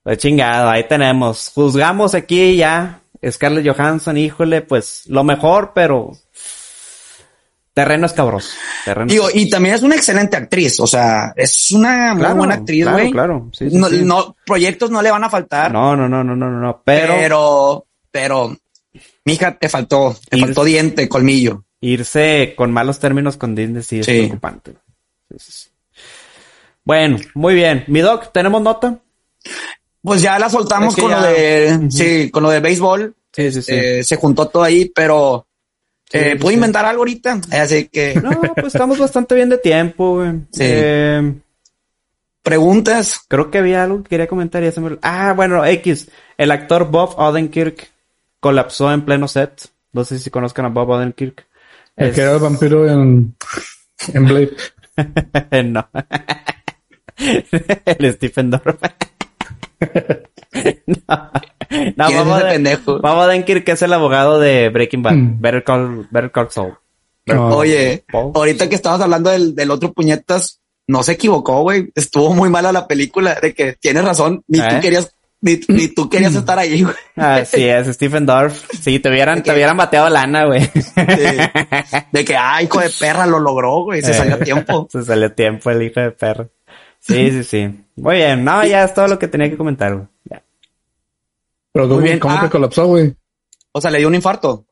Pues 0.02 0.18
chingado, 0.18 0.70
ahí 0.70 0.86
tenemos. 0.88 1.52
Juzgamos 1.54 2.16
aquí 2.16 2.56
ya. 2.56 3.02
Scarlett 3.30 3.68
Johansson, 3.68 4.16
híjole, 4.16 4.62
pues 4.62 5.04
lo 5.08 5.26
mejor, 5.26 5.74
pero 5.76 6.14
terreno 7.84 8.06
escabroso. 8.06 8.50
Terreno 8.84 9.08
Digo, 9.12 9.28
y 9.34 9.50
también 9.50 9.76
es 9.76 9.84
una 9.84 9.96
excelente 9.96 10.36
actriz. 10.36 10.80
O 10.80 10.88
sea, 10.88 11.32
es 11.36 11.72
una 11.72 12.14
muy 12.14 12.22
Claro, 12.24 12.36
buena 12.36 12.54
actriz, 12.56 12.84
claro, 12.84 12.98
güey. 12.98 13.12
claro. 13.12 13.50
Sí, 13.54 13.70
sí, 13.70 13.78
no, 13.78 13.88
sí. 13.90 14.02
no, 14.04 14.36
proyectos 14.46 14.92
no 14.92 15.02
le 15.02 15.12
van 15.12 15.24
a 15.24 15.30
faltar. 15.30 15.72
No, 15.72 15.96
no, 15.96 16.10
no, 16.10 16.24
no, 16.24 16.36
no, 16.36 16.50
no. 16.50 16.82
Pero, 16.84 17.14
pero, 17.16 17.86
pero, 18.12 18.58
mija, 19.26 19.58
te 19.58 19.70
faltó, 19.70 20.16
te 20.30 20.38
faltó 20.38 20.64
diente, 20.64 21.08
colmillo. 21.08 21.64
irse 21.82 22.54
con 22.58 22.72
malos 22.74 23.00
términos 23.00 23.38
con 23.38 23.56
Disney 23.56 23.84
sí 23.84 24.00
es 24.02 24.06
preocupante. 24.06 24.74
Sí, 25.32 25.36
sí, 25.40 25.52
sí. 25.52 25.70
Bueno, 26.84 27.18
muy 27.36 27.54
bien. 27.54 27.84
Mi 27.88 28.00
doc, 28.02 28.32
¿tenemos 28.34 28.62
nota? 28.62 28.98
Pues 30.02 30.22
ya 30.22 30.40
la 30.40 30.50
soltamos 30.50 30.90
Es 30.90 30.96
que 30.96 31.02
con 31.02 31.12
ya- 31.12 31.22
lo 31.22 31.28
de, 31.28 31.88
sí, 31.92 32.30
con 32.32 32.44
lo 32.44 32.50
de 32.50 32.60
béisbol. 32.60 33.16
Sí, 33.32 33.52
sí, 33.52 33.62
sí. 33.62 33.72
Eh, 33.74 34.04
se 34.04 34.16
juntó 34.16 34.48
todo 34.48 34.64
ahí, 34.64 34.92
pero 34.94 35.46
eh, 36.14 36.32
sí, 36.34 36.38
puedo 36.38 36.50
sí. 36.50 36.56
inventar 36.56 36.86
algo 36.86 37.02
ahorita. 37.02 37.40
Así 37.52 37.88
que 37.88 38.16
No, 38.24 38.32
pues 38.56 38.68
estamos 38.68 38.98
bastante 38.98 39.36
bien 39.36 39.50
de 39.50 39.58
tiempo, 39.58 40.16
güey. 40.16 40.32
Sí. 40.52 40.62
Eh, 40.64 41.34
preguntas. 42.44 43.22
Creo 43.28 43.52
que 43.52 43.60
había 43.60 43.84
algo 43.84 44.04
que 44.04 44.10
quería 44.10 44.28
comentar 44.28 44.62
y 44.64 44.68
ya 44.68 44.72
se 44.72 44.82
me... 44.82 44.98
Ah, 45.02 45.34
bueno, 45.36 45.66
X. 45.66 46.10
El 46.38 46.52
actor 46.52 46.90
Bob 46.90 47.14
Odenkirk 47.18 47.90
colapsó 48.40 48.92
en 48.92 49.04
pleno 49.06 49.28
set. 49.28 49.68
No 49.92 50.04
sé 50.04 50.20
si 50.20 50.30
conozcan 50.30 50.66
a 50.66 50.70
Bob 50.70 50.90
Odenkirk. 50.90 51.46
El 51.96 52.10
Es- 52.10 52.16
que 52.16 52.22
era 52.22 52.34
el 52.34 52.40
vampiro 52.40 52.88
en, 52.88 53.36
en 54.14 54.26
Blade. 54.26 54.56
no. 55.66 55.88
el 57.86 58.14
Stephen 58.14 58.50
Dorff. 58.52 58.82
no. 60.88 61.32
No, 61.96 62.08
¿Quién 62.08 62.20
es 62.20 62.26
ese 62.28 62.34
Oden- 62.36 62.50
pendejo? 62.50 63.00
Bob 63.00 63.18
Odenkirk 63.18 63.70
es 63.70 63.82
el 63.82 63.94
abogado 63.94 64.40
de 64.40 64.70
Breaking 64.70 65.04
Bad. 65.04 65.14
Mm. 65.16 65.42
Better 65.42 65.64
Call, 65.64 66.08
Better 66.10 66.32
Call 66.32 66.52
Saul. 66.52 66.74
No. 67.26 67.48
Oye, 67.58 68.04
Paul. 68.12 68.32
ahorita 68.34 68.68
que 68.68 68.76
estabas 68.76 69.02
hablando 69.02 69.30
del, 69.30 69.54
del 69.56 69.70
otro 69.70 69.94
puñetas, 69.94 70.62
no 70.88 71.04
se 71.04 71.12
equivocó, 71.12 71.62
güey. 71.62 71.92
Estuvo 71.94 72.34
muy 72.34 72.50
mala 72.50 72.72
la 72.72 72.88
película 72.88 73.36
de 73.36 73.54
que 73.54 73.74
tienes 73.74 74.04
razón. 74.04 74.44
Ni 74.48 74.60
¿Eh? 74.60 74.66
tú 74.68 74.76
querías 74.82 75.14
Ni, 75.42 75.60
ni 75.68 75.88
tú 75.90 76.10
querías 76.10 76.34
estar 76.36 76.58
ahí, 76.58 76.82
güey. 76.82 76.96
Así 77.16 77.64
es, 77.66 77.86
Stephen 77.94 78.26
Dorff. 78.26 78.66
Sí, 78.82 78.98
te 79.00 79.10
hubieran, 79.10 79.44
te 79.44 79.54
hubieran 79.54 79.78
bateado 79.78 80.10
lana, 80.10 80.46
güey. 80.48 80.62
De, 80.96 81.50
de 82.12 82.26
que, 82.26 82.36
ah, 82.36 82.62
hijo 82.64 82.80
de 82.80 82.90
perra, 82.90 83.28
lo 83.28 83.40
logró, 83.40 83.84
güey. 83.84 84.02
Se 84.02 84.14
salió 84.16 84.36
a 84.36 84.40
tiempo. 84.40 84.88
Se 84.92 85.04
salió 85.04 85.28
a 85.28 85.30
tiempo 85.30 85.70
el 85.70 85.84
hijo 85.84 86.00
de 86.00 86.12
perro. 86.12 86.50
Sí, 87.00 87.30
sí, 87.32 87.44
sí. 87.44 87.80
Muy 87.96 88.16
bien. 88.16 88.44
No, 88.44 88.66
ya 88.66 88.84
es 88.84 88.94
todo 88.96 89.08
lo 89.08 89.20
que 89.20 89.28
tenía 89.28 89.50
que 89.50 89.56
comentar, 89.58 89.94
güey. 89.94 90.08
Ya. 90.26 90.42
Pero 91.84 91.90
¿cómo, 91.96 92.02
bien. 92.02 92.20
cómo 92.20 92.36
Ah. 92.38 92.42
que 92.42 92.50
colapsó, 92.50 92.86
güey? 92.88 93.14
O 93.72 93.82
sea, 93.82 93.92
le 93.92 94.00
dio 94.00 94.08
un 94.08 94.16
infarto. 94.16 94.66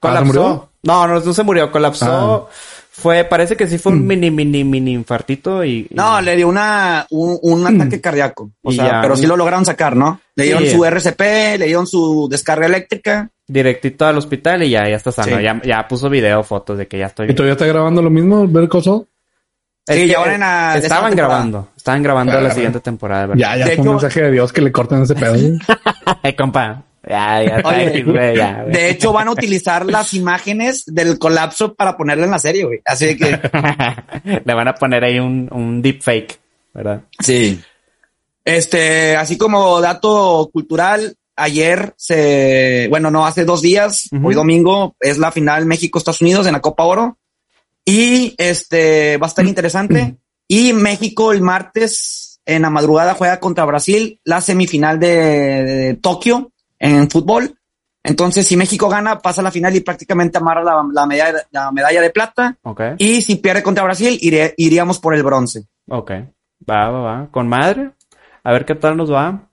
Colapsó. 0.00 0.18
Ah, 0.18 0.18
¿se 0.20 0.24
murió? 0.26 0.68
No, 0.82 1.06
no, 1.06 1.20
no 1.20 1.32
se 1.34 1.42
murió. 1.42 1.70
Colapsó. 1.70 2.48
Fue, 2.90 3.22
parece 3.24 3.56
que 3.56 3.68
sí 3.68 3.78
fue 3.78 3.92
un 3.92 4.04
mini, 4.04 4.28
mini, 4.30 4.64
mini 4.64 4.92
infartito 4.92 5.62
y... 5.62 5.86
y- 5.88 5.94
No, 5.94 6.20
le 6.20 6.34
dio 6.34 6.48
una, 6.48 7.06
un, 7.10 7.38
un 7.42 7.64
ataque 7.66 8.00
cardíaco. 8.00 8.50
O 8.62 8.72
Y 8.72 8.76
sea, 8.76 8.86
ya. 8.86 9.00
pero 9.02 9.14
sí 9.16 9.24
lo 9.26 9.36
lograron 9.36 9.64
sacar, 9.64 9.94
¿no? 9.94 10.20
Le 10.34 10.44
dieron 10.44 10.64
Sí. 10.64 10.70
su 10.70 10.84
RCP, 10.84 11.58
le 11.58 11.66
dieron 11.66 11.86
su 11.86 12.26
descarga 12.28 12.66
eléctrica. 12.66 13.30
Directito 13.46 14.04
al 14.04 14.18
hospital 14.18 14.64
y 14.64 14.70
ya, 14.70 14.88
ya 14.88 14.96
está 14.96 15.12
sano. 15.12 15.36
Sí. 15.36 15.42
Ya, 15.44 15.60
ya 15.64 15.86
puso 15.86 16.10
video, 16.10 16.42
fotos 16.42 16.76
de 16.76 16.88
que 16.88 16.98
ya 16.98 17.06
estoy 17.06 17.24
¿Y 17.24 17.28
bien. 17.28 17.36
todavía 17.36 17.52
está 17.52 17.66
grabando 17.66 18.02
lo 18.02 18.10
mismo? 18.10 18.44
Es 18.44 19.94
Sí, 19.96 20.02
que 20.02 20.08
ya 20.08 20.18
van 20.20 20.42
a- 20.42 20.76
Estaban 20.76 21.14
grabando. 21.14 21.68
Estaban 21.76 22.02
grabando 22.02 22.40
la 22.40 22.50
siguiente 22.50 22.80
temporada, 22.80 23.26
¿verdad? 23.26 23.40
Ya, 23.40 23.56
ya 23.56 23.64
De 23.66 23.76
fue 23.76 23.84
un 23.86 23.90
mensaje 23.92 24.22
de 24.22 24.30
Dios 24.32 24.52
que 24.52 24.60
le 24.60 24.72
corten 24.72 25.02
ese 25.02 25.14
pedo. 25.14 25.34
Ay, 26.22 26.32
compa. 26.36 26.84
Ya, 27.08 27.42
ya 27.42 27.56
está 27.56 27.68
Oye, 27.70 27.86
aquí, 27.86 28.02
güey, 28.02 28.36
ya, 28.36 28.62
güey. 28.62 28.72
De 28.72 28.90
hecho, 28.90 29.12
van 29.12 29.28
a 29.28 29.30
utilizar 29.30 29.86
las 29.86 30.12
imágenes 30.12 30.84
del 30.86 31.18
colapso 31.18 31.74
para 31.74 31.96
ponerla 31.96 32.24
en 32.26 32.30
la 32.30 32.38
serie, 32.38 32.64
güey. 32.64 32.80
Así 32.84 33.16
que, 33.16 33.40
Le 34.44 34.54
van 34.54 34.68
a 34.68 34.74
poner 34.74 35.04
ahí 35.04 35.18
un, 35.18 35.48
un 35.50 35.80
deepfake, 35.80 36.38
¿verdad? 36.74 37.02
sí. 37.20 37.60
Este, 38.44 39.14
así 39.14 39.36
como 39.36 39.78
dato 39.80 40.48
cultural, 40.50 41.14
ayer 41.36 41.92
se, 41.98 42.86
bueno, 42.88 43.10
no, 43.10 43.26
hace 43.26 43.44
dos 43.44 43.60
días, 43.60 44.08
hoy 44.22 44.34
domingo, 44.34 44.96
es 45.00 45.18
la 45.18 45.30
final 45.30 45.66
México-Estados 45.66 46.22
Unidos 46.22 46.46
en 46.46 46.54
la 46.54 46.60
Copa 46.60 46.84
Oro. 46.84 47.18
Y 47.84 48.34
este, 48.38 49.16
va 49.18 49.26
a 49.26 49.28
estar 49.28 49.46
interesante. 49.46 50.16
Y 50.50 50.72
México 50.72 51.30
el 51.30 51.42
martes 51.42 52.27
en 52.48 52.62
la 52.62 52.70
madrugada 52.70 53.14
juega 53.14 53.38
contra 53.38 53.64
Brasil 53.64 54.20
la 54.24 54.40
semifinal 54.40 54.98
de, 54.98 55.08
de 55.64 55.94
Tokio 55.94 56.50
en 56.78 57.08
fútbol. 57.10 57.54
Entonces, 58.02 58.46
si 58.46 58.56
México 58.56 58.88
gana, 58.88 59.18
pasa 59.18 59.40
a 59.42 59.44
la 59.44 59.50
final 59.50 59.76
y 59.76 59.80
prácticamente 59.80 60.38
amarra 60.38 60.64
la, 60.64 60.82
la 60.92 61.06
medalla, 61.06 61.42
la 61.50 61.70
medalla 61.72 62.00
de 62.00 62.10
plata. 62.10 62.56
Ok, 62.62 62.80
Y 62.98 63.20
si 63.22 63.36
pierde 63.36 63.62
contra 63.62 63.84
Brasil, 63.84 64.18
iré- 64.22 64.54
iríamos 64.56 64.98
por 64.98 65.14
el 65.14 65.22
bronce. 65.22 65.66
ok. 65.88 66.10
Va, 66.68 66.90
va, 66.90 67.00
va. 67.00 67.28
Con 67.30 67.48
madre. 67.48 67.90
A 68.44 68.52
ver 68.52 68.64
qué 68.64 68.74
tal 68.74 68.96
nos 68.96 69.12
va. 69.12 69.48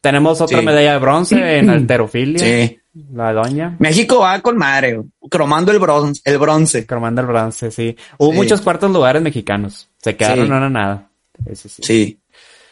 Tenemos 0.00 0.40
otra 0.40 0.58
Sí. 0.60 0.64
medalla 0.66 0.92
de 0.92 0.98
bronce 0.98 1.36
en 1.58 1.70
alterofilia. 1.70 2.76
La 3.14 3.32
doña. 3.32 3.76
México 3.78 4.18
va 4.20 4.40
con 4.40 4.56
madre, 4.58 5.00
cromando 5.30 5.70
el 5.70 5.78
bronce, 5.78 6.20
el 6.24 6.38
bronce. 6.38 6.84
Cromando 6.86 7.20
el 7.20 7.28
bronce, 7.28 7.70
sí. 7.70 7.96
Hubo 8.18 8.32
Sí. 8.32 8.36
muchos 8.36 8.60
cuartos 8.60 8.90
lugares 8.90 9.22
mexicanos. 9.22 9.88
Se 9.98 10.16
quedaron, 10.16 10.44
Sí. 10.46 10.50
no 10.50 10.56
era 10.56 10.68
nada. 10.68 11.08
Sí, 11.54 11.68
sí. 11.68 11.82
Sí. 11.82 12.19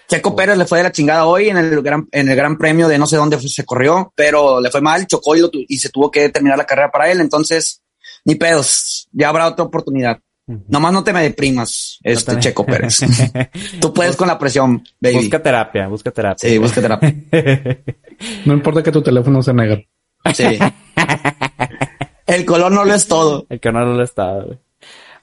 Checo 0.09 0.35
Pérez 0.35 0.57
le 0.57 0.65
fue 0.67 0.79
de 0.79 0.85
la 0.85 0.93
chingada 0.93 1.27
hoy 1.27 1.49
en 1.51 1.59
el 1.59 1.83
gran, 1.83 2.09
en 2.13 2.29
el 2.29 2.37
gran 2.37 2.57
premio 2.57 2.89
de 2.89 2.99
no 2.99 3.07
sé 3.07 3.17
dónde 3.17 3.37
fue- 3.39 3.49
se 3.49 3.65
corrió, 3.65 4.13
pero 4.17 4.61
le 4.61 4.71
fue 4.71 4.81
mal, 4.81 5.07
chocó 5.07 5.37
y, 5.37 5.41
lo 5.41 5.51
tu- 5.51 5.65
y 5.69 5.79
se 5.79 5.91
tuvo 5.91 6.11
que 6.11 6.29
terminar 6.31 6.57
la 6.57 6.65
carrera 6.65 6.91
para 6.91 7.11
él. 7.11 7.21
Entonces, 7.21 7.83
ni 8.25 8.35
pedos, 8.37 9.09
ya 9.13 9.29
habrá 9.29 9.47
otra 9.47 9.65
oportunidad. 9.67 10.19
Nomás 10.69 10.95
no 10.95 11.05
te 11.05 11.13
me 11.13 11.23
deprimas, 11.23 11.99
este 12.03 12.33
te- 12.35 12.41
Checo 12.41 12.65
Pérez. 12.65 13.01
Tú 13.81 13.93
puedes 13.93 14.17
con 14.17 14.29
la 14.29 14.39
presión, 14.39 14.83
baby. 14.99 15.17
Busca 15.17 15.43
terapia, 15.43 15.89
busca 15.89 16.11
terapia. 16.11 16.49
Sí, 16.49 16.57
busca 16.59 16.81
terapia. 16.81 17.15
No 18.47 18.55
importa 18.55 18.83
que 18.83 18.91
tu 18.91 19.01
teléfono 19.03 19.43
sea 19.43 19.55
negro. 19.55 19.81
Sí. 20.35 20.59
El 22.27 22.45
color 22.45 22.73
no 22.73 22.85
lo 22.85 22.95
es 22.95 23.07
todo. 23.07 23.47
El 23.49 23.61
que 23.61 23.71
no 23.71 23.85
lo 23.85 24.03
estaba, 24.03 24.43
güey. 24.45 24.59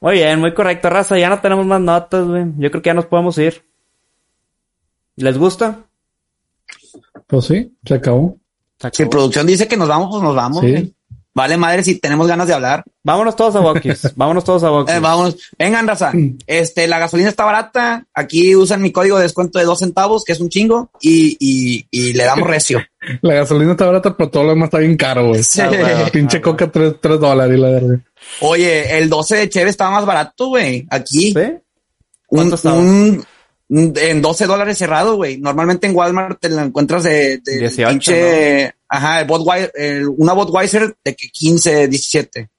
Muy 0.01 0.13
bien, 0.15 0.39
muy 0.39 0.53
correcto, 0.53 0.89
raza. 0.89 1.17
Ya 1.17 1.29
no 1.29 1.39
tenemos 1.39 1.65
más 1.65 1.81
notas, 1.81 2.25
güey. 2.25 2.45
Yo 2.57 2.69
creo 2.71 2.81
que 2.81 2.87
ya 2.89 2.93
nos 2.93 3.05
podemos 3.07 3.37
ir. 3.37 3.65
¿Les 5.17 5.37
gusta? 5.37 5.79
Pues 7.27 7.45
sí, 7.45 7.73
se 7.85 7.93
acabó. 7.95 8.37
Se 8.79 8.89
Si 8.91 9.03
acabó. 9.03 9.09
producción 9.11 9.47
dice 9.47 9.67
que 9.67 9.77
nos 9.77 9.87
vamos, 9.87 10.09
pues 10.11 10.23
nos 10.23 10.35
vamos. 10.35 10.61
Sí. 10.61 10.91
Vale, 11.33 11.57
madre, 11.57 11.83
si 11.83 11.95
tenemos 11.99 12.27
ganas 12.27 12.47
de 12.47 12.53
hablar. 12.53 12.85
Vámonos 13.03 13.35
todos 13.35 13.55
a 13.57 13.59
Walkies. 13.61 14.13
Vámonos 14.15 14.45
todos 14.45 14.63
a 14.63 14.71
Walkies. 14.71 14.95
Eh, 14.95 14.99
vamos, 15.01 15.35
vengan, 15.59 15.85
raza. 15.85 16.13
Este, 16.47 16.87
la 16.87 16.97
gasolina 16.97 17.27
está 17.27 17.43
barata. 17.43 18.05
Aquí 18.13 18.55
usan 18.55 18.81
mi 18.81 18.93
código 18.93 19.17
de 19.17 19.23
descuento 19.23 19.59
de 19.59 19.65
dos 19.65 19.79
centavos, 19.79 20.23
que 20.23 20.31
es 20.31 20.39
un 20.39 20.47
chingo, 20.47 20.91
y, 21.01 21.35
y, 21.37 21.87
y 21.91 22.13
le 22.13 22.23
damos 22.23 22.47
recio. 22.47 22.79
La 23.21 23.33
gasolina 23.35 23.71
está 23.71 23.85
barata, 23.85 24.15
pero 24.15 24.29
todo 24.29 24.43
lo 24.43 24.49
demás 24.51 24.67
está 24.67 24.77
bien 24.79 24.95
caro, 24.95 25.27
güey. 25.27 25.43
Sí. 25.43 25.59
Ah, 25.61 25.67
güey. 25.67 26.11
Pinche 26.11 26.39
coca, 26.41 26.71
tres, 26.71 26.95
tres 27.01 27.19
dólares 27.19 27.57
y 27.57 27.61
la 27.61 27.69
verga. 27.69 27.99
Oye, 28.39 28.97
el 28.97 29.09
12 29.09 29.35
de 29.35 29.49
Cheve 29.49 29.69
estaba 29.69 29.91
más 29.91 30.05
barato, 30.05 30.47
güey. 30.47 30.87
Aquí. 30.89 31.33
¿Sí? 31.33 31.39
Un- 32.29 33.25
en 33.69 34.21
12 34.21 34.45
dólares 34.45 34.77
cerrado, 34.77 35.15
güey. 35.15 35.37
Normalmente 35.39 35.87
en 35.87 35.95
Walmart 35.95 36.39
te 36.39 36.49
la 36.49 36.63
encuentras 36.63 37.03
de, 37.03 37.39
de 37.39 37.59
18, 37.59 37.89
pinche, 37.89 38.73
ajá, 38.87 39.21
el 39.21 39.27
Budweiser, 39.27 39.71
el- 39.75 40.07
una 40.09 40.33
Budweiser 40.33 40.95
de 41.03 41.15
que 41.15 41.27
15, 41.29 41.87
17. 41.87 42.49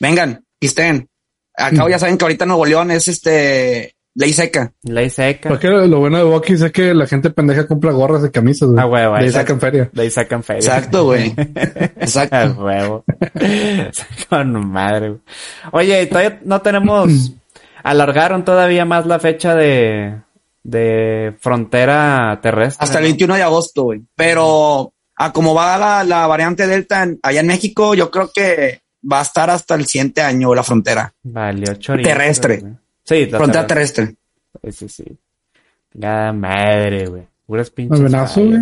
Vengan, 0.00 0.44
pisten. 0.58 1.08
Acá 1.54 1.84
Mm. 1.84 1.90
ya 1.90 1.98
saben 1.98 2.16
que 2.16 2.24
ahorita 2.24 2.46
Nuevo 2.46 2.64
León 2.64 2.90
es 2.90 3.06
este 3.08 3.94
ley 4.14 4.32
seca. 4.32 4.72
Ley 4.82 5.10
seca. 5.10 5.50
Porque 5.50 5.68
lo 5.68 5.98
bueno 5.98 6.16
de 6.18 6.24
Bucky's 6.24 6.62
es 6.62 6.72
que 6.72 6.94
la 6.94 7.06
gente 7.06 7.28
pendeja 7.30 7.66
compra 7.66 7.92
gorras 7.92 8.24
y 8.26 8.30
camisas, 8.30 8.68
güey. 8.70 8.80
Ah, 8.80 8.84
güey, 8.86 9.06
güey. 9.06 9.20
De 9.20 9.26
ahí 9.26 9.32
sacan 9.32 9.60
feria. 9.60 9.90
De 9.92 10.02
ahí 10.02 10.10
sacan 10.10 10.42
feria. 10.42 10.60
Exacto, 10.60 11.04
güey. 11.04 11.34
A 11.36 11.42
Exacto. 12.00 12.62
huevo. 12.64 13.04
Con 14.30 14.70
madre. 14.70 15.08
güey. 15.10 15.20
Oye, 15.72 16.06
todavía 16.06 16.40
no 16.44 16.62
tenemos. 16.62 17.10
Alargaron 17.82 18.44
todavía 18.44 18.84
más 18.84 19.06
la 19.06 19.18
fecha 19.18 19.54
de. 19.54 20.14
De 20.62 21.34
frontera 21.40 22.38
terrestre. 22.42 22.82
Hasta 22.84 22.98
el 22.98 23.04
¿no? 23.04 23.08
21 23.08 23.34
de 23.36 23.42
agosto, 23.42 23.82
güey. 23.84 24.02
Pero 24.14 24.92
a 25.16 25.32
como 25.32 25.54
va 25.54 25.76
la, 25.78 26.04
la 26.04 26.26
variante 26.26 26.66
Delta 26.66 27.02
en- 27.02 27.18
allá 27.22 27.40
en 27.40 27.46
México, 27.46 27.94
yo 27.94 28.10
creo 28.10 28.30
que 28.34 28.80
va 29.10 29.20
a 29.20 29.22
estar 29.22 29.48
hasta 29.50 29.74
el 29.74 29.86
siguiente 29.86 30.20
año 30.22 30.54
la 30.54 30.62
frontera. 30.62 31.12
Valió 31.22 31.74
chorizo. 31.74 32.08
Terrestre. 32.08 32.62
Sí, 33.04 33.26
la 33.26 33.38
Frontera 33.38 33.66
terrestre. 33.66 34.16
terrestre. 34.60 34.76
Sí, 34.86 34.88
sí, 34.88 35.02
sí. 35.04 35.18
Ya 35.94 36.32
madre, 36.32 37.06
güey. 37.06 37.22
Puras 37.46 37.70
pinches. 37.70 37.98
Avionazo, 37.98 38.44
güey. 38.44 38.60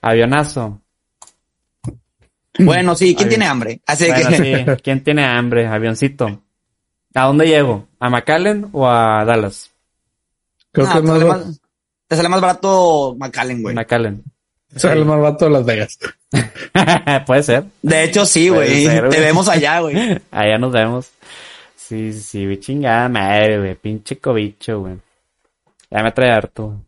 Avionazo. 0.00 0.80
Bueno, 2.56 2.94
sí, 2.94 3.16
¿quién 3.16 3.28
tiene 3.28 3.46
hambre? 3.46 3.80
Así 3.84 4.06
Bueno, 4.06 4.28
que 4.28 4.36
sí. 4.36 4.82
¿Quién 4.84 5.02
tiene 5.02 5.24
hambre? 5.24 5.66
Avioncito. 5.66 6.40
¿A 7.12 7.24
dónde 7.26 7.46
llego? 7.46 7.88
¿A 7.98 8.08
McAllen 8.08 8.68
o 8.72 8.88
a 8.88 9.24
Dallas? 9.24 9.72
Creo 10.74 10.86
No, 10.86 10.92
que 10.92 10.98
te, 10.98 10.98
es 10.98 11.04
más, 11.04 11.18
sale 11.18 11.24
ba- 11.24 11.36
más, 11.38 11.60
te 12.08 12.16
sale 12.16 12.28
más 12.28 12.40
barato 12.42 13.16
McAllen, 13.18 13.62
güey. 13.62 13.74
McAllen. 13.74 14.22
sale 14.76 15.04
más 15.04 15.18
barato 15.20 15.44
de 15.46 15.50
Las 15.52 15.64
Vegas. 15.64 15.98
Puede 17.26 17.42
ser. 17.42 17.64
De 17.80 18.04
hecho, 18.04 18.26
sí, 18.26 18.48
güey. 18.50 18.84
Te 18.86 19.00
güey. 19.00 19.20
vemos 19.20 19.48
allá, 19.48 19.80
güey. 19.80 19.96
Allá 20.30 20.58
nos 20.58 20.72
vemos. 20.72 21.10
Sí, 21.76 22.12
sí, 22.12 22.44
güey, 22.44 22.58
chingada 22.60 23.08
madre, 23.08 23.58
güey. 23.58 23.74
Pinche 23.76 24.18
cobicho, 24.18 24.80
güey. 24.80 24.96
Ya 25.90 26.02
me 26.02 26.10
trae 26.12 26.32
harto. 26.32 26.80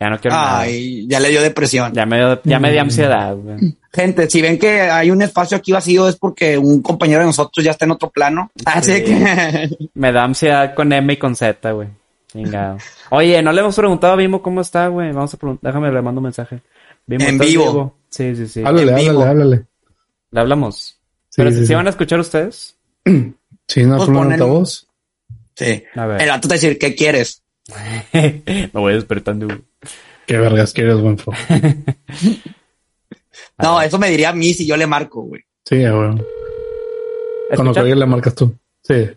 Ya 0.00 0.10
no 0.10 0.18
quiero 0.20 0.36
nada. 0.36 0.60
Ay, 0.60 1.06
ya 1.08 1.20
le 1.20 1.30
dio 1.30 1.40
depresión. 1.40 1.92
Ya 1.94 2.04
me, 2.04 2.16
dio- 2.18 2.40
ya 2.44 2.58
me 2.58 2.70
dio 2.72 2.80
ansiedad, 2.82 3.34
güey. 3.34 3.76
Gente, 3.92 4.28
si 4.28 4.42
ven 4.42 4.58
que 4.58 4.82
hay 4.82 5.10
un 5.10 5.22
espacio 5.22 5.56
aquí 5.56 5.70
vacío 5.72 6.08
es 6.08 6.16
porque 6.16 6.58
un 6.58 6.82
compañero 6.82 7.20
de 7.20 7.26
nosotros 7.26 7.64
ya 7.64 7.70
está 7.70 7.84
en 7.84 7.92
otro 7.92 8.10
plano. 8.10 8.50
Así 8.66 8.92
Sí. 8.96 9.04
que 9.04 9.70
Me 9.94 10.10
da 10.12 10.24
ansiedad 10.24 10.74
con 10.74 10.92
M 10.92 11.12
y 11.12 11.16
con 11.16 11.36
Z, 11.36 11.70
güey. 11.72 11.88
Chingado. 12.34 12.78
Oye, 13.10 13.40
no 13.42 13.52
le 13.52 13.60
hemos 13.60 13.76
preguntado 13.76 14.12
a 14.12 14.16
Vimo 14.16 14.42
cómo 14.42 14.60
está, 14.60 14.88
güey. 14.88 15.12
Vamos 15.12 15.32
a 15.32 15.36
preguntar. 15.36 15.72
Déjame, 15.72 15.90
le 15.92 16.02
mando 16.02 16.18
un 16.20 16.24
mensaje. 16.24 16.60
Vimo, 17.06 17.24
En 17.24 17.34
¿estás 17.34 17.46
vivo. 17.48 17.96
Sí, 18.10 18.34
sí, 18.36 18.46
sí. 18.48 18.62
Háblale, 18.64 18.90
en 18.92 18.96
vivo. 18.98 19.10
háblale, 19.22 19.30
háblale. 19.30 19.66
Le 20.32 20.40
hablamos. 20.40 20.98
Sí, 21.28 21.36
Pero 21.36 21.50
sí, 21.52 21.58
si 21.58 21.66
sí. 21.68 21.74
van 21.74 21.86
a 21.86 21.90
escuchar 21.90 22.20
ustedes. 22.20 22.76
Sí, 23.66 23.82
no, 23.84 23.96
Pues 23.96 24.08
por 24.10 24.16
un 24.18 24.24
ponle- 24.24 24.32
altavoz. 24.34 24.86
sí. 25.54 25.84
A 25.94 26.04
ver. 26.04 26.20
El 26.20 26.28
vato 26.28 26.42
te 26.42 26.48
va 26.48 26.52
a 26.52 26.60
decir, 26.60 26.78
¿qué 26.78 26.94
quieres? 26.94 27.42
me 28.12 28.68
voy 28.74 28.92
despertando, 28.92 29.46
güey. 29.46 29.62
Qué 30.26 30.36
vergas 30.36 30.74
quieres, 30.74 31.00
buen 31.00 31.16
fo. 31.16 31.32
No, 33.58 33.80
eso 33.80 33.98
me 33.98 34.10
diría 34.10 34.30
a 34.30 34.34
mí 34.34 34.52
si 34.52 34.66
yo 34.66 34.76
le 34.76 34.86
marco, 34.86 35.22
güey. 35.22 35.42
Sí, 35.64 35.76
güey. 35.76 35.90
Cuando 35.90 36.24
¿Escucha? 37.50 37.80
cuelgue 37.80 37.96
le 37.96 38.06
marcas 38.06 38.34
tú. 38.34 38.54
Sí. 38.82 39.10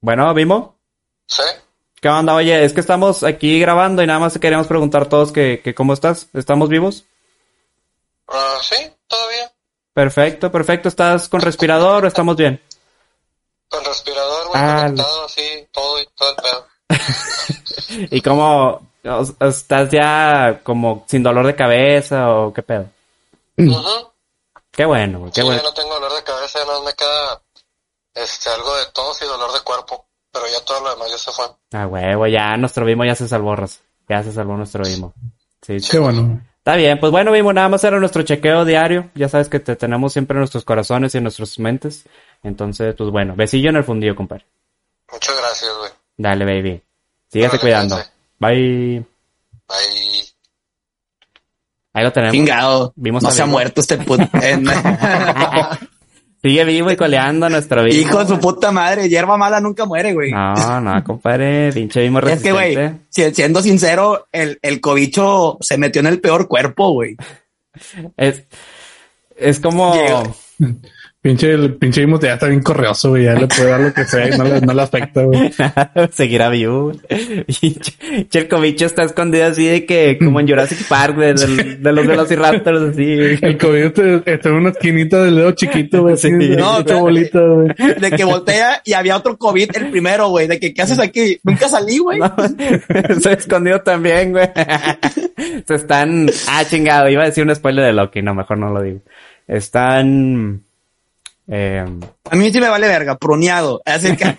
Bueno, 0.04 0.34
Vimo. 0.34 0.76
Sí, 1.26 1.42
¿Qué 1.98 2.10
onda? 2.10 2.34
Oye, 2.34 2.62
es 2.62 2.74
que 2.74 2.80
estamos 2.80 3.22
aquí 3.22 3.58
grabando 3.58 4.02
y 4.02 4.06
nada 4.06 4.18
más 4.18 4.38
queríamos 4.38 4.66
preguntar 4.66 5.08
todos 5.08 5.32
que, 5.32 5.62
que 5.64 5.74
cómo 5.74 5.94
estás. 5.94 6.28
¿Estamos 6.34 6.68
vivos? 6.68 7.06
Ah, 8.28 8.58
sí, 8.60 8.76
bien. 8.76 9.48
Perfecto, 9.94 10.52
perfecto. 10.52 10.90
¿Estás 10.90 11.30
con 11.30 11.40
respirador 11.40 12.04
o 12.04 12.08
estamos 12.08 12.36
bien? 12.36 12.60
Con 13.70 13.82
respirador, 13.82 14.48
güey, 14.48 14.60
Ah, 14.62 14.82
conectado 14.82 15.24
así, 15.24 15.68
todo 15.72 16.02
y 16.02 16.06
todo 16.14 16.28
el 16.28 16.36
pedo. 16.36 18.06
¿Y 18.10 18.20
cómo 18.20 18.86
estás 19.40 19.90
ya 19.90 20.60
como 20.62 21.06
sin 21.08 21.22
dolor 21.22 21.46
de 21.46 21.56
cabeza 21.56 22.30
o 22.30 22.52
qué 22.52 22.62
pedo? 22.62 22.90
Ujú. 23.56 24.10
Qué 24.70 24.84
bueno, 24.84 25.30
qué 25.32 25.40
Sí, 25.40 25.46
bueno. 25.46 25.62
ya 25.62 25.66
no 25.66 25.72
tengo 25.72 25.94
dolor 25.94 26.12
de 26.12 26.24
cabeza, 26.24 26.58
más 26.66 26.82
me 26.82 26.92
queda 26.92 27.40
este, 28.14 28.50
algo 28.50 28.76
de 28.76 28.86
tos 28.92 29.20
y 29.22 29.26
dolor 29.26 29.52
de 29.52 29.60
cuerpo. 29.60 30.06
Pero 30.32 30.46
ya 30.46 30.64
todo 30.64 30.80
lo 30.80 30.90
demás 30.90 31.10
ya 31.10 31.18
se 31.18 31.30
fue. 31.30 31.46
Ah, 31.72 31.86
huevo, 31.86 32.26
ya 32.26 32.56
nuestro 32.56 32.84
Vimo 32.84 33.04
ya 33.04 33.14
se 33.14 33.28
salvó. 33.28 33.54
Ya 34.08 34.22
se 34.22 34.32
salvó 34.32 34.56
nuestro 34.56 34.84
Vimo. 34.84 35.14
Sí, 35.62 35.78
sí. 35.80 35.90
Qué 35.90 35.98
bueno. 35.98 36.40
Está 36.58 36.76
bien, 36.76 36.98
pues 36.98 37.12
bueno, 37.12 37.30
Vimo, 37.30 37.52
nada 37.52 37.68
más 37.68 37.84
era 37.84 38.00
nuestro 38.00 38.22
chequeo 38.22 38.64
diario. 38.64 39.10
Ya 39.14 39.28
sabes 39.28 39.48
que 39.48 39.60
te 39.60 39.76
tenemos 39.76 40.12
siempre 40.12 40.34
en 40.34 40.40
nuestros 40.40 40.64
corazones 40.64 41.14
y 41.14 41.18
en 41.18 41.24
nuestras 41.24 41.58
mentes. 41.58 42.04
Entonces, 42.42 42.94
pues 42.96 43.10
bueno, 43.10 43.34
besillo 43.36 43.70
en 43.70 43.76
el 43.76 43.84
fundillo, 43.84 44.16
compadre. 44.16 44.46
Muchas 45.12 45.36
gracias, 45.36 45.70
güey. 45.78 45.90
Dale, 46.16 46.44
baby. 46.44 46.82
Síguese 47.30 47.48
Órale, 47.48 47.60
cuidando. 47.60 47.96
cuídense. 47.96 48.12
Bye. 48.38 49.06
Ahí. 49.68 50.24
Ahí 51.92 52.04
lo 52.04 52.12
tenemos. 52.12 52.34
Chingado. 52.34 52.92
Vimos 52.96 53.22
no 53.22 53.30
se 53.30 53.42
ha 53.42 53.46
muerto 53.46 53.80
este 53.80 53.98
puto. 53.98 54.24
Sigue 56.44 56.64
vivo 56.64 56.90
y 56.90 56.96
coleando 56.96 57.48
nuestro 57.48 57.82
Vimo. 57.84 57.96
Hijo 57.98 58.18
de 58.18 58.26
su 58.26 58.38
puta 58.38 58.70
madre, 58.70 59.08
hierba 59.08 59.38
mala 59.38 59.60
nunca 59.60 59.86
muere, 59.86 60.12
güey. 60.12 60.30
No, 60.30 60.78
no, 60.78 61.02
compadre. 61.02 61.72
Pinche 61.72 62.02
Vimo 62.02 62.18
es 62.18 62.24
que, 62.24 62.30
resistente. 62.52 62.74
güey, 62.76 62.90
si- 63.08 63.34
siendo 63.34 63.62
sincero, 63.62 64.28
el, 64.30 64.58
el 64.60 64.80
cobicho 64.82 65.56
se 65.62 65.78
metió 65.78 66.00
en 66.00 66.06
el 66.08 66.20
peor 66.20 66.46
cuerpo, 66.46 66.92
güey. 66.92 67.16
Es, 68.18 68.42
es 69.38 69.58
como... 69.58 69.94
Pinche, 71.24 71.52
el 71.54 71.74
pinche 71.76 72.02
Vimo 72.02 72.20
ya 72.20 72.34
está 72.34 72.48
bien 72.48 72.60
correoso, 72.62 73.08
güey. 73.08 73.24
Ya 73.24 73.32
le 73.32 73.46
puede 73.46 73.70
dar 73.70 73.80
lo 73.80 73.94
que 73.94 74.04
sea 74.04 74.28
y 74.28 74.36
no 74.36 74.44
le, 74.44 74.60
no 74.60 74.74
le 74.74 74.82
afecta, 74.82 75.22
güey. 75.22 75.50
Seguirá 76.12 76.50
vivo. 76.50 76.92
Chelcovicho 78.28 78.84
está 78.84 79.04
escondido 79.04 79.46
así 79.46 79.64
de 79.66 79.86
que, 79.86 80.18
como 80.18 80.40
en 80.40 80.48
Jurassic 80.48 80.86
Park, 80.86 81.14
güey, 81.16 81.32
del- 81.32 81.82
de 81.82 81.92
los 81.92 82.06
Velociraptors, 82.06 82.90
así. 82.90 83.02
El 83.42 83.56
COVID 83.56 83.90
te- 83.92 84.34
está 84.34 84.50
en 84.50 84.54
una 84.56 84.68
esquinita 84.68 85.22
del 85.24 85.36
dedo 85.36 85.52
chiquito, 85.52 86.02
güey. 86.02 86.18
Sí. 86.18 86.28
así, 86.28 86.36
de- 86.46 86.56
No, 86.58 86.78
espérate. 86.80 87.00
bolita, 87.00 87.40
güey. 87.40 87.68
De 88.00 88.10
que 88.10 88.24
voltea 88.24 88.82
y 88.84 88.92
había 88.92 89.16
otro 89.16 89.38
COVID, 89.38 89.70
el 89.76 89.90
primero, 89.90 90.28
güey. 90.28 90.46
De 90.46 90.60
que, 90.60 90.74
¿qué 90.74 90.82
haces 90.82 90.98
aquí? 90.98 91.38
Nunca 91.42 91.70
salí, 91.70 91.98
güey. 92.00 92.18
No, 92.18 92.34
se 93.18 93.32
escondido 93.32 93.80
también, 93.80 94.32
güey. 94.32 94.48
Se 95.66 95.74
están... 95.74 96.28
Ah, 96.48 96.64
chingado. 96.68 97.08
Iba 97.08 97.22
a 97.22 97.26
decir 97.26 97.44
un 97.44 97.54
spoiler 97.54 97.86
de 97.86 97.92
Loki. 97.94 98.20
No, 98.20 98.34
mejor 98.34 98.58
no 98.58 98.70
lo 98.70 98.82
digo. 98.82 99.00
Están... 99.48 100.64
Eh, 101.46 101.84
A 102.30 102.36
mí 102.36 102.50
sí 102.50 102.58
me 102.60 102.68
vale 102.68 102.88
verga, 102.88 103.16
pruneado. 103.18 103.82
Así 103.84 104.16
que... 104.16 104.24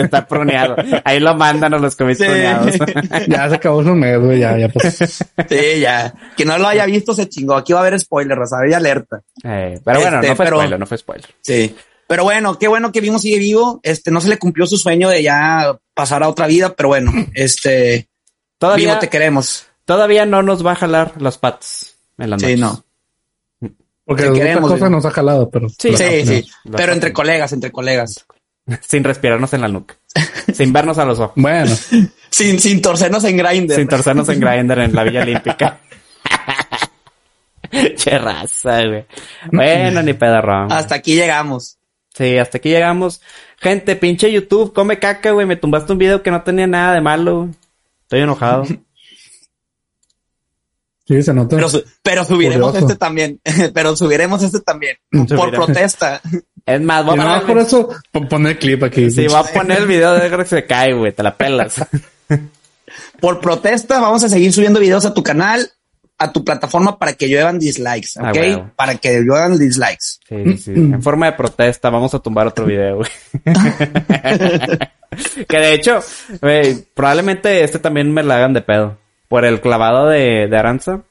está 0.00 0.26
proneado. 0.26 0.76
Ahí 1.04 1.18
lo 1.20 1.34
mandan 1.34 1.74
a 1.74 1.78
los 1.78 1.96
cómics 1.96 2.18
Sí. 2.18 2.24
proneados. 2.24 2.74
Ya 3.28 3.48
se 3.48 3.54
acabó 3.56 3.82
su 3.82 3.94
mes, 3.94 4.18
güey. 4.20 4.38
Ya, 4.38 4.56
ya 4.56 4.68
pasó. 4.68 5.04
Sí, 5.06 5.80
ya. 5.80 6.14
Que 6.36 6.44
no 6.44 6.56
lo 6.58 6.68
haya 6.68 6.86
visto 6.86 7.12
se 7.14 7.28
chingó. 7.28 7.56
Aquí 7.56 7.72
va 7.72 7.80
a 7.80 7.82
haber 7.86 7.98
spoiler, 7.98 8.38
raza. 8.38 8.58
Había 8.62 8.76
alerta. 8.76 9.20
Eh, 9.42 9.80
pero 9.84 10.00
bueno, 10.00 10.16
Este, 10.18 10.28
no 10.28 10.36
fue 10.36 10.44
pero- 10.44 10.56
spoiler, 10.58 10.78
no 10.78 10.86
fue 10.86 10.98
spoiler. 10.98 11.30
Sí. 11.40 11.74
Pero 12.06 12.24
bueno, 12.24 12.58
qué 12.58 12.68
bueno 12.68 12.92
que 12.92 13.00
vimos 13.00 13.22
sigue 13.22 13.38
vivo. 13.38 13.80
Este, 13.82 14.10
no 14.10 14.20
se 14.20 14.28
le 14.28 14.38
cumplió 14.38 14.66
su 14.66 14.76
sueño 14.76 15.08
de 15.08 15.22
ya 15.22 15.76
pasar 15.94 16.22
a 16.22 16.28
otra 16.28 16.46
vida, 16.46 16.74
pero 16.76 16.90
bueno, 16.90 17.10
este, 17.34 18.08
Todavía, 18.58 18.88
vivo 18.88 18.98
te 19.00 19.08
queremos. 19.08 19.66
todavía 19.86 20.26
no 20.26 20.42
nos 20.42 20.64
va 20.64 20.72
a 20.72 20.76
jalar 20.76 21.12
los 21.20 21.38
patos 21.38 21.96
en 22.18 22.30
las 22.30 22.40
Sí, 22.40 22.46
noches. 22.56 22.60
no. 22.60 22.84
Porque 24.04 24.24
Te 24.24 24.32
queremos, 24.32 24.70
cosa 24.70 24.90
nos 24.90 25.04
ha 25.06 25.10
jalado, 25.10 25.48
pero. 25.50 25.68
Sí, 25.68 25.96
Sí, 25.96 26.26
sí. 26.26 26.50
Pero 26.76 26.92
entre 26.92 27.12
colegas, 27.12 27.52
entre 27.52 27.70
colegas. 27.70 28.24
Sin 28.80 29.04
respirarnos 29.04 29.52
en 29.54 29.60
la 29.60 29.68
nuca. 29.68 29.96
sin 30.52 30.72
vernos 30.72 30.98
a 30.98 31.04
los 31.04 31.18
ojos. 31.18 31.32
Bueno, 31.36 31.74
Sin, 32.30 32.60
sin 32.60 32.80
torcernos 32.82 33.24
en 33.24 33.36
Grindr. 33.36 33.74
Sin 33.74 33.88
torcernos 33.88 34.28
en 34.28 34.40
Grindr 34.40 34.78
en 34.80 34.94
la 34.94 35.04
Villa 35.04 35.22
Olímpica. 35.22 35.78
che 37.96 38.18
raza, 38.18 38.84
güey. 38.86 39.06
Bueno, 39.50 40.02
ni 40.02 40.12
pedorrón. 40.12 40.66
güey. 40.68 40.78
Hasta 40.78 40.94
aquí 40.96 41.14
llegamos. 41.14 41.78
Sí, 42.14 42.36
hasta 42.38 42.58
aquí 42.58 42.68
llegamos. 42.70 43.20
Gente, 43.58 43.96
pinche 43.96 44.30
YouTube, 44.30 44.72
come 44.72 44.98
caca, 44.98 45.30
güey. 45.32 45.46
Me 45.46 45.56
tumbaste 45.56 45.92
un 45.92 45.98
video 45.98 46.22
que 46.22 46.30
no 46.30 46.42
tenía 46.42 46.66
nada 46.66 46.94
de 46.94 47.00
malo, 47.00 47.36
güey. 47.38 47.50
Estoy 48.02 48.20
enojado. 48.20 48.64
Sí, 51.06 51.22
se 51.22 51.34
nota. 51.34 51.56
Pero, 51.56 51.68
su- 51.68 51.84
pero 52.02 52.24
subiremos 52.24 52.70
Curioso. 52.70 52.86
este 52.86 52.98
también. 52.98 53.40
pero 53.74 53.96
subiremos 53.96 54.42
este 54.42 54.60
también. 54.60 54.96
Por 55.36 55.50
protesta. 55.50 56.20
Es 56.64 56.80
más, 56.80 57.04
voy 57.04 57.18
a 57.20 57.42
por 57.46 57.58
eso, 57.58 57.88
po- 58.12 58.28
poner 58.28 58.58
clip 58.58 58.82
aquí. 58.84 59.10
sí, 59.10 59.26
voy 59.26 59.36
a 59.36 59.42
poner 59.42 59.78
el 59.78 59.86
video 59.86 60.14
de 60.14 60.30
que 60.30 60.44
se 60.44 60.66
cae, 60.66 60.94
güey. 60.94 61.12
Te 61.12 61.22
la 61.22 61.36
pelas. 61.36 61.74
Por 63.20 63.40
protesta 63.40 64.00
vamos 64.00 64.22
a 64.24 64.28
seguir 64.28 64.52
subiendo 64.52 64.80
videos 64.80 65.04
a 65.06 65.14
tu 65.14 65.22
canal, 65.22 65.70
a 66.18 66.32
tu 66.32 66.44
plataforma 66.44 66.98
para 66.98 67.14
que 67.14 67.28
lluevan 67.28 67.58
dislikes, 67.58 68.10
Ah, 68.18 68.30
¿ok? 68.32 68.74
Para 68.76 68.96
que 68.96 69.22
lluevan 69.22 69.58
dislikes. 69.58 70.18
Sí, 70.28 70.36
sí, 70.44 70.58
sí. 70.58 70.70
En 70.72 71.02
forma 71.02 71.26
de 71.26 71.32
protesta, 71.32 71.88
vamos 71.88 72.12
a 72.14 72.18
tumbar 72.18 72.48
otro 72.48 72.66
video, 72.66 72.96
güey. 72.96 73.10
que 75.48 75.58
de 75.58 75.74
hecho, 75.74 76.00
güey, 76.40 76.84
probablemente 76.94 77.62
este 77.64 77.78
también 77.78 78.12
me 78.12 78.22
la 78.22 78.36
hagan 78.36 78.52
de 78.54 78.62
pedo. 78.62 78.98
Por 79.32 79.46
el 79.46 79.62
clavado 79.62 80.08
de, 80.08 80.46
de 80.46 80.56
Aranza. 80.58 81.04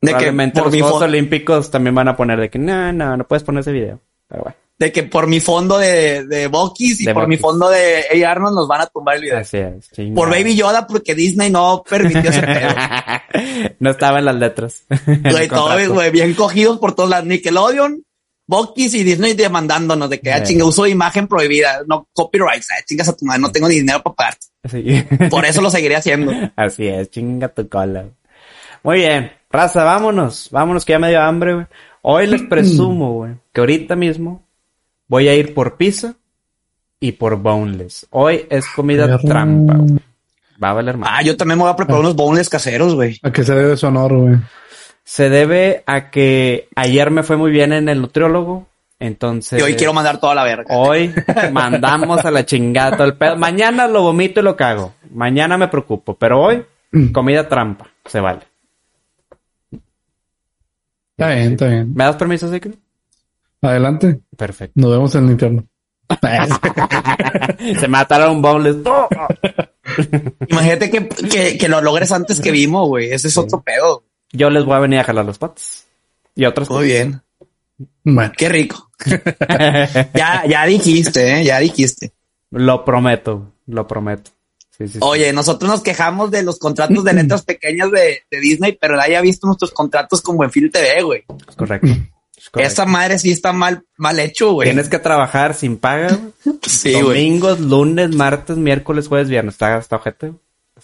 De 0.00 0.14
que 0.14 0.32
por 0.32 0.72
los 0.72 0.80
Juegos 0.80 1.02
Olímpicos 1.02 1.70
también 1.70 1.94
van 1.94 2.08
a 2.08 2.16
poner 2.16 2.40
de 2.40 2.48
que 2.48 2.58
no, 2.58 2.94
no, 2.94 3.14
no 3.14 3.26
puedes 3.26 3.42
poner 3.42 3.60
ese 3.60 3.72
video. 3.72 4.00
Pero 4.26 4.44
bueno, 4.44 4.56
de 4.78 4.90
que 4.90 5.02
por 5.02 5.26
mi 5.26 5.40
fondo 5.40 5.76
de, 5.76 6.24
de 6.24 6.46
Bokis 6.46 7.02
y 7.02 7.04
De 7.04 7.12
por 7.12 7.28
mi 7.28 7.36
fondo 7.36 7.68
de 7.68 8.24
A. 8.24 8.30
Arnold 8.30 8.54
nos 8.54 8.66
van 8.66 8.80
a 8.80 8.86
tumbar 8.86 9.16
el 9.16 9.20
video. 9.20 9.38
así 9.38 9.58
es. 9.58 9.90
chingada. 9.92 10.14
Por 10.14 10.30
Baby 10.30 10.56
Yoda 10.56 10.86
porque 10.86 11.14
Disney 11.14 11.50
no 11.50 11.84
permitió 11.86 12.30
ese 12.30 12.40
pedo. 12.40 12.74
no 13.80 13.90
estaba 13.90 14.18
en 14.18 14.24
las 14.24 14.36
letras. 14.36 14.84
Güey, 15.06 15.48
todo, 15.48 15.76
güey, 15.92 16.10
bien 16.10 16.32
cogidos 16.32 16.78
por 16.78 16.94
todos 16.94 17.10
lados. 17.10 17.26
Nickelodeon, 17.26 18.02
Bokis 18.46 18.94
y 18.94 19.02
Disney 19.04 19.34
demandándonos 19.34 20.08
de 20.08 20.20
que, 20.20 20.32
ah, 20.32 20.38
Sí. 20.38 20.52
chinga, 20.52 20.64
uso 20.66 20.84
de 20.84 20.90
imagen 20.90 21.26
prohibida. 21.26 21.82
No, 21.86 22.06
copyrights, 22.12 22.68
ah, 22.70 22.82
chingas 22.86 23.08
a 23.08 23.16
tu 23.16 23.24
madre, 23.24 23.40
no 23.40 23.50
tengo 23.50 23.68
ni 23.68 23.76
dinero 23.76 24.02
para 24.02 24.14
pagarte. 24.14 24.46
Sí. 24.70 25.04
Por 25.30 25.44
eso 25.44 25.60
lo 25.60 25.70
seguiré 25.70 25.96
haciendo. 25.96 26.32
Así 26.56 26.86
es, 26.86 27.10
chinga 27.10 27.48
tu 27.48 27.68
cola. 27.68 28.04
Muy 28.82 28.98
bien, 28.98 29.32
raza, 29.50 29.82
vámonos, 29.84 30.48
vámonos 30.52 30.84
que 30.84 30.92
ya 30.92 30.98
me 30.98 31.08
dio 31.08 31.20
hambre, 31.20 31.54
güey. 31.54 31.66
Hoy 32.02 32.26
les 32.28 32.42
presumo, 32.48 33.14
güey, 33.14 33.34
que 33.52 33.60
ahorita 33.60 33.96
mismo 33.96 34.44
voy 35.08 35.26
a 35.28 35.34
ir 35.34 35.52
por 35.54 35.76
pizza 35.76 36.14
y 37.00 37.12
por 37.12 37.36
boneless. 37.36 38.06
Hoy 38.10 38.46
es 38.48 38.64
comida 38.66 39.18
trampa, 39.18 39.74
güey. 39.74 39.98
Va 40.62 40.70
a 40.70 40.72
valer 40.72 40.96
más. 40.96 41.10
Ah, 41.12 41.22
yo 41.22 41.36
también 41.36 41.58
me 41.58 41.64
voy 41.64 41.72
a 41.72 41.76
preparar 41.76 42.00
unos 42.00 42.16
boneless 42.16 42.48
caseros, 42.48 42.94
güey. 42.94 43.18
¿A 43.22 43.30
qué 43.30 43.44
se 43.44 43.54
debe 43.54 43.76
su 43.76 43.86
honor, 43.88 44.16
güey? 44.16 44.36
Se 45.06 45.30
debe 45.30 45.84
a 45.86 46.10
que 46.10 46.68
ayer 46.74 47.12
me 47.12 47.22
fue 47.22 47.36
muy 47.36 47.52
bien 47.52 47.72
en 47.72 47.88
el 47.88 48.00
nutriólogo, 48.02 48.66
entonces... 48.98 49.60
Y 49.60 49.62
hoy 49.62 49.76
quiero 49.76 49.92
mandar 49.92 50.18
toda 50.18 50.34
la 50.34 50.42
verga. 50.42 50.64
Hoy 50.76 51.14
mandamos 51.52 52.24
a 52.24 52.32
la 52.32 52.44
chingada 52.44 52.96
todo 52.96 53.06
el 53.06 53.14
pedo. 53.16 53.36
Mañana 53.36 53.86
lo 53.86 54.02
vomito 54.02 54.40
y 54.40 54.42
lo 54.42 54.56
cago. 54.56 54.94
Mañana 55.12 55.56
me 55.56 55.68
preocupo, 55.68 56.14
pero 56.16 56.40
hoy 56.42 56.66
comida 57.12 57.48
trampa, 57.48 57.86
se 58.04 58.18
vale. 58.18 58.40
Está 61.12 61.34
bien, 61.34 61.52
está 61.52 61.68
bien. 61.68 61.94
¿Me 61.94 62.02
das 62.02 62.16
permiso, 62.16 62.50
Zikri? 62.50 62.76
Adelante. 63.62 64.22
Perfecto. 64.36 64.72
Nos 64.74 64.90
vemos 64.90 65.14
en 65.14 65.24
el 65.26 65.30
infierno. 65.30 65.64
Se 67.78 67.86
mataron. 67.86 68.42
¡Oh! 68.44 69.08
Imagínate 70.48 70.90
que, 70.90 71.08
que, 71.08 71.56
que 71.56 71.68
lo 71.68 71.80
logres 71.80 72.10
antes 72.10 72.40
que 72.40 72.50
vimos, 72.50 72.88
güey. 72.88 73.12
Ese 73.12 73.28
es 73.28 73.38
otro 73.38 73.62
pedo. 73.62 74.02
Yo 74.32 74.50
les 74.50 74.64
voy 74.64 74.74
a 74.74 74.80
venir 74.80 74.98
a 74.98 75.04
jalar 75.04 75.24
los 75.24 75.38
patos. 75.38 75.84
Y 76.34 76.44
otros. 76.44 76.68
Muy 76.70 76.86
bien. 76.86 77.22
Bueno, 78.04 78.32
Qué 78.36 78.48
rico. 78.48 78.90
Ya, 80.14 80.44
ya 80.48 80.66
dijiste, 80.66 81.40
¿eh? 81.40 81.44
Ya 81.44 81.58
dijiste. 81.58 82.12
Lo 82.50 82.84
prometo, 82.84 83.52
lo 83.66 83.86
prometo. 83.86 84.30
Sí, 84.70 84.86
sí, 84.86 84.94
sí. 84.94 84.98
Oye, 85.00 85.32
nosotros 85.32 85.70
nos 85.70 85.82
quejamos 85.82 86.30
de 86.30 86.42
los 86.42 86.58
contratos 86.58 87.02
de 87.04 87.12
letras 87.12 87.42
pequeñas 87.46 87.90
de, 87.90 88.22
de 88.30 88.40
Disney, 88.40 88.76
pero 88.80 88.96
nadie 88.96 89.16
ha 89.16 89.20
visto 89.22 89.46
nuestros 89.46 89.72
contratos 89.72 90.22
con 90.22 90.36
Buenfil 90.36 90.70
TV, 90.70 91.02
güey. 91.02 91.24
Es 91.48 91.56
correcto. 91.56 91.88
Es 92.36 92.50
correcto. 92.50 92.72
Esa 92.72 92.86
madre 92.86 93.18
sí 93.18 93.30
está 93.30 93.52
mal, 93.52 93.84
mal 93.96 94.18
hecho, 94.18 94.52
güey. 94.52 94.68
Tienes 94.68 94.88
que 94.88 94.98
trabajar 94.98 95.54
sin 95.54 95.76
paga. 95.76 96.18
Sí, 96.62 96.92
güey. 96.92 97.02
Domingos, 97.02 97.60
lunes, 97.60 98.14
martes, 98.14 98.56
miércoles, 98.56 99.08
jueves, 99.08 99.28
viernes. 99.28 99.54
Está, 99.54 99.78
está 99.78 99.96
ojete. 99.96 100.32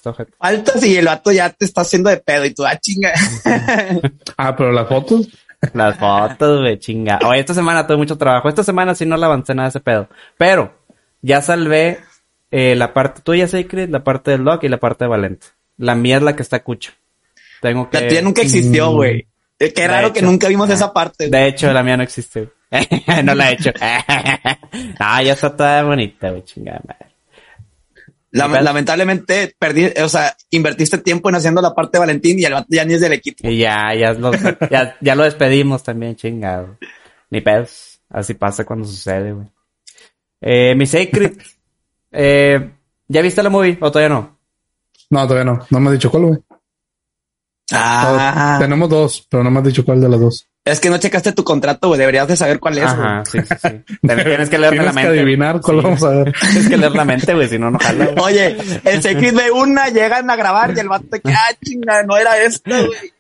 Güey. 0.03 0.09
Está 0.09 0.11
ojete. 0.11 0.33
Faltas 0.39 0.85
y 0.85 0.97
el 0.97 1.07
vato 1.07 1.31
ya 1.33 1.51
te 1.51 1.65
está 1.65 1.83
haciendo 1.83 2.11
de 2.11 2.17
pedo 2.17 2.45
y 2.45 2.55
tú, 2.55 2.65
ah, 2.67 2.77
chinga. 2.77 3.13
ah, 4.37 4.57
pero 4.57 4.73
las 4.73 4.89
fotos. 4.89 5.29
Las 5.75 5.97
fotos, 5.97 6.61
güey, 6.61 6.79
chinga. 6.79 7.21
Oye, 7.25 7.41
esta 7.41 7.55
semana 7.55 7.87
tuve 7.87 7.97
mucho 7.97 8.19
trabajo. 8.19 8.49
Esta 8.49 8.65
semana 8.65 8.95
sí 8.95 9.07
no 9.07 9.17
le 9.17 9.25
avancé 9.27 9.55
nada 9.55 9.69
de 9.69 9.71
ese 9.71 9.81
pedo. 9.81 10.09
Pero 10.37 10.75
ya 11.21 11.41
salvé 11.41 12.01
eh, 12.51 12.75
la 12.75 12.93
parte 12.93 13.21
tuya, 13.23 13.47
Sacred, 13.47 13.89
la 13.91 14.03
parte 14.03 14.33
del 14.33 14.45
Doc 14.45 14.65
y 14.65 14.69
la 14.69 14.79
parte 14.79 15.05
de 15.05 15.09
Valente. 15.09 15.47
La 15.79 15.95
mía 15.95 16.17
es 16.17 16.23
la 16.23 16.35
que 16.35 16.43
está 16.43 16.63
cucha. 16.63 16.93
Tengo 17.61 17.89
que... 17.89 18.01
La 18.01 18.09
tuya 18.09 18.23
nunca 18.23 18.43
existió, 18.43 18.91
güey. 18.91 19.29
Eh, 19.59 19.73
Qué 19.73 19.83
De 19.83 19.89
raro 19.89 20.13
que 20.13 20.23
nunca 20.23 20.49
vimos 20.49 20.69
esa 20.71 20.93
parte. 20.93 21.29
güey. 21.29 21.41
De 21.41 21.49
hecho, 21.49 21.73
la 21.73 21.85
mía 21.85 21.97
no 21.97 22.03
existe. 22.03 22.49
güey. 22.71 23.23
no 23.25 23.35
la 23.35 23.51
he 23.51 23.55
hecho. 23.55 23.71
ah, 24.99 25.23
ya 25.23 25.35
está 25.35 25.57
toda 25.57 25.85
bonita, 25.85 26.31
güey, 26.31 26.43
chingada 26.43 26.81
madre. 26.87 27.12
Lamentablemente 28.33 29.55
perdí, 29.59 29.87
o 30.03 30.09
sea, 30.09 30.35
invertiste 30.51 30.99
tiempo 30.99 31.29
en 31.29 31.35
haciendo 31.35 31.61
la 31.61 31.75
parte 31.75 31.99
de 31.99 32.01
Valentín 32.01 32.39
y 32.39 32.45
el 32.45 32.55
vato 32.55 32.69
ya 32.71 32.85
ni 32.85 32.95
es 32.95 33.03
del 33.03 33.13
equipo. 33.13 33.47
Y 33.47 33.59
ya, 33.59 33.95
ya 33.95 34.15
lo, 34.15 34.33
ya, 34.71 34.97
ya 35.01 35.15
lo 35.15 35.25
despedimos 35.25 35.83
también, 35.83 36.17
chingado. 36.17 36.79
Ni 37.31 37.43
pedos. 37.43 38.01
Así 38.09 38.35
pasa 38.35 38.65
cuando 38.65 38.87
sucede, 38.87 39.33
güey. 39.33 39.47
Eh, 40.41 40.75
mi 40.75 40.87
Sacred. 40.87 41.37
eh, 42.13 42.71
¿Ya 43.09 43.21
viste 43.21 43.43
la 43.43 43.51
movie 43.51 43.77
o 43.81 43.91
todavía 43.91 44.15
no? 44.15 44.39
No, 45.11 45.27
todavía 45.27 45.53
no. 45.53 45.67
No 45.69 45.81
me 45.81 45.89
has 45.89 45.93
dicho 45.95 46.11
cuál, 46.11 46.25
güey. 46.25 46.39
Ah, 47.71 48.57
Tenemos 48.59 48.89
dos, 48.89 49.27
pero 49.31 49.45
no 49.45 49.51
me 49.51 49.59
has 49.59 49.67
dicho 49.67 49.85
cuál 49.85 50.01
de 50.01 50.09
las 50.09 50.21
dos. 50.21 50.49
Es 50.65 50.79
que 50.81 50.91
no 50.91 50.99
checaste 50.99 51.33
tu 51.33 51.43
contrato, 51.45 51.89
güey. 51.89 51.99
Deberías 51.99 52.29
de 52.29 52.37
saber 52.37 52.61
cuál 52.61 52.79
es. 52.79 52.85
güey. 52.85 53.07
Ajá, 53.07 53.25
sí, 53.25 53.39
sí, 53.41 53.55
sí. 53.61 53.97
Tienes 54.07 54.49
que 54.49 54.59
leer 54.59 54.75
la 54.77 54.83
Tienes 54.83 54.89
que 54.89 54.93
mente. 54.95 55.09
adivinar 55.21 55.61
cuál 55.61 55.79
Sí. 55.79 55.83
vamos 55.85 56.03
a 56.05 56.09
ver. 56.11 56.33
Tienes 56.41 56.69
que 56.69 56.77
leer 56.77 56.93
la 56.93 57.05
mente, 57.05 57.35
güey, 57.35 57.49
si 57.49 57.59
no, 57.59 57.71
no 57.71 57.79
jala. 57.79 58.11
Oye, 58.23 58.57
el 58.85 59.03
Secret 59.03 59.35
de 59.35 59.51
una 59.51 59.89
llegan 59.89 60.31
a 60.31 60.37
grabar 60.37 60.73
y 60.77 60.81
el 60.81 60.89
vato 60.89 61.07
queda, 61.11 61.39
ah, 61.51 61.55
chinga, 61.65 62.03
no 62.05 62.17
era 62.17 62.39
esto, 62.39 62.71
güey. 62.71 63.13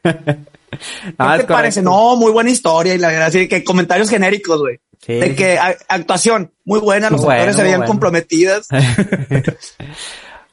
No, 1.18 1.28
¿Qué 1.28 1.34
es 1.34 1.46
te 1.46 1.52
parece? 1.52 1.82
No, 1.82 2.16
muy 2.16 2.32
buena 2.32 2.50
historia 2.50 2.94
y 2.94 2.98
la 2.98 3.08
verdad, 3.08 3.26
así 3.26 3.46
que 3.48 3.62
comentarios 3.64 4.08
genéricos, 4.08 4.60
güey. 4.60 4.78
Sí. 5.04 5.14
De 5.14 5.34
que 5.34 5.58
a- 5.58 5.76
actuación 5.88 6.52
muy 6.64 6.78
buena, 6.80 7.10
los 7.10 7.20
Bueno, 7.22 7.32
actores 7.34 7.56
se 7.56 7.62
veían 7.64 7.80
bueno. 7.80 7.90
comprometidas. 7.90 8.68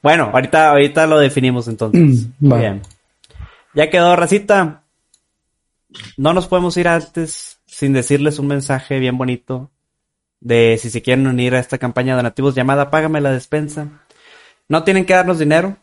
Bueno, 0.02 0.32
ahorita, 0.34 0.70
ahorita 0.72 1.08
lo 1.08 1.20
definimos 1.20 1.68
entonces. 1.68 2.28
Mm. 2.40 2.58
Bien. 2.58 2.82
Ya 3.76 3.90
quedó, 3.90 4.16
racita. 4.16 4.79
No 6.18 6.34
nos 6.34 6.48
podemos 6.48 6.78
ir 6.78 6.88
antes 6.88 7.60
sin 7.66 7.94
decirles 7.94 8.40
un 8.40 8.48
mensaje 8.48 9.00
bien 9.00 9.18
bonito 9.18 9.72
de 10.40 10.78
si 10.80 10.90
se 10.90 11.02
quieren 11.02 11.28
unir 11.28 11.56
a 11.56 11.60
esta 11.60 11.78
campaña 11.78 12.14
de 12.14 12.18
donativos 12.18 12.56
llamada 12.56 12.90
Págame 12.92 13.22
la 13.22 13.32
despensa. 13.32 14.04
No 14.68 14.84
tienen 14.84 15.06
que 15.06 15.14
darnos 15.14 15.40
dinero. 15.40 15.78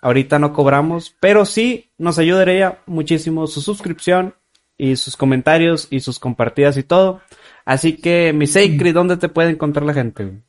Ahorita 0.00 0.38
no 0.38 0.52
cobramos, 0.52 1.14
pero 1.20 1.44
sí 1.44 1.90
nos 1.96 2.18
ayudaría 2.18 2.80
muchísimo 2.86 3.46
su 3.46 3.60
suscripción 3.60 4.34
y 4.76 4.96
sus 4.96 5.16
comentarios 5.16 5.86
y 5.90 6.00
sus 6.00 6.18
compartidas 6.18 6.76
y 6.76 6.82
todo. 6.82 7.20
Así 7.64 7.96
que, 7.96 8.32
mi 8.32 8.48
Sacred, 8.48 8.94
¿dónde 8.94 9.16
te 9.16 9.28
puede 9.28 9.50
encontrar 9.50 9.86
la 9.86 9.94
gente? 9.94 10.42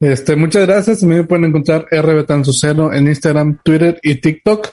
Este, 0.00 0.34
muchas 0.34 0.66
gracias. 0.66 1.00
También 1.00 1.22
me 1.22 1.26
pueden 1.26 1.44
encontrar 1.44 1.86
RBTanzucero 1.90 2.92
en 2.92 3.08
Instagram, 3.08 3.58
Twitter 3.62 4.00
y 4.02 4.14
TikTok. 4.14 4.68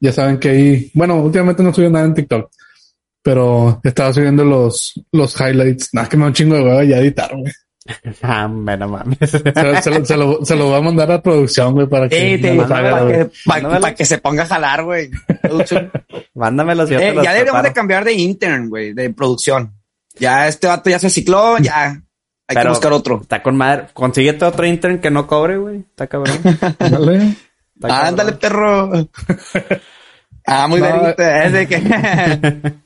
Ya 0.00 0.12
saben 0.12 0.38
que 0.38 0.48
ahí, 0.48 0.90
bueno, 0.94 1.22
últimamente 1.22 1.62
no 1.62 1.72
subo 1.72 1.88
nada 1.88 2.04
en 2.04 2.14
TikTok, 2.14 2.50
pero 3.24 3.80
estaba 3.82 4.12
subiendo 4.12 4.44
los, 4.44 4.92
los 5.10 5.34
highlights. 5.40 5.88
Nada, 5.94 6.08
que 6.08 6.16
me 6.16 6.22
da 6.24 6.28
un 6.28 6.34
chingo 6.34 6.54
de 6.54 6.62
hueva 6.62 6.84
ya 6.84 6.98
editar, 6.98 7.34
güey. 7.34 7.52
Ah, 8.22 8.48
bueno, 8.50 8.88
mames. 8.88 9.18
Se, 9.18 9.38
se 9.82 9.90
lo, 9.90 10.04
se, 10.06 10.16
lo, 10.16 10.42
se 10.44 10.56
lo 10.56 10.68
voy 10.68 10.78
a 10.78 10.80
mandar 10.80 11.12
a 11.12 11.20
producción, 11.20 11.74
güey, 11.74 11.86
para 11.86 12.08
que 12.08 12.38
Sí, 12.38 12.42
lo 12.56 12.66
para, 12.66 13.06
que, 13.06 13.24
pa- 13.26 13.30
Mándamelo. 13.44 13.80
pa' 13.82 13.94
que 13.94 14.04
se 14.06 14.16
ponga 14.18 14.44
a 14.44 14.46
jalar, 14.46 14.84
güey. 14.84 15.10
Yo 15.42 15.58
te 15.64 15.76
Eh, 15.76 17.12
los 17.14 17.24
ya 17.24 17.32
deberíamos 17.32 17.62
de 17.62 17.72
cambiar 17.74 18.04
de 18.04 18.14
intern, 18.14 18.70
güey, 18.70 18.94
de 18.94 19.10
producción. 19.10 19.74
Ya 20.18 20.48
este 20.48 20.66
vato 20.66 20.88
ya 20.88 20.98
se 20.98 21.10
cicló, 21.10 21.58
ya 21.58 22.00
hay 22.48 22.56
que 22.56 22.68
buscar 22.68 22.92
otro. 22.94 23.20
Está 23.20 23.42
con 23.42 23.54
madre. 23.56 23.88
Consíguete 23.92 24.46
otro 24.46 24.64
intern 24.64 24.98
que 25.00 25.10
no 25.10 25.26
cobre, 25.26 25.58
güey. 25.58 25.80
Está 25.80 26.06
cabrón. 26.06 26.38
Está 26.44 26.74
Dale. 26.88 27.34
Cabrón. 27.80 28.06
Ándale, 28.06 28.32
perro. 28.32 28.90
Ah, 30.46 30.66
muy 30.68 30.80
No, 30.80 30.86
verita, 31.02 31.44
es 31.44 31.52
de 31.52 31.66
que 31.66 32.72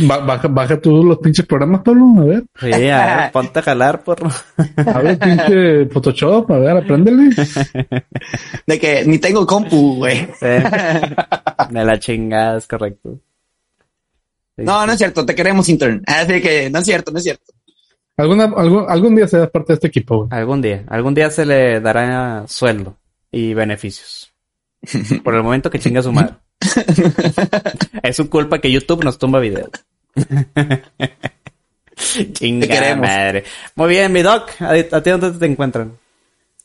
baja, 0.00 0.48
baja 0.48 0.80
tú 0.80 1.04
los 1.04 1.18
pinches 1.18 1.46
programas, 1.46 1.82
Pablo. 1.82 2.04
A 2.18 2.24
ver. 2.24 2.44
Sí, 2.60 2.72
a 2.72 3.16
ver, 3.16 3.32
ponte 3.32 3.58
a 3.58 3.62
jalar, 3.62 4.02
porro. 4.02 4.30
A 4.76 4.98
ver, 5.00 5.18
pinche 5.18 5.86
Photoshop. 5.86 6.50
A 6.50 6.58
ver, 6.58 6.76
apréndele. 6.76 7.30
de 8.66 8.78
que 8.78 9.04
ni 9.04 9.18
tengo 9.18 9.46
compu, 9.46 9.96
güey. 9.96 10.28
Sí. 10.38 10.46
De 11.70 11.84
la 11.84 11.98
chingada, 11.98 12.58
es 12.58 12.66
correcto. 12.66 13.20
Sí. 14.56 14.64
No, 14.64 14.86
no 14.86 14.92
es 14.92 14.98
cierto, 14.98 15.26
te 15.26 15.34
queremos 15.34 15.68
intern. 15.68 16.02
Así 16.06 16.40
que 16.40 16.70
no 16.70 16.78
es 16.78 16.84
cierto, 16.84 17.10
no 17.10 17.18
es 17.18 17.24
cierto. 17.24 17.52
Alguna, 18.16 18.44
algún, 18.44 18.84
algún 18.88 19.16
día 19.16 19.26
serás 19.26 19.50
parte 19.50 19.72
de 19.72 19.74
este 19.74 19.88
equipo, 19.88 20.18
güey. 20.18 20.28
Algún 20.30 20.62
día. 20.62 20.84
Algún 20.88 21.14
día 21.14 21.30
se 21.30 21.44
le 21.44 21.80
dará 21.80 22.44
sueldo 22.46 22.96
y 23.30 23.54
beneficios. 23.54 24.32
Por 25.24 25.34
el 25.34 25.42
momento 25.42 25.70
que 25.70 25.80
chinga 25.80 26.02
su 26.02 26.12
madre. 26.12 26.34
es 28.02 28.16
su 28.16 28.28
culpa 28.28 28.60
que 28.60 28.70
YouTube 28.70 29.04
nos 29.04 29.18
tumba 29.18 29.40
videos. 29.40 29.70
chinga 32.32 32.66
Te 32.66 32.72
queremos. 32.72 33.06
madre. 33.06 33.44
Muy 33.76 33.88
bien, 33.88 34.12
mi 34.12 34.22
doc. 34.22 34.50
¿A, 34.60 35.00
ti 35.02 35.10
dónde 35.10 35.30
te 35.32 35.46
encuentran? 35.46 35.96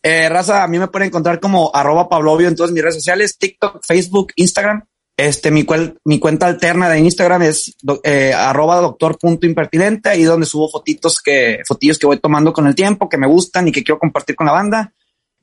Eh, 0.02 0.30
raza, 0.30 0.64
a 0.64 0.68
mí 0.68 0.80
me 0.80 0.88
pueden 0.88 1.08
encontrar 1.08 1.40
como 1.40 1.72
arroba 1.74 2.08
Pablovio 2.10 2.48
en 2.48 2.56
todas 2.56 2.72
mis 2.72 2.82
redes 2.82 2.96
sociales, 2.96 3.38
TikTok, 3.38 3.82
Facebook, 3.86 4.32
Instagram. 4.36 4.84
Este, 5.18 5.52
mi 5.52 5.66
cuenta 5.66 6.46
alterna 6.48 6.88
de 6.88 7.00
Instagram 7.00 7.42
es 7.42 7.76
do- 7.82 8.00
eh, 8.06 8.34
arroba 8.34 8.78
doctor 8.80 9.18
punto 9.20 9.46
impertinente, 9.46 10.08
ahí 10.08 10.24
donde 10.24 10.46
subo 10.46 10.70
fotitos 10.70 11.20
que, 11.22 11.60
fotillos 11.68 12.00
que 12.00 12.08
voy 12.08 12.20
tomando 12.20 12.54
con 12.54 12.66
el 12.68 12.76
tiempo, 12.76 13.10
que 13.10 13.18
me 13.18 13.28
gustan 13.28 13.68
y 13.68 13.74
que 13.74 13.84
quiero 13.84 14.00
compartir 14.00 14.38
con 14.38 14.48
la 14.48 14.54
banda. 14.54 14.94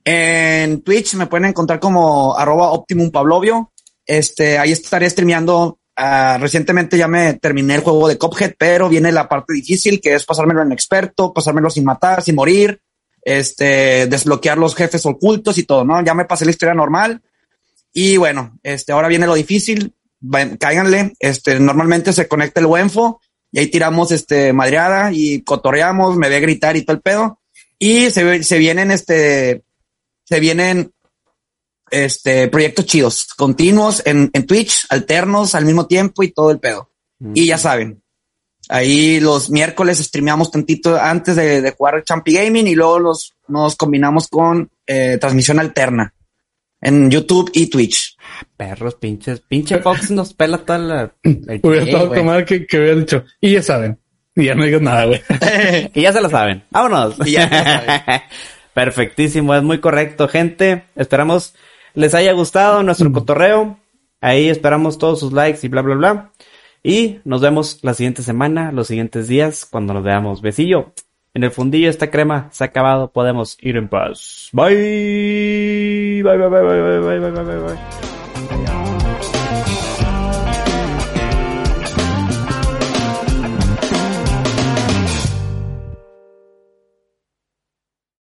En 0.03 0.81
Twitch 0.81 1.15
me 1.17 1.27
pueden 1.27 1.51
encontrar 1.51 1.79
como 1.79 2.35
arroba 2.39 2.71
optimum 2.71 3.11
Pablovio. 3.11 3.73
Este, 4.07 4.59
ahí 4.59 4.73
estaré 4.73 5.11
streameando. 5.11 5.79
ah, 5.97 6.39
recientemente 6.41 6.99
ya 6.99 7.09
me 7.09 7.35
terminé 7.35 7.75
el 7.75 7.81
juego 7.81 8.07
de 8.09 8.19
Cuphead, 8.19 8.55
pero 8.59 8.89
viene 8.89 9.11
la 9.13 9.29
parte 9.29 9.55
difícil, 9.55 10.01
que 10.01 10.15
es 10.15 10.25
pasármelo 10.25 10.63
en 10.63 10.73
experto, 10.73 11.33
pasármelo 11.33 11.71
sin 11.71 11.85
matar, 11.85 12.23
sin 12.23 12.35
morir, 12.35 12.81
este, 13.23 14.07
desbloquear 14.07 14.59
los 14.59 14.75
jefes 14.75 15.05
ocultos 15.07 15.59
y 15.59 15.65
todo, 15.65 15.85
¿no? 15.85 16.05
Ya 16.05 16.15
me 16.15 16.27
pasé 16.27 16.45
la 16.45 16.53
historia 16.53 16.75
normal. 16.75 17.23
Y 17.93 18.19
bueno, 18.19 18.59
este, 18.63 18.93
ahora 18.93 19.09
viene 19.09 19.27
lo 19.27 19.35
difícil. 19.35 19.95
Ven, 20.21 20.57
cáiganle. 20.59 21.15
Este, 21.19 21.59
normalmente 21.59 22.13
se 22.13 22.29
conecta 22.29 22.61
el 22.61 22.67
Wenfo 22.67 23.21
y 23.51 23.59
ahí 23.59 23.69
tiramos, 23.69 24.13
este, 24.13 24.53
madreada 24.53 25.13
y 25.13 25.43
cotorreamos, 25.43 26.17
me 26.17 26.29
ve 26.29 26.41
gritar 26.41 26.77
y 26.77 26.83
todo 26.83 26.95
el 26.97 27.03
pedo. 27.03 27.41
Y 27.79 28.11
se, 28.11 28.43
se 28.43 28.59
vienen, 28.59 28.91
este, 28.91 29.63
se 30.25 30.41
vienen, 30.41 30.93
este, 31.91 32.49
proyectos 32.49 32.87
chidos, 32.87 33.27
continuos 33.37 34.03
en, 34.07 34.31
en 34.33 34.47
Twitch, 34.47 34.87
alternos 34.91 35.55
al 35.55 35.65
mismo 35.65 35.87
tiempo 35.87 36.23
y 36.23 36.33
todo 36.33 36.51
el 36.51 36.59
pedo. 36.59 36.91
Y 37.35 37.47
ya 37.47 37.59
saben, 37.59 38.03
Ahí 38.69 39.21
los 39.21 39.49
miércoles 39.49 39.99
streameamos 39.99 40.51
tantito 40.51 41.01
antes 41.01 41.37
de, 41.37 41.63
de 41.63 41.71
jugar 41.71 42.03
Champi 42.03 42.33
Gaming 42.35 42.67
y 42.67 42.75
luego 42.75 42.99
los, 42.99 43.33
nos 43.47 43.77
combinamos 43.77 44.27
con 44.27 44.69
eh, 44.89 45.19
transmisión 45.21 45.61
alterna 45.61 46.13
en 46.81 47.09
YouTube 47.09 47.49
y 47.55 47.69
Twitch. 47.69 48.17
Perros, 48.57 48.97
pinches. 48.97 49.41
Pinche 49.41 49.79
Fox 49.79 50.11
nos 50.11 50.35
pela 50.35 50.59
toda 50.59 50.79
la... 50.81 51.15
el- 51.23 51.61
Hubiera 51.63 51.85
estado 51.85 52.11
tomar 52.11 52.45
que, 52.45 52.67
que 52.67 52.79
hubiera 52.79 52.97
dicho. 52.97 53.25
Y 53.41 53.53
ya 53.53 53.63
saben. 53.63 54.01
Y 54.35 54.47
ya 54.47 54.57
no 54.57 54.65
digas 54.65 54.83
nada, 54.83 55.05
güey. 55.07 55.23
Y 55.95 56.03
ya 56.03 56.13
se 56.13 56.21
lo 56.21 56.29
saben. 56.29 56.65
Vámonos. 56.71 57.15
Y 57.25 57.33
ya 57.33 57.49
se 57.49 57.55
lo 57.57 57.65
saben. 57.65 58.23
Perfectísimo, 58.75 59.55
es 59.55 59.63
muy 59.63 59.79
correcto, 59.81 60.27
gente. 60.27 60.85
Esperamos 60.97 61.55
les 61.97 62.15
haya 62.15 62.33
gustado 62.33 62.85
nuestro 62.85 63.11
mm. 63.11 63.13
cotorreo. 63.13 63.79
Ahí 64.21 64.49
esperamos 64.49 64.99
todos 64.99 65.19
sus 65.19 65.33
likes 65.33 65.61
y 65.67 65.69
bla, 65.69 65.83
bla, 65.83 65.95
bla. 65.97 66.31
Y 66.83 67.19
nos 67.25 67.41
vemos 67.41 67.81
la 67.83 67.95
siguiente 67.95 68.23
semana, 68.23 68.71
los 68.71 68.87
siguientes 68.87 69.27
días, 69.27 69.67
cuando 69.69 69.93
nos 69.93 70.05
veamos. 70.05 70.41
Besillo. 70.41 70.93
En 71.35 71.43
el 71.45 71.51
fundillo 71.51 71.91
esta 71.91 72.11
crema 72.11 72.49
se 72.53 72.65
ha 72.65 72.69
acabado. 72.69 73.11
Podemos 73.11 73.59
ir 73.61 73.77
en 73.77 73.89
paz. 73.89 74.51
Bye. 74.53 76.23
Bye, 76.23 76.37
bye, 76.39 76.49
bye, 76.49 76.63
bye, 76.63 77.01
bye, 77.01 77.19
bye, 77.19 77.31
bye, 77.31 77.43
bye. 77.43 77.59
bye. 77.59 78.16